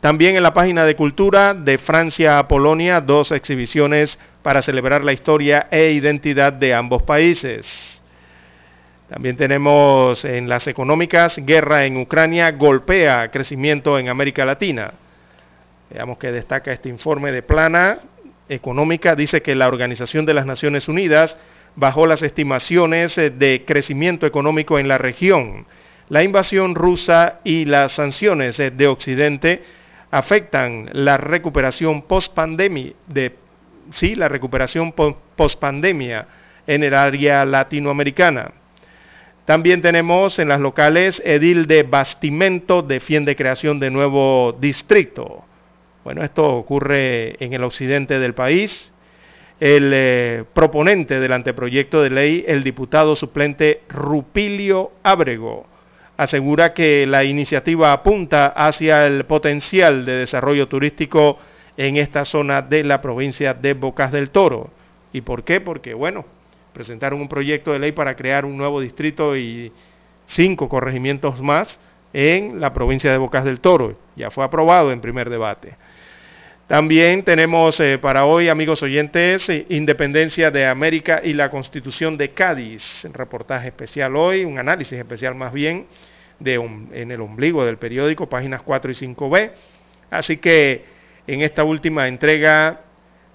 También 0.00 0.36
en 0.36 0.42
la 0.42 0.52
página 0.52 0.84
de 0.84 0.96
cultura 0.96 1.54
de 1.54 1.78
Francia 1.78 2.38
a 2.38 2.48
Polonia, 2.48 3.00
dos 3.00 3.32
exhibiciones 3.32 4.18
para 4.44 4.60
celebrar 4.60 5.02
la 5.02 5.14
historia 5.14 5.68
e 5.70 5.92
identidad 5.92 6.52
de 6.52 6.74
ambos 6.74 7.02
países. 7.02 8.02
También 9.08 9.38
tenemos 9.38 10.22
en 10.26 10.50
las 10.50 10.66
económicas, 10.66 11.40
guerra 11.46 11.86
en 11.86 11.96
Ucrania 11.96 12.52
golpea 12.52 13.30
crecimiento 13.30 13.98
en 13.98 14.10
América 14.10 14.44
Latina. 14.44 14.92
Veamos 15.88 16.18
que 16.18 16.30
destaca 16.30 16.72
este 16.72 16.90
informe 16.90 17.32
de 17.32 17.40
plana 17.40 18.00
económica. 18.46 19.16
Dice 19.16 19.40
que 19.40 19.54
la 19.54 19.66
Organización 19.66 20.26
de 20.26 20.34
las 20.34 20.44
Naciones 20.44 20.88
Unidas 20.88 21.38
bajó 21.74 22.06
las 22.06 22.20
estimaciones 22.20 23.16
eh, 23.16 23.30
de 23.30 23.64
crecimiento 23.66 24.26
económico 24.26 24.78
en 24.78 24.88
la 24.88 24.98
región. 24.98 25.64
La 26.10 26.22
invasión 26.22 26.74
rusa 26.74 27.40
y 27.44 27.64
las 27.64 27.92
sanciones 27.92 28.60
eh, 28.60 28.70
de 28.70 28.88
Occidente 28.88 29.62
afectan 30.10 30.90
la 30.92 31.16
recuperación 31.16 32.02
post-pandemia, 32.02 32.92
sí, 33.92 34.14
la 34.14 34.28
recuperación 34.28 34.92
post-pandemia 34.92 36.26
en 36.66 36.82
el 36.82 36.94
área 36.94 37.44
latinoamericana. 37.44 38.52
También 39.44 39.82
tenemos 39.82 40.38
en 40.38 40.48
las 40.48 40.60
locales, 40.60 41.20
Edil 41.24 41.66
de 41.66 41.82
Bastimento 41.82 42.80
defiende 42.80 43.36
creación 43.36 43.78
de 43.78 43.90
nuevo 43.90 44.56
distrito. 44.58 45.44
Bueno, 46.02 46.22
esto 46.22 46.44
ocurre 46.44 47.36
en 47.44 47.52
el 47.52 47.62
occidente 47.62 48.18
del 48.18 48.34
país. 48.34 48.92
El 49.60 49.92
eh, 49.94 50.44
proponente 50.52 51.20
del 51.20 51.32
anteproyecto 51.32 52.02
de 52.02 52.10
ley, 52.10 52.44
el 52.48 52.64
diputado 52.64 53.14
suplente 53.16 53.82
Rupilio 53.88 54.92
Ábrego, 55.02 55.66
asegura 56.16 56.74
que 56.74 57.06
la 57.06 57.24
iniciativa 57.24 57.92
apunta 57.92 58.46
hacia 58.46 59.06
el 59.06 59.24
potencial 59.26 60.04
de 60.04 60.18
desarrollo 60.18 60.68
turístico 60.68 61.38
en 61.76 61.96
esta 61.96 62.24
zona 62.24 62.62
de 62.62 62.84
la 62.84 63.00
provincia 63.00 63.54
de 63.54 63.74
Bocas 63.74 64.12
del 64.12 64.30
Toro. 64.30 64.70
¿Y 65.12 65.20
por 65.20 65.44
qué? 65.44 65.60
Porque, 65.60 65.94
bueno, 65.94 66.24
presentaron 66.72 67.20
un 67.20 67.28
proyecto 67.28 67.72
de 67.72 67.78
ley 67.78 67.92
para 67.92 68.16
crear 68.16 68.44
un 68.44 68.56
nuevo 68.56 68.80
distrito 68.80 69.36
y 69.36 69.72
cinco 70.26 70.68
corregimientos 70.68 71.40
más 71.40 71.78
en 72.12 72.60
la 72.60 72.72
provincia 72.72 73.10
de 73.10 73.18
Bocas 73.18 73.44
del 73.44 73.60
Toro. 73.60 73.96
Ya 74.16 74.30
fue 74.30 74.44
aprobado 74.44 74.92
en 74.92 75.00
primer 75.00 75.30
debate. 75.30 75.76
También 76.66 77.24
tenemos 77.24 77.78
eh, 77.80 77.98
para 77.98 78.24
hoy, 78.24 78.48
amigos 78.48 78.82
oyentes, 78.82 79.48
eh, 79.50 79.66
Independencia 79.68 80.50
de 80.50 80.66
América 80.66 81.20
y 81.22 81.34
la 81.34 81.50
Constitución 81.50 82.16
de 82.16 82.30
Cádiz. 82.30 83.04
Reportaje 83.12 83.68
especial 83.68 84.16
hoy, 84.16 84.46
un 84.46 84.58
análisis 84.58 84.98
especial 84.98 85.34
más 85.34 85.52
bien, 85.52 85.86
de 86.40 86.54
en 86.54 87.10
el 87.10 87.20
ombligo 87.20 87.66
del 87.66 87.76
periódico, 87.76 88.30
páginas 88.30 88.62
4 88.62 88.90
y 88.90 88.94
5b. 88.94 89.50
Así 90.10 90.38
que 90.38 90.93
en 91.26 91.42
esta 91.42 91.64
última 91.64 92.08
entrega 92.08 92.80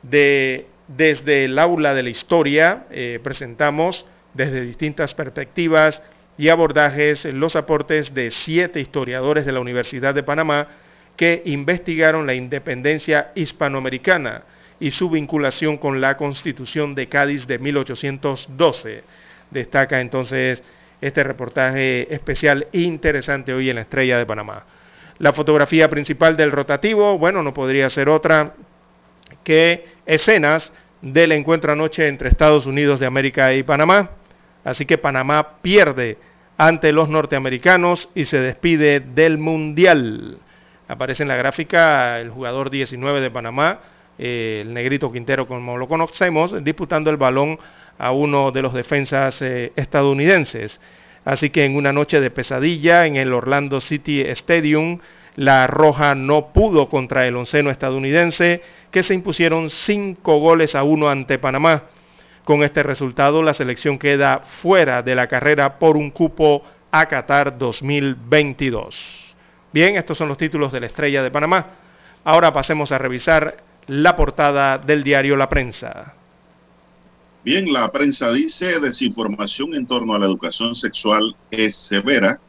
de 0.04 0.68
desde 0.88 1.46
el 1.46 1.60
aula 1.60 1.94
de 1.94 2.04
la 2.04 2.10
historia 2.10 2.86
eh, 2.90 3.20
presentamos 3.24 4.06
desde 4.34 4.62
distintas 4.62 5.14
perspectivas 5.14 6.02
y 6.38 6.50
abordajes 6.50 7.26
los 7.26 7.56
aportes 7.56 8.14
de 8.14 8.32
siete 8.32 8.80
historiadores 8.80 9.46
de 9.46 9.52
la 9.52 9.60
Universidad 9.60 10.16
de 10.16 10.24
Panamá 10.24 10.68
que 11.16 11.42
investigaron 11.46 12.26
la 12.26 12.34
independencia 12.34 13.32
hispanoamericana 13.36 14.44
y 14.80 14.92
su 14.92 15.10
vinculación 15.10 15.78
con 15.78 16.00
la 16.00 16.16
Constitución 16.16 16.96
de 16.96 17.08
Cádiz 17.08 17.46
de 17.46 17.60
1812. 17.60 19.04
Destaca 19.52 20.00
entonces 20.00 20.64
este 21.02 21.24
reportaje 21.24 22.14
especial 22.14 22.68
interesante 22.72 23.54
hoy 23.54 23.70
en 23.70 23.76
la 23.76 23.82
Estrella 23.82 24.18
de 24.18 24.26
Panamá. 24.26 24.66
La 25.20 25.34
fotografía 25.34 25.90
principal 25.90 26.38
del 26.38 26.52
rotativo, 26.52 27.18
bueno, 27.18 27.44
no 27.44 27.54
podría 27.54 27.90
ser 27.90 28.08
otra 28.08 28.54
que 29.44 29.86
escenas 30.06 30.72
del 31.02 31.34
encuentro 31.34 31.74
anoche 31.74 32.08
entre 32.08 32.30
Estados 32.30 32.66
Unidos 32.66 33.00
de 33.00 33.06
América 33.06 33.54
y 33.54 33.64
Panamá. 33.64 34.12
Así 34.64 34.86
que 34.86 34.98
Panamá 34.98 35.62
pierde 35.62 36.18
ante 36.58 36.92
los 36.92 37.10
norteamericanos 37.10 38.10
y 38.16 38.26
se 38.26 38.40
despide 38.40 39.02
del 39.02 39.38
Mundial. 39.38 40.40
Aparece 40.88 41.24
en 41.24 41.30
la 41.30 41.36
gráfica 41.36 42.20
el 42.20 42.30
jugador 42.30 42.70
19 42.70 43.22
de 43.22 43.32
Panamá, 43.32 43.80
eh, 44.18 44.60
el 44.62 44.74
negrito 44.74 45.12
Quintero 45.12 45.48
como 45.48 45.78
lo 45.78 45.88
conocemos, 45.88 46.64
disputando 46.64 47.10
el 47.10 47.18
balón 47.18 47.60
a 47.98 48.12
uno 48.12 48.52
de 48.52 48.62
los 48.62 48.74
defensas 48.74 49.42
eh, 49.42 49.74
estadounidenses. 49.76 50.80
Así 51.26 51.50
que 51.50 51.66
en 51.66 51.76
una 51.76 51.94
noche 51.94 52.22
de 52.22 52.32
pesadilla 52.32 53.06
en 53.06 53.16
el 53.16 53.34
Orlando 53.34 53.82
City 53.82 54.22
Stadium, 54.22 55.00
la 55.36 55.68
Roja 55.68 56.16
no 56.16 56.48
pudo 56.54 56.90
contra 56.90 57.28
el 57.28 57.36
onceno 57.36 57.70
estadounidense, 57.70 58.62
que 58.92 59.04
se 59.04 59.14
impusieron 59.14 59.70
cinco 59.70 60.40
goles 60.40 60.76
a 60.76 60.84
uno 60.84 61.10
ante 61.10 61.40
Panamá. 61.40 61.84
Con 62.44 62.64
este 62.64 62.84
resultado, 62.84 63.44
la 63.44 63.54
selección 63.54 64.00
queda 64.00 64.40
fuera 64.62 65.04
de 65.04 65.16
la 65.16 65.28
carrera 65.28 65.78
por 65.78 65.98
un 65.98 66.10
cupo 66.10 66.64
a 66.92 67.06
Qatar 67.06 67.58
2022. 67.58 69.36
Bien, 69.72 69.96
estos 69.96 70.18
son 70.18 70.30
los 70.30 70.38
títulos 70.38 70.72
de 70.72 70.80
la 70.80 70.88
Estrella 70.88 71.22
de 71.22 71.32
Panamá. 71.32 71.68
Ahora 72.24 72.52
pasemos 72.52 72.92
a 72.92 72.98
revisar 72.98 73.58
la 73.88 74.16
portada 74.16 74.78
del 74.78 75.04
diario 75.04 75.36
La 75.36 75.48
Prensa. 75.48 76.16
Bien, 77.44 77.72
la 77.72 77.92
prensa 77.92 78.32
dice 78.32 78.80
desinformación 78.80 79.74
en 79.74 79.88
torno 79.88 80.14
a 80.14 80.20
la 80.20 80.26
educación 80.26 80.76
sexual 80.76 81.36
es 81.52 81.76
severa 81.76 82.40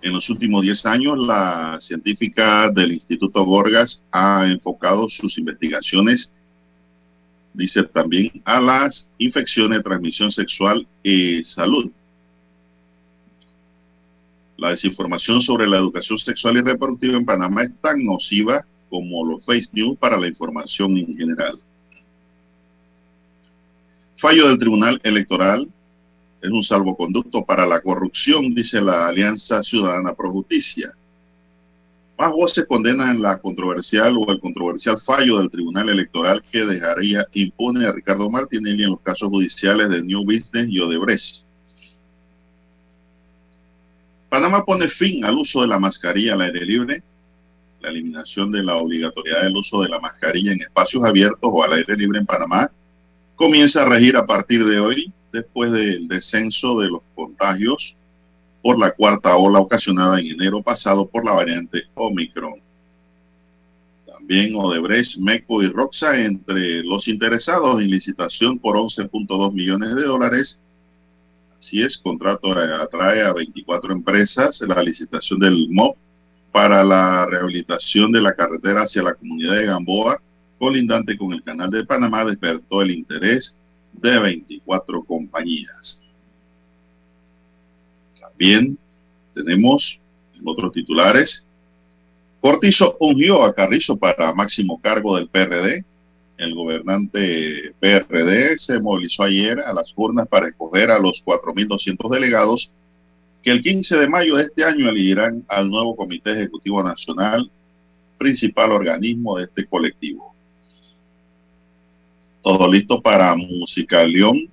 en 0.00 0.12
los 0.12 0.30
últimos 0.30 0.62
10 0.62 0.86
años, 0.86 1.18
la 1.18 1.78
científica 1.80 2.70
del 2.70 2.92
Instituto 2.92 3.44
Gorgas 3.44 4.02
ha 4.12 4.46
enfocado 4.46 5.08
sus 5.08 5.38
investigaciones, 5.38 6.32
dice 7.52 7.82
también, 7.82 8.30
a 8.44 8.60
las 8.60 9.10
infecciones 9.18 9.78
de 9.78 9.82
transmisión 9.82 10.30
sexual 10.30 10.86
y 11.02 11.42
salud. 11.42 11.90
La 14.56 14.70
desinformación 14.70 15.40
sobre 15.40 15.66
la 15.66 15.78
educación 15.78 16.18
sexual 16.18 16.58
y 16.58 16.60
reproductiva 16.60 17.16
en 17.16 17.24
Panamá 17.24 17.64
es 17.64 17.72
tan 17.80 18.04
nociva 18.04 18.64
como 18.88 19.24
los 19.24 19.44
fake 19.44 19.72
news 19.72 19.98
para 19.98 20.16
la 20.16 20.28
información 20.28 20.96
en 20.96 21.16
general. 21.16 21.58
Fallo 24.18 24.48
del 24.48 24.58
Tribunal 24.58 25.00
Electoral 25.04 25.68
es 26.42 26.50
un 26.50 26.64
salvoconducto 26.64 27.44
para 27.44 27.64
la 27.64 27.80
corrupción, 27.80 28.52
dice 28.52 28.80
la 28.80 29.06
Alianza 29.06 29.62
Ciudadana 29.62 30.12
Pro 30.12 30.32
Justicia. 30.32 30.92
Más 32.18 32.32
voces 32.32 32.66
condenan 32.66 33.22
la 33.22 33.38
controversial 33.38 34.16
o 34.18 34.32
el 34.32 34.40
controversial 34.40 34.98
fallo 34.98 35.38
del 35.38 35.50
Tribunal 35.50 35.88
Electoral 35.88 36.42
que 36.50 36.66
dejaría 36.66 37.28
impune 37.32 37.86
a 37.86 37.92
Ricardo 37.92 38.28
Martinelli 38.28 38.82
en 38.82 38.90
los 38.90 39.00
casos 39.02 39.28
judiciales 39.28 39.88
de 39.88 40.02
New 40.02 40.24
Business 40.24 40.66
y 40.68 40.80
Odebrecht. 40.80 41.44
Panamá 44.28 44.64
pone 44.64 44.88
fin 44.88 45.24
al 45.24 45.38
uso 45.38 45.60
de 45.60 45.68
la 45.68 45.78
mascarilla 45.78 46.34
al 46.34 46.40
aire 46.40 46.66
libre. 46.66 47.02
La 47.80 47.90
eliminación 47.90 48.50
de 48.50 48.64
la 48.64 48.78
obligatoriedad 48.78 49.42
del 49.42 49.56
uso 49.56 49.80
de 49.82 49.88
la 49.88 50.00
mascarilla 50.00 50.50
en 50.50 50.62
espacios 50.62 51.04
abiertos 51.04 51.38
o 51.40 51.62
al 51.62 51.74
aire 51.74 51.96
libre 51.96 52.18
en 52.18 52.26
Panamá 52.26 52.68
comienza 53.38 53.82
a 53.82 53.88
regir 53.88 54.16
a 54.16 54.26
partir 54.26 54.64
de 54.64 54.80
hoy, 54.80 55.12
después 55.32 55.70
del 55.70 56.08
descenso 56.08 56.80
de 56.80 56.88
los 56.88 57.02
contagios 57.14 57.94
por 58.60 58.76
la 58.78 58.90
cuarta 58.90 59.36
ola 59.36 59.60
ocasionada 59.60 60.18
en 60.18 60.26
enero 60.26 60.60
pasado 60.60 61.06
por 61.08 61.24
la 61.24 61.32
variante 61.34 61.84
Omicron. 61.94 62.54
También 64.04 64.56
Odebrecht, 64.56 65.18
Meco 65.18 65.62
y 65.62 65.68
Roxa 65.68 66.20
entre 66.20 66.82
los 66.82 67.06
interesados 67.06 67.80
en 67.80 67.88
licitación 67.88 68.58
por 68.58 68.76
11.2 68.76 69.52
millones 69.52 69.94
de 69.94 70.02
dólares. 70.02 70.60
Así 71.60 71.80
es, 71.80 71.96
contrato 71.96 72.52
atrae 72.52 73.22
a 73.22 73.32
24 73.32 73.92
empresas 73.92 74.60
la 74.62 74.82
licitación 74.82 75.38
del 75.38 75.68
MOP 75.70 75.96
para 76.50 76.82
la 76.82 77.24
rehabilitación 77.26 78.10
de 78.10 78.20
la 78.20 78.34
carretera 78.34 78.82
hacia 78.82 79.02
la 79.02 79.14
comunidad 79.14 79.54
de 79.54 79.66
Gamboa, 79.66 80.20
colindante 80.58 81.16
con 81.16 81.32
el 81.32 81.42
canal 81.42 81.70
de 81.70 81.84
Panamá, 81.84 82.24
despertó 82.24 82.82
el 82.82 82.90
interés 82.90 83.56
de 83.92 84.18
24 84.18 85.04
compañías. 85.04 86.02
También 88.20 88.78
tenemos 89.34 89.98
en 90.34 90.42
otros 90.46 90.72
titulares. 90.72 91.46
Cortizo 92.40 92.96
ungió 93.00 93.44
a 93.44 93.54
Carrizo 93.54 93.96
para 93.96 94.32
máximo 94.32 94.80
cargo 94.80 95.16
del 95.16 95.28
PRD. 95.28 95.84
El 96.36 96.54
gobernante 96.54 97.74
PRD 97.80 98.56
se 98.58 98.78
movilizó 98.78 99.24
ayer 99.24 99.58
a 99.58 99.72
las 99.72 99.92
urnas 99.96 100.28
para 100.28 100.48
escoger 100.48 100.90
a 100.90 100.98
los 101.00 101.22
4.200 101.24 102.10
delegados 102.10 102.72
que 103.42 103.50
el 103.50 103.62
15 103.62 103.98
de 103.98 104.08
mayo 104.08 104.36
de 104.36 104.44
este 104.44 104.64
año 104.64 104.88
elegirán 104.88 105.44
al 105.48 105.68
nuevo 105.68 105.96
Comité 105.96 106.32
Ejecutivo 106.32 106.82
Nacional, 106.82 107.50
principal 108.18 108.72
organismo 108.72 109.38
de 109.38 109.44
este 109.44 109.66
colectivo. 109.66 110.34
Todo 112.42 112.70
listo 112.70 113.00
para 113.00 113.34
Musicalión 113.36 114.48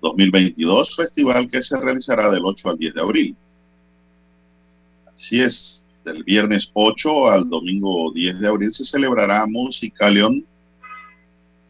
2022, 0.00 0.94
festival 0.94 1.48
que 1.50 1.62
se 1.62 1.78
realizará 1.78 2.30
del 2.30 2.44
8 2.44 2.70
al 2.70 2.78
10 2.78 2.94
de 2.94 3.00
abril. 3.00 3.36
Así 5.06 5.40
es, 5.40 5.84
del 6.04 6.22
viernes 6.22 6.70
8 6.72 7.28
al 7.28 7.48
domingo 7.48 8.12
10 8.12 8.38
de 8.38 8.48
abril 8.48 8.72
se 8.72 8.84
celebrará 8.84 9.46
Musicalion 9.46 10.44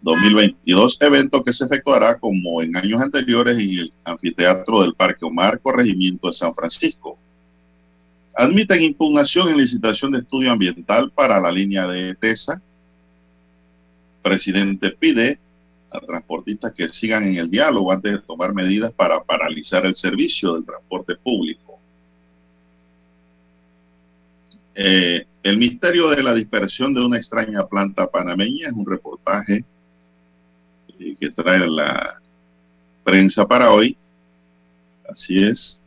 2022, 0.02 0.98
evento 1.00 1.42
que 1.42 1.52
se 1.52 1.64
efectuará 1.64 2.18
como 2.18 2.62
en 2.62 2.76
años 2.76 3.00
anteriores 3.00 3.54
en 3.54 3.70
el 3.70 3.92
anfiteatro 4.04 4.82
del 4.82 4.94
Parque 4.94 5.24
Omar, 5.24 5.58
corregimiento 5.60 6.28
de 6.28 6.34
San 6.34 6.54
Francisco. 6.54 7.18
Admiten 8.34 8.82
impugnación 8.82 9.48
en 9.48 9.56
licitación 9.56 10.12
de 10.12 10.18
estudio 10.18 10.52
ambiental 10.52 11.10
para 11.10 11.40
la 11.40 11.50
línea 11.50 11.86
de 11.86 12.14
TESA. 12.14 12.60
Presidente 14.26 14.90
pide 14.90 15.38
a 15.88 16.00
transportistas 16.00 16.72
que 16.72 16.88
sigan 16.88 17.28
en 17.28 17.36
el 17.36 17.48
diálogo 17.48 17.92
antes 17.92 18.10
de 18.10 18.18
tomar 18.18 18.52
medidas 18.52 18.90
para 18.90 19.22
paralizar 19.22 19.86
el 19.86 19.94
servicio 19.94 20.54
del 20.54 20.64
transporte 20.64 21.14
público. 21.14 21.78
Eh, 24.74 25.24
el 25.44 25.56
misterio 25.58 26.10
de 26.10 26.24
la 26.24 26.34
dispersión 26.34 26.92
de 26.92 27.04
una 27.04 27.18
extraña 27.18 27.64
planta 27.68 28.08
panameña 28.08 28.66
es 28.66 28.72
un 28.72 28.84
reportaje 28.84 29.64
eh, 30.98 31.16
que 31.20 31.30
trae 31.30 31.68
la 31.68 32.20
prensa 33.04 33.46
para 33.46 33.72
hoy. 33.72 33.96
Así 35.08 35.40
es. 35.40 35.80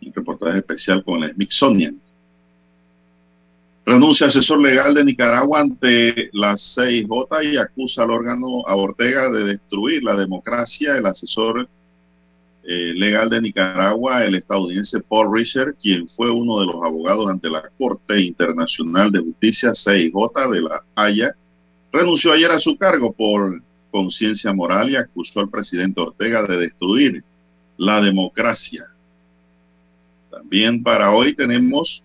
Un 0.00 0.10
reportaje 0.10 0.60
especial 0.60 1.04
con 1.04 1.22
el 1.22 1.34
Smithsonian. 1.34 2.00
Renuncia 3.86 4.28
asesor 4.28 4.62
legal 4.62 4.94
de 4.94 5.04
Nicaragua 5.04 5.60
ante 5.60 6.30
la 6.32 6.54
6J 6.54 7.52
y 7.52 7.56
acusa 7.58 8.02
al 8.02 8.12
órgano 8.12 8.66
a 8.66 8.76
Ortega 8.76 9.28
de 9.28 9.44
destruir 9.44 10.02
la 10.02 10.16
democracia. 10.16 10.96
El 10.96 11.04
asesor 11.04 11.68
eh, 12.66 12.94
legal 12.94 13.28
de 13.28 13.42
Nicaragua, 13.42 14.24
el 14.24 14.36
estadounidense 14.36 15.00
Paul 15.00 15.36
Richard, 15.36 15.74
quien 15.74 16.08
fue 16.08 16.30
uno 16.30 16.60
de 16.60 16.66
los 16.66 16.76
abogados 16.76 17.28
ante 17.28 17.50
la 17.50 17.62
Corte 17.76 18.22
Internacional 18.22 19.12
de 19.12 19.18
Justicia 19.18 19.72
6J 19.72 20.50
de 20.50 20.62
la 20.62 20.82
Haya, 20.94 21.36
renunció 21.92 22.32
ayer 22.32 22.50
a 22.52 22.60
su 22.60 22.78
cargo 22.78 23.12
por 23.12 23.60
conciencia 23.90 24.54
moral 24.54 24.90
y 24.90 24.96
acusó 24.96 25.40
al 25.40 25.50
presidente 25.50 26.00
Ortega 26.00 26.42
de 26.44 26.56
destruir 26.56 27.22
la 27.76 28.00
democracia. 28.00 28.86
También 30.30 30.82
para 30.82 31.10
hoy 31.10 31.34
tenemos 31.34 32.03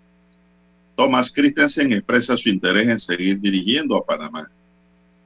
Thomas 1.00 1.32
Christensen 1.32 1.94
expresa 1.94 2.36
su 2.36 2.50
interés 2.50 2.90
en 2.90 3.00
seguir 3.00 3.40
dirigiendo 3.40 3.96
a 3.96 4.06
Panamá, 4.06 4.52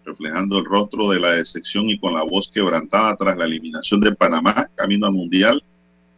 reflejando 0.05 0.59
el 0.59 0.65
rostro 0.65 1.09
de 1.09 1.19
la 1.19 1.31
decepción 1.31 1.89
y 1.89 1.97
con 1.97 2.13
la 2.13 2.21
voz 2.21 2.51
quebrantada 2.53 3.15
tras 3.15 3.35
la 3.35 3.45
eliminación 3.45 3.99
de 4.01 4.13
Panamá 4.13 4.69
camino 4.75 5.07
al 5.07 5.13
Mundial. 5.13 5.63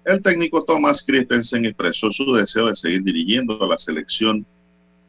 El 0.03 0.22
técnico 0.22 0.65
Thomas 0.65 1.02
Christensen 1.02 1.68
expresó 1.68 2.11
su 2.11 2.34
deseo 2.34 2.68
de 2.68 2.76
seguir 2.76 3.02
dirigiendo 3.02 3.64
a 3.64 3.65
la 3.65 3.77
selección 3.77 4.45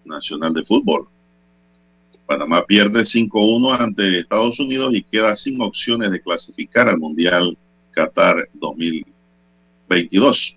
nacional 0.04 0.54
de 0.54 0.64
fútbol. 0.64 1.08
Panamá 2.24 2.64
pierde 2.64 3.00
5-1 3.00 3.80
ante 3.80 4.20
Estados 4.20 4.60
Unidos 4.60 4.94
y 4.94 5.02
queda 5.02 5.34
sin 5.34 5.60
opciones 5.60 6.12
de 6.12 6.22
clasificar 6.22 6.88
al 6.88 6.98
Mundial 6.98 7.58
Qatar 7.90 8.48
2022. 8.52 10.56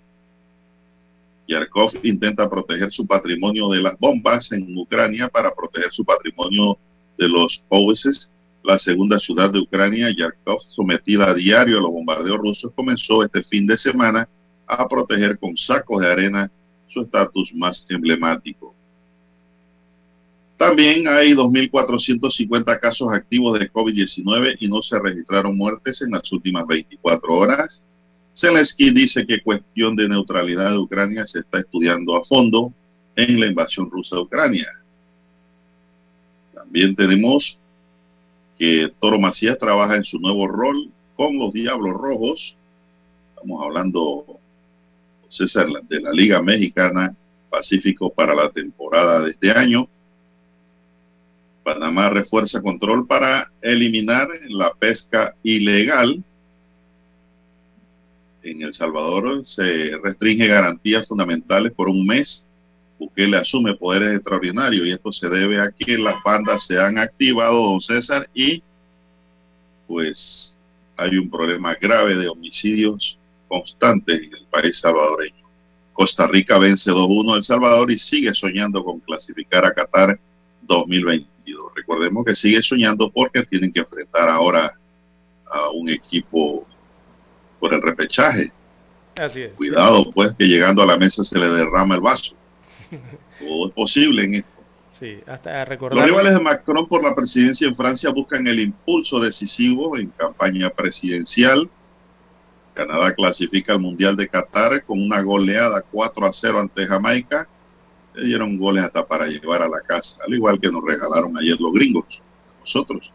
Yarkov 1.50 1.92
intenta 2.04 2.48
proteger 2.48 2.92
su 2.92 3.06
patrimonio 3.06 3.68
de 3.70 3.82
las 3.82 3.98
bombas 3.98 4.52
en 4.52 4.78
Ucrania 4.78 5.28
para 5.28 5.52
proteger 5.52 5.90
su 5.90 6.04
patrimonio 6.04 6.78
de 7.18 7.28
los 7.28 7.64
OSS. 7.68 8.30
La 8.62 8.78
segunda 8.78 9.18
ciudad 9.18 9.50
de 9.50 9.58
Ucrania, 9.58 10.14
Yarkov, 10.16 10.60
sometida 10.60 11.28
a 11.28 11.34
diario 11.34 11.78
a 11.78 11.82
los 11.82 11.90
bombardeos 11.90 12.38
rusos, 12.38 12.72
comenzó 12.74 13.24
este 13.24 13.42
fin 13.42 13.66
de 13.66 13.76
semana 13.76 14.28
a 14.66 14.86
proteger 14.86 15.38
con 15.38 15.56
sacos 15.56 16.00
de 16.00 16.12
arena 16.12 16.50
su 16.86 17.00
estatus 17.02 17.52
más 17.54 17.84
emblemático. 17.88 18.72
También 20.56 21.08
hay 21.08 21.32
2.450 21.32 22.78
casos 22.78 23.12
activos 23.12 23.58
de 23.58 23.72
COVID-19 23.72 24.56
y 24.60 24.68
no 24.68 24.82
se 24.82 24.98
registraron 25.00 25.56
muertes 25.56 26.02
en 26.02 26.12
las 26.12 26.30
últimas 26.30 26.66
24 26.66 27.34
horas. 27.34 27.82
Zelensky 28.34 28.90
dice 28.90 29.26
que 29.26 29.42
cuestión 29.42 29.96
de 29.96 30.08
neutralidad 30.08 30.70
de 30.70 30.78
Ucrania 30.78 31.26
se 31.26 31.40
está 31.40 31.60
estudiando 31.60 32.16
a 32.16 32.24
fondo 32.24 32.72
en 33.16 33.40
la 33.40 33.46
invasión 33.46 33.90
rusa 33.90 34.16
de 34.16 34.22
Ucrania. 34.22 34.68
También 36.54 36.94
tenemos 36.94 37.58
que 38.58 38.92
Toro 38.98 39.18
Macías 39.18 39.58
trabaja 39.58 39.96
en 39.96 40.04
su 40.04 40.18
nuevo 40.18 40.46
rol 40.46 40.90
con 41.16 41.38
los 41.38 41.52
Diablos 41.52 41.94
Rojos. 41.94 42.56
Estamos 43.34 43.64
hablando, 43.64 44.24
de 45.88 46.00
la 46.00 46.12
Liga 46.12 46.42
Mexicana 46.42 47.14
Pacífico 47.48 48.12
para 48.12 48.34
la 48.34 48.50
temporada 48.50 49.22
de 49.22 49.30
este 49.30 49.50
año. 49.50 49.88
Panamá 51.62 52.10
refuerza 52.10 52.62
control 52.62 53.06
para 53.06 53.50
eliminar 53.60 54.28
la 54.48 54.72
pesca 54.74 55.34
ilegal 55.42 56.22
en 58.42 58.62
El 58.62 58.74
Salvador 58.74 59.44
se 59.44 59.98
restringe 60.02 60.46
garantías 60.46 61.06
fundamentales 61.06 61.72
por 61.72 61.88
un 61.88 62.06
mes. 62.06 62.44
Bukele 62.98 63.36
asume 63.36 63.74
poderes 63.74 64.16
extraordinarios 64.16 64.86
y 64.86 64.92
esto 64.92 65.10
se 65.12 65.28
debe 65.28 65.60
a 65.60 65.70
que 65.70 65.98
las 65.98 66.16
bandas 66.22 66.66
se 66.66 66.78
han 66.78 66.98
activado, 66.98 67.62
don 67.62 67.80
César, 67.80 68.28
y 68.34 68.62
pues 69.86 70.58
hay 70.96 71.16
un 71.16 71.30
problema 71.30 71.74
grave 71.74 72.14
de 72.14 72.28
homicidios 72.28 73.18
constantes 73.48 74.22
en 74.22 74.34
el 74.34 74.44
país 74.46 74.78
salvadoreño. 74.78 75.34
Costa 75.92 76.26
Rica 76.26 76.58
vence 76.58 76.90
2-1 76.90 77.34
a 77.34 77.36
El 77.38 77.42
Salvador 77.42 77.90
y 77.90 77.98
sigue 77.98 78.32
soñando 78.34 78.84
con 78.84 79.00
clasificar 79.00 79.64
a 79.64 79.74
Qatar 79.74 80.18
2022. 80.62 81.72
Recordemos 81.74 82.24
que 82.24 82.34
sigue 82.34 82.62
soñando 82.62 83.10
porque 83.10 83.42
tienen 83.44 83.72
que 83.72 83.80
enfrentar 83.80 84.28
ahora 84.28 84.78
a 85.50 85.70
un 85.70 85.88
equipo 85.88 86.66
por 87.60 87.74
el 87.74 87.82
repechaje. 87.82 88.50
Así 89.16 89.42
es. 89.42 89.52
Cuidado, 89.52 90.10
pues, 90.12 90.34
que 90.36 90.46
llegando 90.46 90.82
a 90.82 90.86
la 90.86 90.96
mesa 90.96 91.22
se 91.22 91.38
le 91.38 91.48
derrama 91.48 91.94
el 91.94 92.00
vaso. 92.00 92.34
Todo 93.38 93.68
es 93.68 93.72
posible 93.72 94.24
en 94.24 94.34
esto. 94.34 94.60
Sí, 94.98 95.18
hasta 95.26 95.64
recordar. 95.64 95.98
Los 95.98 96.06
rivales 96.06 96.34
de 96.34 96.40
Macron 96.40 96.86
por 96.86 97.02
la 97.02 97.14
presidencia 97.14 97.66
en 97.66 97.74
Francia 97.74 98.10
buscan 98.10 98.46
el 98.46 98.60
impulso 98.60 99.18
decisivo 99.20 99.96
en 99.96 100.08
campaña 100.10 100.70
presidencial. 100.70 101.70
Canadá 102.74 103.14
clasifica 103.14 103.72
al 103.72 103.80
Mundial 103.80 104.16
de 104.16 104.28
Qatar 104.28 104.84
con 104.84 105.00
una 105.00 105.22
goleada 105.22 105.82
4 105.90 106.26
a 106.26 106.32
0 106.32 106.60
ante 106.60 106.86
Jamaica. 106.86 107.48
Le 108.14 108.26
dieron 108.26 108.58
goles 108.58 108.84
hasta 108.84 109.06
para 109.06 109.26
llevar 109.26 109.62
a 109.62 109.68
la 109.68 109.80
casa, 109.80 110.16
al 110.26 110.34
igual 110.34 110.60
que 110.60 110.70
nos 110.70 110.84
regalaron 110.84 111.36
ayer 111.38 111.58
los 111.58 111.72
gringos, 111.72 112.20
nosotros. 112.60 113.10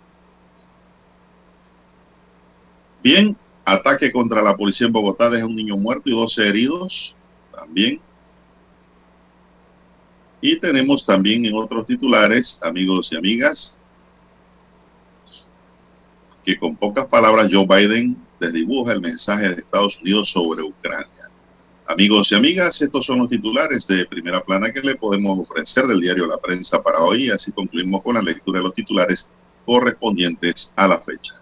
Bien, 3.04 3.38
ataque 3.66 4.12
contra 4.12 4.42
la 4.42 4.56
policía 4.56 4.88
en 4.88 4.94
Bogotá 4.94 5.30
deja 5.30 5.46
un 5.46 5.56
niño 5.56 5.76
muerto 5.76 6.10
y 6.10 6.14
12 6.14 6.48
heridos. 6.48 7.16
También 7.52 8.00
y 10.46 10.60
tenemos 10.60 11.04
también 11.04 11.44
en 11.46 11.56
otros 11.56 11.88
titulares, 11.88 12.60
amigos 12.62 13.12
y 13.12 13.18
amigas, 13.18 13.80
que 16.44 16.60
con 16.60 16.76
pocas 16.76 17.08
palabras 17.08 17.50
Joe 17.52 17.66
Biden 17.66 18.16
desdibuja 18.40 18.94
el 18.94 19.02
mensaje 19.02 19.50
de 19.50 19.56
Estados 19.56 20.00
Unidos 20.02 20.30
sobre 20.30 20.62
Ucrania. 20.62 21.32
Amigos 21.88 22.32
y 22.32 22.36
amigas, 22.36 22.80
estos 22.80 23.08
son 23.08 23.20
los 23.20 23.30
titulares 23.30 23.88
de 23.88 24.06
primera 24.06 24.44
plana 24.44 24.72
que 24.72 24.82
le 24.82 24.96
podemos 24.96 25.40
ofrecer 25.40 25.88
del 25.88 26.02
diario 26.02 26.28
La 26.28 26.38
Prensa 26.38 26.82
para 26.82 27.00
hoy. 27.00 27.32
Así 27.32 27.52
concluimos 27.52 28.04
con 28.04 28.14
la 28.14 28.22
lectura 28.22 28.60
de 28.60 28.66
los 28.66 28.74
titulares 28.76 29.28
correspondientes 29.66 30.72
a 30.76 30.88
la 30.88 31.00
fecha. 31.00 31.42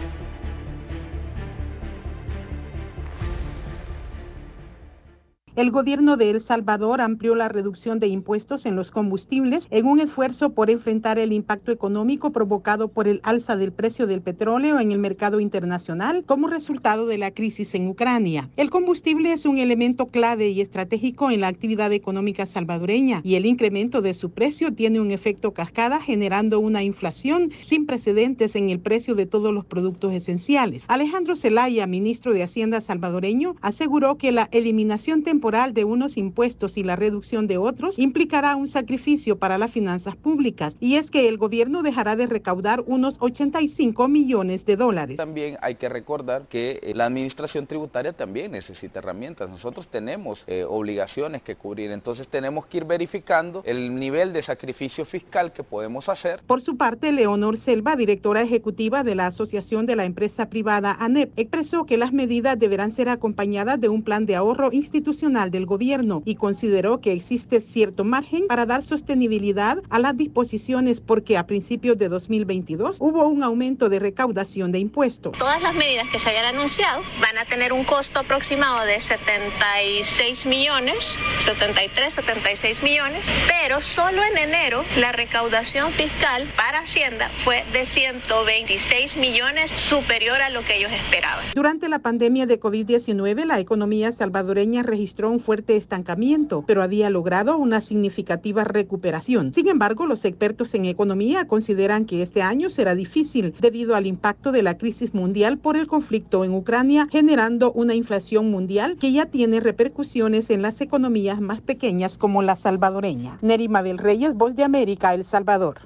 El 5.61 5.69
gobierno 5.69 6.17
de 6.17 6.31
El 6.31 6.39
Salvador 6.39 7.01
amplió 7.01 7.35
la 7.35 7.47
reducción 7.47 7.99
de 7.99 8.07
impuestos 8.07 8.65
en 8.65 8.75
los 8.75 8.89
combustibles 8.89 9.67
en 9.69 9.85
un 9.85 9.99
esfuerzo 9.99 10.53
por 10.53 10.71
enfrentar 10.71 11.19
el 11.19 11.31
impacto 11.31 11.71
económico 11.71 12.31
provocado 12.31 12.87
por 12.87 13.07
el 13.07 13.19
alza 13.21 13.55
del 13.55 13.71
precio 13.71 14.07
del 14.07 14.23
petróleo 14.23 14.79
en 14.79 14.91
el 14.91 14.97
mercado 14.97 15.39
internacional 15.39 16.23
como 16.25 16.47
resultado 16.47 17.05
de 17.05 17.19
la 17.19 17.29
crisis 17.29 17.75
en 17.75 17.89
Ucrania. 17.89 18.49
El 18.57 18.71
combustible 18.71 19.33
es 19.33 19.45
un 19.45 19.59
elemento 19.59 20.07
clave 20.07 20.49
y 20.49 20.61
estratégico 20.61 21.29
en 21.29 21.41
la 21.41 21.49
actividad 21.49 21.93
económica 21.93 22.47
salvadoreña 22.47 23.21
y 23.23 23.35
el 23.35 23.45
incremento 23.45 24.01
de 24.01 24.15
su 24.15 24.31
precio 24.31 24.73
tiene 24.73 24.99
un 24.99 25.11
efecto 25.11 25.51
cascada 25.51 26.01
generando 26.01 26.59
una 26.59 26.81
inflación 26.81 27.51
sin 27.67 27.85
precedentes 27.85 28.55
en 28.55 28.71
el 28.71 28.79
precio 28.79 29.13
de 29.13 29.27
todos 29.27 29.53
los 29.53 29.65
productos 29.65 30.11
esenciales. 30.11 30.81
Alejandro 30.87 31.35
Zelaya, 31.35 31.85
ministro 31.85 32.33
de 32.33 32.41
Hacienda 32.41 32.81
salvadoreño, 32.81 33.57
aseguró 33.61 34.17
que 34.17 34.31
la 34.31 34.49
eliminación 34.51 35.21
temporal 35.21 35.50
de 35.51 35.83
unos 35.83 36.15
impuestos 36.15 36.77
y 36.77 36.83
la 36.83 36.95
reducción 36.95 37.45
de 37.45 37.57
otros 37.57 37.99
implicará 37.99 38.55
un 38.55 38.69
sacrificio 38.69 39.37
para 39.37 39.57
las 39.57 39.69
finanzas 39.69 40.15
públicas 40.15 40.77
y 40.79 40.95
es 40.95 41.11
que 41.11 41.27
el 41.27 41.37
gobierno 41.37 41.83
dejará 41.83 42.15
de 42.15 42.25
recaudar 42.25 42.81
unos 42.87 43.17
85 43.19 44.07
millones 44.07 44.65
de 44.65 44.77
dólares. 44.77 45.17
También 45.17 45.57
hay 45.61 45.75
que 45.75 45.89
recordar 45.89 46.43
que 46.47 46.79
eh, 46.81 46.93
la 46.95 47.05
administración 47.05 47.67
tributaria 47.67 48.13
también 48.13 48.53
necesita 48.53 48.99
herramientas. 48.99 49.49
Nosotros 49.49 49.89
tenemos 49.89 50.45
eh, 50.47 50.63
obligaciones 50.63 51.41
que 51.41 51.57
cubrir, 51.57 51.91
entonces 51.91 52.29
tenemos 52.29 52.65
que 52.67 52.77
ir 52.77 52.85
verificando 52.85 53.61
el 53.65 53.93
nivel 53.93 54.31
de 54.31 54.43
sacrificio 54.43 55.03
fiscal 55.03 55.51
que 55.51 55.63
podemos 55.63 56.07
hacer. 56.07 56.39
Por 56.47 56.61
su 56.61 56.77
parte, 56.77 57.11
Leonor 57.11 57.57
Selva, 57.57 57.97
directora 57.97 58.41
ejecutiva 58.41 59.03
de 59.03 59.15
la 59.15 59.27
Asociación 59.27 59.85
de 59.85 59.97
la 59.97 60.05
Empresa 60.05 60.45
Privada 60.45 60.95
ANEP, 60.97 61.37
expresó 61.37 61.85
que 61.85 61.97
las 61.97 62.13
medidas 62.13 62.57
deberán 62.57 62.91
ser 62.91 63.09
acompañadas 63.09 63.81
de 63.81 63.89
un 63.89 64.03
plan 64.03 64.25
de 64.25 64.37
ahorro 64.37 64.69
institucional 64.71 65.30
del 65.31 65.65
Gobierno 65.65 66.21
y 66.25 66.35
consideró 66.35 66.99
que 66.99 67.13
existe 67.13 67.61
cierto 67.61 68.03
margen 68.03 68.47
para 68.47 68.65
dar 68.65 68.83
sostenibilidad 68.83 69.77
a 69.89 69.97
las 69.97 70.17
disposiciones 70.17 70.99
porque 70.99 71.37
a 71.37 71.47
principios 71.47 71.97
de 71.97 72.09
2022 72.09 72.97
hubo 72.99 73.25
un 73.29 73.41
aumento 73.41 73.87
de 73.87 73.99
recaudación 73.99 74.73
de 74.73 74.79
impuestos. 74.79 75.37
Todas 75.37 75.61
las 75.61 75.73
medidas 75.73 76.09
que 76.11 76.19
se 76.19 76.27
habían 76.27 76.53
anunciado 76.53 77.01
van 77.21 77.37
a 77.37 77.45
tener 77.45 77.71
un 77.71 77.85
costo 77.85 78.19
aproximado 78.19 78.85
de 78.85 78.99
76 78.99 80.45
millones, 80.47 80.97
73, 81.45 82.13
76 82.13 82.83
millones, 82.83 83.25
pero 83.47 83.79
solo 83.79 84.21
en 84.23 84.37
enero 84.37 84.83
la 84.97 85.13
recaudación 85.13 85.93
fiscal 85.93 86.51
para 86.57 86.79
Hacienda 86.79 87.31
fue 87.45 87.63
de 87.71 87.85
126 87.85 89.15
millones 89.15 89.71
superior 89.79 90.41
a 90.41 90.49
lo 90.49 90.61
que 90.65 90.75
ellos 90.77 90.91
esperaban. 90.91 91.45
Durante 91.55 91.87
la 91.87 91.99
pandemia 91.99 92.45
de 92.45 92.59
COVID-19 92.59 93.45
la 93.45 93.61
economía 93.61 94.11
salvadoreña 94.11 94.83
un 95.29 95.39
fuerte 95.39 95.75
estancamiento, 95.75 96.63
pero 96.65 96.81
había 96.81 97.09
logrado 97.09 97.57
una 97.57 97.81
significativa 97.81 98.63
recuperación. 98.63 99.53
Sin 99.53 99.67
embargo, 99.67 100.05
los 100.05 100.25
expertos 100.25 100.73
en 100.73 100.85
economía 100.85 101.47
consideran 101.47 102.05
que 102.05 102.21
este 102.21 102.41
año 102.41 102.69
será 102.69 102.95
difícil 102.95 103.53
debido 103.59 103.95
al 103.95 104.07
impacto 104.07 104.51
de 104.51 104.63
la 104.63 104.77
crisis 104.77 105.13
mundial 105.13 105.57
por 105.57 105.77
el 105.77 105.87
conflicto 105.87 106.43
en 106.43 106.53
Ucrania, 106.53 107.07
generando 107.11 107.71
una 107.71 107.93
inflación 107.93 108.49
mundial 108.49 108.97
que 108.99 109.11
ya 109.11 109.25
tiene 109.25 109.59
repercusiones 109.59 110.49
en 110.49 110.61
las 110.61 110.81
economías 110.81 111.41
más 111.41 111.61
pequeñas 111.61 112.17
como 112.17 112.41
la 112.41 112.55
salvadoreña. 112.55 113.37
Nerima 113.41 113.83
del 113.83 113.97
Reyes, 113.97 114.33
Voz 114.33 114.55
de 114.55 114.63
América, 114.63 115.13
El 115.13 115.25
Salvador. 115.25 115.79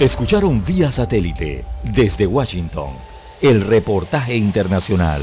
Escucharon 0.00 0.64
vía 0.64 0.92
satélite 0.92 1.64
desde 1.82 2.26
Washington 2.26 2.90
el 3.40 3.62
reportaje 3.62 4.36
internacional. 4.36 5.22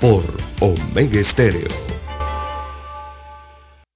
por 0.00 0.24
Omega 0.60 1.20
Estéreo. 1.20 1.97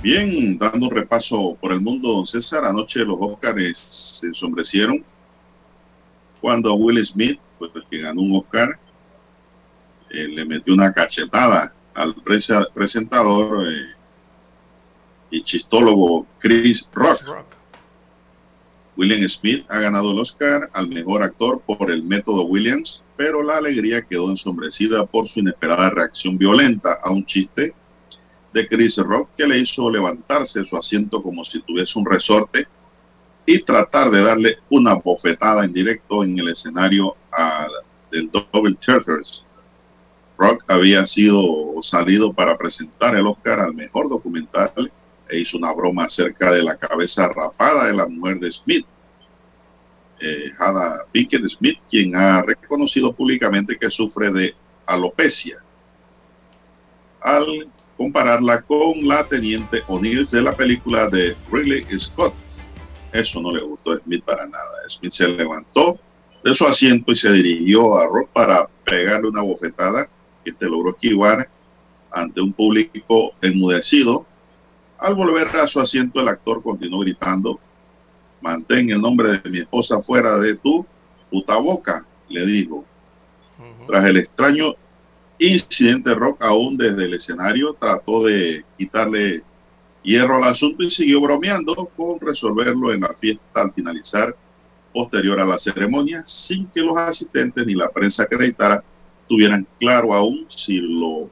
Bien, 0.00 0.56
dando 0.58 0.86
un 0.86 0.94
repaso 0.94 1.56
por 1.60 1.72
el 1.72 1.80
mundo, 1.80 2.12
don 2.12 2.26
César, 2.26 2.64
anoche 2.64 3.00
los 3.00 3.16
Óscares 3.20 3.78
se 3.78 4.28
ensombrecieron 4.28 5.04
cuando 6.40 6.74
Will 6.74 7.04
Smith, 7.04 7.40
pues 7.58 7.72
el 7.74 7.84
que 7.90 7.98
ganó 7.98 8.22
un 8.22 8.36
Oscar, 8.36 8.78
eh, 10.10 10.28
le 10.28 10.44
metió 10.44 10.72
una 10.72 10.92
cachetada 10.92 11.74
al 11.94 12.14
presentador 12.72 13.66
eh, 13.72 13.94
y 15.30 15.42
chistólogo 15.42 16.26
Chris 16.38 16.88
Rock. 16.92 17.44
William 18.96 19.28
Smith 19.28 19.64
ha 19.68 19.78
ganado 19.80 20.12
el 20.12 20.18
Oscar 20.18 20.70
al 20.72 20.88
mejor 20.88 21.22
actor 21.22 21.60
por 21.60 21.90
el 21.90 22.02
método 22.02 22.44
Williams, 22.44 23.02
pero 23.16 23.42
la 23.42 23.58
alegría 23.58 24.02
quedó 24.02 24.30
ensombrecida 24.30 25.06
por 25.06 25.28
su 25.28 25.40
inesperada 25.40 25.90
reacción 25.90 26.36
violenta 26.36 26.98
a 27.02 27.10
un 27.10 27.24
chiste 27.26 27.74
de 28.52 28.66
Chris 28.66 28.96
Rock 28.96 29.30
que 29.36 29.46
le 29.46 29.58
hizo 29.58 29.90
levantarse 29.90 30.64
su 30.64 30.76
asiento 30.76 31.22
como 31.22 31.44
si 31.44 31.60
tuviese 31.60 31.98
un 31.98 32.06
resorte 32.06 32.66
y 33.46 33.60
tratar 33.62 34.10
de 34.10 34.22
darle 34.22 34.58
una 34.68 34.94
bofetada 34.94 35.64
en 35.64 35.72
directo 35.72 36.22
en 36.22 36.38
el 36.38 36.48
escenario 36.48 37.16
del 38.10 38.30
Double 38.30 38.74
Theaters. 38.74 39.44
Rock 40.36 40.64
había 40.68 41.06
sido 41.06 41.82
salido 41.82 42.32
para 42.32 42.56
presentar 42.56 43.16
el 43.16 43.26
Oscar 43.26 43.60
al 43.60 43.74
mejor 43.74 44.08
documental 44.08 44.92
e 45.28 45.38
hizo 45.40 45.58
una 45.58 45.72
broma 45.72 46.04
acerca 46.04 46.52
de 46.52 46.62
la 46.62 46.76
cabeza 46.76 47.28
rapada 47.28 47.86
de 47.86 47.94
la 47.94 48.06
mujer 48.06 48.38
de 48.38 48.50
Smith, 48.50 48.86
eh, 50.20 50.52
Hada 50.58 51.04
Pickett 51.10 51.48
Smith, 51.48 51.78
quien 51.90 52.16
ha 52.16 52.42
reconocido 52.42 53.12
públicamente 53.12 53.78
que 53.78 53.90
sufre 53.90 54.30
de 54.30 54.54
alopecia. 54.86 55.58
Al 57.20 57.68
compararla 57.98 58.62
con 58.62 59.06
la 59.06 59.26
teniente 59.28 59.82
O'Neill 59.88 60.24
de 60.30 60.40
la 60.40 60.56
película 60.56 61.08
de 61.08 61.36
Ridley 61.52 61.84
Scott. 61.98 62.32
Eso 63.12 63.42
no 63.42 63.52
le 63.52 63.60
gustó 63.60 63.92
a 63.92 63.98
Smith 63.98 64.24
para 64.24 64.46
nada. 64.46 64.88
Smith 64.88 65.12
se 65.12 65.28
levantó 65.28 65.98
de 66.44 66.54
su 66.54 66.64
asiento 66.64 67.10
y 67.10 67.16
se 67.16 67.32
dirigió 67.32 67.98
a 67.98 68.06
Rock 68.06 68.30
para 68.32 68.68
pegarle 68.84 69.28
una 69.28 69.42
bofetada 69.42 70.08
que 70.44 70.50
este 70.50 70.66
logró 70.66 70.90
esquivar 70.90 71.50
ante 72.12 72.40
un 72.40 72.52
público 72.52 73.32
enmudecido. 73.42 74.24
Al 74.98 75.14
volver 75.14 75.48
a 75.48 75.66
su 75.66 75.80
asiento, 75.80 76.20
el 76.20 76.28
actor 76.28 76.62
continuó 76.62 77.00
gritando, 77.00 77.58
mantén 78.40 78.90
el 78.90 79.00
nombre 79.00 79.40
de 79.40 79.50
mi 79.50 79.58
esposa 79.58 80.00
fuera 80.00 80.38
de 80.38 80.54
tu 80.54 80.86
puta 81.30 81.56
boca, 81.56 82.06
le 82.28 82.46
dijo. 82.46 82.84
Tras 83.88 84.04
el 84.04 84.18
extraño 84.18 84.74
Incidente 85.38 86.14
Rock 86.14 86.42
aún 86.42 86.76
desde 86.76 87.04
el 87.04 87.14
escenario 87.14 87.74
trató 87.74 88.24
de 88.24 88.64
quitarle 88.76 89.42
hierro 90.02 90.36
al 90.36 90.52
asunto 90.52 90.82
y 90.82 90.90
siguió 90.90 91.20
bromeando 91.20 91.90
con 91.96 92.18
resolverlo 92.18 92.92
en 92.92 93.02
la 93.02 93.14
fiesta 93.14 93.60
al 93.60 93.72
finalizar 93.72 94.34
posterior 94.92 95.38
a 95.38 95.44
la 95.44 95.58
ceremonia 95.58 96.24
sin 96.26 96.66
que 96.68 96.80
los 96.80 96.96
asistentes 96.96 97.64
ni 97.66 97.74
la 97.74 97.88
prensa 97.88 98.24
acreditara 98.24 98.82
tuvieran 99.28 99.66
claro 99.78 100.12
aún 100.12 100.46
si 100.48 100.78
lo 100.78 101.28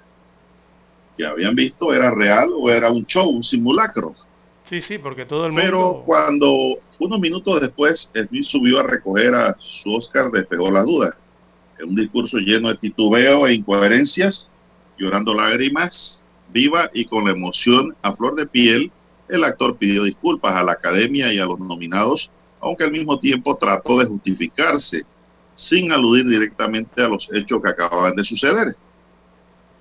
que 1.17 1.27
habían 1.27 1.55
visto 1.55 1.93
era 1.93 2.11
real 2.11 2.51
o 2.55 2.71
era 2.71 2.91
un 2.91 3.07
show, 3.07 3.29
un 3.29 3.43
simulacro. 3.43 4.15
Sí, 4.69 4.83
sí, 4.83 4.99
porque 4.99 5.25
todo 5.25 5.47
el 5.47 5.53
mundo... 5.53 5.65
Pero 5.65 6.03
cuando 6.05 6.79
unos 6.99 7.19
minutos 7.19 7.61
después 7.61 8.11
Smith 8.15 8.45
subió 8.45 8.81
a 8.81 8.83
recoger 8.83 9.35
a 9.35 9.57
su 9.59 9.95
Oscar, 9.95 10.31
despegó 10.31 10.71
las 10.71 10.85
dudas 10.85 11.15
un 11.85 11.95
discurso 11.95 12.39
lleno 12.39 12.69
de 12.69 12.77
titubeo 12.77 13.47
e 13.47 13.55
incoherencias, 13.55 14.49
llorando 14.99 15.35
lágrimas, 15.35 16.23
viva 16.53 16.91
y 16.95 17.05
con 17.05 17.25
la 17.25 17.33
emoción 17.33 17.95
a 18.03 18.15
flor 18.15 18.35
de 18.35 18.47
piel, 18.47 18.91
el 19.29 19.45
actor 19.45 19.77
pidió 19.77 20.05
disculpas 20.05 20.55
a 20.55 20.63
la 20.63 20.73
academia 20.73 21.33
y 21.33 21.39
a 21.39 21.47
los 21.47 21.59
nominados, 21.59 22.31
aunque 22.61 22.85
al 22.85 22.93
mismo 22.93 23.19
tiempo 23.19 23.57
trató 23.57 23.99
de 23.99 24.07
justificarse, 24.07 25.05
sin 25.55 25.91
aludir 25.93 26.27
directamente 26.27 27.03
a 27.03 27.09
los 27.09 27.29
hechos 27.33 27.63
que 27.63 27.71
acababan 27.71 28.15
de 28.15 28.25
suceder. 28.25 28.77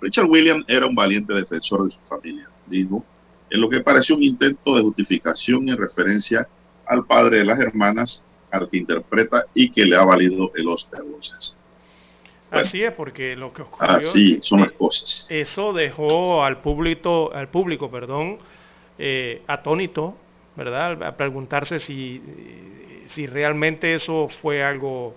Richard 0.02 0.30
Williams 0.30 0.66
era 0.68 0.86
un 0.86 0.96
valiente 0.96 1.34
defensor 1.34 1.86
de 1.86 1.92
su 1.92 2.00
familia, 2.08 2.50
dijo, 2.66 3.06
en 3.50 3.62
lo 3.62 3.70
que 3.70 3.82
pareció 3.82 4.16
un 4.16 4.24
intento 4.24 4.76
de 4.76 4.82
justificación 4.82 5.70
en 5.70 5.78
referencia 5.78 6.48
al 6.86 7.06
padre 7.06 7.40
de 7.40 7.46
las 7.46 7.60
hermanas, 7.60 8.24
al 8.52 8.70
que 8.70 8.78
interpreta 8.78 9.46
y 9.54 9.70
que 9.70 9.86
le 9.86 9.96
ha 9.96 10.04
valido 10.04 10.52
el 10.56 10.68
Oscar. 10.68 11.02
Así 12.62 12.84
es, 12.84 12.92
porque 12.92 13.36
lo 13.36 13.54
que 13.54 13.64
ocurrió... 13.64 13.98
Así 13.98 14.40
son 14.42 14.62
las 14.62 14.72
cosas. 14.72 15.28
Eso 15.30 15.74
dejó 15.74 16.44
al 16.44 16.58
público, 16.58 17.32
al 17.34 17.50
público, 17.50 17.90
perdón, 17.92 18.40
eh, 18.98 19.42
atónito, 19.48 20.16
¿verdad? 20.56 21.04
A 21.04 21.18
preguntarse 21.18 21.80
si, 21.80 22.22
si 23.08 23.28
realmente 23.28 23.94
eso 23.96 24.30
fue 24.42 24.64
algo, 24.64 25.16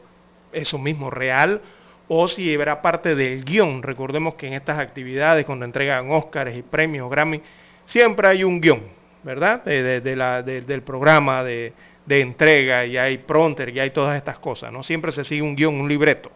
eso 0.53 0.79
mismo, 0.79 1.11
real, 1.11 1.61
o 2.09 2.29
si 2.29 2.53
era 2.53 2.83
parte 2.83 3.15
del 3.15 3.45
guion. 3.45 3.83
Recordemos 3.83 4.35
que 4.35 4.49
en 4.49 4.55
estas 4.55 4.79
actividades, 4.79 5.45
cuando 5.47 5.65
entregan 5.65 6.11
Óscares 6.11 6.57
y 6.57 6.63
premios, 6.63 7.11
Grammy, 7.11 7.41
siempre 7.87 8.29
hay 8.29 8.45
un 8.45 8.61
guion, 8.61 8.83
¿verdad? 9.23 9.65
De, 9.65 10.17
la, 10.17 10.43
del 10.43 10.83
programa 10.83 11.45
de, 11.45 11.73
de 12.05 12.21
entrega, 12.21 12.85
y 12.85 12.97
hay 12.97 13.19
pronter, 13.19 13.69
y 13.69 13.79
hay 13.79 13.91
todas 13.91 14.17
estas 14.17 14.39
cosas, 14.39 14.73
¿no? 14.73 14.83
Siempre 14.83 15.13
se 15.13 15.25
sigue 15.25 15.43
un 15.43 15.55
guion, 15.55 15.81
un 15.81 15.89
libreto 15.89 16.33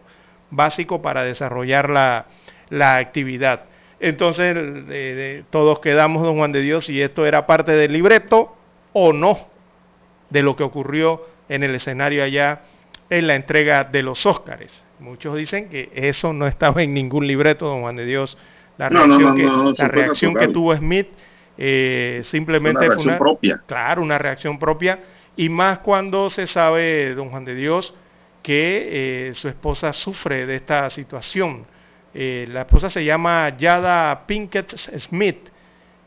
básico 0.55 1.01
para 1.01 1.23
desarrollar 1.23 1.89
la, 1.89 2.25
actividad. 2.97 3.65
Entonces 3.99 5.45
todos 5.49 5.79
quedamos, 5.79 6.23
don 6.23 6.37
Juan 6.37 6.51
de 6.51 6.61
Dios, 6.61 6.85
si 6.87 7.01
esto 7.01 7.25
era 7.25 7.45
parte 7.45 7.71
del 7.73 7.93
libreto 7.93 8.55
o 8.93 9.13
no 9.13 9.47
de 10.29 10.43
lo 10.43 10.55
que 10.55 10.63
ocurrió 10.63 11.25
en 11.49 11.63
el 11.63 11.75
escenario 11.75 12.23
allá 12.23 12.61
en 13.09 13.27
la 13.27 13.35
entrega 13.35 13.83
de 13.83 14.01
los 14.01 14.25
Óscares. 14.25 14.85
Muchos 14.99 15.37
dicen 15.37 15.69
que 15.69 15.91
eso 15.93 16.33
no 16.33 16.47
estaba 16.47 16.81
en 16.81 16.93
ningún 16.93 17.27
libreto, 17.27 17.67
don 17.67 17.81
Juan 17.81 17.95
de 17.95 18.05
Dios. 18.05 18.37
La 18.77 18.89
reacción, 18.89 19.35
que, 19.35 19.83
la 19.83 19.87
reacción 19.87 20.33
que 20.33 20.47
tuvo 20.47 20.75
Smith 20.75 21.07
eh, 21.57 22.21
simplemente 22.23 22.87
una 22.87 22.95
fue 22.95 23.03
una, 23.05 23.17
propia. 23.19 23.61
Claro, 23.67 24.01
una 24.01 24.17
reacción 24.17 24.57
propia. 24.57 24.99
Y 25.35 25.49
más 25.49 25.79
cuando 25.79 26.29
se 26.29 26.47
sabe, 26.47 27.13
don 27.15 27.29
Juan 27.29 27.45
de 27.45 27.55
Dios, 27.55 27.93
que 28.43 29.29
eh, 29.29 29.33
su 29.35 29.47
esposa 29.47 29.93
sufre 29.93 30.45
de 30.45 30.57
esta 30.57 30.89
situación. 30.89 31.65
Eh, 32.13 32.45
la 32.49 32.61
esposa 32.61 32.89
se 32.89 33.03
llama 33.03 33.55
Yada 33.57 34.27
Pinkett 34.27 34.75
Smith. 34.99 35.49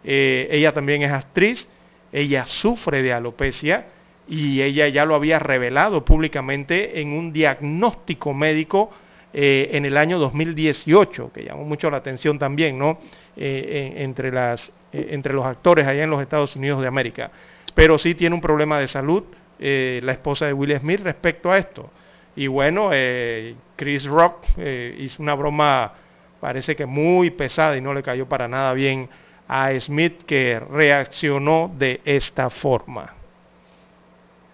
Eh, 0.05 0.47
ella 0.51 0.73
también 0.73 1.03
es 1.03 1.11
actriz. 1.11 1.67
Ella 2.13 2.47
sufre 2.47 3.03
de 3.03 3.13
alopecia 3.13 3.87
y 4.29 4.61
ella 4.61 4.87
ya 4.89 5.05
lo 5.07 5.15
había 5.15 5.39
revelado 5.39 6.05
públicamente 6.05 7.01
en 7.01 7.13
un 7.13 7.33
diagnóstico 7.33 8.33
médico 8.33 8.91
en 9.39 9.85
el 9.85 9.99
año 9.99 10.19
2018, 10.19 11.31
que 11.31 11.45
llamó 11.45 11.65
mucho 11.65 11.91
la 11.91 11.99
atención 11.99 12.39
también, 12.39 12.79
¿no? 12.79 13.01
entre, 13.37 14.33
las, 14.33 14.73
entre 14.93 15.35
los 15.35 15.45
actores 15.45 15.87
allá 15.87 16.05
en 16.05 16.09
los 16.09 16.23
Estados 16.23 16.57
Unidos 16.57 16.81
de 16.81 16.87
América. 16.87 17.31
Pero 17.75 17.99
sí 17.99 18.15
tiene 18.15 18.35
un 18.35 18.41
problema 18.41 18.79
de 18.79 18.89
salud 18.89 19.25
la 19.59 20.13
esposa 20.13 20.47
de 20.47 20.55
Will 20.55 20.79
Smith 20.79 21.01
respecto 21.01 21.53
a 21.53 21.59
esto. 21.59 21.91
Y 22.37 22.47
bueno, 22.49 22.91
eh, 22.93 23.57
Chris 23.77 24.05
Rock 24.05 24.45
eh, 24.59 24.95
hizo 25.01 25.23
una 25.23 25.35
broma 25.35 25.95
parece 26.39 26.77
que 26.77 26.87
muy 26.87 27.31
pesada 27.31 27.77
y 27.77 27.81
no 27.81 27.95
le 27.95 28.03
cayó 28.03 28.29
para 28.29 28.47
nada 28.47 28.75
bien 28.75 29.09
a 29.49 29.73
Smith 29.81 30.23
que 30.27 30.61
reaccionó 30.61 31.75
de 31.79 32.01
esta 32.05 32.51
forma. 32.51 33.15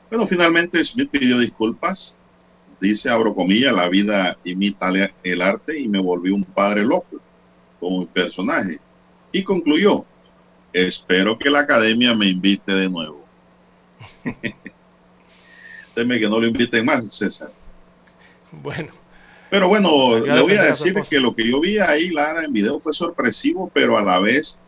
Bueno, 0.09 0.27
finalmente 0.27 0.85
Smith 0.85 1.11
pidió 1.11 1.39
disculpas. 1.39 2.19
Dice, 2.81 3.11
abro 3.11 3.35
comillas, 3.35 3.73
la 3.73 3.89
vida 3.89 4.37
imita 4.45 4.91
el 5.23 5.43
arte 5.43 5.79
y 5.79 5.89
me 5.89 6.01
volví 6.01 6.31
un 6.31 6.45
padre 6.45 6.83
loco 6.83 7.21
como 7.81 7.99
un 7.99 8.07
personaje. 8.07 8.79
Y 9.31 9.43
concluyó, 9.43 10.05
espero 10.73 11.39
que 11.39 11.51
la 11.51 11.61
academia 11.61 12.15
me 12.15 12.29
invite 12.29 12.75
de 12.75 12.89
nuevo. 12.89 13.25
Teme 15.95 16.19
que 16.19 16.29
no 16.29 16.41
lo 16.41 16.47
inviten 16.47 16.85
más, 16.85 17.13
César. 17.15 17.53
Bueno. 18.53 18.93
Pero 19.51 19.69
bueno, 19.69 20.17
le 20.17 20.41
voy 20.41 20.55
a 20.55 20.65
decir 20.65 20.95
que 21.09 21.21
lo 21.21 21.35
que 21.35 21.47
yo 21.47 21.61
vi 21.61 21.79
ahí, 21.79 22.09
Lara, 22.09 22.45
en 22.45 22.53
video 22.53 22.81
fue 22.81 22.93
sorpresivo, 22.93 23.71
pero 23.75 23.99
a 23.99 24.03
la 24.03 24.19
vez 24.19 24.59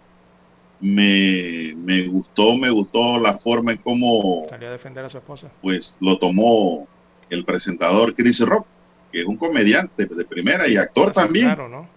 me, 0.81 1.74
me 1.77 2.06
gustó, 2.06 2.56
me 2.56 2.69
gustó 2.69 3.19
la 3.19 3.39
forma 3.39 3.73
en 3.73 3.78
cómo 3.78 4.47
salió 4.51 4.69
a 4.69 4.73
defender 4.73 5.05
a 5.05 5.09
su 5.09 5.16
esposa. 5.16 5.51
Pues 5.62 5.97
lo 6.01 6.19
tomó 6.19 6.86
el 7.31 7.47
presentador 7.47 8.15
Chris 8.15 8.40
Rock, 8.40 8.66
que 9.11 9.20
es 9.20 9.27
un 9.27 9.39
comediante 9.39 10.05
de 10.05 10.24
primera 10.27 10.69
y 10.69 10.77
actor 10.77 11.12
también. 11.12 11.47
Claro, 11.47 11.69
¿no? 11.70 11.89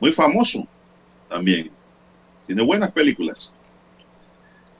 Muy 0.00 0.14
famoso 0.14 0.66
también. 1.28 1.70
Tiene 2.46 2.62
buenas 2.62 2.92
películas. 2.92 3.54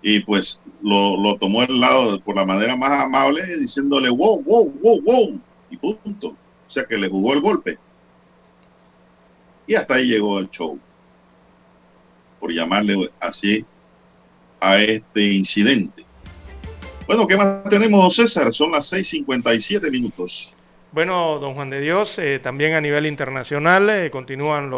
Y 0.01 0.20
pues 0.20 0.62
lo, 0.81 1.20
lo 1.20 1.36
tomó 1.36 1.62
el 1.62 1.78
lado 1.78 2.19
por 2.20 2.36
la 2.36 2.47
manera 2.47 2.77
más 2.77 3.02
amable, 3.02 3.44
diciéndole 3.59 4.09
wow, 4.09 4.43
wow, 4.43 4.73
wow, 4.81 5.02
wow, 5.02 5.40
y 5.70 5.77
punto. 5.77 6.28
O 6.28 6.70
sea 6.70 6.85
que 6.85 6.97
le 6.97 7.09
jugó 7.09 7.35
el 7.35 7.40
golpe. 7.40 7.78
Y 9.66 9.74
hasta 9.74 9.95
ahí 9.95 10.07
llegó 10.07 10.39
el 10.39 10.49
show 10.51 10.78
por 12.40 12.53
llamarle 12.53 13.11
así 13.20 13.65
a 14.61 14.78
este 14.78 15.23
incidente. 15.32 16.05
Bueno, 17.07 17.27
¿qué 17.27 17.36
más 17.36 17.65
tenemos, 17.70 18.15
César? 18.15 18.53
Son 18.53 18.70
las 18.70 18.93
6.57 18.93 19.90
minutos. 19.90 20.53
Bueno, 20.90 21.39
don 21.39 21.55
Juan 21.55 21.70
de 21.70 21.81
Dios, 21.81 22.19
eh, 22.19 22.39
también 22.39 22.74
a 22.74 22.81
nivel 22.81 23.07
internacional 23.07 23.90
eh, 23.90 24.11
continúan 24.11 24.70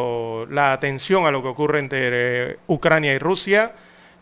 la 0.52 0.72
atención 0.72 1.24
a 1.24 1.30
lo 1.30 1.40
que 1.42 1.48
ocurre 1.48 1.78
entre 1.78 2.52
eh, 2.52 2.56
Ucrania 2.66 3.14
y 3.14 3.18
Rusia, 3.18 3.74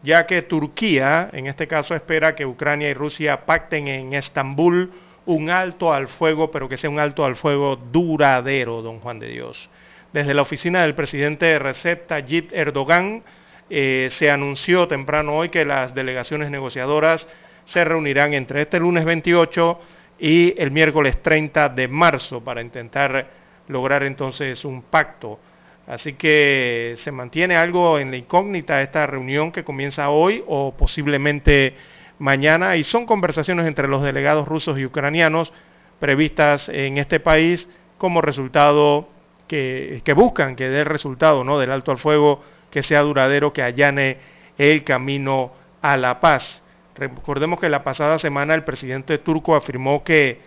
ya 0.02 0.26
que 0.26 0.42
Turquía, 0.42 1.30
en 1.32 1.46
este 1.46 1.66
caso, 1.66 1.94
espera 1.94 2.34
que 2.34 2.44
Ucrania 2.44 2.90
y 2.90 2.94
Rusia 2.94 3.46
pacten 3.46 3.88
en 3.88 4.12
Estambul 4.12 4.92
un 5.28 5.50
alto 5.50 5.92
al 5.92 6.08
fuego, 6.08 6.50
pero 6.50 6.70
que 6.70 6.78
sea 6.78 6.88
un 6.88 6.98
alto 6.98 7.22
al 7.22 7.36
fuego 7.36 7.76
duradero, 7.76 8.80
don 8.80 8.98
Juan 9.00 9.18
de 9.18 9.28
Dios. 9.28 9.68
Desde 10.10 10.32
la 10.32 10.40
oficina 10.40 10.80
del 10.80 10.94
presidente 10.94 11.58
Recep 11.58 12.06
Tayyip 12.06 12.50
Erdogan 12.54 13.22
eh, 13.68 14.08
se 14.10 14.30
anunció 14.30 14.88
temprano 14.88 15.36
hoy 15.36 15.50
que 15.50 15.66
las 15.66 15.94
delegaciones 15.94 16.50
negociadoras 16.50 17.28
se 17.66 17.84
reunirán 17.84 18.32
entre 18.32 18.62
este 18.62 18.80
lunes 18.80 19.04
28 19.04 19.78
y 20.18 20.54
el 20.56 20.70
miércoles 20.70 21.22
30 21.22 21.68
de 21.68 21.88
marzo 21.88 22.42
para 22.42 22.62
intentar 22.62 23.28
lograr 23.68 24.04
entonces 24.04 24.64
un 24.64 24.80
pacto. 24.80 25.38
Así 25.86 26.14
que 26.14 26.94
se 26.96 27.12
mantiene 27.12 27.54
algo 27.54 27.98
en 27.98 28.10
la 28.10 28.16
incógnita 28.16 28.80
esta 28.80 29.06
reunión 29.06 29.52
que 29.52 29.62
comienza 29.62 30.08
hoy 30.08 30.42
o 30.46 30.74
posiblemente 30.74 31.74
mañana 32.18 32.76
y 32.76 32.84
son 32.84 33.06
conversaciones 33.06 33.66
entre 33.66 33.88
los 33.88 34.02
delegados 34.02 34.48
rusos 34.48 34.78
y 34.78 34.84
ucranianos 34.84 35.52
previstas 35.98 36.68
en 36.68 36.98
este 36.98 37.20
país 37.20 37.68
como 37.96 38.20
resultado 38.20 39.08
que, 39.46 40.02
buscan 40.14 40.54
que 40.56 40.68
dé 40.68 40.84
resultado 40.84 41.42
¿no? 41.44 41.58
del 41.58 41.72
alto 41.72 41.90
al 41.90 41.98
fuego, 41.98 42.42
que 42.70 42.82
sea 42.82 43.02
duradero, 43.02 43.52
que 43.52 43.62
allane 43.62 44.18
el 44.58 44.84
camino 44.84 45.52
a 45.82 45.96
la 45.96 46.20
paz. 46.20 46.62
Recordemos 46.94 47.60
que 47.60 47.68
la 47.68 47.84
pasada 47.84 48.18
semana 48.18 48.54
el 48.54 48.64
presidente 48.64 49.18
turco 49.18 49.54
afirmó 49.54 50.02
que 50.04 50.40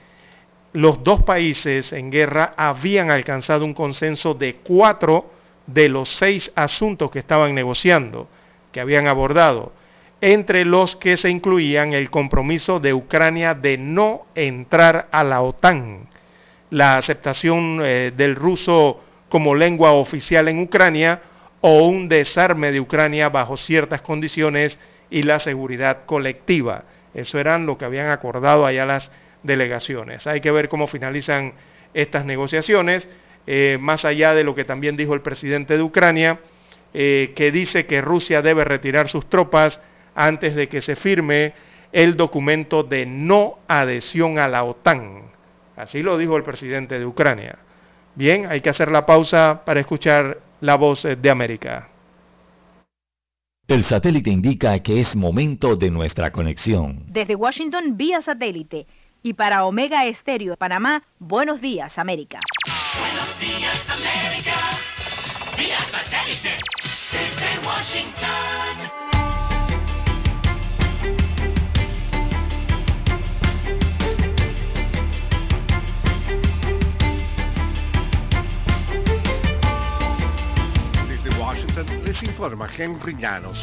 los 0.73 1.03
dos 1.03 1.23
países 1.23 1.91
en 1.93 2.11
guerra 2.11 2.53
habían 2.55 3.09
alcanzado 3.09 3.65
un 3.65 3.73
consenso 3.73 4.33
de 4.33 4.55
cuatro 4.55 5.31
de 5.67 5.89
los 5.89 6.09
seis 6.09 6.51
asuntos 6.55 7.11
que 7.11 7.19
estaban 7.19 7.55
negociando, 7.55 8.27
que 8.71 8.79
habían 8.79 9.07
abordado, 9.07 9.73
entre 10.21 10.65
los 10.65 10.95
que 10.95 11.17
se 11.17 11.29
incluían 11.29 11.93
el 11.93 12.09
compromiso 12.09 12.79
de 12.79 12.93
Ucrania 12.93 13.55
de 13.55 13.77
no 13.77 14.27
entrar 14.35 15.09
a 15.11 15.23
la 15.23 15.41
OTAN 15.41 16.07
la 16.71 16.97
aceptación 16.97 17.81
eh, 17.83 18.11
del 18.15 18.35
ruso 18.35 19.03
como 19.29 19.55
lengua 19.55 19.91
oficial 19.91 20.47
en 20.47 20.59
Ucrania 20.59 21.21
o 21.61 21.87
un 21.87 22.09
desarme 22.09 22.71
de 22.71 22.79
Ucrania 22.79 23.29
bajo 23.29 23.55
ciertas 23.55 24.01
condiciones 24.01 24.79
y 25.09 25.23
la 25.23 25.39
seguridad 25.39 26.05
colectiva. 26.05 26.85
Eso 27.13 27.37
eran 27.37 27.65
lo 27.65 27.77
que 27.77 27.85
habían 27.85 28.09
acordado 28.09 28.65
allá 28.65 28.85
las 28.85 29.11
delegaciones. 29.43 30.25
Hay 30.27 30.41
que 30.41 30.51
ver 30.51 30.69
cómo 30.69 30.87
finalizan 30.87 31.53
estas 31.93 32.25
negociaciones, 32.25 33.09
eh, 33.47 33.77
más 33.79 34.05
allá 34.05 34.33
de 34.33 34.45
lo 34.45 34.55
que 34.55 34.63
también 34.63 34.95
dijo 34.95 35.13
el 35.13 35.21
presidente 35.21 35.75
de 35.75 35.83
Ucrania, 35.83 36.39
eh, 36.93 37.33
que 37.35 37.51
dice 37.51 37.85
que 37.85 38.01
Rusia 38.01 38.41
debe 38.41 38.63
retirar 38.63 39.09
sus 39.09 39.29
tropas 39.29 39.81
antes 40.15 40.55
de 40.55 40.67
que 40.67 40.81
se 40.81 40.95
firme 40.95 41.53
el 41.91 42.15
documento 42.15 42.83
de 42.83 43.05
no 43.05 43.59
adhesión 43.67 44.39
a 44.39 44.47
la 44.47 44.63
OTAN. 44.63 45.23
Así 45.75 46.01
lo 46.01 46.17
dijo 46.17 46.37
el 46.37 46.43
presidente 46.43 46.99
de 46.99 47.05
Ucrania. 47.05 47.57
Bien, 48.15 48.45
hay 48.49 48.61
que 48.61 48.69
hacer 48.69 48.91
la 48.91 49.05
pausa 49.05 49.61
para 49.65 49.79
escuchar 49.79 50.39
la 50.59 50.75
voz 50.75 51.03
de 51.03 51.29
América. 51.29 51.89
El 53.67 53.85
satélite 53.85 54.29
indica 54.29 54.77
que 54.79 54.99
es 54.99 55.15
momento 55.15 55.77
de 55.77 55.89
nuestra 55.89 56.31
conexión. 56.31 57.05
Desde 57.07 57.35
Washington 57.35 57.95
vía 57.95 58.21
satélite 58.21 58.85
y 59.23 59.33
para 59.33 59.65
Omega 59.65 60.05
Estéreo 60.05 60.51
de 60.51 60.57
Panamá, 60.57 61.03
buenos 61.19 61.61
días 61.61 61.97
América. 61.97 62.39
Buenos 62.99 63.39
días 63.39 63.89
América, 63.89 64.57
vía 65.55 65.79
satélite 65.89 66.57
desde 67.11 67.65
Washington. 67.65 69.00
Les 82.11 82.23
informa 82.23 82.67
Henry 82.77 83.15
Llanos. 83.15 83.57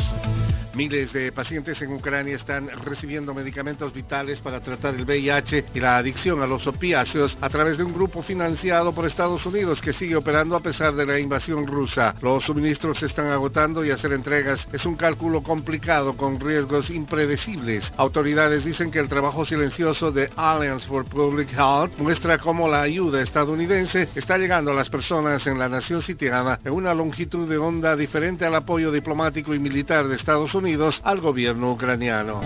Miles 0.78 1.12
de 1.12 1.32
pacientes 1.32 1.82
en 1.82 1.92
Ucrania 1.92 2.36
están 2.36 2.68
recibiendo 2.68 3.34
medicamentos 3.34 3.92
vitales 3.92 4.38
para 4.40 4.60
tratar 4.60 4.94
el 4.94 5.04
VIH 5.04 5.64
y 5.74 5.80
la 5.80 5.96
adicción 5.96 6.40
a 6.40 6.46
los 6.46 6.68
opiáceos 6.68 7.36
a 7.40 7.48
través 7.48 7.78
de 7.78 7.82
un 7.82 7.92
grupo 7.92 8.22
financiado 8.22 8.94
por 8.94 9.04
Estados 9.04 9.44
Unidos 9.44 9.80
que 9.80 9.92
sigue 9.92 10.14
operando 10.14 10.54
a 10.54 10.60
pesar 10.60 10.94
de 10.94 11.04
la 11.04 11.18
invasión 11.18 11.66
rusa. 11.66 12.14
Los 12.22 12.44
suministros 12.44 13.00
se 13.00 13.06
están 13.06 13.26
agotando 13.26 13.84
y 13.84 13.90
hacer 13.90 14.12
entregas 14.12 14.68
es 14.72 14.86
un 14.86 14.94
cálculo 14.94 15.42
complicado 15.42 16.16
con 16.16 16.38
riesgos 16.38 16.90
impredecibles. 16.90 17.92
Autoridades 17.96 18.64
dicen 18.64 18.92
que 18.92 19.00
el 19.00 19.08
trabajo 19.08 19.44
silencioso 19.44 20.12
de 20.12 20.30
Alliance 20.36 20.86
for 20.86 21.04
Public 21.04 21.50
Health 21.52 21.98
muestra 21.98 22.38
cómo 22.38 22.68
la 22.68 22.82
ayuda 22.82 23.20
estadounidense 23.20 24.10
está 24.14 24.38
llegando 24.38 24.70
a 24.70 24.74
las 24.74 24.88
personas 24.88 25.44
en 25.48 25.58
la 25.58 25.68
nación 25.68 26.02
sitiana 26.02 26.60
en 26.64 26.72
una 26.72 26.94
longitud 26.94 27.48
de 27.48 27.58
onda 27.58 27.96
diferente 27.96 28.37
al 28.44 28.54
apoyo 28.54 28.90
diplomático 28.92 29.54
y 29.54 29.58
militar 29.58 30.08
de 30.08 30.16
Estados 30.16 30.54
Unidos 30.54 31.00
al 31.04 31.20
gobierno 31.20 31.72
ucraniano 31.72 32.40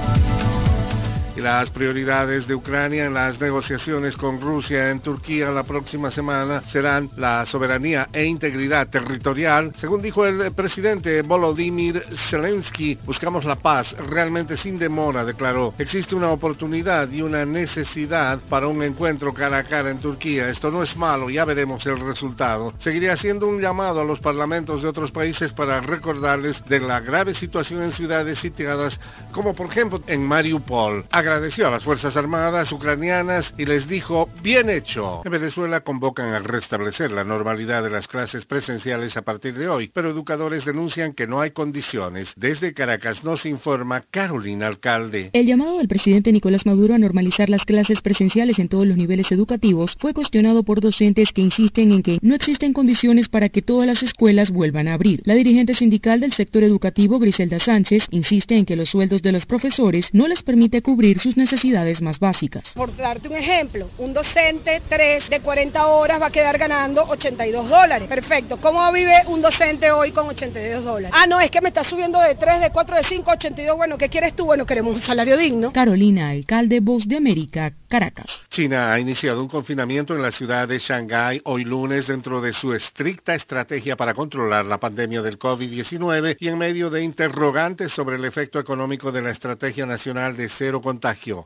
y 1.36 1.40
las 1.40 1.70
prioridades 1.70 2.46
de 2.46 2.54
Ucrania 2.54 3.06
en 3.06 3.14
las 3.14 3.40
negociaciones 3.40 4.16
con 4.16 4.40
Rusia 4.40 4.90
en 4.90 5.00
Turquía 5.00 5.50
la 5.50 5.62
próxima 5.62 6.10
semana 6.10 6.62
serán 6.68 7.10
la 7.16 7.46
soberanía 7.46 8.08
e 8.12 8.24
integridad 8.24 8.88
territorial. 8.88 9.72
Según 9.78 10.02
dijo 10.02 10.26
el 10.26 10.52
presidente 10.52 11.22
Volodymyr 11.22 12.04
Zelensky, 12.30 12.98
buscamos 13.04 13.44
la 13.44 13.56
paz 13.56 13.92
realmente 13.92 14.56
sin 14.56 14.78
demora, 14.78 15.24
declaró. 15.24 15.74
Existe 15.78 16.14
una 16.14 16.30
oportunidad 16.30 17.10
y 17.10 17.22
una 17.22 17.44
necesidad 17.44 18.38
para 18.48 18.66
un 18.66 18.82
encuentro 18.82 19.32
cara 19.32 19.58
a 19.58 19.64
cara 19.64 19.90
en 19.90 19.98
Turquía. 19.98 20.48
Esto 20.48 20.70
no 20.70 20.82
es 20.82 20.96
malo, 20.96 21.30
ya 21.30 21.44
veremos 21.44 21.84
el 21.86 22.00
resultado. 22.00 22.74
Seguiré 22.78 23.10
haciendo 23.10 23.46
un 23.46 23.60
llamado 23.60 24.00
a 24.00 24.04
los 24.04 24.20
parlamentos 24.20 24.82
de 24.82 24.88
otros 24.88 25.10
países 25.10 25.52
para 25.52 25.80
recordarles 25.80 26.64
de 26.66 26.80
la 26.80 27.00
grave 27.00 27.34
situación 27.34 27.82
en 27.82 27.92
ciudades 27.92 28.38
sitiadas 28.38 28.98
como 29.32 29.54
por 29.54 29.70
ejemplo 29.70 30.02
en 30.06 30.22
Mariupol. 30.26 31.04
Agradeció 31.22 31.68
a 31.68 31.70
las 31.70 31.84
Fuerzas 31.84 32.16
Armadas 32.16 32.72
ucranianas 32.72 33.54
y 33.56 33.64
les 33.64 33.88
dijo, 33.88 34.28
bien 34.42 34.68
hecho. 34.68 35.22
En 35.24 35.30
Venezuela 35.30 35.80
convocan 35.80 36.34
a 36.34 36.40
restablecer 36.40 37.12
la 37.12 37.22
normalidad 37.22 37.82
de 37.84 37.90
las 37.90 38.08
clases 38.08 38.44
presenciales 38.44 39.16
a 39.16 39.22
partir 39.22 39.54
de 39.54 39.68
hoy, 39.68 39.90
pero 39.94 40.10
educadores 40.10 40.64
denuncian 40.64 41.12
que 41.12 41.28
no 41.28 41.40
hay 41.40 41.52
condiciones. 41.52 42.32
Desde 42.36 42.74
Caracas 42.74 43.22
nos 43.22 43.46
informa 43.46 44.02
Carolina 44.10 44.66
Alcalde. 44.66 45.30
El 45.32 45.46
llamado 45.46 45.78
del 45.78 45.86
presidente 45.86 46.32
Nicolás 46.32 46.66
Maduro 46.66 46.94
a 46.94 46.98
normalizar 46.98 47.48
las 47.48 47.64
clases 47.64 48.00
presenciales 48.00 48.58
en 48.58 48.68
todos 48.68 48.86
los 48.86 48.96
niveles 48.96 49.30
educativos 49.30 49.96
fue 50.00 50.14
cuestionado 50.14 50.64
por 50.64 50.80
docentes 50.80 51.32
que 51.32 51.42
insisten 51.42 51.92
en 51.92 52.02
que 52.02 52.18
no 52.20 52.34
existen 52.34 52.72
condiciones 52.72 53.28
para 53.28 53.48
que 53.48 53.62
todas 53.62 53.86
las 53.86 54.02
escuelas 54.02 54.50
vuelvan 54.50 54.88
a 54.88 54.94
abrir. 54.94 55.22
La 55.24 55.34
dirigente 55.34 55.74
sindical 55.74 56.18
del 56.18 56.32
sector 56.32 56.64
educativo, 56.64 57.20
Griselda 57.20 57.60
Sánchez, 57.60 58.06
insiste 58.10 58.56
en 58.56 58.66
que 58.66 58.76
los 58.76 58.90
sueldos 58.90 59.22
de 59.22 59.30
los 59.30 59.46
profesores 59.46 60.10
no 60.12 60.26
les 60.26 60.42
permite 60.42 60.82
cubrir 60.82 61.11
sus 61.18 61.36
necesidades 61.36 62.00
más 62.02 62.18
básicas. 62.18 62.72
Por 62.74 62.96
darte 62.96 63.28
un 63.28 63.36
ejemplo, 63.36 63.88
un 63.98 64.12
docente 64.12 64.82
3 64.88 65.30
de 65.30 65.40
40 65.40 65.86
horas 65.86 66.20
va 66.20 66.26
a 66.26 66.30
quedar 66.30 66.58
ganando 66.58 67.04
82 67.04 67.68
dólares. 67.68 68.08
Perfecto. 68.08 68.58
¿Cómo 68.58 68.90
vive 68.92 69.14
un 69.26 69.42
docente 69.42 69.90
hoy 69.90 70.12
con 70.12 70.28
82 70.28 70.84
dólares? 70.84 71.16
Ah, 71.18 71.26
no, 71.26 71.40
es 71.40 71.50
que 71.50 71.60
me 71.60 71.68
está 71.68 71.84
subiendo 71.84 72.20
de 72.20 72.34
3, 72.34 72.60
de 72.60 72.70
4, 72.70 72.96
de 72.96 73.04
5, 73.04 73.30
82. 73.30 73.76
Bueno, 73.76 73.98
¿qué 73.98 74.08
quieres 74.08 74.34
tú? 74.34 74.44
Bueno, 74.44 74.66
queremos 74.66 74.96
un 74.96 75.02
salario 75.02 75.36
digno. 75.36 75.72
Carolina, 75.72 76.30
alcalde 76.30 76.80
Voz 76.80 77.06
de 77.06 77.16
América, 77.16 77.72
Caracas. 77.88 78.46
China 78.50 78.92
ha 78.92 79.00
iniciado 79.00 79.42
un 79.42 79.48
confinamiento 79.48 80.14
en 80.14 80.22
la 80.22 80.32
ciudad 80.32 80.68
de 80.68 80.78
Shanghái 80.78 81.40
hoy 81.44 81.64
lunes 81.64 82.06
dentro 82.06 82.40
de 82.40 82.52
su 82.52 82.72
estricta 82.72 83.34
estrategia 83.34 83.96
para 83.96 84.14
controlar 84.14 84.64
la 84.64 84.78
pandemia 84.78 85.22
del 85.22 85.38
COVID-19 85.38 86.36
y 86.38 86.48
en 86.48 86.58
medio 86.58 86.90
de 86.90 87.02
interrogantes 87.02 87.92
sobre 87.92 88.16
el 88.16 88.24
efecto 88.24 88.58
económico 88.58 89.12
de 89.12 89.22
la 89.22 89.30
Estrategia 89.30 89.86
Nacional 89.86 90.36
de 90.36 90.48
Cero 90.48 90.80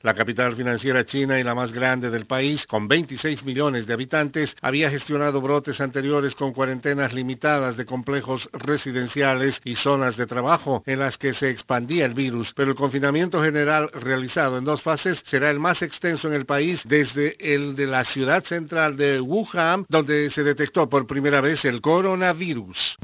La 0.03 0.13
capital 0.13 0.55
financiera 0.55 1.07
china 1.07 1.39
y 1.39 1.43
la 1.43 1.55
más 1.55 1.73
grande 1.73 2.11
del 2.11 2.27
país, 2.27 2.67
con 2.67 2.89
26 2.89 3.43
millones 3.45 3.87
de 3.87 3.95
habitantes, 3.95 4.55
había 4.61 4.91
gestionado 4.91 5.41
brotes 5.41 5.81
anteriores 5.81 6.35
con 6.35 6.53
cuarentenas 6.53 7.15
limitadas 7.15 7.79
de 7.79 7.87
complejos 7.87 8.51
residenciales 8.53 9.63
y 9.65 9.77
zonas 9.77 10.19
de 10.19 10.27
trabajo 10.27 10.83
en 10.85 10.99
las 10.99 11.17
que 11.17 11.33
se 11.33 11.49
expandía 11.49 12.05
el 12.05 12.13
virus, 12.13 12.53
pero 12.55 12.73
el 12.73 12.77
confinamiento 12.77 13.43
general 13.43 13.89
realizado 13.95 14.59
en 14.59 14.65
dos 14.65 14.83
fases 14.83 15.23
será 15.25 15.49
el 15.49 15.59
más 15.59 15.81
extenso 15.81 16.29
en 16.29 16.35
el 16.35 16.45
país 16.45 16.83
desde 16.85 17.37
el 17.55 17.75
de 17.77 17.87
la 17.87 18.05
ciudad 18.05 18.45
central 18.45 18.99
de 18.99 19.23
Wuhan, 19.23 19.87
donde 19.89 20.29
se 20.29 20.45
detectó 20.45 20.87
por 20.87 21.07
primera 21.07 21.41
vez 21.41 21.65
el 21.65 21.81
coronavirus. 21.81 22.97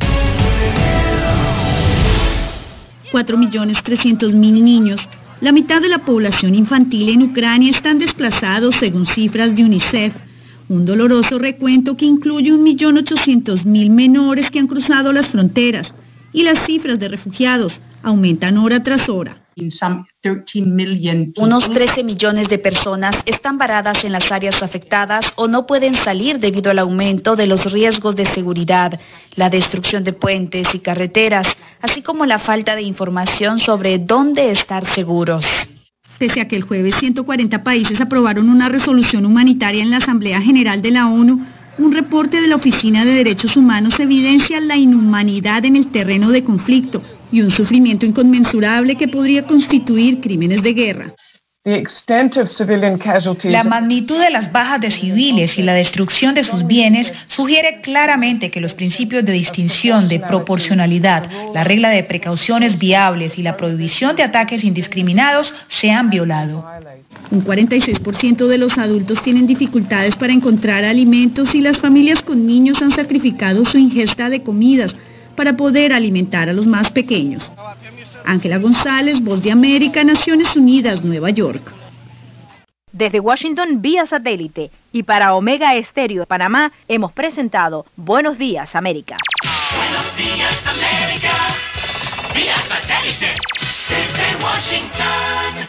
4.300.000 3.12 4.34
niños, 4.34 5.06
la 5.42 5.50
mitad 5.50 5.82
de 5.82 5.88
la 5.88 5.98
población 5.98 6.54
infantil 6.54 7.08
en 7.08 7.22
Ucrania 7.22 7.72
están 7.72 7.98
desplazados 7.98 8.76
según 8.76 9.06
cifras 9.06 9.56
de 9.56 9.64
UNICEF, 9.64 10.14
un 10.68 10.84
doloroso 10.84 11.36
recuento 11.40 11.96
que 11.96 12.04
incluye 12.04 12.52
1.800.000 12.52 13.90
menores 13.90 14.52
que 14.52 14.60
han 14.60 14.68
cruzado 14.68 15.12
las 15.12 15.30
fronteras 15.30 15.92
y 16.32 16.44
las 16.44 16.64
cifras 16.64 17.00
de 17.00 17.08
refugiados 17.08 17.80
aumentan 18.04 18.56
hora 18.56 18.84
tras 18.84 19.08
hora. 19.08 19.41
Unos 21.36 21.70
13 21.70 22.04
millones 22.04 22.48
de 22.48 22.58
personas 22.58 23.16
están 23.26 23.58
varadas 23.58 24.02
en 24.04 24.12
las 24.12 24.32
áreas 24.32 24.62
afectadas 24.62 25.32
o 25.36 25.46
no 25.46 25.66
pueden 25.66 25.94
salir 25.94 26.38
debido 26.38 26.70
al 26.70 26.78
aumento 26.78 27.36
de 27.36 27.46
los 27.46 27.70
riesgos 27.70 28.16
de 28.16 28.24
seguridad, 28.32 28.98
la 29.36 29.50
destrucción 29.50 30.04
de 30.04 30.14
puentes 30.14 30.68
y 30.72 30.78
carreteras, 30.78 31.46
así 31.82 32.00
como 32.00 32.24
la 32.24 32.38
falta 32.38 32.76
de 32.76 32.82
información 32.82 33.58
sobre 33.58 33.98
dónde 33.98 34.50
estar 34.50 34.86
seguros. 34.94 35.44
Pese 36.18 36.40
a 36.40 36.48
que 36.48 36.56
el 36.56 36.62
jueves 36.62 36.94
140 37.00 37.62
países 37.62 38.00
aprobaron 38.00 38.48
una 38.48 38.70
resolución 38.70 39.26
humanitaria 39.26 39.82
en 39.82 39.90
la 39.90 39.98
Asamblea 39.98 40.40
General 40.40 40.80
de 40.80 40.92
la 40.92 41.08
ONU, 41.08 41.44
un 41.78 41.92
reporte 41.92 42.40
de 42.40 42.46
la 42.46 42.56
Oficina 42.56 43.04
de 43.04 43.12
Derechos 43.12 43.56
Humanos 43.56 44.00
evidencia 44.00 44.60
la 44.60 44.76
inhumanidad 44.76 45.64
en 45.66 45.76
el 45.76 45.88
terreno 45.88 46.30
de 46.30 46.44
conflicto 46.44 47.02
y 47.32 47.40
un 47.40 47.50
sufrimiento 47.50 48.06
inconmensurable 48.06 48.96
que 48.96 49.08
podría 49.08 49.44
constituir 49.46 50.20
crímenes 50.20 50.62
de 50.62 50.72
guerra. 50.74 51.14
La 51.64 53.62
magnitud 53.62 54.20
de 54.20 54.30
las 54.30 54.50
bajas 54.50 54.80
de 54.80 54.90
civiles 54.90 55.56
y 55.58 55.62
la 55.62 55.74
destrucción 55.74 56.34
de 56.34 56.42
sus 56.42 56.66
bienes 56.66 57.12
sugiere 57.28 57.80
claramente 57.80 58.50
que 58.50 58.60
los 58.60 58.74
principios 58.74 59.24
de 59.24 59.30
distinción, 59.30 60.08
de 60.08 60.18
proporcionalidad, 60.18 61.30
la 61.54 61.62
regla 61.62 61.90
de 61.90 62.02
precauciones 62.02 62.80
viables 62.80 63.38
y 63.38 63.44
la 63.44 63.56
prohibición 63.56 64.16
de 64.16 64.24
ataques 64.24 64.64
indiscriminados 64.64 65.54
se 65.68 65.92
han 65.92 66.10
violado. 66.10 66.66
Un 67.30 67.44
46% 67.44 68.48
de 68.48 68.58
los 68.58 68.76
adultos 68.76 69.22
tienen 69.22 69.46
dificultades 69.46 70.16
para 70.16 70.32
encontrar 70.32 70.84
alimentos 70.84 71.54
y 71.54 71.60
las 71.60 71.78
familias 71.78 72.22
con 72.22 72.44
niños 72.44 72.82
han 72.82 72.90
sacrificado 72.90 73.64
su 73.64 73.78
ingesta 73.78 74.28
de 74.28 74.42
comidas 74.42 74.96
para 75.32 75.56
poder 75.56 75.92
alimentar 75.92 76.48
a 76.48 76.52
los 76.52 76.66
más 76.66 76.90
pequeños. 76.90 77.52
Ángela 78.24 78.58
González, 78.58 79.22
Voz 79.22 79.42
de 79.42 79.50
América, 79.50 80.04
Naciones 80.04 80.54
Unidas, 80.56 81.02
Nueva 81.02 81.30
York. 81.30 81.72
Desde 82.92 83.20
Washington 83.20 83.80
vía 83.80 84.04
satélite 84.04 84.70
y 84.92 85.04
para 85.04 85.34
Omega 85.34 85.74
Estéreo 85.76 86.20
de 86.20 86.26
Panamá 86.26 86.72
hemos 86.88 87.12
presentado 87.12 87.86
Buenos 87.96 88.36
Días 88.36 88.76
América. 88.76 89.16
Buenos 89.74 90.16
días 90.16 90.66
América, 90.66 91.32
vía 92.34 92.56
satélite 92.68 93.32
desde 93.88 94.44
Washington. 94.44 95.68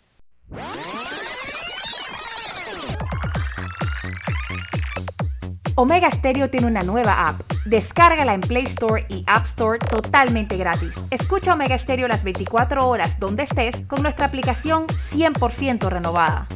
Omega 5.76 6.10
Stereo 6.12 6.50
tiene 6.50 6.68
una 6.68 6.84
nueva 6.84 7.28
app. 7.28 7.42
Descárgala 7.66 8.36
en 8.36 8.42
Play 8.42 8.66
Store 8.66 9.06
y 9.10 9.24
App 9.26 9.48
Store 9.48 9.80
totalmente 9.80 10.56
gratis. 10.56 10.92
Escucha 11.10 11.54
Omega 11.54 11.80
Stereo 11.80 12.08
las 12.08 12.24
24 12.24 12.88
horas 12.88 13.18
donde 13.20 13.44
estés 13.44 13.76
con 13.88 14.04
nuestra 14.04 14.28
aplicación 14.28 14.86
100% 15.14 15.90
renovada. 15.90 16.48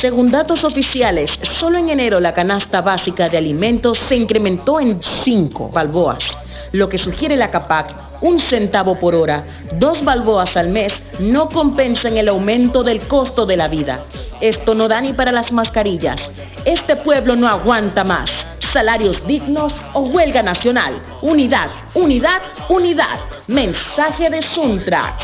Según 0.00 0.30
datos 0.30 0.62
oficiales, 0.62 1.30
solo 1.42 1.78
en 1.78 1.90
enero 1.90 2.20
la 2.20 2.34
canasta 2.34 2.80
básica 2.80 3.28
de 3.28 3.38
alimentos 3.38 3.98
se 4.08 4.14
incrementó 4.14 4.78
en 4.78 5.00
5 5.24 5.70
balboas, 5.70 6.22
lo 6.72 6.88
que 6.88 6.98
sugiere 6.98 7.36
la 7.36 7.50
CAPAC, 7.50 7.94
un 8.22 8.40
centavo 8.40 8.98
por 8.98 9.14
hora, 9.14 9.44
dos 9.74 10.02
balboas 10.04 10.56
al 10.56 10.70
mes, 10.70 10.92
no 11.18 11.48
compensan 11.48 12.16
el 12.16 12.28
aumento 12.28 12.82
del 12.82 13.00
costo 13.08 13.46
de 13.46 13.56
la 13.56 13.68
vida. 13.68 14.00
Esto 14.40 14.74
no 14.74 14.88
da 14.88 15.00
ni 15.00 15.12
para 15.12 15.32
las 15.32 15.52
mascarillas. 15.52 16.20
Este 16.64 16.96
pueblo 16.96 17.36
no 17.36 17.48
aguanta 17.48 18.04
más. 18.04 18.30
Salarios 18.72 19.24
dignos 19.26 19.72
o 19.92 20.00
huelga 20.00 20.42
nacional. 20.42 21.00
Unidad, 21.20 21.70
unidad, 21.94 22.40
unidad. 22.68 23.20
Mensaje 23.46 24.30
de 24.30 24.42
Suntra. 24.42 25.16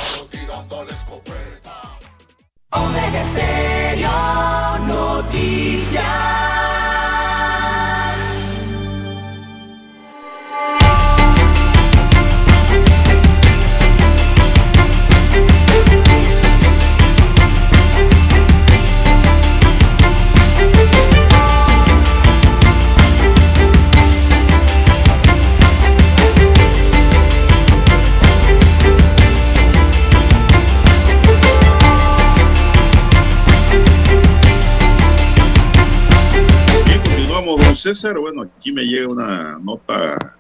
César. 37.78 38.18
Bueno, 38.18 38.42
aquí 38.42 38.72
me 38.72 38.84
llega 38.84 39.08
una 39.08 39.58
nota, 39.58 40.36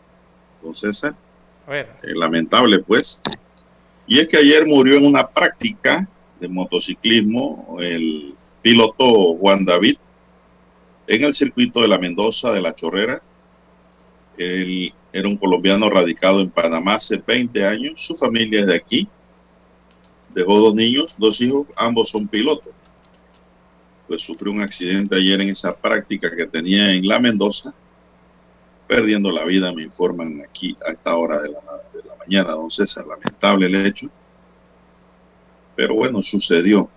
don 0.62 0.74
César, 0.74 1.14
A 1.66 1.70
ver, 1.70 1.88
eh, 2.02 2.14
lamentable 2.14 2.80
pues. 2.80 3.20
Y 4.06 4.18
es 4.18 4.28
que 4.28 4.38
ayer 4.38 4.66
murió 4.66 4.96
en 4.96 5.06
una 5.06 5.26
práctica 5.26 6.08
de 6.40 6.48
motociclismo 6.48 7.76
el 7.80 8.34
piloto 8.62 9.34
Juan 9.36 9.64
David 9.64 9.96
en 11.06 11.24
el 11.24 11.34
circuito 11.34 11.80
de 11.80 11.88
la 11.88 11.98
Mendoza 11.98 12.52
de 12.52 12.60
la 12.60 12.74
Chorrera. 12.74 13.22
Él 14.36 14.92
era 15.12 15.28
un 15.28 15.36
colombiano 15.36 15.88
radicado 15.90 16.40
en 16.40 16.50
Panamá 16.50 16.94
hace 16.94 17.22
20 17.24 17.64
años. 17.64 17.94
Su 17.96 18.14
familia 18.14 18.60
es 18.60 18.66
de 18.66 18.76
aquí. 18.76 19.08
Dejó 20.34 20.58
dos 20.60 20.74
niños, 20.74 21.14
dos 21.18 21.40
hijos, 21.40 21.66
ambos 21.76 22.10
son 22.10 22.28
pilotos. 22.28 22.72
Pues 24.08 24.22
sufrió 24.22 24.52
un 24.52 24.62
accidente 24.62 25.16
ayer 25.16 25.40
en 25.40 25.50
esa 25.50 25.76
práctica 25.76 26.34
que 26.34 26.46
tenía 26.46 26.92
en 26.92 27.06
la 27.06 27.20
Mendoza, 27.20 27.72
perdiendo 28.86 29.30
la 29.30 29.44
vida, 29.44 29.72
me 29.72 29.82
informan 29.82 30.42
aquí 30.42 30.74
a 30.86 30.92
esta 30.92 31.14
hora 31.16 31.40
de 31.40 31.50
la, 31.50 31.60
de 31.92 32.08
la 32.08 32.16
mañana, 32.16 32.52
don 32.52 32.70
César. 32.70 33.06
Lamentable 33.06 33.66
el 33.66 33.86
hecho. 33.86 34.08
Pero 35.76 35.94
bueno, 35.94 36.22
sucedió 36.22 36.90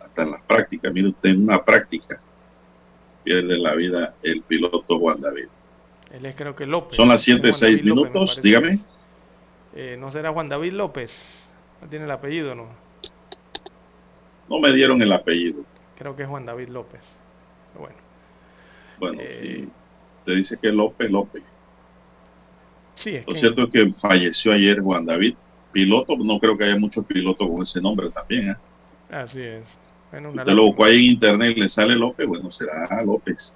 hasta 0.00 0.22
en 0.22 0.30
las 0.30 0.42
prácticas. 0.42 0.92
Mire 0.92 1.08
usted, 1.08 1.30
en 1.30 1.42
una 1.42 1.62
práctica 1.62 2.20
pierde 3.24 3.58
la 3.58 3.74
vida 3.74 4.14
el 4.22 4.42
piloto 4.42 4.98
Juan 4.98 5.20
David. 5.20 5.46
Él 6.12 6.26
es 6.26 6.36
creo 6.36 6.54
que 6.54 6.66
López. 6.66 6.96
Son 6.96 7.08
las 7.08 7.22
7, 7.22 7.52
6 7.52 7.82
minutos, 7.84 8.40
dígame. 8.42 8.80
Eh, 9.74 9.96
¿No 9.98 10.10
será 10.10 10.30
Juan 10.32 10.48
David 10.48 10.72
López? 10.72 11.10
No 11.80 11.88
tiene 11.88 12.04
el 12.04 12.10
apellido, 12.10 12.54
¿no? 12.54 12.68
No 14.48 14.60
me 14.60 14.72
dieron 14.72 15.00
el 15.00 15.12
apellido. 15.12 15.64
Creo 16.02 16.16
que 16.16 16.24
es 16.24 16.28
Juan 16.28 16.44
David 16.44 16.68
López. 16.70 17.00
Bueno. 17.78 17.94
Bueno, 18.98 19.18
eh, 19.20 19.68
te 20.24 20.34
dice 20.34 20.58
que 20.60 20.72
López 20.72 21.08
López. 21.08 21.44
Sí, 22.96 23.14
es 23.14 23.24
Lo 23.24 23.34
que... 23.34 23.38
cierto 23.38 23.62
es 23.62 23.70
que 23.70 23.92
falleció 23.92 24.50
ayer 24.50 24.80
Juan 24.80 25.06
David. 25.06 25.36
Piloto, 25.70 26.16
no 26.16 26.40
creo 26.40 26.58
que 26.58 26.64
haya 26.64 26.76
muchos 26.76 27.06
pilotos 27.06 27.48
con 27.48 27.62
ese 27.62 27.80
nombre 27.80 28.10
también. 28.10 28.50
¿eh? 28.50 28.56
Así 29.12 29.42
es. 29.42 29.64
Bueno, 30.10 30.30
una 30.32 30.42
Usted 30.42 30.54
lo 30.54 30.64
buscó 30.64 30.86
ahí 30.86 31.06
en 31.06 31.12
internet 31.12 31.56
y 31.56 31.60
le 31.60 31.68
sale 31.68 31.94
López, 31.94 32.26
bueno, 32.26 32.50
será 32.50 33.00
López. 33.04 33.54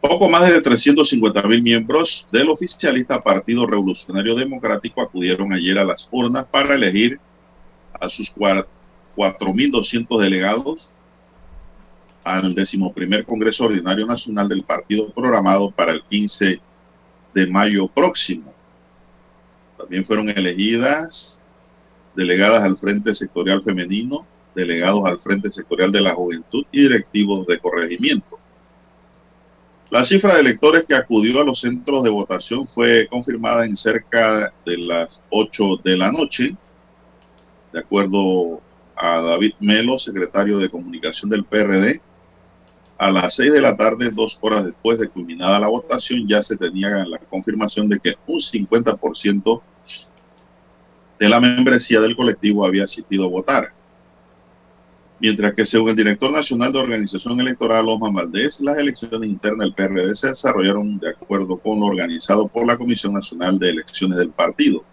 Poco 0.00 0.28
más 0.28 0.50
de 0.50 0.60
350 0.60 1.42
mil 1.44 1.62
miembros 1.62 2.26
del 2.32 2.48
oficialista 2.48 3.22
Partido 3.22 3.68
Revolucionario 3.68 4.34
Democrático 4.34 5.00
acudieron 5.00 5.52
ayer 5.52 5.78
a 5.78 5.84
las 5.84 6.08
urnas 6.10 6.44
para 6.50 6.74
elegir 6.74 7.20
a 7.92 8.10
sus 8.10 8.28
4.200 9.18 10.20
delegados 10.20 10.90
al 12.22 12.54
decimoprimer 12.54 13.24
Congreso 13.24 13.64
Ordinario 13.64 14.06
Nacional 14.06 14.48
del 14.48 14.62
Partido 14.62 15.10
programado 15.10 15.72
para 15.72 15.92
el 15.92 16.02
15 16.04 16.60
de 17.34 17.46
mayo 17.48 17.88
próximo. 17.88 18.54
También 19.76 20.04
fueron 20.04 20.28
elegidas 20.28 21.42
delegadas 22.14 22.62
al 22.62 22.76
Frente 22.76 23.12
Sectorial 23.12 23.62
Femenino, 23.62 24.24
delegados 24.54 25.04
al 25.04 25.18
Frente 25.18 25.50
Sectorial 25.50 25.90
de 25.90 26.00
la 26.00 26.14
Juventud 26.14 26.64
y 26.70 26.82
directivos 26.82 27.46
de 27.48 27.58
corregimiento. 27.58 28.38
La 29.90 30.04
cifra 30.04 30.34
de 30.34 30.40
electores 30.42 30.84
que 30.84 30.94
acudió 30.94 31.40
a 31.40 31.44
los 31.44 31.60
centros 31.60 32.04
de 32.04 32.10
votación 32.10 32.68
fue 32.68 33.08
confirmada 33.08 33.64
en 33.64 33.76
cerca 33.76 34.52
de 34.64 34.78
las 34.78 35.18
8 35.30 35.80
de 35.82 35.96
la 35.96 36.12
noche, 36.12 36.54
de 37.72 37.78
acuerdo 37.78 38.60
a 38.98 39.20
David 39.20 39.54
Melo, 39.60 39.98
secretario 39.98 40.58
de 40.58 40.68
comunicación 40.68 41.30
del 41.30 41.44
PRD. 41.44 42.00
A 42.98 43.10
las 43.12 43.36
6 43.36 43.52
de 43.52 43.60
la 43.60 43.76
tarde, 43.76 44.10
dos 44.10 44.38
horas 44.40 44.64
después 44.64 44.98
de 44.98 45.08
culminada 45.08 45.60
la 45.60 45.68
votación, 45.68 46.26
ya 46.26 46.42
se 46.42 46.56
tenía 46.56 47.04
la 47.04 47.18
confirmación 47.18 47.88
de 47.88 48.00
que 48.00 48.16
un 48.26 48.40
50% 48.40 49.62
de 51.18 51.28
la 51.28 51.40
membresía 51.40 52.00
del 52.00 52.16
colectivo 52.16 52.66
había 52.66 52.84
asistido 52.84 53.26
a 53.26 53.28
votar. 53.28 53.72
Mientras 55.20 55.54
que 55.54 55.66
según 55.66 55.90
el 55.90 55.96
director 55.96 56.30
nacional 56.30 56.72
de 56.72 56.78
organización 56.78 57.40
electoral, 57.40 57.88
Osman 57.88 58.14
Valdés, 58.14 58.60
las 58.60 58.78
elecciones 58.78 59.28
internas 59.28 59.66
del 59.66 59.74
PRD 59.74 60.14
se 60.14 60.28
desarrollaron 60.28 60.98
de 60.98 61.10
acuerdo 61.10 61.58
con 61.58 61.80
lo 61.80 61.86
organizado 61.86 62.46
por 62.46 62.66
la 62.66 62.76
Comisión 62.76 63.14
Nacional 63.14 63.58
de 63.58 63.70
Elecciones 63.70 64.18
del 64.18 64.30
partido. 64.30 64.84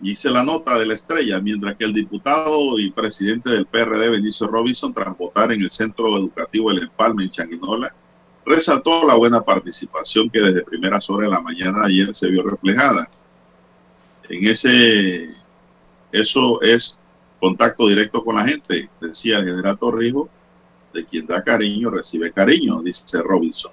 Hice 0.00 0.30
la 0.30 0.44
nota 0.44 0.78
de 0.78 0.86
la 0.86 0.94
estrella, 0.94 1.40
mientras 1.40 1.76
que 1.76 1.84
el 1.84 1.92
diputado 1.92 2.78
y 2.78 2.90
presidente 2.90 3.50
del 3.50 3.66
PRD, 3.66 4.10
Benicio 4.10 4.46
Robinson, 4.46 4.94
tras 4.94 5.16
votar 5.18 5.50
en 5.52 5.62
el 5.62 5.70
Centro 5.70 6.16
Educativo 6.16 6.70
El 6.70 6.84
Empalme 6.84 7.24
en 7.24 7.30
Changuinola, 7.30 7.92
resaltó 8.46 9.06
la 9.06 9.14
buena 9.14 9.42
participación 9.42 10.30
que 10.30 10.40
desde 10.40 10.62
primeras 10.62 11.10
horas 11.10 11.28
de 11.28 11.34
la 11.34 11.42
mañana 11.42 11.84
ayer 11.84 12.14
se 12.14 12.28
vio 12.28 12.42
reflejada. 12.42 13.08
En 14.28 14.46
ese, 14.46 15.34
eso 16.12 16.62
es 16.62 16.98
contacto 17.40 17.88
directo 17.88 18.24
con 18.24 18.36
la 18.36 18.46
gente, 18.46 18.88
decía 19.00 19.38
el 19.38 19.46
general 19.46 19.78
Torrijos, 19.78 20.28
de 20.92 21.04
quien 21.04 21.26
da 21.26 21.42
cariño 21.42 21.90
recibe 21.90 22.32
cariño, 22.32 22.80
dice 22.82 23.20
Robinson. 23.22 23.72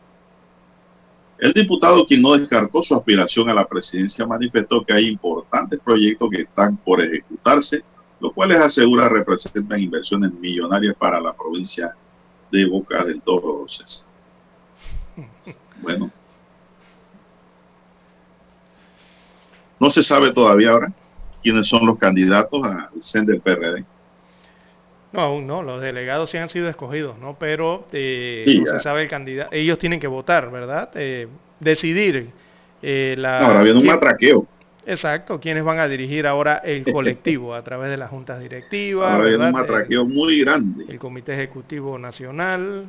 El 1.37 1.51
diputado, 1.53 2.05
quien 2.05 2.21
no 2.21 2.37
descartó 2.37 2.81
su 2.81 2.95
aspiración 2.95 3.49
a 3.49 3.53
la 3.53 3.67
presidencia, 3.67 4.25
manifestó 4.25 4.85
que 4.85 4.93
hay 4.93 5.07
importantes 5.07 5.79
proyectos 5.83 6.29
que 6.29 6.41
están 6.43 6.77
por 6.77 7.01
ejecutarse, 7.01 7.83
los 8.19 8.31
cuales 8.33 8.57
asegura 8.59 9.09
representan 9.09 9.81
inversiones 9.81 10.33
millonarias 10.33 10.95
para 10.95 11.19
la 11.19 11.33
provincia 11.33 11.93
de 12.51 12.65
Boca 12.65 13.03
del 13.03 13.21
Toro. 13.21 13.65
César. 13.67 14.07
Bueno. 15.81 16.09
No 19.77 19.89
se 19.89 20.01
sabe 20.01 20.31
todavía 20.31 20.71
ahora 20.71 20.93
quiénes 21.43 21.67
son 21.67 21.85
los 21.85 21.97
candidatos 21.99 22.63
al 22.63 22.89
CEN 23.01 23.25
del 23.25 23.41
PRD. 23.41 23.85
No, 25.15 25.21
aún 25.21 25.47
no, 25.47 25.63
los 25.63 25.81
delegados 25.81 26.29
sí 26.29 26.37
han 26.37 26.49
sido 26.49 26.67
escogidos, 26.67 27.17
¿no? 27.19 27.37
Pero 27.39 27.87
eh, 27.93 28.41
Sí, 28.45 28.59
no 28.59 28.71
se 28.73 28.79
sabe 28.81 29.03
el 29.03 29.09
candidato. 29.09 29.49
Ellos 29.55 29.79
tienen 29.79 29.99
que 29.99 30.07
votar, 30.07 30.51
¿verdad? 30.51 30.89
Eh, 30.95 31.27
decidir 31.59 32.31
eh, 32.81 33.15
la... 33.17 33.39
Ahora 33.39 33.63
viene 33.63 33.79
un 33.79 33.85
matraqueo. 33.85 34.45
Exacto, 34.85 35.39
quiénes 35.39 35.63
van 35.63 35.79
a 35.79 35.87
dirigir 35.87 36.27
ahora 36.27 36.57
el 36.57 36.83
colectivo 36.91 37.55
a 37.55 37.63
través 37.63 37.89
de 37.89 37.97
las 37.97 38.09
juntas 38.09 38.39
directivas, 38.39 39.09
Ahora 39.13 39.27
viene 39.27 39.45
un 39.45 39.51
matraqueo 39.53 40.05
muy 40.05 40.41
grande. 40.41 40.85
el 40.89 40.99
Comité 40.99 41.33
Ejecutivo 41.33 41.97
Nacional 41.97 42.85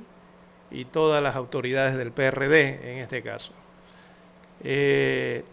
y 0.71 0.85
todas 0.87 1.23
las 1.23 1.37
autoridades 1.37 1.97
del 1.97 2.11
PRD 2.11 2.93
en 2.93 2.99
este 2.99 3.23
caso. 3.23 3.53
Eh, 4.65 5.45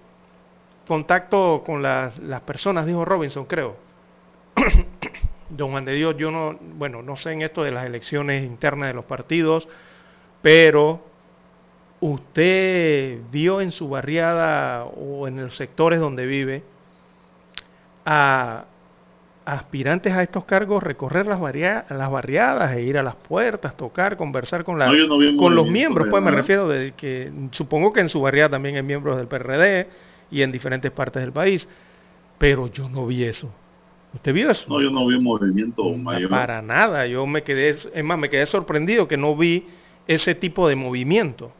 contacto 0.88 1.64
con 1.66 1.82
las, 1.82 2.18
las 2.20 2.41
personas, 2.41 2.86
dijo 2.88 3.06
Robinson, 3.06 3.45
creo. 3.45 3.76
Don 5.56 5.72
Juan 5.72 5.86
de 5.86 5.94
Dios, 5.94 6.16
yo 6.18 6.32
no, 6.32 6.58
bueno, 6.78 7.02
no 7.02 7.16
sé 7.16 7.32
en 7.32 7.42
esto 7.42 7.64
de 7.64 7.72
las 7.72 7.86
elecciones 7.86 8.44
internas 8.44 8.90
de 8.90 8.94
los 8.94 9.06
partidos, 9.06 9.68
pero 10.42 11.02
usted 12.00 13.20
vio 13.32 13.62
en 13.62 13.72
su 13.72 13.88
barriada 13.88 14.86
o 14.86 15.28
en 15.28 15.42
los 15.42 15.56
sectores 15.56 16.00
donde 16.00 16.26
vive 16.26 16.64
a 18.06 18.66
aspirantes 19.46 20.14
a 20.14 20.24
estos 20.24 20.46
cargos 20.46 20.82
recorrer 20.84 21.26
las, 21.28 21.40
las 21.40 22.12
barriadas 22.12 22.76
e 22.76 22.82
ir 22.82 22.98
a 22.98 23.04
las 23.04 23.16
puertas, 23.16 23.76
tocar, 23.76 24.18
conversar 24.18 24.64
con, 24.64 24.80
la, 24.80 24.92
con 25.38 25.56
los 25.56 25.68
miembros, 25.68 26.08
pues 26.10 26.24
me 26.24 26.32
refiero 26.32 26.68
de 26.68 26.94
que 26.94 27.32
supongo 27.52 27.92
que 27.94 28.02
en 28.02 28.10
su 28.10 28.22
barriada 28.22 28.52
también 28.52 28.76
hay 28.76 28.84
miembros 28.84 29.18
del 29.18 29.28
PRD 29.28 29.88
y 30.32 30.42
en 30.42 30.52
diferentes 30.52 30.92
partes 30.92 31.22
del 31.22 31.32
país, 31.32 31.68
pero 32.38 32.68
yo 32.68 32.90
no 32.90 33.06
vi 33.06 33.24
eso. 33.24 33.50
¿Usted 34.14 34.34
vio 34.34 34.52
eso? 34.52 34.65
No, 34.69 34.81
yo 34.81 34.91
no 34.91 35.07
vi 35.07 35.19
movimiento 35.19 35.84
mayor. 35.90 36.30
Para 36.30 36.61
nada, 36.61 37.07
yo 37.07 37.26
me 37.26 37.44
quedé, 37.44 37.69
es 37.69 38.03
más, 38.03 38.18
me 38.18 38.30
quedé 38.30 38.45
sorprendido 38.45 39.07
que 39.07 39.18
no 39.18 39.35
vi 39.35 39.65
ese 40.07 40.35
tipo 40.35 40.68
de 40.68 40.76
movimiento. 40.76 41.52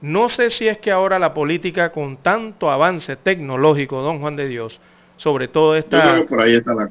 No 0.00 0.28
sé 0.28 0.50
si 0.50 0.68
es 0.68 0.78
que 0.78 0.90
ahora 0.90 1.18
la 1.18 1.34
política 1.34 1.90
con 1.90 2.18
tanto 2.18 2.70
avance 2.70 3.16
tecnológico, 3.16 4.02
don 4.02 4.20
Juan 4.20 4.36
de 4.36 4.46
Dios, 4.46 4.80
sobre 5.16 5.48
todo 5.48 5.74
esta, 5.74 6.20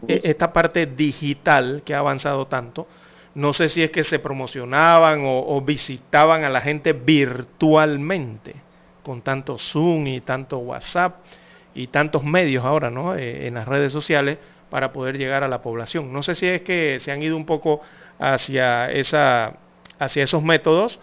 e, 0.08 0.20
esta 0.24 0.52
parte 0.52 0.88
digital 0.88 1.84
que 1.86 1.94
ha 1.94 2.00
avanzado 2.00 2.48
tanto, 2.48 2.88
no 3.36 3.54
sé 3.54 3.70
si 3.70 3.84
es 3.84 3.92
que 3.92 4.04
se 4.04 4.20
promocionaban 4.20 5.22
o, 5.26 5.62
visitaban 5.62 6.44
a 6.46 6.50
la 6.50 6.62
gente 6.62 6.94
virtualmente, 6.94 8.56
con 9.04 9.22
tanto 9.22 9.58
Zoom 9.58 10.08
y 10.08 10.22
tanto 10.22 10.58
WhatsApp 10.58 11.18
y 11.76 11.88
tantos 11.88 12.24
medios 12.24 12.64
ahora 12.64 12.90
¿no? 12.90 13.16
Eh, 13.16 13.48
en 13.48 13.56
las 13.56 13.68
redes 13.68 13.92
sociales 13.92 14.38
para 14.70 14.92
poder 14.92 15.18
llegar 15.18 15.44
a 15.44 15.48
la 15.48 15.62
población. 15.62 16.12
No 16.12 16.24
sé 16.24 16.36
si 16.36 16.48
es 16.48 16.62
que 16.62 17.00
se 17.00 17.12
han 17.12 17.22
ido 17.22 17.38
un 17.38 17.46
poco 17.46 17.82
hacia, 18.20 18.92
esa, 18.92 19.54
hacia 20.00 20.24
esos 20.24 20.44
métodos 20.44 21.00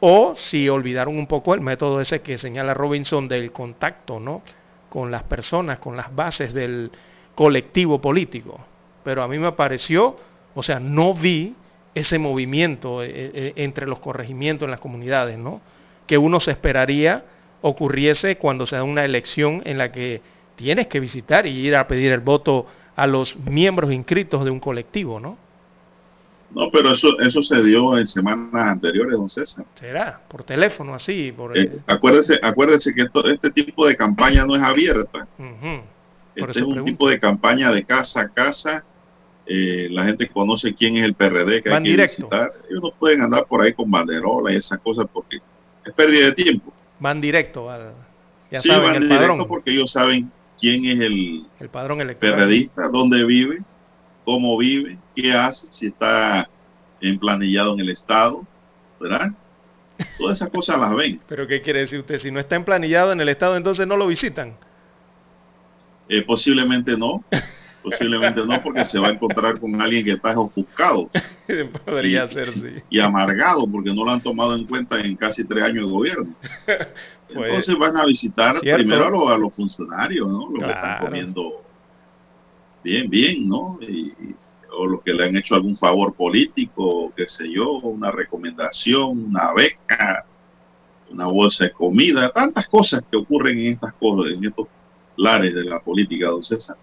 o 0.00 0.34
si 0.36 0.68
olvidaron 0.68 1.16
un 1.16 1.26
poco 1.26 1.54
el 1.54 1.60
método 1.60 2.00
ese 2.00 2.22
que 2.22 2.38
señala 2.38 2.74
Robinson 2.74 3.28
del 3.28 3.52
contacto, 3.52 4.18
¿no? 4.18 4.42
Con 4.88 5.10
las 5.10 5.22
personas, 5.22 5.78
con 5.78 5.96
las 5.96 6.14
bases 6.14 6.52
del 6.52 6.90
colectivo 7.34 8.00
político. 8.00 8.60
Pero 9.04 9.22
a 9.22 9.28
mí 9.28 9.38
me 9.38 9.52
pareció, 9.52 10.16
o 10.54 10.62
sea, 10.62 10.80
no 10.80 11.14
vi 11.14 11.54
ese 11.94 12.18
movimiento 12.18 13.02
eh, 13.02 13.10
eh, 13.14 13.52
entre 13.56 13.86
los 13.86 14.00
corregimientos 14.00 14.66
en 14.66 14.70
las 14.70 14.80
comunidades, 14.80 15.38
¿no? 15.38 15.60
Que 16.06 16.18
uno 16.18 16.40
se 16.40 16.50
esperaría 16.50 17.24
ocurriese 17.62 18.36
cuando 18.36 18.66
se 18.66 18.76
da 18.76 18.82
una 18.82 19.04
elección 19.04 19.62
en 19.64 19.78
la 19.78 19.92
que 19.92 20.20
tienes 20.62 20.86
que 20.86 21.00
visitar 21.00 21.46
y 21.46 21.50
ir 21.50 21.74
a 21.74 21.88
pedir 21.88 22.12
el 22.12 22.20
voto 22.20 22.66
a 22.94 23.06
los 23.06 23.36
miembros 23.36 23.92
inscritos 23.92 24.44
de 24.44 24.50
un 24.50 24.60
colectivo, 24.60 25.18
¿no? 25.18 25.36
No, 26.54 26.70
pero 26.70 26.92
eso, 26.92 27.18
eso 27.20 27.42
se 27.42 27.62
dio 27.62 27.98
en 27.98 28.06
semanas 28.06 28.68
anteriores, 28.68 29.16
don 29.16 29.28
César. 29.28 29.64
¿Será? 29.74 30.20
Por 30.28 30.44
teléfono, 30.44 30.94
así. 30.94 31.32
Por... 31.32 31.56
Eh, 31.56 31.78
acuérdese, 31.86 32.38
acuérdese 32.42 32.94
que 32.94 33.08
este 33.24 33.50
tipo 33.50 33.86
de 33.86 33.96
campaña 33.96 34.44
no 34.44 34.54
es 34.54 34.62
abierta. 34.62 35.26
Este 36.34 36.60
es 36.60 36.62
un 36.62 36.84
tipo 36.84 37.08
de 37.08 37.18
campaña 37.18 37.72
de 37.72 37.84
casa 37.84 38.20
a 38.20 38.28
casa. 38.28 38.84
Eh, 39.46 39.88
la 39.90 40.04
gente 40.04 40.28
conoce 40.28 40.74
quién 40.74 40.96
es 40.98 41.04
el 41.04 41.14
PRD 41.14 41.62
que 41.62 41.74
hay 41.74 41.82
que 41.82 41.90
directo. 41.90 42.28
visitar. 42.28 42.52
Ellos 42.70 42.82
no 42.82 42.90
pueden 42.92 43.22
andar 43.22 43.46
por 43.46 43.62
ahí 43.62 43.72
con 43.72 43.90
banderola 43.90 44.52
y 44.52 44.56
esas 44.56 44.78
cosas 44.78 45.06
porque 45.12 45.38
es 45.84 45.92
pérdida 45.92 46.26
de 46.26 46.32
tiempo. 46.32 46.72
Van 47.00 47.20
directo 47.20 47.68
al... 47.68 47.94
Ya 48.50 48.60
sí, 48.60 48.68
van 48.68 49.00
directo 49.00 49.16
padrón. 49.16 49.48
porque 49.48 49.72
ellos 49.72 49.90
saben 49.90 50.30
quién 50.62 50.84
es 50.86 51.00
el, 51.00 51.44
el 51.58 51.68
padrón 51.68 52.00
electoral. 52.00 52.36
PRDista, 52.36 52.88
dónde 52.88 53.24
vive, 53.24 53.58
cómo 54.24 54.56
vive, 54.56 54.96
qué 55.14 55.32
hace, 55.32 55.66
si 55.70 55.88
está 55.88 56.48
emplanillado 57.00 57.74
en 57.74 57.80
el 57.80 57.88
Estado, 57.90 58.46
¿verdad? 59.00 59.32
Todas 60.16 60.38
esas 60.38 60.50
cosas 60.50 60.78
las 60.78 60.94
ven. 60.94 61.20
¿Pero 61.28 61.48
qué 61.48 61.60
quiere 61.60 61.80
decir 61.80 61.98
usted? 61.98 62.20
Si 62.20 62.30
no 62.30 62.38
está 62.38 62.54
emplanillado 62.54 63.12
en 63.12 63.20
el 63.20 63.28
Estado, 63.28 63.56
entonces 63.56 63.86
no 63.88 63.96
lo 63.96 64.06
visitan. 64.06 64.54
Eh, 66.08 66.22
posiblemente 66.22 66.96
no. 66.96 67.24
Posiblemente 67.82 68.46
no, 68.46 68.62
porque 68.62 68.84
se 68.84 68.98
va 68.98 69.08
a 69.08 69.12
encontrar 69.12 69.58
con 69.58 69.80
alguien 69.80 70.04
que 70.04 70.12
está 70.12 70.38
ofuscado. 70.38 71.10
Podría 71.84 72.30
ser, 72.30 72.52
sí. 72.52 72.82
Y 72.90 73.00
amargado, 73.00 73.66
porque 73.66 73.92
no 73.92 74.04
lo 74.04 74.10
han 74.10 74.20
tomado 74.20 74.54
en 74.54 74.66
cuenta 74.66 75.00
en 75.00 75.16
casi 75.16 75.44
tres 75.44 75.64
años 75.64 75.86
de 75.86 75.92
gobierno. 75.92 76.34
Entonces 77.28 77.76
van 77.76 77.96
a 77.96 78.04
visitar 78.04 78.60
primero 78.60 79.28
a 79.28 79.38
los, 79.38 79.54
funcionarios, 79.54 80.28
¿no? 80.28 80.50
Los 80.50 80.62
que 80.62 80.70
están 80.70 80.98
comiendo 81.00 81.62
bien, 82.84 83.08
bien, 83.08 83.48
¿no? 83.48 83.78
Y, 83.80 84.12
o 84.74 84.86
los 84.86 85.02
que 85.02 85.12
le 85.12 85.24
han 85.24 85.36
hecho 85.36 85.54
algún 85.54 85.76
favor 85.76 86.14
político, 86.14 87.12
qué 87.16 87.28
sé 87.28 87.50
yo, 87.50 87.72
una 87.72 88.10
recomendación, 88.10 89.26
una 89.26 89.52
beca, 89.52 90.24
una 91.10 91.26
bolsa 91.26 91.64
de 91.64 91.72
comida, 91.72 92.30
tantas 92.30 92.68
cosas 92.68 93.02
que 93.10 93.18
ocurren 93.18 93.58
en 93.58 93.72
estas 93.74 93.92
cosas, 93.94 94.32
en 94.32 94.44
estos 94.44 94.68
lares 95.16 95.54
de 95.54 95.64
la 95.64 95.80
política, 95.80 96.28
don 96.28 96.42
César. 96.42 96.76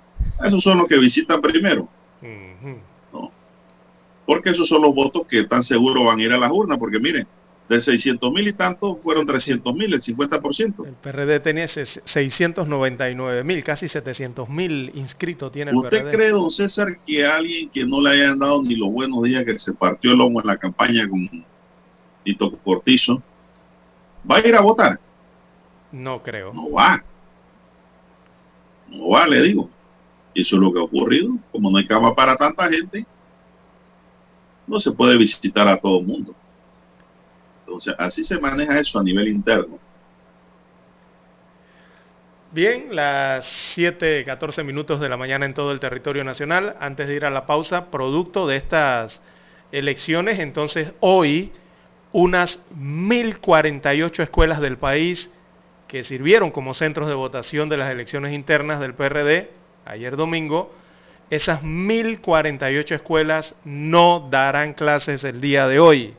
Esos 0.43 0.63
son 0.63 0.77
los 0.77 0.87
que 0.87 0.97
visitan 0.97 1.41
primero. 1.41 1.87
¿no? 3.11 3.31
Porque 4.25 4.51
esos 4.51 4.67
son 4.67 4.81
los 4.81 4.93
votos 4.93 5.27
que 5.27 5.43
tan 5.43 5.63
seguro 5.63 6.05
van 6.05 6.19
a 6.19 6.23
ir 6.23 6.33
a 6.33 6.37
las 6.37 6.51
urnas, 6.51 6.77
porque 6.77 6.99
miren, 6.99 7.27
de 7.69 7.81
600 7.81 8.31
mil 8.31 8.47
y 8.47 8.53
tantos 8.53 8.97
fueron 9.03 9.27
300 9.27 9.73
mil, 9.75 9.93
el 9.93 10.01
50%. 10.01 10.87
El 10.87 10.93
PRD 10.93 11.39
tenía 11.39 11.67
699 11.67 13.43
mil, 13.43 13.63
casi 13.63 13.87
700 13.87 14.49
mil 14.49 14.91
inscritos 14.95 15.51
tiene 15.51 15.71
el 15.71 15.77
¿Usted 15.77 16.09
cree, 16.09 16.29
don 16.29 16.49
César, 16.49 16.97
que 17.05 17.25
alguien 17.25 17.69
que 17.69 17.85
no 17.85 18.01
le 18.01 18.09
hayan 18.09 18.39
dado 18.39 18.63
ni 18.63 18.75
los 18.75 18.91
buenos 18.91 19.21
días 19.23 19.45
que 19.45 19.57
se 19.59 19.73
partió 19.73 20.11
el 20.11 20.17
lomo 20.17 20.41
en 20.41 20.47
la 20.47 20.57
campaña 20.57 21.07
con 21.07 21.29
Tito 22.23 22.57
Cortizo, 22.57 23.21
va 24.29 24.37
a 24.37 24.47
ir 24.47 24.55
a 24.55 24.61
votar? 24.61 24.99
No 25.91 26.23
creo. 26.23 26.53
No 26.53 26.71
va. 26.71 27.03
No 28.89 29.09
va, 29.09 29.27
le 29.27 29.43
digo. 29.43 29.69
Eso 30.41 30.55
es 30.55 30.61
lo 30.61 30.71
que 30.71 30.79
ha 30.79 30.83
ocurrido. 30.83 31.35
Como 31.51 31.69
no 31.69 31.77
hay 31.77 31.87
cama 31.87 32.15
para 32.15 32.35
tanta 32.35 32.69
gente, 32.69 33.05
no 34.67 34.79
se 34.79 34.91
puede 34.91 35.17
visitar 35.17 35.67
a 35.67 35.77
todo 35.77 35.99
el 35.99 36.05
mundo. 36.05 36.35
Entonces, 37.65 37.93
así 37.97 38.23
se 38.23 38.39
maneja 38.39 38.79
eso 38.79 38.99
a 38.99 39.03
nivel 39.03 39.27
interno. 39.27 39.77
Bien, 42.51 42.87
las 42.95 43.45
7, 43.75 44.23
14 44.25 44.63
minutos 44.63 44.99
de 44.99 45.09
la 45.09 45.17
mañana 45.17 45.45
en 45.45 45.53
todo 45.53 45.71
el 45.71 45.79
territorio 45.79 46.23
nacional. 46.23 46.75
Antes 46.79 47.07
de 47.07 47.15
ir 47.15 47.25
a 47.25 47.29
la 47.29 47.45
pausa, 47.45 47.91
producto 47.91 48.47
de 48.47 48.55
estas 48.55 49.21
elecciones, 49.71 50.39
entonces 50.39 50.93
hoy 50.99 51.51
unas 52.11 52.59
1.048 52.75 54.23
escuelas 54.23 54.61
del 54.61 54.77
país 54.77 55.29
que 55.87 56.03
sirvieron 56.03 56.49
como 56.49 56.73
centros 56.73 57.07
de 57.07 57.13
votación 57.13 57.69
de 57.69 57.77
las 57.77 57.91
elecciones 57.91 58.33
internas 58.33 58.79
del 58.79 58.95
PRD 58.95 59.58
ayer 59.89 60.15
domingo, 60.15 60.73
esas 61.29 61.61
1.048 61.61 62.91
escuelas 62.91 63.55
no 63.65 64.27
darán 64.31 64.73
clases 64.73 65.23
el 65.23 65.41
día 65.41 65.67
de 65.67 65.79
hoy. 65.79 66.13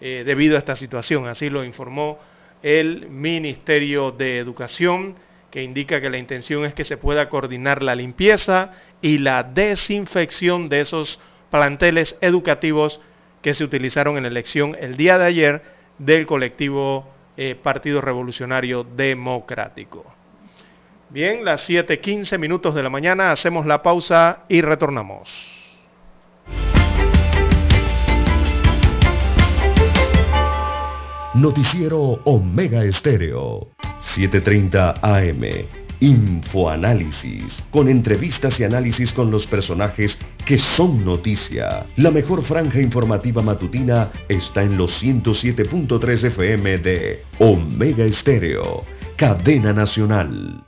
Eh, 0.00 0.22
debido 0.24 0.54
a 0.54 0.60
esta 0.60 0.76
situación. 0.76 1.26
Así 1.26 1.50
lo 1.50 1.64
informó 1.64 2.20
el 2.62 3.08
Ministerio 3.08 4.12
de 4.12 4.38
Educación, 4.38 5.16
que 5.50 5.64
indica 5.64 6.00
que 6.00 6.08
la 6.08 6.18
intención 6.18 6.64
es 6.64 6.72
que 6.72 6.84
se 6.84 6.96
pueda 6.96 7.28
coordinar 7.28 7.82
la 7.82 7.96
limpieza 7.96 8.74
y 9.02 9.18
la 9.18 9.42
desinfección 9.42 10.68
de 10.68 10.82
esos 10.82 11.18
planteles 11.50 12.14
educativos 12.20 13.00
que 13.42 13.54
se 13.54 13.64
utilizaron 13.64 14.16
en 14.16 14.22
la 14.22 14.28
elección 14.28 14.76
el 14.78 14.96
día 14.96 15.18
de 15.18 15.24
ayer 15.24 15.62
del 15.98 16.26
colectivo 16.26 17.08
eh, 17.36 17.56
Partido 17.60 18.00
Revolucionario 18.00 18.84
Democrático. 18.84 20.17
Bien, 21.10 21.42
las 21.42 21.68
7.15 21.68 22.38
minutos 22.38 22.74
de 22.74 22.82
la 22.82 22.90
mañana, 22.90 23.32
hacemos 23.32 23.64
la 23.64 23.82
pausa 23.82 24.44
y 24.48 24.60
retornamos. 24.60 25.54
Noticiero 31.34 32.20
Omega 32.24 32.84
Estéreo, 32.84 33.68
7:30 34.02 34.98
AM. 35.00 35.66
Infoanálisis, 36.00 37.64
con 37.70 37.88
entrevistas 37.88 38.60
y 38.60 38.64
análisis 38.64 39.12
con 39.12 39.30
los 39.30 39.46
personajes 39.46 40.18
que 40.44 40.58
son 40.58 41.04
noticia. 41.04 41.86
La 41.96 42.10
mejor 42.10 42.42
franja 42.42 42.80
informativa 42.80 43.42
matutina 43.42 44.10
está 44.28 44.62
en 44.62 44.76
los 44.76 45.02
107.3 45.02 46.24
FM 46.24 46.78
de 46.78 47.22
Omega 47.38 48.04
Estéreo, 48.04 48.84
cadena 49.16 49.72
nacional. 49.72 50.67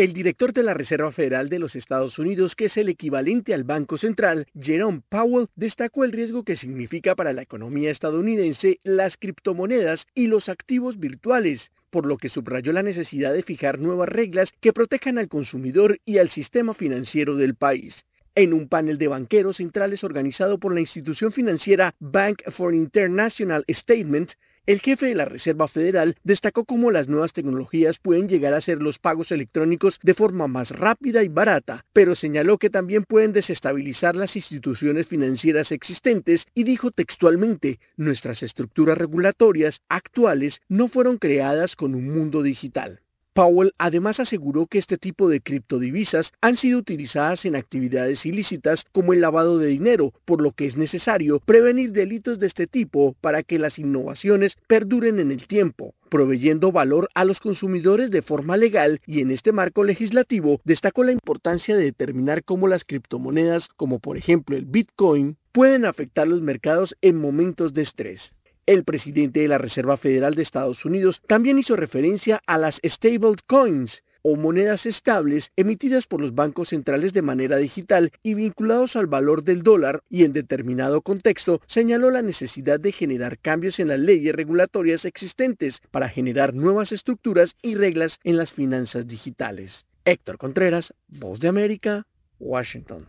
El 0.00 0.14
director 0.14 0.54
de 0.54 0.62
la 0.62 0.72
Reserva 0.72 1.12
Federal 1.12 1.50
de 1.50 1.58
los 1.58 1.76
Estados 1.76 2.18
Unidos, 2.18 2.56
que 2.56 2.64
es 2.64 2.78
el 2.78 2.88
equivalente 2.88 3.52
al 3.52 3.64
Banco 3.64 3.98
Central, 3.98 4.46
Jerome 4.58 5.02
Powell, 5.06 5.48
destacó 5.56 6.04
el 6.04 6.12
riesgo 6.12 6.42
que 6.42 6.56
significa 6.56 7.14
para 7.14 7.34
la 7.34 7.42
economía 7.42 7.90
estadounidense 7.90 8.78
las 8.82 9.18
criptomonedas 9.18 10.06
y 10.14 10.28
los 10.28 10.48
activos 10.48 10.98
virtuales, 10.98 11.70
por 11.90 12.06
lo 12.06 12.16
que 12.16 12.30
subrayó 12.30 12.72
la 12.72 12.82
necesidad 12.82 13.34
de 13.34 13.42
fijar 13.42 13.78
nuevas 13.78 14.08
reglas 14.08 14.54
que 14.58 14.72
protejan 14.72 15.18
al 15.18 15.28
consumidor 15.28 15.98
y 16.06 16.16
al 16.16 16.30
sistema 16.30 16.72
financiero 16.72 17.36
del 17.36 17.54
país. 17.54 18.06
En 18.34 18.54
un 18.54 18.68
panel 18.68 18.96
de 18.96 19.08
banqueros 19.08 19.58
centrales 19.58 20.02
organizado 20.02 20.58
por 20.58 20.72
la 20.72 20.80
institución 20.80 21.30
financiera 21.30 21.94
Bank 21.98 22.40
for 22.52 22.74
International 22.74 23.66
Statement, 23.68 24.32
el 24.66 24.80
jefe 24.80 25.06
de 25.06 25.14
la 25.14 25.24
Reserva 25.24 25.68
Federal 25.68 26.16
destacó 26.22 26.64
cómo 26.64 26.90
las 26.90 27.08
nuevas 27.08 27.32
tecnologías 27.32 27.98
pueden 27.98 28.28
llegar 28.28 28.54
a 28.54 28.58
hacer 28.58 28.80
los 28.80 28.98
pagos 28.98 29.32
electrónicos 29.32 29.98
de 30.02 30.14
forma 30.14 30.48
más 30.48 30.70
rápida 30.70 31.22
y 31.22 31.28
barata, 31.28 31.84
pero 31.92 32.14
señaló 32.14 32.58
que 32.58 32.70
también 32.70 33.04
pueden 33.04 33.32
desestabilizar 33.32 34.16
las 34.16 34.36
instituciones 34.36 35.06
financieras 35.06 35.72
existentes 35.72 36.46
y 36.54 36.64
dijo 36.64 36.90
textualmente, 36.90 37.80
nuestras 37.96 38.42
estructuras 38.42 38.98
regulatorias 38.98 39.80
actuales 39.88 40.60
no 40.68 40.88
fueron 40.88 41.18
creadas 41.18 41.74
con 41.74 41.94
un 41.94 42.08
mundo 42.08 42.42
digital. 42.42 43.00
Powell 43.40 43.72
además 43.78 44.20
aseguró 44.20 44.66
que 44.66 44.76
este 44.76 44.98
tipo 44.98 45.30
de 45.30 45.40
criptodivisas 45.40 46.34
han 46.42 46.56
sido 46.56 46.78
utilizadas 46.78 47.46
en 47.46 47.56
actividades 47.56 48.26
ilícitas 48.26 48.84
como 48.92 49.14
el 49.14 49.22
lavado 49.22 49.56
de 49.56 49.68
dinero, 49.68 50.12
por 50.26 50.42
lo 50.42 50.52
que 50.52 50.66
es 50.66 50.76
necesario 50.76 51.40
prevenir 51.40 51.92
delitos 51.92 52.38
de 52.38 52.48
este 52.48 52.66
tipo 52.66 53.16
para 53.22 53.42
que 53.42 53.58
las 53.58 53.78
innovaciones 53.78 54.58
perduren 54.66 55.20
en 55.20 55.30
el 55.30 55.46
tiempo 55.46 55.94
proveyendo 56.10 56.70
valor 56.70 57.08
a 57.14 57.24
los 57.24 57.40
consumidores 57.40 58.10
de 58.10 58.20
forma 58.20 58.58
legal 58.58 59.00
y 59.06 59.22
en 59.22 59.30
este 59.30 59.52
marco 59.52 59.84
legislativo 59.84 60.60
destacó 60.64 61.04
la 61.04 61.12
importancia 61.12 61.76
de 61.76 61.84
determinar 61.84 62.44
cómo 62.44 62.68
las 62.68 62.84
criptomonedas, 62.84 63.68
como 63.68 64.00
por 64.00 64.18
ejemplo 64.18 64.56
el 64.56 64.66
Bitcoin, 64.66 65.38
pueden 65.52 65.86
afectar 65.86 66.28
los 66.28 66.42
mercados 66.42 66.94
en 67.00 67.16
momentos 67.16 67.72
de 67.72 67.82
estrés. 67.82 68.34
El 68.70 68.84
presidente 68.84 69.40
de 69.40 69.48
la 69.48 69.58
Reserva 69.58 69.96
Federal 69.96 70.36
de 70.36 70.42
Estados 70.42 70.84
Unidos 70.84 71.20
también 71.26 71.58
hizo 71.58 71.74
referencia 71.74 72.40
a 72.46 72.56
las 72.56 72.80
stable 72.84 73.34
coins 73.48 74.04
o 74.22 74.36
monedas 74.36 74.86
estables 74.86 75.50
emitidas 75.56 76.06
por 76.06 76.20
los 76.20 76.36
bancos 76.36 76.68
centrales 76.68 77.12
de 77.12 77.20
manera 77.20 77.56
digital 77.56 78.12
y 78.22 78.34
vinculados 78.34 78.94
al 78.94 79.08
valor 79.08 79.42
del 79.42 79.64
dólar 79.64 80.04
y 80.08 80.22
en 80.22 80.32
determinado 80.32 81.02
contexto 81.02 81.60
señaló 81.66 82.12
la 82.12 82.22
necesidad 82.22 82.78
de 82.78 82.92
generar 82.92 83.40
cambios 83.40 83.80
en 83.80 83.88
las 83.88 83.98
leyes 83.98 84.36
regulatorias 84.36 85.04
existentes 85.04 85.82
para 85.90 86.08
generar 86.08 86.54
nuevas 86.54 86.92
estructuras 86.92 87.56
y 87.62 87.74
reglas 87.74 88.20
en 88.22 88.36
las 88.36 88.52
finanzas 88.52 89.04
digitales. 89.04 89.84
Héctor 90.04 90.38
Contreras, 90.38 90.94
Voz 91.08 91.40
de 91.40 91.48
América, 91.48 92.06
Washington. 92.38 93.08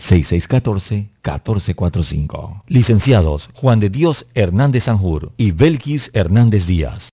6614-1445. 0.00 2.62
Licenciados 2.66 3.48
Juan 3.54 3.78
de 3.80 3.90
Dios 3.90 4.26
Hernández 4.34 4.84
Sanjur 4.84 5.32
y 5.36 5.50
Belkis 5.52 6.10
Hernández 6.12 6.66
Díaz. 6.66 7.08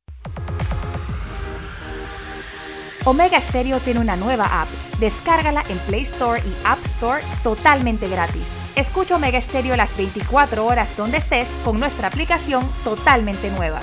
Omega 3.06 3.40
Stereo 3.48 3.80
tiene 3.80 4.02
una 4.02 4.18
nueva 4.18 4.64
app. 4.64 4.68
Descárgala 5.00 5.64
en 5.70 5.78
Play 5.88 6.04
Store 6.14 6.42
y 6.42 6.54
App 6.66 6.80
Store 6.96 7.24
totalmente 7.42 8.10
gratis. 8.10 8.44
Escucha 8.76 9.16
Omega 9.16 9.42
Stereo 9.44 9.78
las 9.78 9.96
24 9.96 10.66
horas 10.66 10.90
donde 10.98 11.20
estés 11.20 11.48
con 11.64 11.80
nuestra 11.80 12.10
aplicación 12.10 12.70
totalmente 12.84 13.50
nueva. 13.50 13.80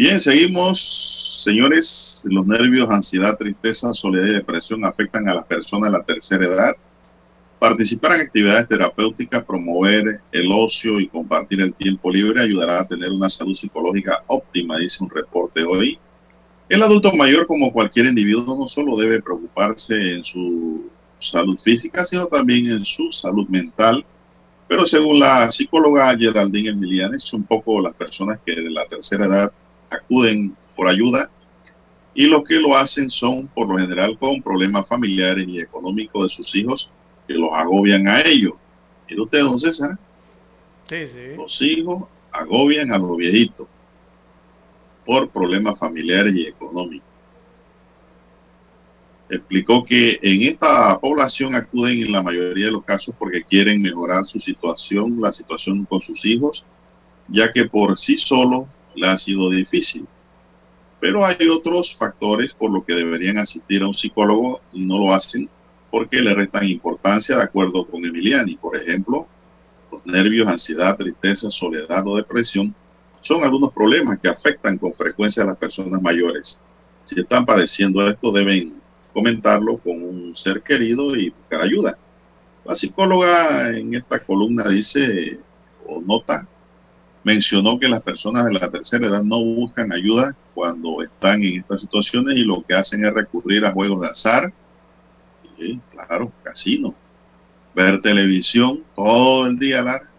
Bien, 0.00 0.18
seguimos, 0.18 1.42
señores. 1.44 2.22
Los 2.24 2.46
nervios, 2.46 2.88
ansiedad, 2.90 3.36
tristeza, 3.36 3.92
soledad 3.92 4.28
y 4.28 4.32
depresión 4.32 4.82
afectan 4.86 5.28
a 5.28 5.34
las 5.34 5.44
personas 5.44 5.92
de 5.92 5.98
la 5.98 6.02
tercera 6.02 6.46
edad. 6.46 6.74
Participar 7.58 8.14
en 8.14 8.22
actividades 8.22 8.66
terapéuticas, 8.66 9.44
promover 9.44 10.22
el 10.32 10.52
ocio 10.52 10.98
y 11.00 11.06
compartir 11.06 11.60
el 11.60 11.74
tiempo 11.74 12.10
libre 12.10 12.42
ayudará 12.42 12.80
a 12.80 12.88
tener 12.88 13.10
una 13.10 13.28
salud 13.28 13.54
psicológica 13.54 14.24
óptima, 14.28 14.78
dice 14.78 15.04
un 15.04 15.10
reporte 15.10 15.64
hoy. 15.64 15.98
El 16.70 16.82
adulto 16.82 17.12
mayor, 17.12 17.46
como 17.46 17.70
cualquier 17.70 18.06
individuo, 18.06 18.56
no 18.58 18.68
solo 18.68 18.96
debe 18.96 19.20
preocuparse 19.20 20.14
en 20.14 20.24
su 20.24 20.88
salud 21.18 21.58
física, 21.60 22.06
sino 22.06 22.24
también 22.24 22.70
en 22.70 22.86
su 22.86 23.12
salud 23.12 23.46
mental. 23.50 24.02
Pero 24.66 24.86
según 24.86 25.20
la 25.20 25.50
psicóloga 25.50 26.16
Geraldine 26.16 26.70
Emilianes, 26.70 27.22
son 27.22 27.42
poco 27.42 27.82
las 27.82 27.92
personas 27.92 28.38
que 28.46 28.54
de 28.54 28.70
la 28.70 28.86
tercera 28.86 29.26
edad 29.26 29.52
acuden 29.90 30.56
por 30.76 30.88
ayuda 30.88 31.30
y 32.14 32.26
los 32.26 32.44
que 32.44 32.54
lo 32.54 32.76
hacen 32.76 33.10
son 33.10 33.46
por 33.48 33.68
lo 33.68 33.78
general 33.78 34.18
con 34.18 34.42
problemas 34.42 34.86
familiares 34.86 35.46
y 35.48 35.60
económicos 35.60 36.24
de 36.28 36.34
sus 36.34 36.54
hijos 36.54 36.90
que 37.26 37.34
los 37.34 37.50
agobian 37.52 38.08
a 38.08 38.22
ellos. 38.22 38.54
¿Y 39.08 39.20
usted, 39.20 39.40
don 39.40 39.58
César? 39.58 39.98
Sí, 40.88 41.08
sí. 41.08 41.36
Los 41.36 41.60
hijos 41.62 42.04
agobian 42.32 42.92
a 42.92 42.98
los 42.98 43.16
viejitos 43.16 43.68
por 45.04 45.28
problemas 45.30 45.78
familiares 45.78 46.34
y 46.34 46.46
económicos. 46.46 47.08
Explicó 49.28 49.84
que 49.84 50.18
en 50.22 50.42
esta 50.42 50.98
población 50.98 51.54
acuden 51.54 52.02
en 52.02 52.12
la 52.12 52.22
mayoría 52.22 52.66
de 52.66 52.72
los 52.72 52.84
casos 52.84 53.14
porque 53.16 53.42
quieren 53.44 53.80
mejorar 53.80 54.26
su 54.26 54.40
situación, 54.40 55.20
la 55.20 55.30
situación 55.30 55.84
con 55.84 56.00
sus 56.00 56.24
hijos, 56.24 56.64
ya 57.28 57.52
que 57.52 57.64
por 57.64 57.96
sí 57.96 58.16
solos 58.16 58.66
le 58.94 59.06
ha 59.06 59.18
sido 59.18 59.50
difícil. 59.50 60.06
Pero 61.00 61.24
hay 61.24 61.48
otros 61.48 61.96
factores 61.96 62.52
por 62.52 62.70
los 62.70 62.84
que 62.84 62.94
deberían 62.94 63.38
asistir 63.38 63.82
a 63.82 63.88
un 63.88 63.94
psicólogo 63.94 64.60
y 64.72 64.84
no 64.84 64.98
lo 64.98 65.12
hacen 65.12 65.48
porque 65.90 66.20
le 66.20 66.34
restan 66.34 66.68
importancia 66.68 67.36
de 67.36 67.42
acuerdo 67.42 67.86
con 67.86 68.04
Emiliani. 68.04 68.56
Por 68.56 68.76
ejemplo, 68.76 69.26
los 69.90 70.04
nervios, 70.06 70.46
ansiedad, 70.46 70.96
tristeza, 70.96 71.50
soledad 71.50 72.06
o 72.06 72.16
depresión 72.16 72.74
son 73.22 73.42
algunos 73.42 73.72
problemas 73.72 74.18
que 74.20 74.28
afectan 74.28 74.78
con 74.78 74.94
frecuencia 74.94 75.42
a 75.42 75.46
las 75.46 75.56
personas 75.56 76.00
mayores. 76.00 76.60
Si 77.04 77.18
están 77.18 77.44
padeciendo 77.44 78.06
esto, 78.08 78.30
deben 78.30 78.74
comentarlo 79.12 79.78
con 79.78 80.02
un 80.02 80.36
ser 80.36 80.62
querido 80.62 81.16
y 81.16 81.30
buscar 81.30 81.62
ayuda. 81.62 81.98
La 82.64 82.74
psicóloga 82.74 83.70
en 83.70 83.94
esta 83.94 84.20
columna 84.20 84.68
dice 84.68 85.38
o 85.86 86.00
nota 86.00 86.46
mencionó 87.24 87.78
que 87.78 87.88
las 87.88 88.02
personas 88.02 88.46
de 88.46 88.52
la 88.52 88.70
tercera 88.70 89.06
edad 89.06 89.22
no 89.22 89.42
buscan 89.42 89.92
ayuda 89.92 90.34
cuando 90.54 91.02
están 91.02 91.42
en 91.42 91.60
estas 91.60 91.82
situaciones 91.82 92.36
y 92.36 92.44
lo 92.44 92.62
que 92.62 92.74
hacen 92.74 93.04
es 93.04 93.12
recurrir 93.12 93.64
a 93.64 93.72
juegos 93.72 94.00
de 94.00 94.08
azar, 94.08 94.52
claro, 95.92 96.32
casino, 96.42 96.94
ver 97.74 98.00
televisión 98.00 98.82
todo 98.94 99.46
el 99.46 99.58
día 99.58 99.82
largo 99.82 100.10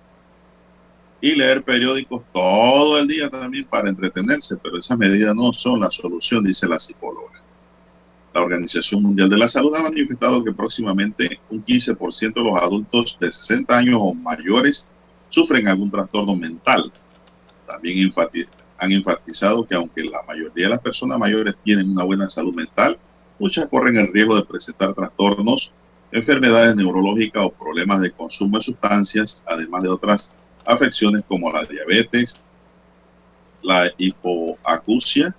y 1.21 1.35
leer 1.35 1.63
periódicos 1.63 2.23
todo 2.33 2.97
el 2.97 3.07
día 3.07 3.29
también 3.29 3.65
para 3.65 3.89
entretenerse, 3.89 4.57
pero 4.57 4.79
esas 4.79 4.97
medidas 4.97 5.35
no 5.35 5.53
son 5.53 5.79
la 5.79 5.91
solución, 5.91 6.43
dice 6.43 6.67
la 6.67 6.79
psicóloga. 6.79 7.43
La 8.33 8.41
Organización 8.41 9.03
Mundial 9.03 9.29
de 9.29 9.37
la 9.37 9.47
Salud 9.47 9.75
ha 9.75 9.83
manifestado 9.83 10.43
que 10.43 10.53
próximamente 10.53 11.39
un 11.49 11.63
15% 11.63 12.33
de 12.33 12.41
los 12.41 12.59
adultos 12.59 13.17
de 13.19 13.31
60 13.31 13.77
años 13.77 13.99
o 14.01 14.13
mayores 14.13 14.87
sufren 15.31 15.67
algún 15.67 15.89
trastorno 15.89 16.35
mental. 16.35 16.91
También 17.65 18.11
han 18.77 18.91
enfatizado 18.91 19.65
que 19.65 19.73
aunque 19.73 20.03
la 20.03 20.21
mayoría 20.23 20.65
de 20.65 20.69
las 20.69 20.81
personas 20.81 21.17
mayores 21.17 21.55
tienen 21.63 21.89
una 21.89 22.03
buena 22.03 22.29
salud 22.29 22.53
mental, 22.53 22.99
muchas 23.39 23.67
corren 23.67 23.97
el 23.97 24.13
riesgo 24.13 24.35
de 24.35 24.45
presentar 24.45 24.93
trastornos, 24.93 25.71
enfermedades 26.11 26.75
neurológicas 26.75 27.43
o 27.43 27.51
problemas 27.51 28.01
de 28.01 28.11
consumo 28.11 28.57
de 28.57 28.63
sustancias, 28.63 29.41
además 29.47 29.83
de 29.83 29.89
otras 29.89 30.31
afecciones 30.65 31.23
como 31.27 31.51
la 31.51 31.63
diabetes, 31.65 32.39
la 33.63 33.89
hipoacusia 33.97 35.33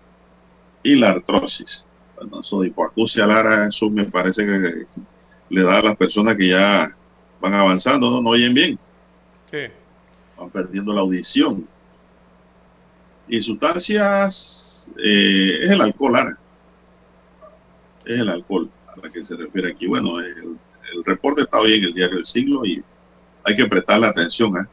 y 0.82 0.96
la 0.96 1.10
artrosis. 1.10 1.84
Bueno, 2.16 2.40
eso 2.40 2.60
de 2.60 2.68
hipoacusia, 2.68 3.26
Lara, 3.26 3.68
eso 3.68 3.90
me 3.90 4.04
parece 4.04 4.46
que 4.46 4.86
le 5.50 5.62
da 5.62 5.78
a 5.78 5.82
las 5.82 5.96
personas 5.96 6.36
que 6.36 6.48
ya 6.48 6.96
van 7.40 7.54
avanzando, 7.54 8.10
no, 8.10 8.22
no 8.22 8.30
oyen 8.30 8.54
bien. 8.54 8.78
Sí. 9.50 9.58
Van 10.36 10.50
perdiendo 10.50 10.92
la 10.92 11.00
audición. 11.00 11.66
Y 13.28 13.42
sustancias, 13.42 14.86
eh, 15.02 15.60
es 15.62 15.70
el 15.70 15.80
alcohol, 15.80 16.12
Lara. 16.12 16.38
Es 18.04 18.20
el 18.20 18.28
alcohol 18.28 18.68
a 18.88 19.06
la 19.06 19.12
que 19.12 19.24
se 19.24 19.36
refiere 19.36 19.70
aquí. 19.70 19.86
Bueno, 19.86 20.20
el, 20.20 20.58
reporte 21.04 21.42
está 21.42 21.58
hoy 21.58 21.74
en 21.74 21.84
el 21.84 21.94
diario 21.94 22.16
del 22.16 22.26
siglo 22.26 22.66
y 22.66 22.82
hay 23.44 23.56
que 23.56 23.66
prestarle 23.66 24.06
atención, 24.06 24.56
¿eh? 24.58 24.66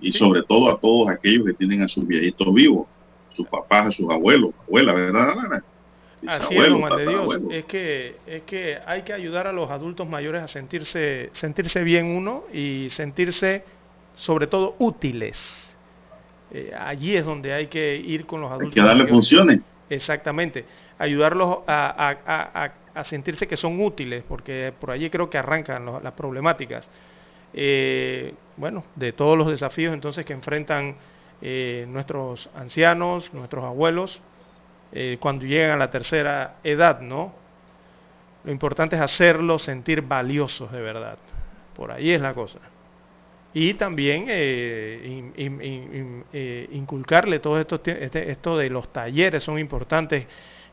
Y 0.00 0.12
sobre 0.12 0.42
todo 0.42 0.70
a 0.70 0.80
todos 0.80 1.10
aquellos 1.10 1.44
que 1.44 1.52
tienen 1.52 1.82
a 1.82 1.88
sus 1.88 2.06
viejitos 2.06 2.52
vivos, 2.54 2.86
sus 3.34 3.46
papás, 3.46 3.88
a 3.88 3.92
sus 3.92 4.10
abuelos, 4.10 4.52
abuelas, 4.66 4.94
¿verdad, 4.94 5.36
Lara? 5.36 5.64
Así 6.26 6.56
es, 6.56 6.70
Juan 6.70 6.96
de 6.96 7.06
Dios. 7.06 7.38
Es 7.50 7.64
que, 7.64 8.16
es 8.26 8.42
que 8.42 8.78
hay 8.86 9.02
que 9.02 9.12
ayudar 9.12 9.46
a 9.46 9.52
los 9.52 9.70
adultos 9.70 10.08
mayores 10.08 10.42
a 10.42 10.48
sentirse, 10.48 11.30
sentirse 11.32 11.82
bien 11.82 12.06
uno 12.06 12.44
y 12.52 12.88
sentirse 12.90 13.64
sobre 14.16 14.46
todo 14.46 14.76
útiles. 14.78 15.36
Eh, 16.50 16.72
allí 16.78 17.16
es 17.16 17.24
donde 17.24 17.52
hay 17.52 17.66
que 17.66 17.96
ir 17.96 18.26
con 18.26 18.40
los 18.40 18.50
adultos. 18.50 18.76
Hay 18.76 18.82
que 18.82 18.86
darle 18.86 19.06
funciones. 19.06 19.60
Exactamente. 19.88 20.64
Ayudarlos 20.98 21.60
a, 21.66 22.72
sentirse 23.04 23.48
que 23.48 23.56
son 23.56 23.80
útiles, 23.80 24.22
porque 24.28 24.72
por 24.78 24.90
allí 24.90 25.08
creo 25.08 25.30
que 25.30 25.38
arrancan 25.38 25.86
las 26.02 26.12
problemáticas. 26.12 26.90
Eh, 27.54 28.34
bueno, 28.56 28.84
de 28.96 29.12
todos 29.12 29.36
los 29.36 29.50
desafíos 29.50 29.92
entonces 29.92 30.24
que 30.24 30.32
enfrentan 30.32 30.96
eh, 31.40 31.86
nuestros 31.88 32.48
ancianos, 32.54 33.32
nuestros 33.32 33.64
abuelos, 33.64 34.20
cuando 35.20 35.46
llegan 35.46 35.70
a 35.70 35.76
la 35.78 35.90
tercera 35.90 36.56
edad, 36.62 37.00
¿no? 37.00 37.32
Lo 38.44 38.52
importante 38.52 38.94
es 38.94 39.00
hacerlos 39.00 39.62
sentir 39.62 40.02
valiosos 40.02 40.70
de 40.70 40.82
verdad. 40.82 41.16
Por 41.74 41.90
ahí 41.90 42.10
es 42.10 42.20
la 42.20 42.34
cosa 42.34 42.58
y 43.54 43.74
también 43.74 44.26
eh, 44.28 45.32
eh, 46.32 46.68
inculcarle 46.72 47.38
todo 47.38 47.60
esto, 47.60 47.82
este, 47.84 48.30
esto 48.30 48.56
de 48.56 48.70
los 48.70 48.90
talleres 48.92 49.42
son 49.42 49.58
importantes 49.58 50.26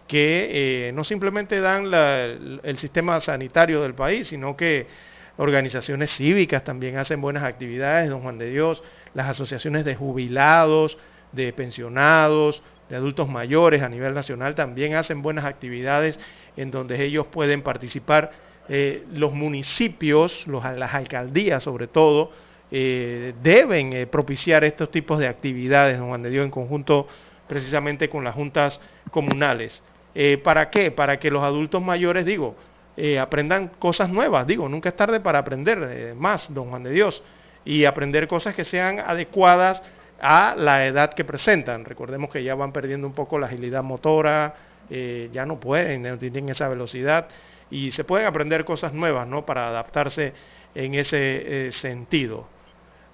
que 0.08 0.88
eh, 0.88 0.92
no 0.94 1.04
simplemente 1.04 1.60
dan 1.60 1.94
el, 1.94 2.78
sistema 2.78 3.20
sanitario 3.20 3.82
del 3.82 3.94
país, 3.94 4.30
sino 4.30 4.56
que 4.56 4.88
organizaciones 5.38 6.12
cívicas 6.12 6.64
también 6.64 6.98
hacen 6.98 7.22
buenas 7.22 7.44
actividades, 7.44 8.10
don 8.10 8.22
Juan 8.22 8.38
de 8.38 8.50
Dios, 8.50 8.82
las 9.14 9.28
asociaciones 9.28 9.84
de 9.84 9.96
jubilados, 9.96 10.98
de 11.34 11.54
pensionados, 11.54 12.64
de 12.90 12.96
adultos 12.96 13.30
mayores 13.30 13.84
a 13.84 13.90
nivel 13.90 14.14
nacional 14.14 14.56
también 14.56 14.96
hacen 14.96 15.22
buenas 15.22 15.46
actividades 15.46 16.20
en 16.58 16.72
donde 16.72 17.04
ellos 17.04 17.28
pueden 17.28 17.62
participar, 17.62 18.32
los 19.14 19.34
municipios, 19.34 20.46
las 20.48 20.94
alcaldías 20.94 21.64
sobre 21.64 21.88
todo, 21.88 22.32
eh, 22.72 23.34
deben 23.42 23.94
eh, 23.94 24.06
propiciar 24.06 24.64
estos 24.64 24.92
tipos 24.92 25.18
de 25.18 25.28
actividades, 25.28 25.98
don 25.98 26.10
Juan 26.10 26.22
de 26.22 26.30
Dios, 26.30 26.46
en 26.46 26.52
conjunto 26.52 27.08
precisamente 27.48 28.10
con 28.10 28.24
las 28.24 28.36
juntas 28.36 28.80
comunales. 29.10 29.82
Eh, 30.14 30.38
¿Para 30.38 30.70
qué? 30.70 30.92
Para 30.92 31.20
que 31.20 31.32
los 31.32 31.42
adultos 31.44 31.82
mayores, 31.82 32.26
digo, 32.26 32.56
aprendan 33.20 33.70
cosas 33.80 34.10
nuevas, 34.10 34.46
digo, 34.46 34.68
nunca 34.68 34.90
es 34.90 34.98
tarde 34.98 35.22
para 35.22 35.40
aprender 35.40 36.14
más, 36.16 36.54
don 36.54 36.70
Juan 36.70 36.84
de 36.84 36.92
Dios, 36.92 37.24
y 37.64 37.86
aprender 37.86 38.28
cosas 38.28 38.54
que 38.54 38.66
sean 38.66 39.00
adecuadas 39.00 39.82
a 40.20 40.54
la 40.58 40.86
edad 40.86 41.14
que 41.14 41.24
presentan. 41.24 41.86
Recordemos 41.86 42.30
que 42.30 42.44
ya 42.44 42.56
van 42.56 42.74
perdiendo 42.74 43.08
un 43.08 43.14
poco 43.14 43.40
la 43.40 43.48
agilidad 43.48 43.84
motora, 43.84 44.54
ya 44.90 45.46
no 45.46 45.62
pueden, 45.62 46.02
no 46.02 46.18
tienen 46.18 46.50
esa 46.50 46.68
velocidad, 46.68 47.30
y 47.72 47.94
se 47.94 48.04
pueden 48.04 48.28
aprender 48.28 48.66
cosas 48.66 48.92
nuevas, 48.92 49.26
¿no? 49.26 49.46
Para 49.46 49.70
adaptarse 49.70 50.34
en 50.76 50.94
ese 50.96 51.72
sentido. 51.72 52.48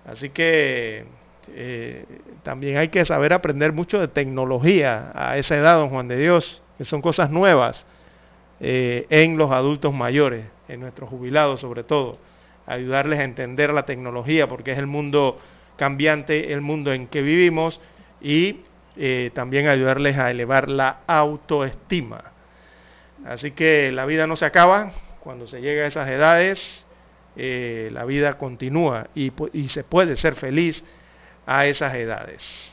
Así 0.06 0.30
que 0.30 1.06
eh, 1.54 2.06
también 2.44 2.78
hay 2.78 2.90
que 2.90 3.06
saber 3.06 3.34
aprender 3.34 3.72
mucho 3.72 4.00
de 4.00 4.08
tecnología 4.08 5.12
a 5.16 5.38
esa 5.38 5.56
edad, 5.56 5.78
don 5.78 5.90
Juan 5.90 6.08
de 6.08 6.18
Dios, 6.18 6.62
que 6.78 6.86
son 6.86 7.02
cosas 7.02 7.30
nuevas 7.32 7.86
eh, 8.60 9.06
en 9.10 9.38
los 9.38 9.52
adultos 9.52 9.94
mayores, 9.94 10.46
en 10.68 10.80
nuestros 10.80 11.10
jubilados 11.10 11.62
sobre 11.62 11.84
todo. 11.84 12.18
Ayudarles 12.68 13.20
a 13.20 13.24
entender 13.24 13.74
la 13.74 13.86
tecnología, 13.86 14.48
porque 14.48 14.72
es 14.72 14.78
el 14.78 14.88
mundo 14.88 15.40
cambiante, 15.78 16.54
el 16.54 16.62
mundo 16.62 16.94
en 16.94 17.08
que 17.08 17.22
vivimos, 17.22 17.80
y 18.22 18.62
eh, 18.98 19.32
también 19.34 19.68
ayudarles 19.68 20.18
a 20.18 20.32
elevar 20.32 20.70
la 20.70 21.00
autoestima. 21.06 22.32
Así 23.26 23.52
que 23.52 23.92
la 23.92 24.06
vida 24.06 24.26
no 24.28 24.36
se 24.36 24.46
acaba 24.46 24.92
cuando 25.20 25.48
se 25.48 25.62
llega 25.62 25.84
a 25.84 25.88
esas 25.88 26.08
edades, 26.10 26.86
eh, 27.36 27.90
la 27.92 28.06
vida 28.06 28.38
continúa 28.38 29.08
y, 29.16 29.32
y 29.54 29.70
se 29.70 29.84
puede 29.84 30.16
ser 30.16 30.36
feliz 30.36 30.84
a 31.46 31.66
esas 31.66 31.94
edades. 31.96 32.72